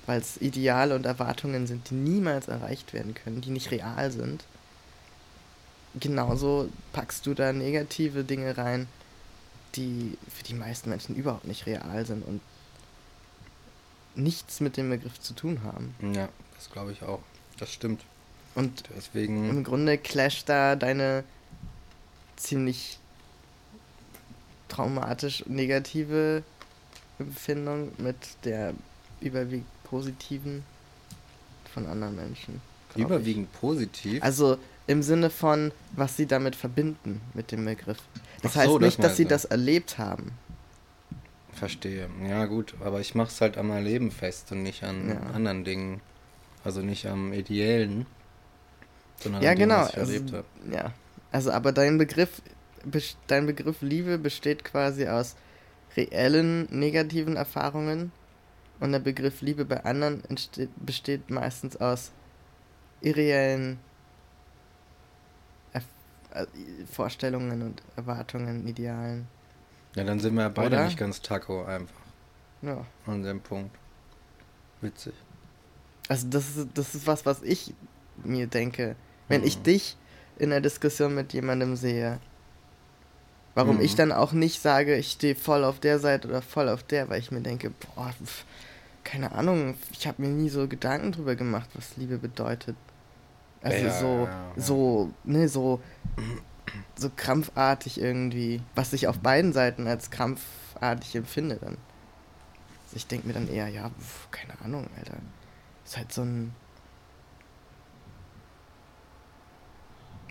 weil 0.06 0.20
es 0.20 0.36
Ideale 0.40 0.94
und 0.94 1.06
Erwartungen 1.06 1.66
sind, 1.66 1.90
die 1.90 1.94
niemals 1.96 2.46
erreicht 2.48 2.92
werden 2.94 3.14
können, 3.14 3.40
die 3.40 3.50
nicht 3.50 3.70
real 3.72 4.10
sind. 4.12 4.44
Genauso 5.98 6.68
packst 6.92 7.26
du 7.26 7.34
da 7.34 7.52
negative 7.52 8.22
Dinge 8.22 8.56
rein, 8.56 8.86
die 9.74 10.16
für 10.34 10.44
die 10.44 10.54
meisten 10.54 10.88
Menschen 10.90 11.16
überhaupt 11.16 11.46
nicht 11.46 11.66
real 11.66 12.06
sind 12.06 12.24
und 12.26 12.40
nichts 14.18 14.60
mit 14.60 14.76
dem 14.76 14.90
Begriff 14.90 15.20
zu 15.20 15.34
tun 15.34 15.62
haben. 15.64 15.94
Ja, 16.14 16.28
das 16.56 16.70
glaube 16.70 16.92
ich 16.92 17.02
auch. 17.02 17.20
Das 17.58 17.72
stimmt. 17.72 18.02
Und 18.54 18.84
Deswegen. 18.96 19.48
im 19.48 19.64
Grunde 19.64 19.98
clasht 19.98 20.48
da 20.48 20.76
deine 20.76 21.24
ziemlich 22.36 22.98
traumatisch 24.68 25.44
negative 25.46 26.42
Empfindung 27.18 27.92
mit 27.98 28.16
der 28.44 28.74
überwiegend 29.20 29.66
positiven 29.84 30.64
von 31.72 31.86
anderen 31.86 32.16
Menschen. 32.16 32.60
Überwiegend 32.94 33.52
positiv. 33.52 34.14
Ich. 34.14 34.22
Also 34.22 34.58
im 34.86 35.02
Sinne 35.02 35.30
von, 35.30 35.72
was 35.92 36.16
sie 36.16 36.26
damit 36.26 36.56
verbinden 36.56 37.20
mit 37.34 37.52
dem 37.52 37.64
Begriff. 37.64 37.98
Das 38.42 38.52
Ach 38.52 38.56
heißt 38.56 38.68
so, 38.68 38.78
das 38.78 38.86
nicht, 38.86 39.04
dass 39.04 39.16
sie 39.16 39.24
du. 39.24 39.30
das 39.30 39.44
erlebt 39.44 39.98
haben. 39.98 40.32
Verstehe. 41.58 42.08
Ja, 42.28 42.46
gut, 42.46 42.74
aber 42.84 43.00
ich 43.00 43.14
mache 43.14 43.28
es 43.28 43.40
halt 43.40 43.58
an 43.58 43.68
meinem 43.68 43.84
Leben 43.84 44.10
fest 44.10 44.52
und 44.52 44.62
nicht 44.62 44.82
an 44.84 45.08
Ja. 45.08 45.20
anderen 45.34 45.64
Dingen. 45.64 46.00
Also 46.64 46.80
nicht 46.82 47.06
am 47.06 47.32
Ideellen, 47.32 48.06
sondern 49.20 49.42
Ja, 49.42 49.50
an 49.50 49.56
dem, 49.56 49.68
genau. 49.68 49.80
was 49.82 49.90
ich 49.90 49.98
Also, 49.98 50.12
erlebt 50.12 50.32
habe. 50.32 50.44
ja. 50.72 50.92
Also, 51.30 51.50
aber 51.52 51.72
dein 51.72 51.98
Begriff, 51.98 52.42
dein 53.26 53.46
Begriff 53.46 53.82
Liebe 53.82 54.18
besteht 54.18 54.64
quasi 54.64 55.06
aus 55.06 55.36
reellen 55.96 56.66
negativen 56.70 57.36
Erfahrungen 57.36 58.12
und 58.80 58.92
der 58.92 58.98
Begriff 59.00 59.40
Liebe 59.40 59.64
bei 59.64 59.84
anderen 59.84 60.24
entsteht, 60.26 60.70
besteht 60.84 61.30
meistens 61.30 61.76
aus 61.76 62.12
irreellen 63.00 63.78
Erf 65.72 65.84
äh, 66.32 66.46
Vorstellungen 66.90 67.62
und 67.62 67.82
Erwartungen, 67.96 68.66
Idealen. 68.66 69.26
Ja, 69.94 70.04
dann 70.04 70.20
sind 70.20 70.34
wir 70.34 70.42
ja 70.42 70.48
beide 70.48 70.76
Oder? 70.76 70.84
nicht 70.84 70.98
ganz 70.98 71.20
taco 71.22 71.64
einfach 71.64 72.00
Ja. 72.62 72.84
an 73.06 73.22
dem 73.22 73.40
Punkt. 73.40 73.74
Witzig. 74.80 75.14
Also 76.08 76.26
das 76.28 76.56
ist, 76.56 76.68
das 76.74 76.94
ist 76.94 77.06
was, 77.06 77.26
was 77.26 77.42
ich 77.42 77.74
mir 78.24 78.46
denke. 78.46 78.96
Wenn 79.28 79.44
ich 79.44 79.58
Mhm. 79.58 79.62
dich 79.64 79.96
in 80.38 80.50
der 80.50 80.60
Diskussion 80.60 81.14
mit 81.14 81.32
jemandem 81.32 81.76
sehe, 81.76 82.18
warum 83.54 83.76
Mhm. 83.76 83.82
ich 83.82 83.94
dann 83.96 84.12
auch 84.12 84.32
nicht 84.32 84.60
sage, 84.62 84.96
ich 84.96 85.10
stehe 85.12 85.34
voll 85.34 85.64
auf 85.64 85.80
der 85.80 85.98
Seite 85.98 86.28
oder 86.28 86.42
voll 86.42 86.68
auf 86.68 86.82
der, 86.82 87.08
weil 87.08 87.18
ich 87.20 87.30
mir 87.30 87.40
denke, 87.40 87.70
boah, 87.70 88.12
pf, 88.24 88.44
keine 89.04 89.32
Ahnung, 89.32 89.74
ich 89.92 90.06
habe 90.06 90.22
mir 90.22 90.28
nie 90.28 90.48
so 90.48 90.68
Gedanken 90.68 91.12
drüber 91.12 91.34
gemacht, 91.34 91.68
was 91.74 91.96
Liebe 91.96 92.18
bedeutet. 92.18 92.76
Also 93.60 93.86
Ja, 93.86 93.90
so, 93.98 94.26
ja, 94.26 94.30
ja. 94.56 94.62
so, 94.62 95.10
ne, 95.24 95.48
so, 95.48 95.80
so 96.96 97.10
krampfartig 97.14 98.00
irgendwie, 98.00 98.60
was 98.74 98.92
ich 98.92 99.06
auf 99.06 99.18
beiden 99.18 99.52
Seiten 99.52 99.86
als 99.86 100.10
krampfartig 100.10 101.14
empfinde 101.16 101.56
dann. 101.56 101.76
Also 102.86 102.96
ich 102.96 103.06
denke 103.06 103.26
mir 103.26 103.34
dann 103.34 103.48
eher, 103.48 103.68
ja, 103.68 103.90
pf, 103.90 104.30
keine 104.30 104.60
Ahnung, 104.64 104.88
Alter. 104.96 105.18
Ist 105.84 105.96
halt 105.96 106.12
so 106.12 106.22
ein. 106.22 106.52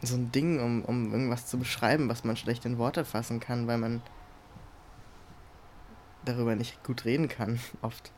So 0.03 0.15
ein 0.15 0.31
Ding, 0.31 0.59
um, 0.59 0.83
um 0.85 1.11
irgendwas 1.11 1.47
zu 1.47 1.57
beschreiben, 1.57 2.07
was 2.07 2.23
man 2.23 2.37
schlecht 2.37 2.65
in 2.65 2.77
Worte 2.77 3.03
fassen 3.03 3.39
kann, 3.39 3.65
weil 3.67 3.79
man 3.79 4.01
darüber 6.25 6.55
nicht 6.55 6.83
gut 6.83 7.05
reden 7.05 7.27
kann, 7.29 7.59
oft, 7.81 8.11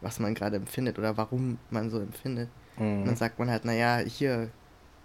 was 0.00 0.20
man 0.20 0.34
gerade 0.34 0.56
empfindet 0.56 0.98
oder 0.98 1.16
warum 1.16 1.58
man 1.70 1.90
so 1.90 1.98
empfindet. 2.00 2.48
Und 2.76 2.84
Mhm. 3.02 3.06
dann 3.06 3.16
sagt 3.16 3.38
man 3.38 3.50
halt, 3.50 3.64
naja, 3.64 3.98
hier, 3.98 4.50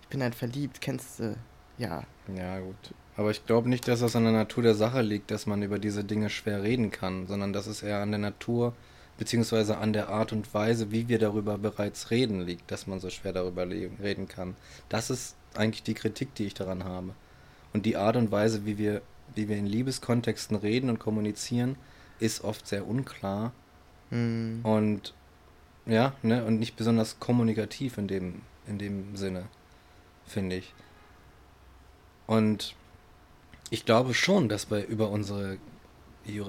ich 0.02 0.08
bin 0.10 0.22
halt 0.22 0.36
verliebt, 0.36 0.82
kennst 0.82 1.20
du, 1.20 1.36
ja. 1.80 2.04
Ja, 2.36 2.60
gut. 2.60 2.94
Aber 3.18 3.32
ich 3.32 3.46
glaube 3.46 3.70
nicht, 3.70 3.88
dass 3.88 4.02
das 4.02 4.16
an 4.16 4.24
der 4.24 4.32
Natur 4.32 4.62
der 4.62 4.76
Sache 4.76 5.02
liegt, 5.02 5.32
dass 5.32 5.48
man 5.48 5.64
über 5.64 5.80
diese 5.80 6.04
Dinge 6.04 6.30
schwer 6.30 6.62
reden 6.62 6.92
kann, 6.92 7.26
sondern 7.28 7.52
dass 7.52 7.66
es 7.66 7.82
eher 7.82 8.02
an 8.02 8.12
der 8.12 8.20
Natur 8.20 8.74
beziehungsweise 9.18 9.78
an 9.78 9.92
der 9.92 10.10
Art 10.10 10.32
und 10.32 10.54
Weise, 10.54 10.92
wie 10.92 11.10
wir 11.10 11.20
darüber 11.20 11.58
bereits 11.58 12.12
reden, 12.12 12.42
liegt, 12.42 12.72
dass 12.72 12.86
man 12.86 13.00
so 13.00 13.10
schwer 13.10 13.34
darüber 13.34 13.68
reden 13.68 14.28
kann. 14.28 14.56
Das 14.88 15.10
ist 15.10 15.36
eigentlich 15.56 15.84
die 15.84 15.96
Kritik, 15.96 16.36
die 16.36 16.46
ich 16.46 16.54
daran 16.54 16.84
habe. 16.86 17.16
Und 17.74 17.86
die 17.86 17.98
Art 17.98 18.16
und 18.16 18.32
Weise, 18.32 18.66
wie 18.66 18.78
wir, 18.78 19.02
wie 19.36 19.50
wir 19.50 19.58
in 19.58 19.66
Liebeskontexten 19.66 20.56
reden 20.56 20.90
und 20.90 21.00
kommunizieren, 21.00 21.76
ist 22.20 22.44
oft 22.44 22.68
sehr 22.68 22.88
unklar 22.88 23.52
Hm, 24.10 24.62
und 24.64 25.14
ja, 25.86 26.14
ne, 26.22 26.44
und 26.46 26.60
nicht 26.60 26.76
besonders 26.76 27.20
kommunikativ 27.20 27.98
in 27.98 28.08
dem, 28.08 28.42
in 28.68 28.78
dem 28.78 29.16
Sinne, 29.16 29.46
finde 30.26 30.58
ich. 30.58 30.74
Und 32.30 32.76
ich 33.72 33.86
glaube 33.86 34.14
schon, 34.14 34.50
dass 34.50 34.70
wir 34.70 34.86
über 34.86 35.10
unsere 35.10 35.58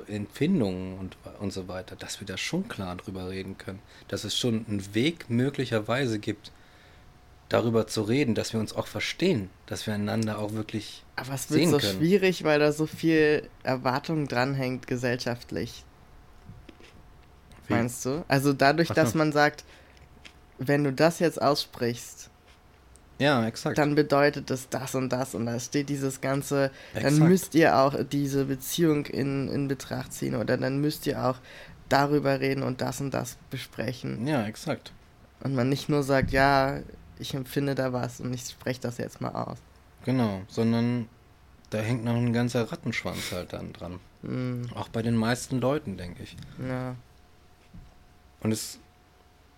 Empfindungen 0.09 0.99
und, 0.99 1.17
und 1.39 1.53
so 1.55 1.67
weiter, 1.69 1.97
dass 1.97 2.21
wir 2.21 2.27
da 2.27 2.37
schon 2.37 2.69
klar 2.69 2.97
drüber 2.97 3.31
reden 3.31 3.57
können. 3.57 3.79
Dass 4.09 4.25
es 4.25 4.37
schon 4.37 4.67
einen 4.69 4.95
Weg 4.95 5.31
möglicherweise 5.31 6.19
gibt, 6.19 6.53
darüber 7.49 7.87
zu 7.87 8.03
reden, 8.03 8.35
dass 8.35 8.53
wir 8.53 8.61
uns 8.61 8.75
auch 8.75 8.87
verstehen, 8.87 9.49
dass 9.65 9.87
wir 9.87 9.95
einander 9.95 10.39
auch 10.39 10.53
wirklich 10.53 11.03
aber 11.17 11.33
es 11.35 11.49
wird 11.51 11.61
sehen 11.61 11.71
so 11.71 11.79
können. 11.79 11.99
schwierig, 11.99 12.45
weil 12.45 12.59
da 12.61 12.73
so 12.73 12.87
viel 12.87 13.49
Erwartung 13.63 14.29
dranhängt 14.29 14.87
gesellschaftlich. 14.87 15.85
Wie- 17.67 17.73
Meinst 17.75 18.05
du? 18.05 18.25
Also 18.29 18.53
dadurch, 18.53 18.91
Ach 18.91 18.95
dass 18.95 19.15
man 19.15 19.33
sagt, 19.33 19.65
wenn 20.59 20.85
du 20.85 20.93
das 20.93 21.19
jetzt 21.21 21.41
aussprichst, 21.41 22.30
Ja, 23.21 23.47
exakt. 23.47 23.79
dann 23.79 23.95
bedeutet 23.95 24.51
es 24.51 24.69
das 24.69 24.95
und 24.97 25.11
das 25.11 25.35
und 25.37 25.47
da 25.47 25.61
steht 25.61 25.89
dieses 25.89 26.21
ganze, 26.21 26.73
dann 26.95 27.05
Exakt. 27.05 27.29
müsst 27.29 27.55
ihr 27.55 27.77
auch 27.79 27.95
diese 28.11 28.47
Beziehung 28.47 29.07
in, 29.07 29.47
in 29.49 29.69
Betracht 29.69 30.13
ziehen 30.13 30.35
oder 30.35 30.57
dann 30.57 30.81
müsst 30.81 31.07
ihr 31.07 31.25
auch 31.25 31.37
darüber 31.89 32.41
reden 32.41 32.63
und 32.65 32.81
das 32.81 33.01
und 33.01 33.13
das 33.13 33.37
besprechen. 33.51 34.27
ja, 34.27 34.45
exakt. 34.47 34.93
Und 35.43 35.55
man 35.55 35.69
nicht 35.69 35.89
nur 35.89 36.03
sagt, 36.03 36.33
ja, 36.33 36.81
ich 37.19 37.35
empfinde 37.35 37.75
da 37.75 37.93
was 37.93 38.21
und 38.21 38.33
ich 38.35 38.43
spreche 38.49 38.81
das 38.81 38.99
jetzt 38.99 39.21
mal 39.21 39.31
aus. 39.31 39.59
Genau, 40.05 40.41
sondern 40.49 41.09
da 41.71 41.79
hängt 41.79 42.05
noch 42.05 42.15
ein 42.17 42.33
ganzer 42.33 42.71
Rattenschwanz 42.73 43.33
halt 43.33 43.53
dann 43.53 43.73
dran. 43.73 44.01
Hm, 44.23 44.69
Auch 44.75 44.89
bei 44.89 45.03
den 45.03 45.15
meisten 45.17 45.61
Leuten, 45.61 45.97
denke 45.97 46.23
ich. 46.23 46.37
ja. 46.67 46.95
Und 48.43 48.53
es, 48.53 48.79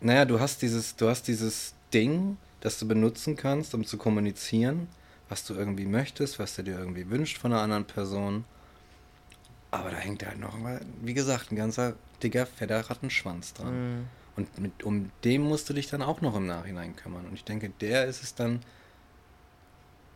naja, 0.01 0.25
du 0.25 0.41
hast 0.41 0.63
dieses, 0.63 0.97
du 0.97 1.09
hast 1.09 1.29
dieses 1.29 1.75
Ding, 1.95 2.37
das 2.63 2.79
du 2.79 2.87
benutzen 2.87 3.37
kannst, 3.37 3.75
um 3.75 3.85
zu 3.85 3.99
kommunizieren, 3.99 4.89
was 5.29 5.45
du 5.45 5.55
irgendwie 5.55 5.85
möchtest, 5.85 6.39
was 6.39 6.55
du 6.55 6.63
dir 6.63 6.79
irgendwie 6.79 7.11
wünscht 7.11 7.39
von 7.39 7.53
einer 7.53 7.61
anderen 7.61 7.85
Person. 7.85 8.45
Aber 9.73 9.91
da 9.91 9.97
hängt 9.97 10.25
halt 10.25 10.39
noch, 10.39 10.57
mal, 10.57 10.81
wie 11.03 11.13
gesagt, 11.13 11.51
ein 11.51 11.57
ganzer 11.57 11.95
dicker, 12.23 12.47
fetter 12.47 12.89
Rattenschwanz 12.89 13.53
dran. 13.55 13.69
Hm. 13.69 14.07
Und 14.37 14.59
mit, 14.59 14.83
um 14.85 15.11
den 15.25 15.43
musst 15.43 15.69
du 15.69 15.75
dich 15.75 15.89
dann 15.89 16.03
auch 16.03 16.21
noch 16.21 16.37
im 16.37 16.47
Nachhinein 16.47 16.95
kümmern. 16.95 17.27
Und 17.27 17.35
ich 17.35 17.45
denke, 17.45 17.71
der 17.81 18.05
ist 18.07 18.23
es 18.23 18.35
dann, 18.35 18.61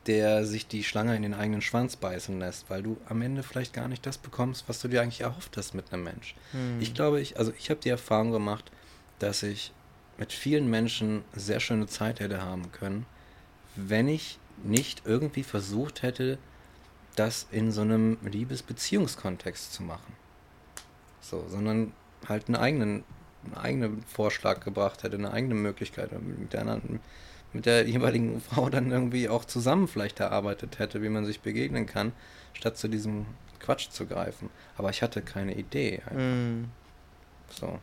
der 0.06 0.46
sich 0.46 0.68
die 0.68 0.84
Schlange 0.84 1.16
in 1.16 1.22
den 1.22 1.34
eigenen 1.34 1.62
Schwanz 1.62 1.96
beißen 1.96 2.38
lässt, 2.38 2.70
weil 2.70 2.82
du 2.82 2.96
am 3.08 3.22
Ende 3.22 3.42
vielleicht 3.42 3.72
gar 3.72 3.88
nicht 3.88 4.06
das 4.06 4.18
bekommst, 4.18 4.68
was 4.68 4.80
du 4.80 4.86
dir 4.86 5.02
eigentlich 5.02 5.22
erhofft 5.22 5.56
hast 5.56 5.74
mit 5.74 5.92
einem 5.92 6.04
Mensch. 6.04 6.36
Hm. 6.52 6.80
Ich 6.80 6.94
glaube, 6.94 7.20
ich, 7.20 7.38
also 7.38 7.52
ich 7.58 7.70
habe 7.70 7.80
die 7.80 7.88
Erfahrung 7.88 8.30
gemacht, 8.30 8.70
dass 9.18 9.42
ich 9.42 9.72
mit 10.18 10.32
vielen 10.32 10.68
Menschen 10.68 11.24
sehr 11.34 11.60
schöne 11.60 11.86
Zeit 11.86 12.20
hätte 12.20 12.42
haben 12.42 12.72
können, 12.72 13.06
wenn 13.74 14.08
ich 14.08 14.38
nicht 14.62 15.02
irgendwie 15.04 15.42
versucht 15.42 16.02
hätte, 16.02 16.38
das 17.14 17.46
in 17.50 17.72
so 17.72 17.82
einem 17.82 18.18
Liebesbeziehungskontext 18.22 19.72
zu 19.72 19.82
machen. 19.82 20.14
So, 21.20 21.44
sondern 21.48 21.92
halt 22.28 22.48
einen 22.48 22.56
eigenen, 22.56 23.04
einen 23.44 23.54
eigenen 23.54 24.02
Vorschlag 24.02 24.60
gebracht 24.60 25.02
hätte, 25.02 25.16
eine 25.16 25.32
eigene 25.32 25.54
Möglichkeit 25.54 26.10
mit 26.12 26.52
der, 26.52 26.80
mit 27.52 27.66
der 27.66 27.88
jeweiligen 27.88 28.40
Frau 28.50 28.70
dann 28.70 28.90
irgendwie 28.90 29.28
auch 29.28 29.44
zusammen 29.44 29.88
vielleicht 29.88 30.20
erarbeitet 30.20 30.78
hätte, 30.78 31.02
wie 31.02 31.08
man 31.08 31.24
sich 31.24 31.40
begegnen 31.40 31.86
kann, 31.86 32.12
statt 32.52 32.76
zu 32.76 32.88
diesem 32.88 33.26
Quatsch 33.60 33.90
zu 33.90 34.06
greifen. 34.06 34.50
Aber 34.76 34.90
ich 34.90 35.02
hatte 35.02 35.22
keine 35.22 35.54
Idee. 35.54 36.02
Hm. 36.08 36.70
So. 37.50 37.78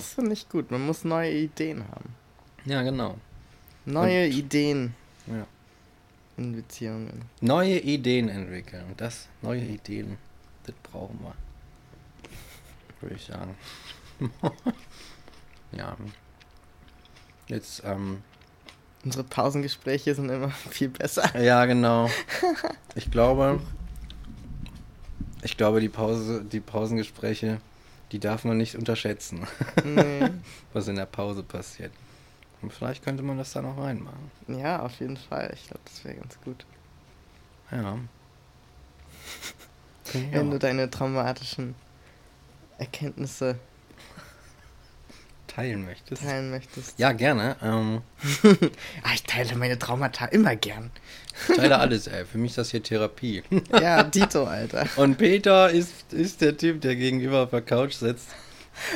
Das 0.00 0.14
finde 0.14 0.32
ich 0.32 0.48
gut. 0.48 0.70
Man 0.70 0.84
muss 0.86 1.04
neue 1.04 1.32
Ideen 1.32 1.84
haben. 1.88 2.14
Ja, 2.64 2.82
genau. 2.82 3.16
Neue 3.84 4.26
Und- 4.26 4.32
Ideen 4.34 4.94
Ja. 5.26 5.46
in 6.36 6.52
Beziehungen. 6.56 7.22
Neue 7.40 7.78
Ideen 7.78 8.28
entwickeln. 8.28 8.84
Das, 8.96 9.28
neue 9.42 9.62
Ideen, 9.62 10.16
das 10.64 10.74
brauchen 10.82 11.18
wir. 11.22 11.34
Würde 13.00 13.16
ich 13.16 13.24
sagen. 13.24 13.54
ja. 15.72 15.96
Jetzt, 17.46 17.82
ähm, 17.84 18.22
Unsere 19.02 19.24
Pausengespräche 19.24 20.14
sind 20.14 20.28
immer 20.28 20.50
viel 20.70 20.90
besser. 20.90 21.40
ja, 21.40 21.64
genau. 21.64 22.10
Ich 22.96 23.10
glaube, 23.10 23.60
ich 25.42 25.56
glaube, 25.56 25.80
die 25.80 25.88
Pause, 25.88 26.44
die 26.44 26.60
Pausengespräche, 26.60 27.60
die 28.12 28.18
darf 28.18 28.44
man 28.44 28.56
nicht 28.56 28.74
unterschätzen, 28.76 29.46
Nee. 29.84 30.30
was 30.72 30.88
in 30.88 30.96
der 30.96 31.06
Pause 31.06 31.42
passiert. 31.42 31.92
Und 32.62 32.72
vielleicht 32.72 33.04
könnte 33.04 33.22
man 33.22 33.38
das 33.38 33.52
da 33.52 33.62
noch 33.62 33.78
reinmachen. 33.78 34.30
Ja, 34.48 34.82
auf 34.82 34.98
jeden 35.00 35.16
Fall. 35.16 35.50
Ich 35.54 35.66
glaube, 35.66 35.80
das 35.84 36.04
wäre 36.04 36.16
ganz 36.16 36.38
gut. 36.42 36.66
Ja. 37.70 37.98
Wenn 40.12 40.50
du 40.50 40.58
deine 40.58 40.90
traumatischen 40.90 41.74
Erkenntnisse 42.78 43.58
teilen 45.54 45.84
möchtest. 45.84 46.22
teilen 46.22 46.50
möchtest. 46.50 46.98
Ja, 46.98 47.12
gerne. 47.12 47.56
Ähm, 47.62 48.02
Ah, 49.02 49.10
ich 49.14 49.22
teile 49.24 49.54
meine 49.56 49.78
Traumata 49.78 50.26
immer 50.26 50.54
gern. 50.56 50.90
ich 51.48 51.56
teile 51.56 51.78
alles, 51.78 52.06
ey. 52.06 52.24
Für 52.24 52.38
mich 52.38 52.52
ist 52.52 52.58
das 52.58 52.70
hier 52.70 52.82
Therapie. 52.82 53.42
Ja, 53.80 54.02
Tito, 54.04 54.44
Alter. 54.44 54.86
Und 54.96 55.18
Peter 55.18 55.70
ist, 55.70 56.12
ist 56.12 56.40
der 56.40 56.56
Typ, 56.56 56.80
der 56.80 56.96
gegenüber 56.96 57.42
auf 57.44 57.50
der 57.50 57.62
Couch 57.62 57.94
sitzt. 57.94 58.28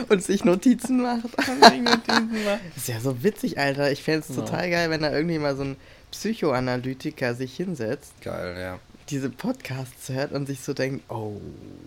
Und 0.09 0.23
sich 0.23 0.45
Notizen 0.45 1.03
macht. 1.03 1.25
ist 2.77 2.89
ja 2.89 3.01
so 3.01 3.23
witzig, 3.23 3.59
Alter. 3.59 3.91
Ich 3.93 4.03
fände 4.03 4.21
es 4.21 4.35
Ja. 4.35 4.43
total 4.43 4.71
geil, 4.71 4.89
wenn 4.91 5.03
da 5.03 5.13
irgendwie 5.13 5.39
mal 5.39 5.57
so 5.57 5.65
ein 5.65 5.77
Psychoanalytiker 6.13 7.35
sich 7.35 7.55
hinsetzt, 7.57 8.13
Geil, 8.23 8.57
ja. 8.59 8.79
Diese 9.11 9.31
Podcasts 9.31 10.09
hört 10.09 10.33
und 10.33 10.47
sich 10.47 10.61
so 10.61 10.73
denkt, 10.75 11.05
oh, 11.11 11.41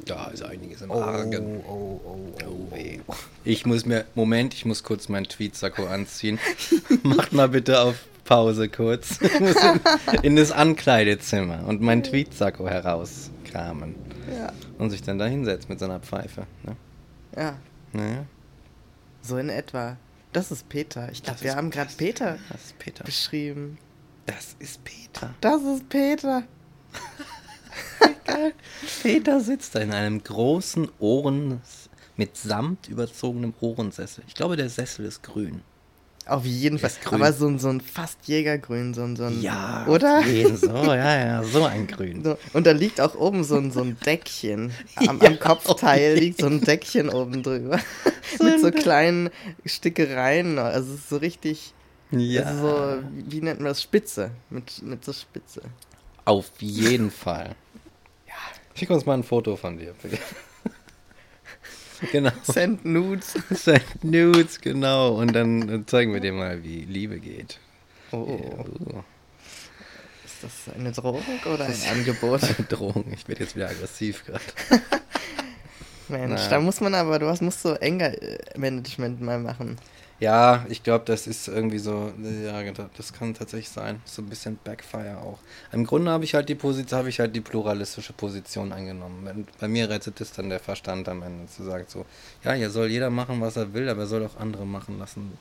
Da 0.06 0.27
ist 0.27 0.44
einiges 0.44 0.81
im 0.81 0.91
oh, 0.91 1.02
Argen. 1.02 1.64
oh, 1.68 1.99
oh, 2.06 2.18
Oh, 2.45 2.76
weh. 2.76 2.99
Ich 3.44 3.65
muss 3.65 3.85
mir, 3.85 4.06
Moment, 4.15 4.53
ich 4.53 4.65
muss 4.65 4.84
kurz 4.84 5.10
meinen 5.10 5.26
Tweetsacko 5.27 5.85
anziehen. 5.88 6.39
Macht 7.03 7.34
mal 7.34 7.49
bitte 7.49 7.81
auf 7.81 8.06
Pause 8.23 8.69
kurz. 8.69 9.19
Ich 9.22 9.39
muss 9.39 9.56
in, 9.56 9.80
in 10.23 10.35
das 10.35 10.52
Ankleidezimmer 10.52 11.65
und 11.68 11.81
meinen 11.81 12.03
Tweetsacko 12.03 12.68
herauskramen. 12.68 13.95
Ja, 14.35 14.52
Und 14.77 14.89
sich 14.91 15.02
dann 15.02 15.18
da 15.18 15.26
hinsetzt 15.26 15.69
mit 15.69 15.80
seiner 15.80 15.99
Pfeife. 15.99 16.45
Ne? 16.64 16.76
ja, 17.35 17.57
Naja, 17.94 18.26
so 19.22 19.38
in 19.38 19.49
etwa. 19.49 19.98
Das 20.34 20.52
ist 20.52 20.68
Peter. 20.69 21.10
Ich 21.11 21.23
glaube, 21.23 21.41
wir 21.41 21.56
haben 21.56 21.72
gerade 21.72 21.89
Peter 21.98 22.38
Peter. 22.80 23.03
beschrieben. 23.06 23.77
Das 24.26 24.56
ist 24.60 24.84
Peter. 24.84 25.34
Das 25.41 25.61
ist 25.64 25.88
Peter. 25.89 26.44
Peter 29.02 29.40
sitzt 29.40 29.76
da 29.76 29.80
in 29.80 29.94
einem 29.94 30.24
großen 30.24 30.90
Ohren 30.99 31.61
mit 32.15 32.38
Samt 32.38 32.88
überzogenem 32.90 33.53
Ohrensessel. 33.61 34.24
Ich 34.28 34.36
glaube, 34.36 34.57
der 34.57 34.69
Sessel 34.69 35.06
ist 35.06 35.24
grün. 35.24 35.61
Auf 36.26 36.45
jeden 36.45 36.78
Fall. 36.78 36.91
Grün. 37.03 37.22
Aber 37.22 37.32
so 37.32 37.48
ein, 37.48 37.57
so 37.57 37.69
ein 37.69 37.80
fast 37.80 38.28
Jägergrün, 38.28 38.94
so 38.94 39.03
ein, 39.03 39.15
so 39.15 39.26
ein 39.26 39.41
Ja, 39.41 39.86
oder? 39.88 40.22
jeden. 40.26 40.57
So, 40.57 40.68
ja, 40.68 41.26
ja, 41.26 41.44
so 41.44 41.64
ein 41.64 41.88
Grün. 41.88 42.22
So, 42.24 42.38
und 42.53 42.68
da 42.68 42.72
liegt 42.72 42.99
auch 42.99 43.15
oben 43.15 43.44
so 43.45 43.56
ein, 43.56 43.72
so 43.72 43.82
ein 43.82 43.98
Deckchen. 44.06 44.72
Am, 44.95 45.19
Ja, 45.22 45.30
am 45.30 45.40
Kopfteil 45.40 46.15
liegt 46.18 46.41
so 46.41 46.48
ein 46.48 46.60
Deckchen 46.61 47.10
oben 47.10 47.44
drüber. 47.44 47.80
Mit 48.44 48.60
so 48.60 48.72
kleinen 48.72 49.30
Stickereien. 49.65 50.60
Also 50.60 50.94
es 50.94 50.99
ist 51.02 51.10
so 51.10 51.18
richtig. 51.18 51.74
Ja, 52.11 52.56
so, 52.57 53.03
wie 53.11 53.41
nennt 53.41 53.60
man 53.60 53.69
das? 53.69 53.82
Spitze. 53.82 54.32
Mit, 54.49 54.82
mit 54.82 55.03
so 55.06 55.14
Spitze. 55.14 55.61
Auf 56.28 56.52
jeden 56.60 57.10
Fall. 57.10 57.56
Ja. 58.28 58.34
Schick 58.76 58.90
uns 58.90 59.06
mal 59.06 59.14
ein 59.14 59.24
Foto 59.24 59.56
von 59.56 59.78
dir, 59.78 59.95
genau. 62.12 62.32
Send 62.44 62.84
Nudes. 62.84 63.34
Send 63.49 64.04
Nudes, 64.04 64.60
genau. 64.60 65.16
Und 65.16 65.34
dann 65.34 65.70
äh, 65.70 65.86
zeigen 65.86 66.14
wir 66.14 66.20
dir 66.20 66.34
mal, 66.34 66.64
wie 66.64 66.82
Liebe 66.82 67.20
geht. 67.20 67.60
Oh. 68.12 68.28
Ja, 68.94 69.04
Ist 70.26 70.44
das 70.44 70.76
eine 70.76 70.91
Drohung 70.91 71.24
oder 71.45 71.66
ein 71.66 71.82
Angebot? 71.91 72.41
Drohung. 72.70 73.06
Ich 73.14 73.28
werde 73.28 73.44
jetzt 73.44 73.56
wieder 73.56 73.70
aggressiv 73.70 74.26
gerade. 74.26 74.44
Mensch, 76.10 76.41
Na. 76.44 76.49
da 76.49 76.60
muss 76.60 76.80
man 76.82 76.94
aber, 76.94 77.20
du 77.20 77.28
hast, 77.28 77.41
musst 77.41 77.62
so 77.62 77.74
enger 77.74 78.22
äh, 78.22 78.38
Management 78.58 79.22
mal 79.22 79.40
machen. 79.40 79.78
Ja, 80.19 80.65
ich 80.68 80.81
glaube, 80.81 81.06
das 81.06 81.27
ist 81.27 81.48
irgendwie 81.48 81.77
so, 81.77 82.11
ja, 82.44 82.64
das 82.98 83.14
kann 83.14 83.35
tatsächlich 83.35 83.69
sein. 83.69 84.02
So 84.06 84.23
ein 84.23 84.30
bisschen 84.30 84.57
Backfire 84.64 85.18
auch. 85.19 85.38
Im 85.72 85.85
Grunde 85.85 86.10
habe 86.10 86.23
ich 86.23 86.34
halt 86.34 86.49
die 86.49 86.56
Position, 86.56 86.98
habe 86.98 87.10
ich 87.10 87.19
halt 87.19 87.35
die 87.35 87.41
pluralistische 87.41 88.14
Position 88.14 88.73
eingenommen. 88.73 89.48
Bei 89.60 89.68
mir 89.68 89.89
rettet 89.89 90.19
es 90.19 90.31
dann 90.31 90.49
der 90.49 90.60
Verstand 90.60 91.07
am 91.07 91.22
Ende 91.22 91.48
zu 91.48 91.64
sagen 91.64 91.85
so, 91.88 92.06
ja, 92.44 92.53
hier 92.53 92.72
soll 92.72 92.88
jeder 92.88 93.11
machen, 93.11 93.41
was 93.41 93.57
er 93.57 93.73
will, 93.73 93.88
aber 93.89 94.02
er 94.02 94.07
soll 94.07 94.26
auch 94.26 94.39
andere 94.39 94.65
machen 94.65 94.98
lassen 94.98 95.38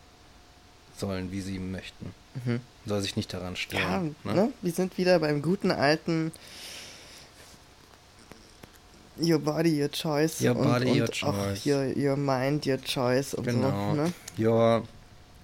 sollen, 0.98 1.32
wie 1.32 1.40
sie 1.40 1.58
möchten. 1.58 2.12
Mhm. 2.44 2.60
Soll 2.84 3.00
sich 3.00 3.16
nicht 3.16 3.32
daran 3.32 3.54
Ja, 3.54 3.56
stören. 3.56 4.16
ne? 4.24 4.34
ne? 4.34 4.52
wir 4.60 4.72
sind 4.72 4.98
wieder 4.98 5.18
beim 5.20 5.40
guten 5.40 5.70
alten 5.70 6.32
Your 9.18 9.38
body, 9.38 9.80
your 9.80 9.88
choice. 9.90 10.40
Your 10.42 10.56
und, 10.56 10.64
body, 10.64 10.90
und 10.90 10.98
your 10.98 11.08
choice. 11.10 11.64
Your, 11.64 11.96
your 11.96 12.16
mind, 12.16 12.66
your 12.66 12.78
choice 12.78 13.34
und 13.34 13.44
Genau. 13.46 13.94
so. 13.94 14.02
Ne? 14.02 14.12
Your, 14.38 14.82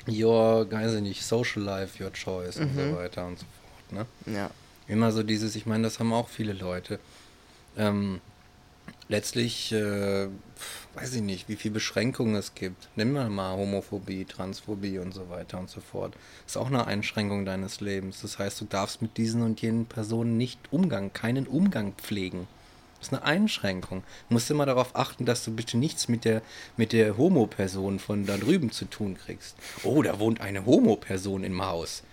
your, 0.07 0.71
weiß 0.71 0.95
ich 0.95 1.03
nicht, 1.03 1.23
social 1.25 1.63
life, 1.63 2.03
your 2.03 2.13
choice 2.13 2.59
und 2.59 2.75
Mhm. 2.75 2.91
so 2.91 2.97
weiter 2.97 3.27
und 3.27 3.39
so 3.39 3.47
fort. 3.91 4.07
Ne? 4.27 4.35
Ja. 4.35 4.51
Immer 4.89 5.13
so 5.13 5.23
dieses, 5.23 5.57
ich 5.57 5.65
meine, 5.67 5.85
das 5.85 5.99
haben 5.99 6.13
auch 6.13 6.29
viele 6.29 6.53
Leute. 6.53 6.99
Ähm, 7.79 8.21
letztlich, 9.09 9.73
äh, 9.73 10.27
weiß 10.95 11.15
ich 11.15 11.23
nicht, 11.23 11.49
wie 11.49 11.57
viele 11.57 11.75
Beschränkungen 11.75 12.35
es 12.35 12.55
gibt. 12.55 12.89
Nimm 12.97 13.13
mal 13.13 13.31
mal 13.31 13.57
Homophobie, 13.57 14.25
Transphobie 14.27 14.99
und 14.99 15.15
so 15.15 15.29
weiter 15.31 15.59
und 15.59 15.71
so 15.71 15.81
fort. 15.81 16.15
Ist 16.47 16.57
auch 16.57 16.67
eine 16.67 16.87
Einschränkung 16.87 17.45
deines 17.45 17.81
Lebens. 17.81 18.21
Das 18.23 18.39
heißt, 18.39 18.61
du 18.61 18.65
darfst 18.67 19.01
mit 19.03 19.17
diesen 19.17 19.43
und 19.43 19.63
jenen 19.63 19.87
Personen 19.87 20.37
nicht 20.37 20.59
Umgang, 20.71 21.13
keinen 21.13 21.47
Umgang 21.47 21.95
pflegen. 21.95 22.47
Das 23.03 23.09
ist 23.09 23.15
eine 23.15 23.25
Einschränkung. 23.25 24.05
Du 24.29 24.35
musst 24.35 24.49
immer 24.49 24.65
darauf 24.65 24.95
achten, 24.95 25.25
dass 25.25 25.45
du 25.45 25.51
bitte 25.51 25.77
nichts 25.77 26.07
mit 26.07 26.25
der, 26.25 26.41
mit 26.77 26.93
der 26.93 27.17
Homo-Person 27.17 27.99
von 27.99 28.27
da 28.27 28.37
drüben 28.37 28.71
zu 28.71 28.85
tun 28.85 29.19
kriegst. 29.19 29.57
Oh, 29.83 30.05
da 30.05 30.21
wohnt 30.21 30.41
eine 30.41 30.65
Homo-Person 30.67 31.43
im 31.43 31.61
Haus. 31.67 32.05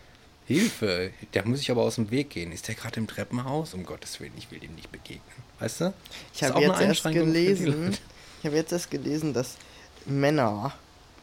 Hilfe, 0.48 1.12
da 1.34 1.46
muss 1.46 1.62
ich 1.62 1.70
aber 1.70 1.84
aus 1.84 1.96
dem 1.96 2.10
Weg 2.10 2.32
gehen. 2.32 2.52
Ist 2.52 2.68
der 2.68 2.74
gerade 2.74 3.00
im 3.00 3.06
Treppenhaus? 3.06 3.76
Um 3.76 3.86
Gottes 3.86 4.20
Willen, 4.20 4.34
ich 4.36 4.50
will 4.50 4.58
dem 4.58 4.74
nicht 4.74 4.92
begegnen. 4.92 5.22
Weißt 5.60 5.82
du? 5.82 5.94
Ich 6.34 6.44
habe 6.44 6.60
jetzt 6.60 6.82
erst 6.82 7.04
gelesen, 7.04 7.96
ich 8.40 8.46
habe 8.48 8.56
jetzt 8.56 8.72
erst 8.72 8.90
gelesen, 8.90 9.32
dass 9.32 9.58
Männer, 10.08 10.74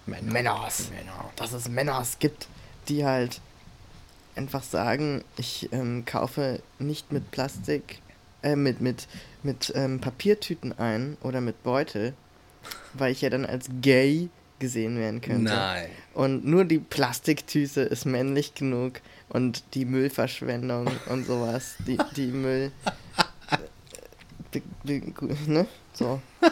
Männer. 0.07 0.33
Männers. 0.33 0.91
Männer. 0.91 1.33
dass 1.35 1.53
es 1.53 1.69
Männers 1.69 2.21
gibt, 2.21 2.47
die 2.87 3.05
halt 3.05 3.41
einfach 4.37 4.63
sagen, 4.63 5.25
ich 5.37 5.73
ähm, 5.73 6.05
kaufe 6.05 6.63
nicht 6.79 7.11
mit 7.11 7.33
Plastik, 7.33 8.01
äh, 8.47 8.57
mit, 8.57 8.81
mit, 8.81 9.09
mit 9.43 9.73
ähm, 9.75 10.01
Papiertüten 10.01 10.79
ein 10.79 11.17
oder 11.23 11.41
mit 11.41 11.63
Beutel, 11.65 12.15
weil 12.95 13.11
ich 13.11 13.23
ja 13.23 13.31
dann 13.31 13.45
als 13.45 13.69
gay 13.83 14.29
gesehen 14.59 14.99
werden 14.99 15.21
könnte. 15.21 15.53
Nein. 15.53 15.91
Und 16.15 16.47
nur 16.47 16.65
die 16.65 16.79
Plastiktüte 16.79 17.81
ist 17.83 18.07
männlich 18.07 18.55
genug 18.55 19.01
und 19.29 19.65
die 19.75 19.85
Müllverschwendung 19.85 20.89
und 21.11 21.27
sowas, 21.27 21.75
die, 21.87 21.99
die 22.17 22.29
Müll. 22.29 22.71
Be, 24.85 25.03
ne? 25.47 25.67
So. 25.93 26.21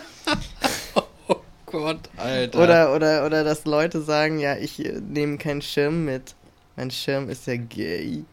Oh 1.27 1.81
Gott, 1.81 2.09
Alter. 2.17 2.63
Oder, 2.63 2.95
oder, 2.95 3.27
oder 3.27 3.43
dass 3.43 3.65
Leute 3.65 4.01
sagen, 4.01 4.39
ja, 4.39 4.57
ich 4.57 4.85
äh, 4.85 5.01
nehme 5.01 5.39
keinen 5.39 5.61
Schirm 5.61 6.05
mit. 6.05 6.37
Mein 6.77 6.93
Schirm 6.93 7.29
ist 7.29 7.49
ja 7.49 7.57
gay. 7.57 8.25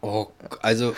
Oh, 0.00 0.28
also, 0.62 0.94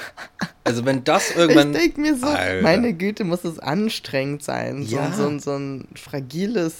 also 0.64 0.84
wenn 0.84 1.02
das 1.04 1.30
irgendwann. 1.36 1.72
ich 1.74 1.80
denke 1.80 2.00
mir 2.00 2.16
so, 2.16 2.26
Alter. 2.26 2.62
meine 2.62 2.92
Güte, 2.92 3.24
muss 3.24 3.44
es 3.44 3.58
anstrengend 3.58 4.42
sein, 4.42 4.84
so, 4.84 4.96
Ja. 4.96 5.12
so, 5.12 5.26
ein- 5.26 5.40
so 5.40 5.52
ein 5.56 5.88
fragiles 5.94 6.74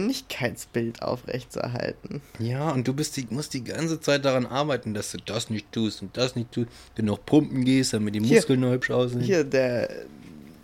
Männlichkeitsbild 0.00 1.02
aufrechtzuerhalten. 1.02 2.20
Ja, 2.38 2.70
und 2.70 2.86
du 2.86 2.92
bist 2.94 3.16
die, 3.16 3.26
musst 3.30 3.54
die 3.54 3.64
ganze 3.64 4.00
Zeit 4.00 4.24
daran 4.24 4.46
arbeiten, 4.46 4.94
dass 4.94 5.12
du 5.12 5.18
das 5.18 5.50
nicht 5.50 5.72
tust 5.72 6.02
und 6.02 6.16
das 6.16 6.36
nicht 6.36 6.52
tust. 6.52 6.68
Du 6.94 7.02
noch 7.02 7.24
pumpen 7.24 7.64
gehst, 7.64 7.92
damit 7.94 8.14
die 8.14 8.20
Hier. 8.20 8.36
Muskeln 8.36 8.60
noch 8.60 8.70
hübsch 8.72 8.90
aussehen. 8.90 9.20
Hier, 9.22 9.44
der, 9.44 9.88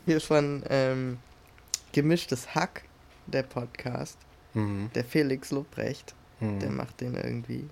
hier 0.04 0.20
von 0.20 0.62
ähm, 0.68 1.18
Gemischtes 1.92 2.54
Hack, 2.54 2.82
der 3.26 3.42
Podcast, 3.42 4.18
Mhm. 4.54 4.90
der 4.94 5.04
Felix 5.04 5.50
Lobrecht, 5.50 6.14
Mhm. 6.40 6.60
der 6.60 6.70
macht 6.70 7.00
den 7.00 7.14
irgendwie. 7.14 7.64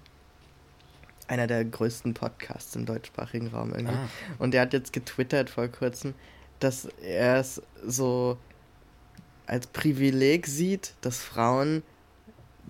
Einer 1.26 1.46
der 1.46 1.64
größten 1.64 2.14
Podcasts 2.14 2.76
im 2.76 2.86
deutschsprachigen 2.86 3.48
Raum 3.48 3.72
irgendwie. 3.72 3.94
Ah. 3.94 4.08
Und 4.38 4.52
der 4.52 4.62
hat 4.62 4.72
jetzt 4.72 4.92
getwittert 4.92 5.48
vor 5.50 5.68
kurzem, 5.68 6.14
dass 6.60 6.86
er 7.02 7.38
es 7.38 7.62
so 7.86 8.36
als 9.46 9.66
Privileg 9.66 10.46
sieht, 10.46 10.94
dass 11.00 11.22
Frauen, 11.22 11.82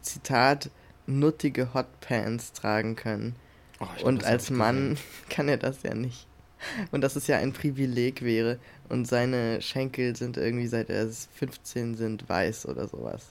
Zitat, 0.01 0.71
nuttige 1.07 1.75
Hotpants 1.75 2.53
tragen 2.53 2.97
können. 2.97 3.37
Oh, 3.81 3.87
glaub, 3.97 4.07
Und 4.07 4.25
als 4.25 4.51
Mann 4.51 4.97
kann 5.29 5.49
er 5.49 5.57
das 5.57 5.83
ja 5.83 5.95
nicht. 5.95 6.27
Und 6.91 7.03
dass 7.03 7.17
es 7.17 7.27
ja 7.27 7.39
ein 7.39 7.53
Privileg 7.53 8.23
wäre. 8.23 8.59
Und 8.89 9.07
seine 9.07 9.61
Schenkel 9.61 10.17
sind 10.17 10.37
irgendwie 10.37 10.67
seit 10.67 10.91
er 10.91 11.09
15 11.09 11.95
sind 11.97 12.29
weiß 12.29 12.67
oder 12.67 12.89
sowas. 12.89 13.27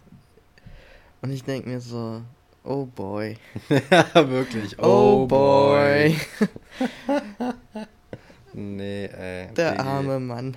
Und 1.21 1.31
ich 1.31 1.43
denke 1.43 1.69
mir 1.69 1.79
so, 1.79 2.21
oh 2.63 2.85
boy. 2.85 3.37
wirklich. 4.13 4.77
Oh, 4.79 5.25
boy. 5.27 6.15
Nee, 8.53 9.05
ey. 9.05 9.53
Der 9.55 9.73
okay. 9.73 9.81
arme 9.81 10.19
Mann. 10.19 10.55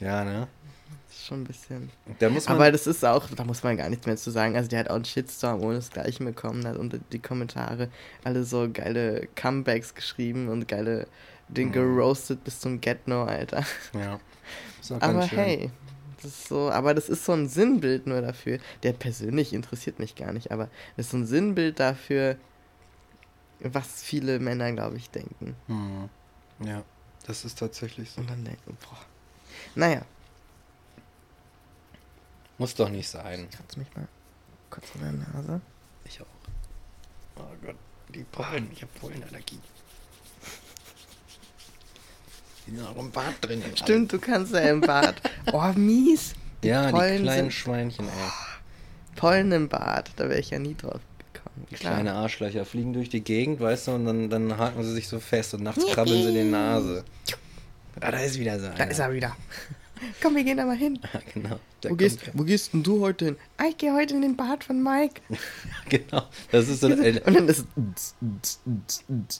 Ja, 0.00 0.22
ne? 0.24 0.48
Ist 1.08 1.24
schon 1.26 1.40
ein 1.40 1.44
bisschen. 1.44 1.90
Da 2.18 2.28
muss 2.28 2.46
man. 2.46 2.56
Aber 2.56 2.70
das 2.70 2.86
ist 2.86 3.02
auch, 3.04 3.26
da 3.34 3.42
muss 3.44 3.62
man 3.62 3.76
gar 3.76 3.88
nichts 3.88 4.06
mehr 4.06 4.16
zu 4.16 4.30
sagen. 4.30 4.54
Also 4.54 4.68
der 4.68 4.80
hat 4.80 4.90
auch 4.90 4.96
einen 4.96 5.06
Shitstorm 5.06 5.62
ohne 5.62 5.76
das 5.76 5.90
Gleiche 5.90 6.22
bekommen, 6.22 6.66
hat 6.66 6.76
unter 6.76 6.98
die 7.10 7.18
Kommentare 7.18 7.88
alle 8.22 8.44
so 8.44 8.68
geile 8.70 9.28
Comebacks 9.34 9.94
geschrieben 9.94 10.48
und 10.48 10.68
geile, 10.68 11.06
den 11.48 11.68
Mhm. 11.68 11.72
geroastet 11.72 12.44
bis 12.44 12.60
zum 12.60 12.80
Get-No, 12.82 13.24
Alter. 13.24 13.64
ja. 13.94 14.20
Aber 15.00 15.22
hey, 15.26 15.70
das 16.22 16.46
so, 16.48 16.70
aber 16.70 16.94
das 16.94 17.08
ist 17.08 17.24
so 17.24 17.32
ein 17.32 17.48
Sinnbild 17.48 18.06
nur 18.06 18.20
dafür. 18.20 18.58
Der 18.82 18.92
persönlich 18.92 19.52
interessiert 19.52 19.98
mich 19.98 20.14
gar 20.14 20.32
nicht, 20.32 20.50
aber 20.52 20.68
das 20.96 21.06
ist 21.06 21.12
so 21.12 21.18
ein 21.18 21.26
Sinnbild 21.26 21.78
dafür, 21.80 22.36
was 23.60 24.02
viele 24.02 24.38
Männer, 24.38 24.70
glaube 24.72 24.96
ich, 24.96 25.10
denken. 25.10 25.56
Hm. 25.66 26.08
Ja, 26.64 26.82
das 27.26 27.44
ist 27.44 27.58
tatsächlich 27.58 28.10
so. 28.10 28.20
Und 28.20 28.30
dann 28.30 28.44
denken, 28.44 28.76
boah. 28.82 28.98
Naja, 29.74 30.02
Muss 32.58 32.74
doch 32.74 32.88
nicht 32.88 33.08
sein. 33.08 33.48
kratz 33.50 33.76
mich 33.76 33.86
mal 33.94 34.08
kurz 34.70 34.86
in 34.94 35.00
der 35.02 35.12
Nase. 35.12 35.60
Ich 36.04 36.20
auch. 36.20 36.26
Oh 37.36 37.54
Gott, 37.64 37.76
die 38.08 38.24
Pollen. 38.24 38.68
Ich 38.72 38.82
habe 38.82 38.92
Pollenallergie. 39.00 39.60
Die 42.68 42.76
sind 42.76 42.86
auch 42.86 42.96
im 42.96 43.10
Bad 43.10 43.34
drin. 43.40 43.62
Stimmt, 43.74 44.12
du 44.12 44.18
kannst 44.18 44.52
ja 44.52 44.60
im 44.60 44.80
Bad. 44.80 45.14
Oh, 45.52 45.62
mies. 45.74 46.34
alle. 46.62 46.70
Ja, 46.70 46.90
Pollen 46.90 47.16
die 47.18 47.22
kleinen 47.22 47.38
sind- 47.44 47.52
Schweinchen, 47.54 48.04
ey. 48.06 49.16
Pollen 49.16 49.50
im 49.52 49.68
Bad, 49.68 50.10
da 50.16 50.28
wäre 50.28 50.38
ich 50.40 50.50
ja 50.50 50.58
nie 50.58 50.74
drauf 50.76 51.00
gekommen. 51.32 51.66
Die 51.70 51.74
Klar. 51.76 51.94
kleine 51.94 52.12
Arschlöcher 52.14 52.64
fliegen 52.64 52.92
durch 52.92 53.08
die 53.08 53.22
Gegend, 53.22 53.60
weißt 53.60 53.88
du, 53.88 53.92
und 53.92 54.04
dann, 54.04 54.28
dann 54.30 54.58
haken 54.58 54.82
sie 54.84 54.92
sich 54.92 55.08
so 55.08 55.18
fest 55.18 55.54
und 55.54 55.62
nachts 55.62 55.84
krabbeln 55.86 56.22
sie 56.22 56.28
in 56.28 56.34
die 56.34 56.44
Nase. 56.50 57.04
Ah, 58.00 58.10
da 58.12 58.18
ist 58.18 58.38
wieder 58.38 58.60
so 58.60 58.66
einer. 58.66 58.74
Da 58.76 58.84
ist 58.84 58.98
er 58.98 59.12
wieder. 59.12 59.36
Komm, 60.22 60.36
wir 60.36 60.44
gehen 60.44 60.56
da 60.56 60.64
mal 60.64 60.76
hin. 60.76 60.98
Genau. 61.34 61.58
Wo 61.88 61.94
gehst, 61.94 62.20
wo 62.34 62.42
gehst 62.42 62.72
denn 62.72 62.82
du 62.82 63.00
heute 63.00 63.26
hin? 63.26 63.36
Ah, 63.56 63.64
ich 63.68 63.78
gehe 63.78 63.92
heute 63.94 64.14
in 64.14 64.22
den 64.22 64.36
Bad 64.36 64.64
von 64.64 64.82
Mike. 64.82 65.20
Genau. 65.88 66.24
Das 66.50 66.68
ist 66.68 66.80
so 66.80 66.88
ein, 66.88 67.18
Und 67.18 67.34
dann 67.34 67.48
ist 67.48 67.64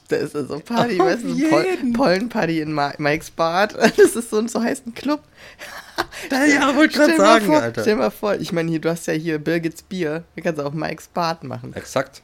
da 0.07 0.15
ist 0.15 0.33
da 0.33 0.45
so 0.45 0.59
Party, 0.59 0.99
Auf 0.99 1.07
weißt 1.07 1.23
du, 1.23 1.49
Pol. 1.49 1.65
Pollenparty 1.93 2.61
in 2.61 2.73
Ma 2.73 2.93
Mikes 2.97 3.29
Bad. 3.29 3.75
Das 3.97 4.15
ist 4.15 4.31
so 4.31 4.39
ein 4.39 4.47
so 4.47 4.61
heißt 4.61 4.87
ein 4.87 4.95
Club. 4.95 5.21
ja, 6.31 6.75
wollte 6.75 6.93
Stell 6.93 7.07
gerade 7.07 7.17
mal 7.17 7.25
sagen, 7.33 7.45
vor, 7.45 7.61
Alter. 7.61 7.81
Stell 7.81 7.95
mal 7.97 8.09
vor, 8.09 8.35
ich 8.35 8.51
meine, 8.51 8.71
hier, 8.71 8.79
du 8.81 8.89
hast 8.89 9.05
ja 9.05 9.13
hier 9.13 9.37
Birgits 9.37 9.83
Bier. 9.83 10.23
Da 10.35 10.41
kannst 10.41 10.59
du 10.59 10.65
auch 10.65 10.73
Mikes 10.73 11.07
Bad 11.07 11.43
machen. 11.43 11.73
Exakt. 11.75 12.23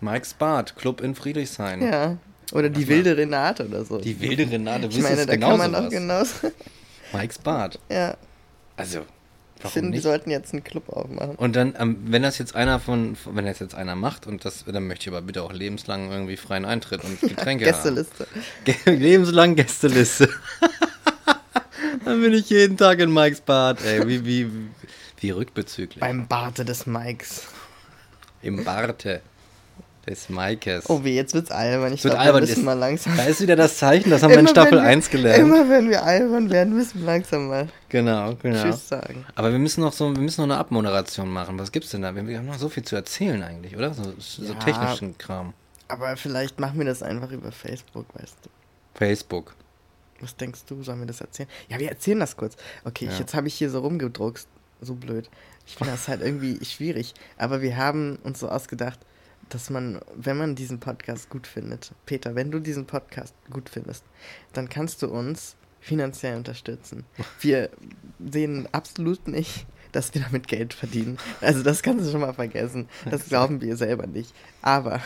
Mike's 0.00 0.32
Bad, 0.34 0.76
Club 0.76 1.00
in 1.00 1.14
Friedrichshain. 1.14 1.82
Ja. 1.82 2.16
Oder 2.52 2.68
die 2.68 2.80
mal. 2.80 2.88
wilde 2.88 3.16
Renate 3.16 3.66
oder 3.66 3.84
so. 3.84 3.98
Die 3.98 4.20
wilde 4.20 4.50
Renate, 4.50 4.86
ich 4.86 5.00
meine, 5.00 5.26
da 5.26 5.36
kann 5.36 5.58
man 5.58 5.74
auch 5.74 5.88
genauso. 5.88 6.50
Mike's 7.12 7.38
Bad. 7.38 7.78
Ja, 7.90 8.16
Also, 8.76 9.00
ich 9.56 9.64
warum 9.64 9.72
finde, 9.72 9.92
die 9.92 10.00
sollten 10.02 10.30
jetzt 10.30 10.52
einen 10.52 10.64
Club 10.64 10.88
aufmachen. 10.88 11.34
Und 11.36 11.54
dann, 11.56 11.74
ähm, 11.78 11.98
wenn 12.06 12.22
das 12.22 12.38
jetzt 12.38 12.54
einer 12.54 12.80
von, 12.80 13.16
wenn 13.26 13.44
das 13.46 13.58
jetzt 13.58 13.74
einer 13.74 13.94
macht 13.96 14.26
und 14.26 14.44
das, 14.44 14.64
dann 14.66 14.86
möchte 14.86 15.02
ich 15.04 15.08
aber 15.08 15.22
bitte 15.22 15.42
auch 15.42 15.52
lebenslang 15.52 16.10
irgendwie 16.10 16.36
freien 16.36 16.64
Eintritt 16.64 17.04
und 17.04 17.20
Getränke 17.20 17.64
Gästeliste. 17.66 18.26
haben. 18.86 18.96
Lebenslang 18.98 19.56
Gästeliste. 19.56 20.28
dann 22.04 22.20
bin 22.22 22.32
ich 22.32 22.48
jeden 22.50 22.76
Tag 22.76 23.00
in 23.00 23.12
Mike's 23.12 23.40
Bad, 23.40 23.84
ey, 23.84 24.06
wie, 24.08 24.24
wie, 24.24 24.50
wie 25.18 25.30
rückbezüglich. 25.30 26.00
Beim 26.00 26.26
Barte 26.26 26.64
des 26.64 26.86
Mikes. 26.86 27.46
Im 28.42 28.64
Barte 28.64 29.20
des 30.10 30.28
Mikes. 30.28 30.88
Oh 30.90 31.02
weh, 31.04 31.14
jetzt 31.14 31.32
wird's 31.34 31.50
albern. 31.50 31.92
Ich 31.94 32.04
Wird 32.04 32.14
glaube, 32.14 32.34
wir 32.34 32.40
müssen 32.40 32.52
ist- 32.58 32.62
mal 32.64 32.74
langsam. 32.74 33.16
Da 33.16 33.24
ist 33.24 33.40
wieder 33.40 33.56
das 33.56 33.78
Zeichen, 33.78 34.10
das 34.10 34.22
haben 34.22 34.30
wir 34.32 34.38
in 34.40 34.48
Staffel 34.48 34.72
wenn 34.78 34.84
wir- 34.84 34.90
1 34.90 35.08
gelernt. 35.10 35.38
Immer 35.38 35.68
wenn 35.70 35.88
wir 35.88 36.02
albern 36.02 36.50
werden, 36.50 36.74
müssen 36.74 37.00
wir 37.00 37.06
langsam 37.06 37.48
mal 37.48 37.68
Genau, 37.88 38.34
genau. 38.42 38.62
Tschüss 38.62 38.88
sagen. 38.88 39.24
Aber 39.34 39.50
wir 39.52 39.58
müssen 39.58 39.80
noch 39.80 39.92
so, 39.92 40.14
wir 40.14 40.20
müssen 40.22 40.40
noch 40.42 40.54
eine 40.54 40.58
Abmoderation 40.58 41.28
machen. 41.30 41.58
Was 41.58 41.72
gibt's 41.72 41.90
denn 41.90 42.02
da? 42.02 42.14
Wir 42.14 42.38
haben 42.38 42.46
noch 42.46 42.58
so 42.58 42.68
viel 42.68 42.82
zu 42.84 42.96
erzählen 42.96 43.42
eigentlich, 43.42 43.76
oder? 43.76 43.94
So, 43.94 44.12
so 44.18 44.42
Ja. 44.44 44.54
technischen 44.54 45.16
Kram. 45.16 45.54
Aber 45.88 46.16
vielleicht 46.16 46.60
machen 46.60 46.78
wir 46.78 46.86
das 46.86 47.02
einfach 47.02 47.30
über 47.30 47.50
Facebook, 47.52 48.06
weißt 48.14 48.36
du. 48.42 48.48
Facebook. 48.94 49.54
Was 50.20 50.36
denkst 50.36 50.60
du, 50.66 50.82
sollen 50.82 51.00
wir 51.00 51.06
das 51.06 51.20
erzählen? 51.20 51.48
Ja, 51.68 51.78
wir 51.78 51.88
erzählen 51.88 52.20
das 52.20 52.36
kurz. 52.36 52.56
Okay, 52.84 53.06
Ja. 53.06 53.12
ich, 53.12 53.18
jetzt 53.18 53.34
habe 53.34 53.48
ich 53.48 53.54
hier 53.54 53.70
so 53.70 53.78
rumgedruckt. 53.80 54.46
So 54.82 54.94
blöd. 54.94 55.28
Ich 55.66 55.76
finde 55.76 55.92
das 55.92 56.08
halt 56.08 56.20
irgendwie 56.22 56.64
schwierig. 56.64 57.12
Aber 57.36 57.60
wir 57.60 57.76
haben 57.76 58.18
uns 58.22 58.40
so 58.40 58.48
ausgedacht, 58.48 58.98
dass 59.54 59.70
man, 59.70 60.00
wenn 60.14 60.36
man 60.38 60.54
diesen 60.54 60.80
Podcast 60.80 61.28
gut 61.30 61.46
findet, 61.46 61.92
Peter, 62.06 62.34
wenn 62.34 62.50
du 62.50 62.58
diesen 62.60 62.86
Podcast 62.86 63.34
gut 63.50 63.68
findest, 63.68 64.04
dann 64.52 64.68
kannst 64.68 65.02
du 65.02 65.08
uns 65.08 65.56
finanziell 65.80 66.36
unterstützen. 66.36 67.04
Wir 67.40 67.70
sehen 68.18 68.68
absolut 68.72 69.26
nicht, 69.28 69.66
dass 69.92 70.14
wir 70.14 70.22
damit 70.22 70.46
Geld 70.48 70.72
verdienen. 70.74 71.18
Also 71.40 71.62
das 71.62 71.82
kannst 71.82 72.06
du 72.06 72.10
schon 72.10 72.20
mal 72.20 72.34
vergessen. 72.34 72.88
Das 73.10 73.26
glauben 73.28 73.60
wir 73.60 73.76
selber 73.76 74.06
nicht. 74.06 74.34
Aber 74.62 75.00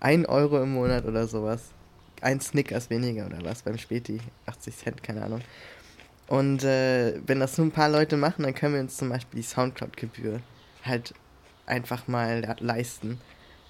ein 0.00 0.26
Euro 0.26 0.62
im 0.62 0.72
Monat 0.72 1.04
oder 1.04 1.26
sowas. 1.26 1.64
Ein 2.22 2.40
Snickers 2.40 2.88
weniger 2.88 3.26
oder 3.26 3.44
was 3.44 3.62
beim 3.62 3.76
Späti. 3.78 4.20
80 4.46 4.76
Cent, 4.76 5.02
keine 5.02 5.22
Ahnung. 5.22 5.42
Und 6.28 6.64
äh, 6.64 7.20
wenn 7.26 7.40
das 7.40 7.56
nur 7.58 7.66
ein 7.66 7.72
paar 7.72 7.88
Leute 7.90 8.16
machen, 8.16 8.42
dann 8.44 8.54
können 8.54 8.74
wir 8.74 8.80
uns 8.80 8.96
zum 8.96 9.10
Beispiel 9.10 9.40
die 9.40 9.46
Soundcloud-Gebühr 9.46 10.40
halt 10.84 11.14
einfach 11.66 12.08
mal 12.08 12.40
le- 12.40 12.56
leisten, 12.60 13.20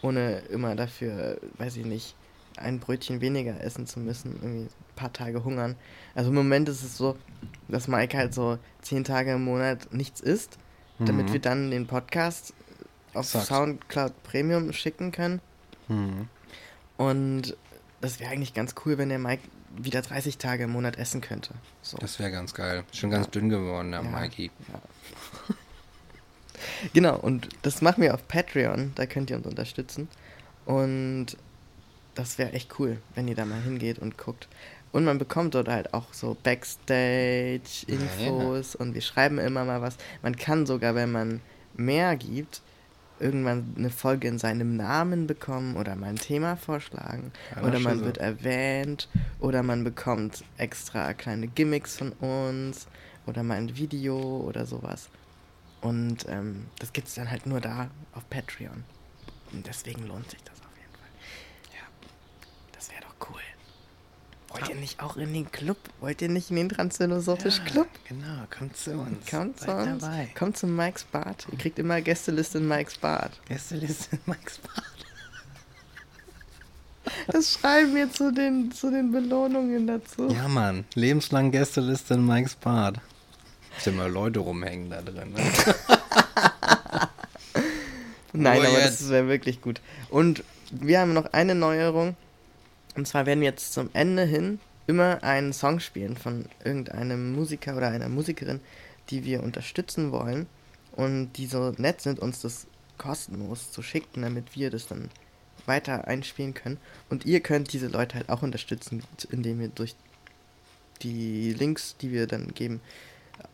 ohne 0.03 0.39
immer 0.51 0.75
dafür, 0.77 1.39
weiß 1.59 1.77
ich 1.77 1.85
nicht, 1.87 2.15
ein 2.57 2.81
Brötchen 2.81 3.21
weniger 3.21 3.61
essen 3.61 3.87
zu 3.87 4.01
müssen, 4.01 4.33
irgendwie 4.43 4.63
ein 4.65 4.95
paar 4.97 5.13
Tage 5.13 5.45
hungern. 5.45 5.77
Also 6.15 6.31
im 6.31 6.37
Moment 6.37 6.69
ist 6.69 6.83
es 6.83 6.97
so, 6.97 7.17
dass 7.69 7.87
Mike 7.89 8.17
halt 8.17 8.33
so 8.35 8.59
zehn 8.81 9.05
Tage 9.05 9.33
im 9.33 9.45
Monat 9.45 9.93
nichts 9.93 10.21
isst, 10.21 10.59
damit 10.99 11.29
Mhm. 11.29 11.33
wir 11.35 11.41
dann 11.41 11.71
den 11.71 11.87
Podcast 11.87 12.55
auf 13.13 13.27
Exakt. 13.27 13.47
Soundcloud 13.47 14.23
Premium 14.23 14.73
schicken 14.73 15.13
können. 15.13 15.41
Mhm. 15.89 16.29
Und 16.97 17.57
das 18.01 18.21
wäre 18.21 18.31
eigentlich 18.31 18.55
ganz 18.55 18.75
cool, 18.85 18.97
wenn 18.97 19.11
der 19.11 19.19
Mike 19.19 19.43
wieder 19.77 20.01
30 20.01 20.39
Tage 20.39 20.65
im 20.65 20.71
Monat 20.71 20.97
essen 20.97 21.21
könnte. 21.21 21.53
So. 21.83 21.99
Das 21.99 22.19
wäre 22.19 22.31
ganz 22.31 22.55
geil. 22.55 22.85
Schon 22.93 23.11
ganz 23.11 23.29
dünn 23.29 23.51
geworden, 23.51 23.91
der 23.91 24.03
Ja. 24.03 24.09
Mikey. 24.21 24.51
Genau, 26.93 27.19
und 27.19 27.49
das 27.63 27.83
machen 27.83 28.03
wir 28.03 28.15
auf 28.15 28.29
Patreon, 28.29 28.93
da 28.95 29.07
könnt 29.07 29.31
ihr 29.31 29.37
uns 29.37 29.47
unterstützen. 29.47 30.09
Und 30.65 31.37
das 32.15 32.39
wäre 32.39 32.53
echt 32.53 32.79
cool, 32.79 32.99
wenn 33.15 33.27
ihr 33.29 33.35
da 33.35 33.45
mal 33.45 33.61
hingeht 33.61 33.99
und 33.99 34.17
guckt. 34.19 34.49
Und 34.93 35.05
man 35.05 35.19
bekommt 35.19 35.55
dort 35.55 35.69
halt 35.69 35.93
auch 35.95 36.13
so 36.13 36.37
Backstage-Infos 36.43 38.75
und 38.75 38.95
wir 38.95 39.03
schreiben 39.03 39.39
immer 39.39 39.65
mal 39.65 39.83
was. 39.83 39.97
Man 40.23 40.37
kann 40.37 40.65
sogar, 40.65 40.95
wenn 40.95 41.13
man 41.13 41.43
mehr 41.77 42.17
gibt, 42.17 42.63
irgendwann 43.19 43.75
eine 43.77 43.91
Folge 43.91 44.29
in 44.29 44.39
seinem 44.39 44.77
Namen 44.77 45.27
bekommen 45.27 45.77
oder 45.77 45.97
mal 45.97 46.09
ein 46.09 46.17
Thema 46.17 46.57
vorschlagen. 46.57 47.33
Ja, 47.55 47.63
oder 47.63 47.79
man 47.79 48.01
so. 48.01 48.07
wird 48.07 48.19
erwähnt 48.19 49.09
oder 49.41 49.63
man 49.63 49.85
bekommt 49.85 50.45
extra 50.57 51.13
kleine 51.15 51.47
Gimmicks 51.47 51.97
von 51.97 52.13
uns 52.13 52.87
oder 53.27 53.43
mal 53.43 53.59
ein 53.59 53.77
Video 53.77 54.19
oder 54.19 54.67
sowas. 54.67 55.09
Und 55.87 56.27
ähm, 56.29 56.67
das 56.81 56.93
gibt 56.93 57.07
es 57.07 57.15
dann 57.15 57.31
halt 57.31 57.47
nur 57.47 57.61
da 57.61 57.89
auf 58.13 58.29
Patreon. 58.29 58.83
Und 59.53 59.67
deswegen 59.67 60.07
lohnt 60.09 60.29
sich 60.29 60.43
das 60.43 60.59
auf 60.59 60.77
jeden 60.77 60.93
Fall. 60.93 61.09
Ja, 61.73 61.87
das 62.73 62.91
wäre 62.91 63.03
doch 63.03 63.29
cool. 63.31 63.41
Wollt 64.49 64.69
ihr 64.69 64.75
nicht 64.75 65.01
auch 65.01 65.17
in 65.17 65.33
den 65.33 65.53
Club? 65.53 65.77
Wollt 66.01 66.23
ihr 66.23 66.29
nicht 66.29 66.51
in 66.51 66.57
den 66.57 66.69
Transphilosophisch 66.71 67.63
Club? 67.67 67.89
Genau, 68.09 68.45
kommt 68.51 68.77
zu 68.77 68.95
uns. 68.95 69.31
Kommt 69.31 69.61
zu 69.61 69.71
uns. 69.71 70.03
dabei. 70.03 70.29
Kommt 70.37 70.57
zu 70.57 70.67
Mike's 70.67 71.05
Bad. 71.05 71.47
Ihr 71.53 71.59
kriegt 71.59 71.79
immer 71.79 72.01
Gästeliste 72.01 72.59
in 72.59 72.67
Mike's 72.67 72.99
Bad. 72.99 73.31
Gästeliste 73.47 74.17
in 74.17 74.23
Mike's 74.27 74.59
Bad. 74.59 74.85
Das 77.29 77.53
schreiben 77.53 77.95
wir 77.95 78.11
zu 78.11 78.33
den, 78.33 78.73
zu 78.73 78.91
den 78.91 79.13
Belohnungen 79.13 79.87
dazu. 79.87 80.29
Ja, 80.29 80.49
Mann. 80.49 80.85
Lebenslang 80.95 81.53
Gästeliste 81.53 82.15
in 82.15 82.27
Mike's 82.27 82.57
Bad 82.57 83.01
trotzdem 83.87 83.97
mal 83.97 84.11
Leute 84.11 84.41
rumhängen 84.41 84.91
da 84.91 85.01
drin. 85.01 85.33
Ne? 85.33 85.43
Nein, 88.33 88.59
oh, 88.59 88.65
aber 88.65 88.81
jetzt. 88.81 89.01
das 89.01 89.11
wäre 89.11 89.29
wirklich 89.29 89.61
gut. 89.61 89.81
Und 90.11 90.43
wir 90.73 90.99
haben 91.01 91.13
noch 91.13 91.33
eine 91.33 91.55
Neuerung. 91.55 92.17
Und 92.97 93.07
zwar 93.07 93.27
werden 93.27 93.41
wir 93.41 93.49
jetzt 93.49 93.73
zum 93.73 93.91
Ende 93.93 94.25
hin 94.25 94.59
immer 94.89 95.23
einen 95.23 95.53
Song 95.53 95.79
spielen 95.81 96.17
von 96.17 96.47
irgendeinem 96.65 97.33
Musiker 97.33 97.77
oder 97.77 97.89
einer 97.89 98.09
Musikerin, 98.09 98.61
die 99.11 99.25
wir 99.25 99.43
unterstützen 99.43 100.11
wollen 100.11 100.47
und 100.93 101.33
die 101.35 101.47
so 101.47 101.73
nett 101.77 102.01
sind, 102.01 102.19
uns 102.19 102.41
das 102.41 102.67
kostenlos 102.99 103.71
zu 103.71 103.83
schicken, 103.83 104.23
damit 104.23 104.57
wir 104.57 104.71
das 104.71 104.89
dann 104.89 105.11
weiter 105.67 106.09
einspielen 106.09 106.55
können. 106.55 106.79
Und 107.09 107.25
ihr 107.25 107.41
könnt 107.41 107.73
diese 107.73 107.87
Leute 107.87 108.17
halt 108.17 108.31
auch 108.31 108.43
unterstützen, 108.43 109.05
indem 109.31 109.61
ihr 109.61 109.69
durch 109.69 109.95
die 111.03 111.53
Links, 111.53 111.97
die 112.01 112.11
wir 112.11 112.27
dann 112.27 112.55
geben, 112.55 112.81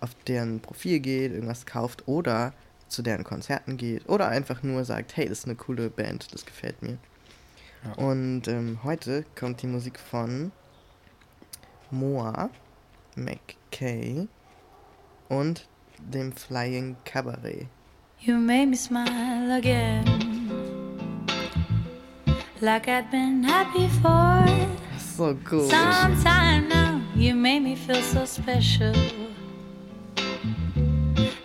auf 0.01 0.15
deren 0.27 0.61
Profil 0.61 1.01
geht, 1.01 1.33
irgendwas 1.33 1.67
kauft 1.67 2.07
oder 2.07 2.53
zu 2.89 3.03
deren 3.03 3.25
Konzerten 3.25 3.77
geht 3.77 4.09
oder 4.09 4.29
einfach 4.29 4.63
nur 4.63 4.85
sagt, 4.85 5.17
hey, 5.17 5.29
das 5.29 5.41
ist 5.41 5.45
eine 5.47 5.55
coole 5.55 5.91
Band, 5.91 6.33
das 6.35 6.45
gefällt 6.45 6.83
mir. 6.83 6.99
Ja. 7.85 7.93
Und 8.05 8.49
ähm, 8.49 8.79
heute 8.85 9.25
kommt 9.35 9.63
die 9.63 9.67
Musik 9.67 9.99
von 9.99 10.53
Moa, 11.91 12.51
McKay 13.17 14.29
und 15.29 15.69
dem 15.99 16.33
Flying 16.33 16.97
Cabaret. 17.05 17.67
You 18.21 18.37
made 18.37 18.67
me 18.67 18.77
smile 18.77 19.57
again 19.57 20.05
Like 22.61 22.87
I've 22.87 23.11
been 23.11 23.43
happy 23.43 23.89
for 24.01 24.47
So 24.97 25.37
cool. 25.45 25.69
Sometime 25.69 26.69
now 26.69 27.01
you 27.17 27.35
made 27.35 27.61
me 27.61 27.75
feel 27.75 28.01
so 28.03 28.25
special 28.25 28.95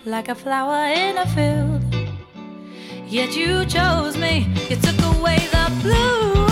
like 0.08 0.30
a 0.30 0.36
flower 0.36 0.88
in 0.88 1.18
a 1.18 1.28
field. 1.28 1.84
Yet 3.08 3.36
you 3.36 3.66
chose 3.66 4.18
me, 4.18 4.48
you 4.70 4.78
took 4.78 5.00
away 5.18 5.38
the 5.52 5.80
blue. 5.82 6.47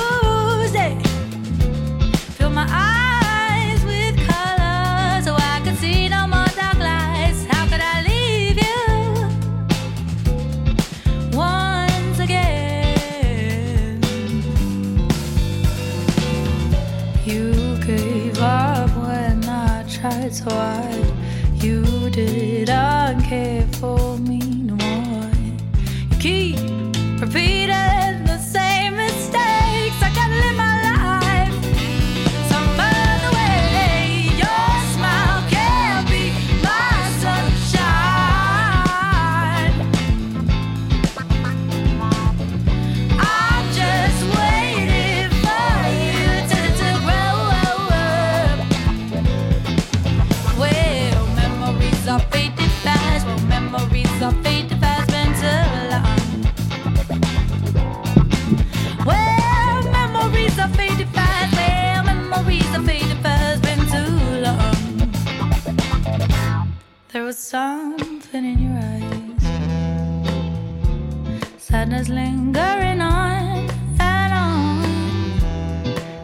lingering 72.10 73.02
on 73.02 73.70
and 74.00 74.34
on. 74.34 74.84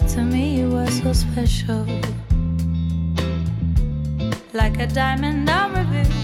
To 0.08 0.22
me, 0.22 0.58
you 0.58 0.70
were 0.70 0.88
so 0.88 1.14
special, 1.14 1.86
like 4.54 4.80
a 4.80 4.88
diamond 4.88 5.50
on 5.50 5.74
review. 5.74 6.21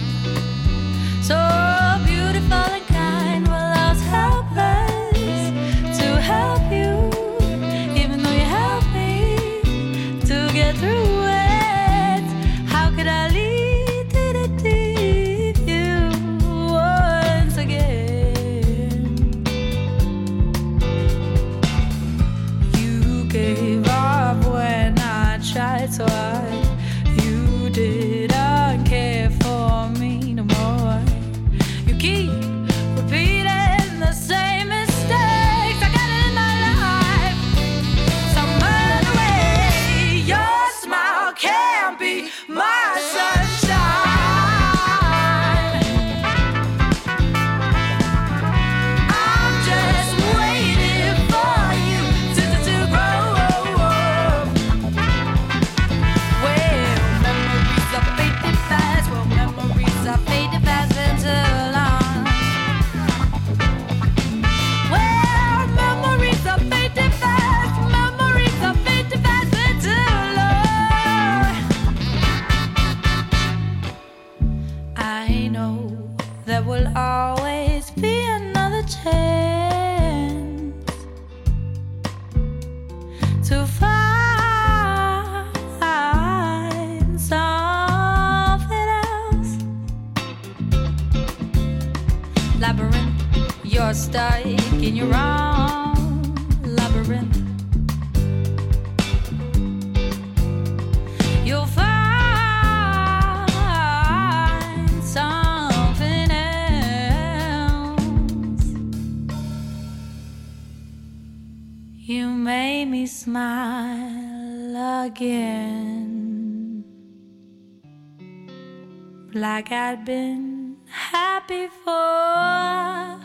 like 119.50 119.72
I'd 119.72 120.04
been 120.04 120.76
happy 120.90 121.68
for 121.68 123.22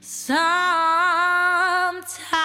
some 0.00 2.02
time. 2.02 2.39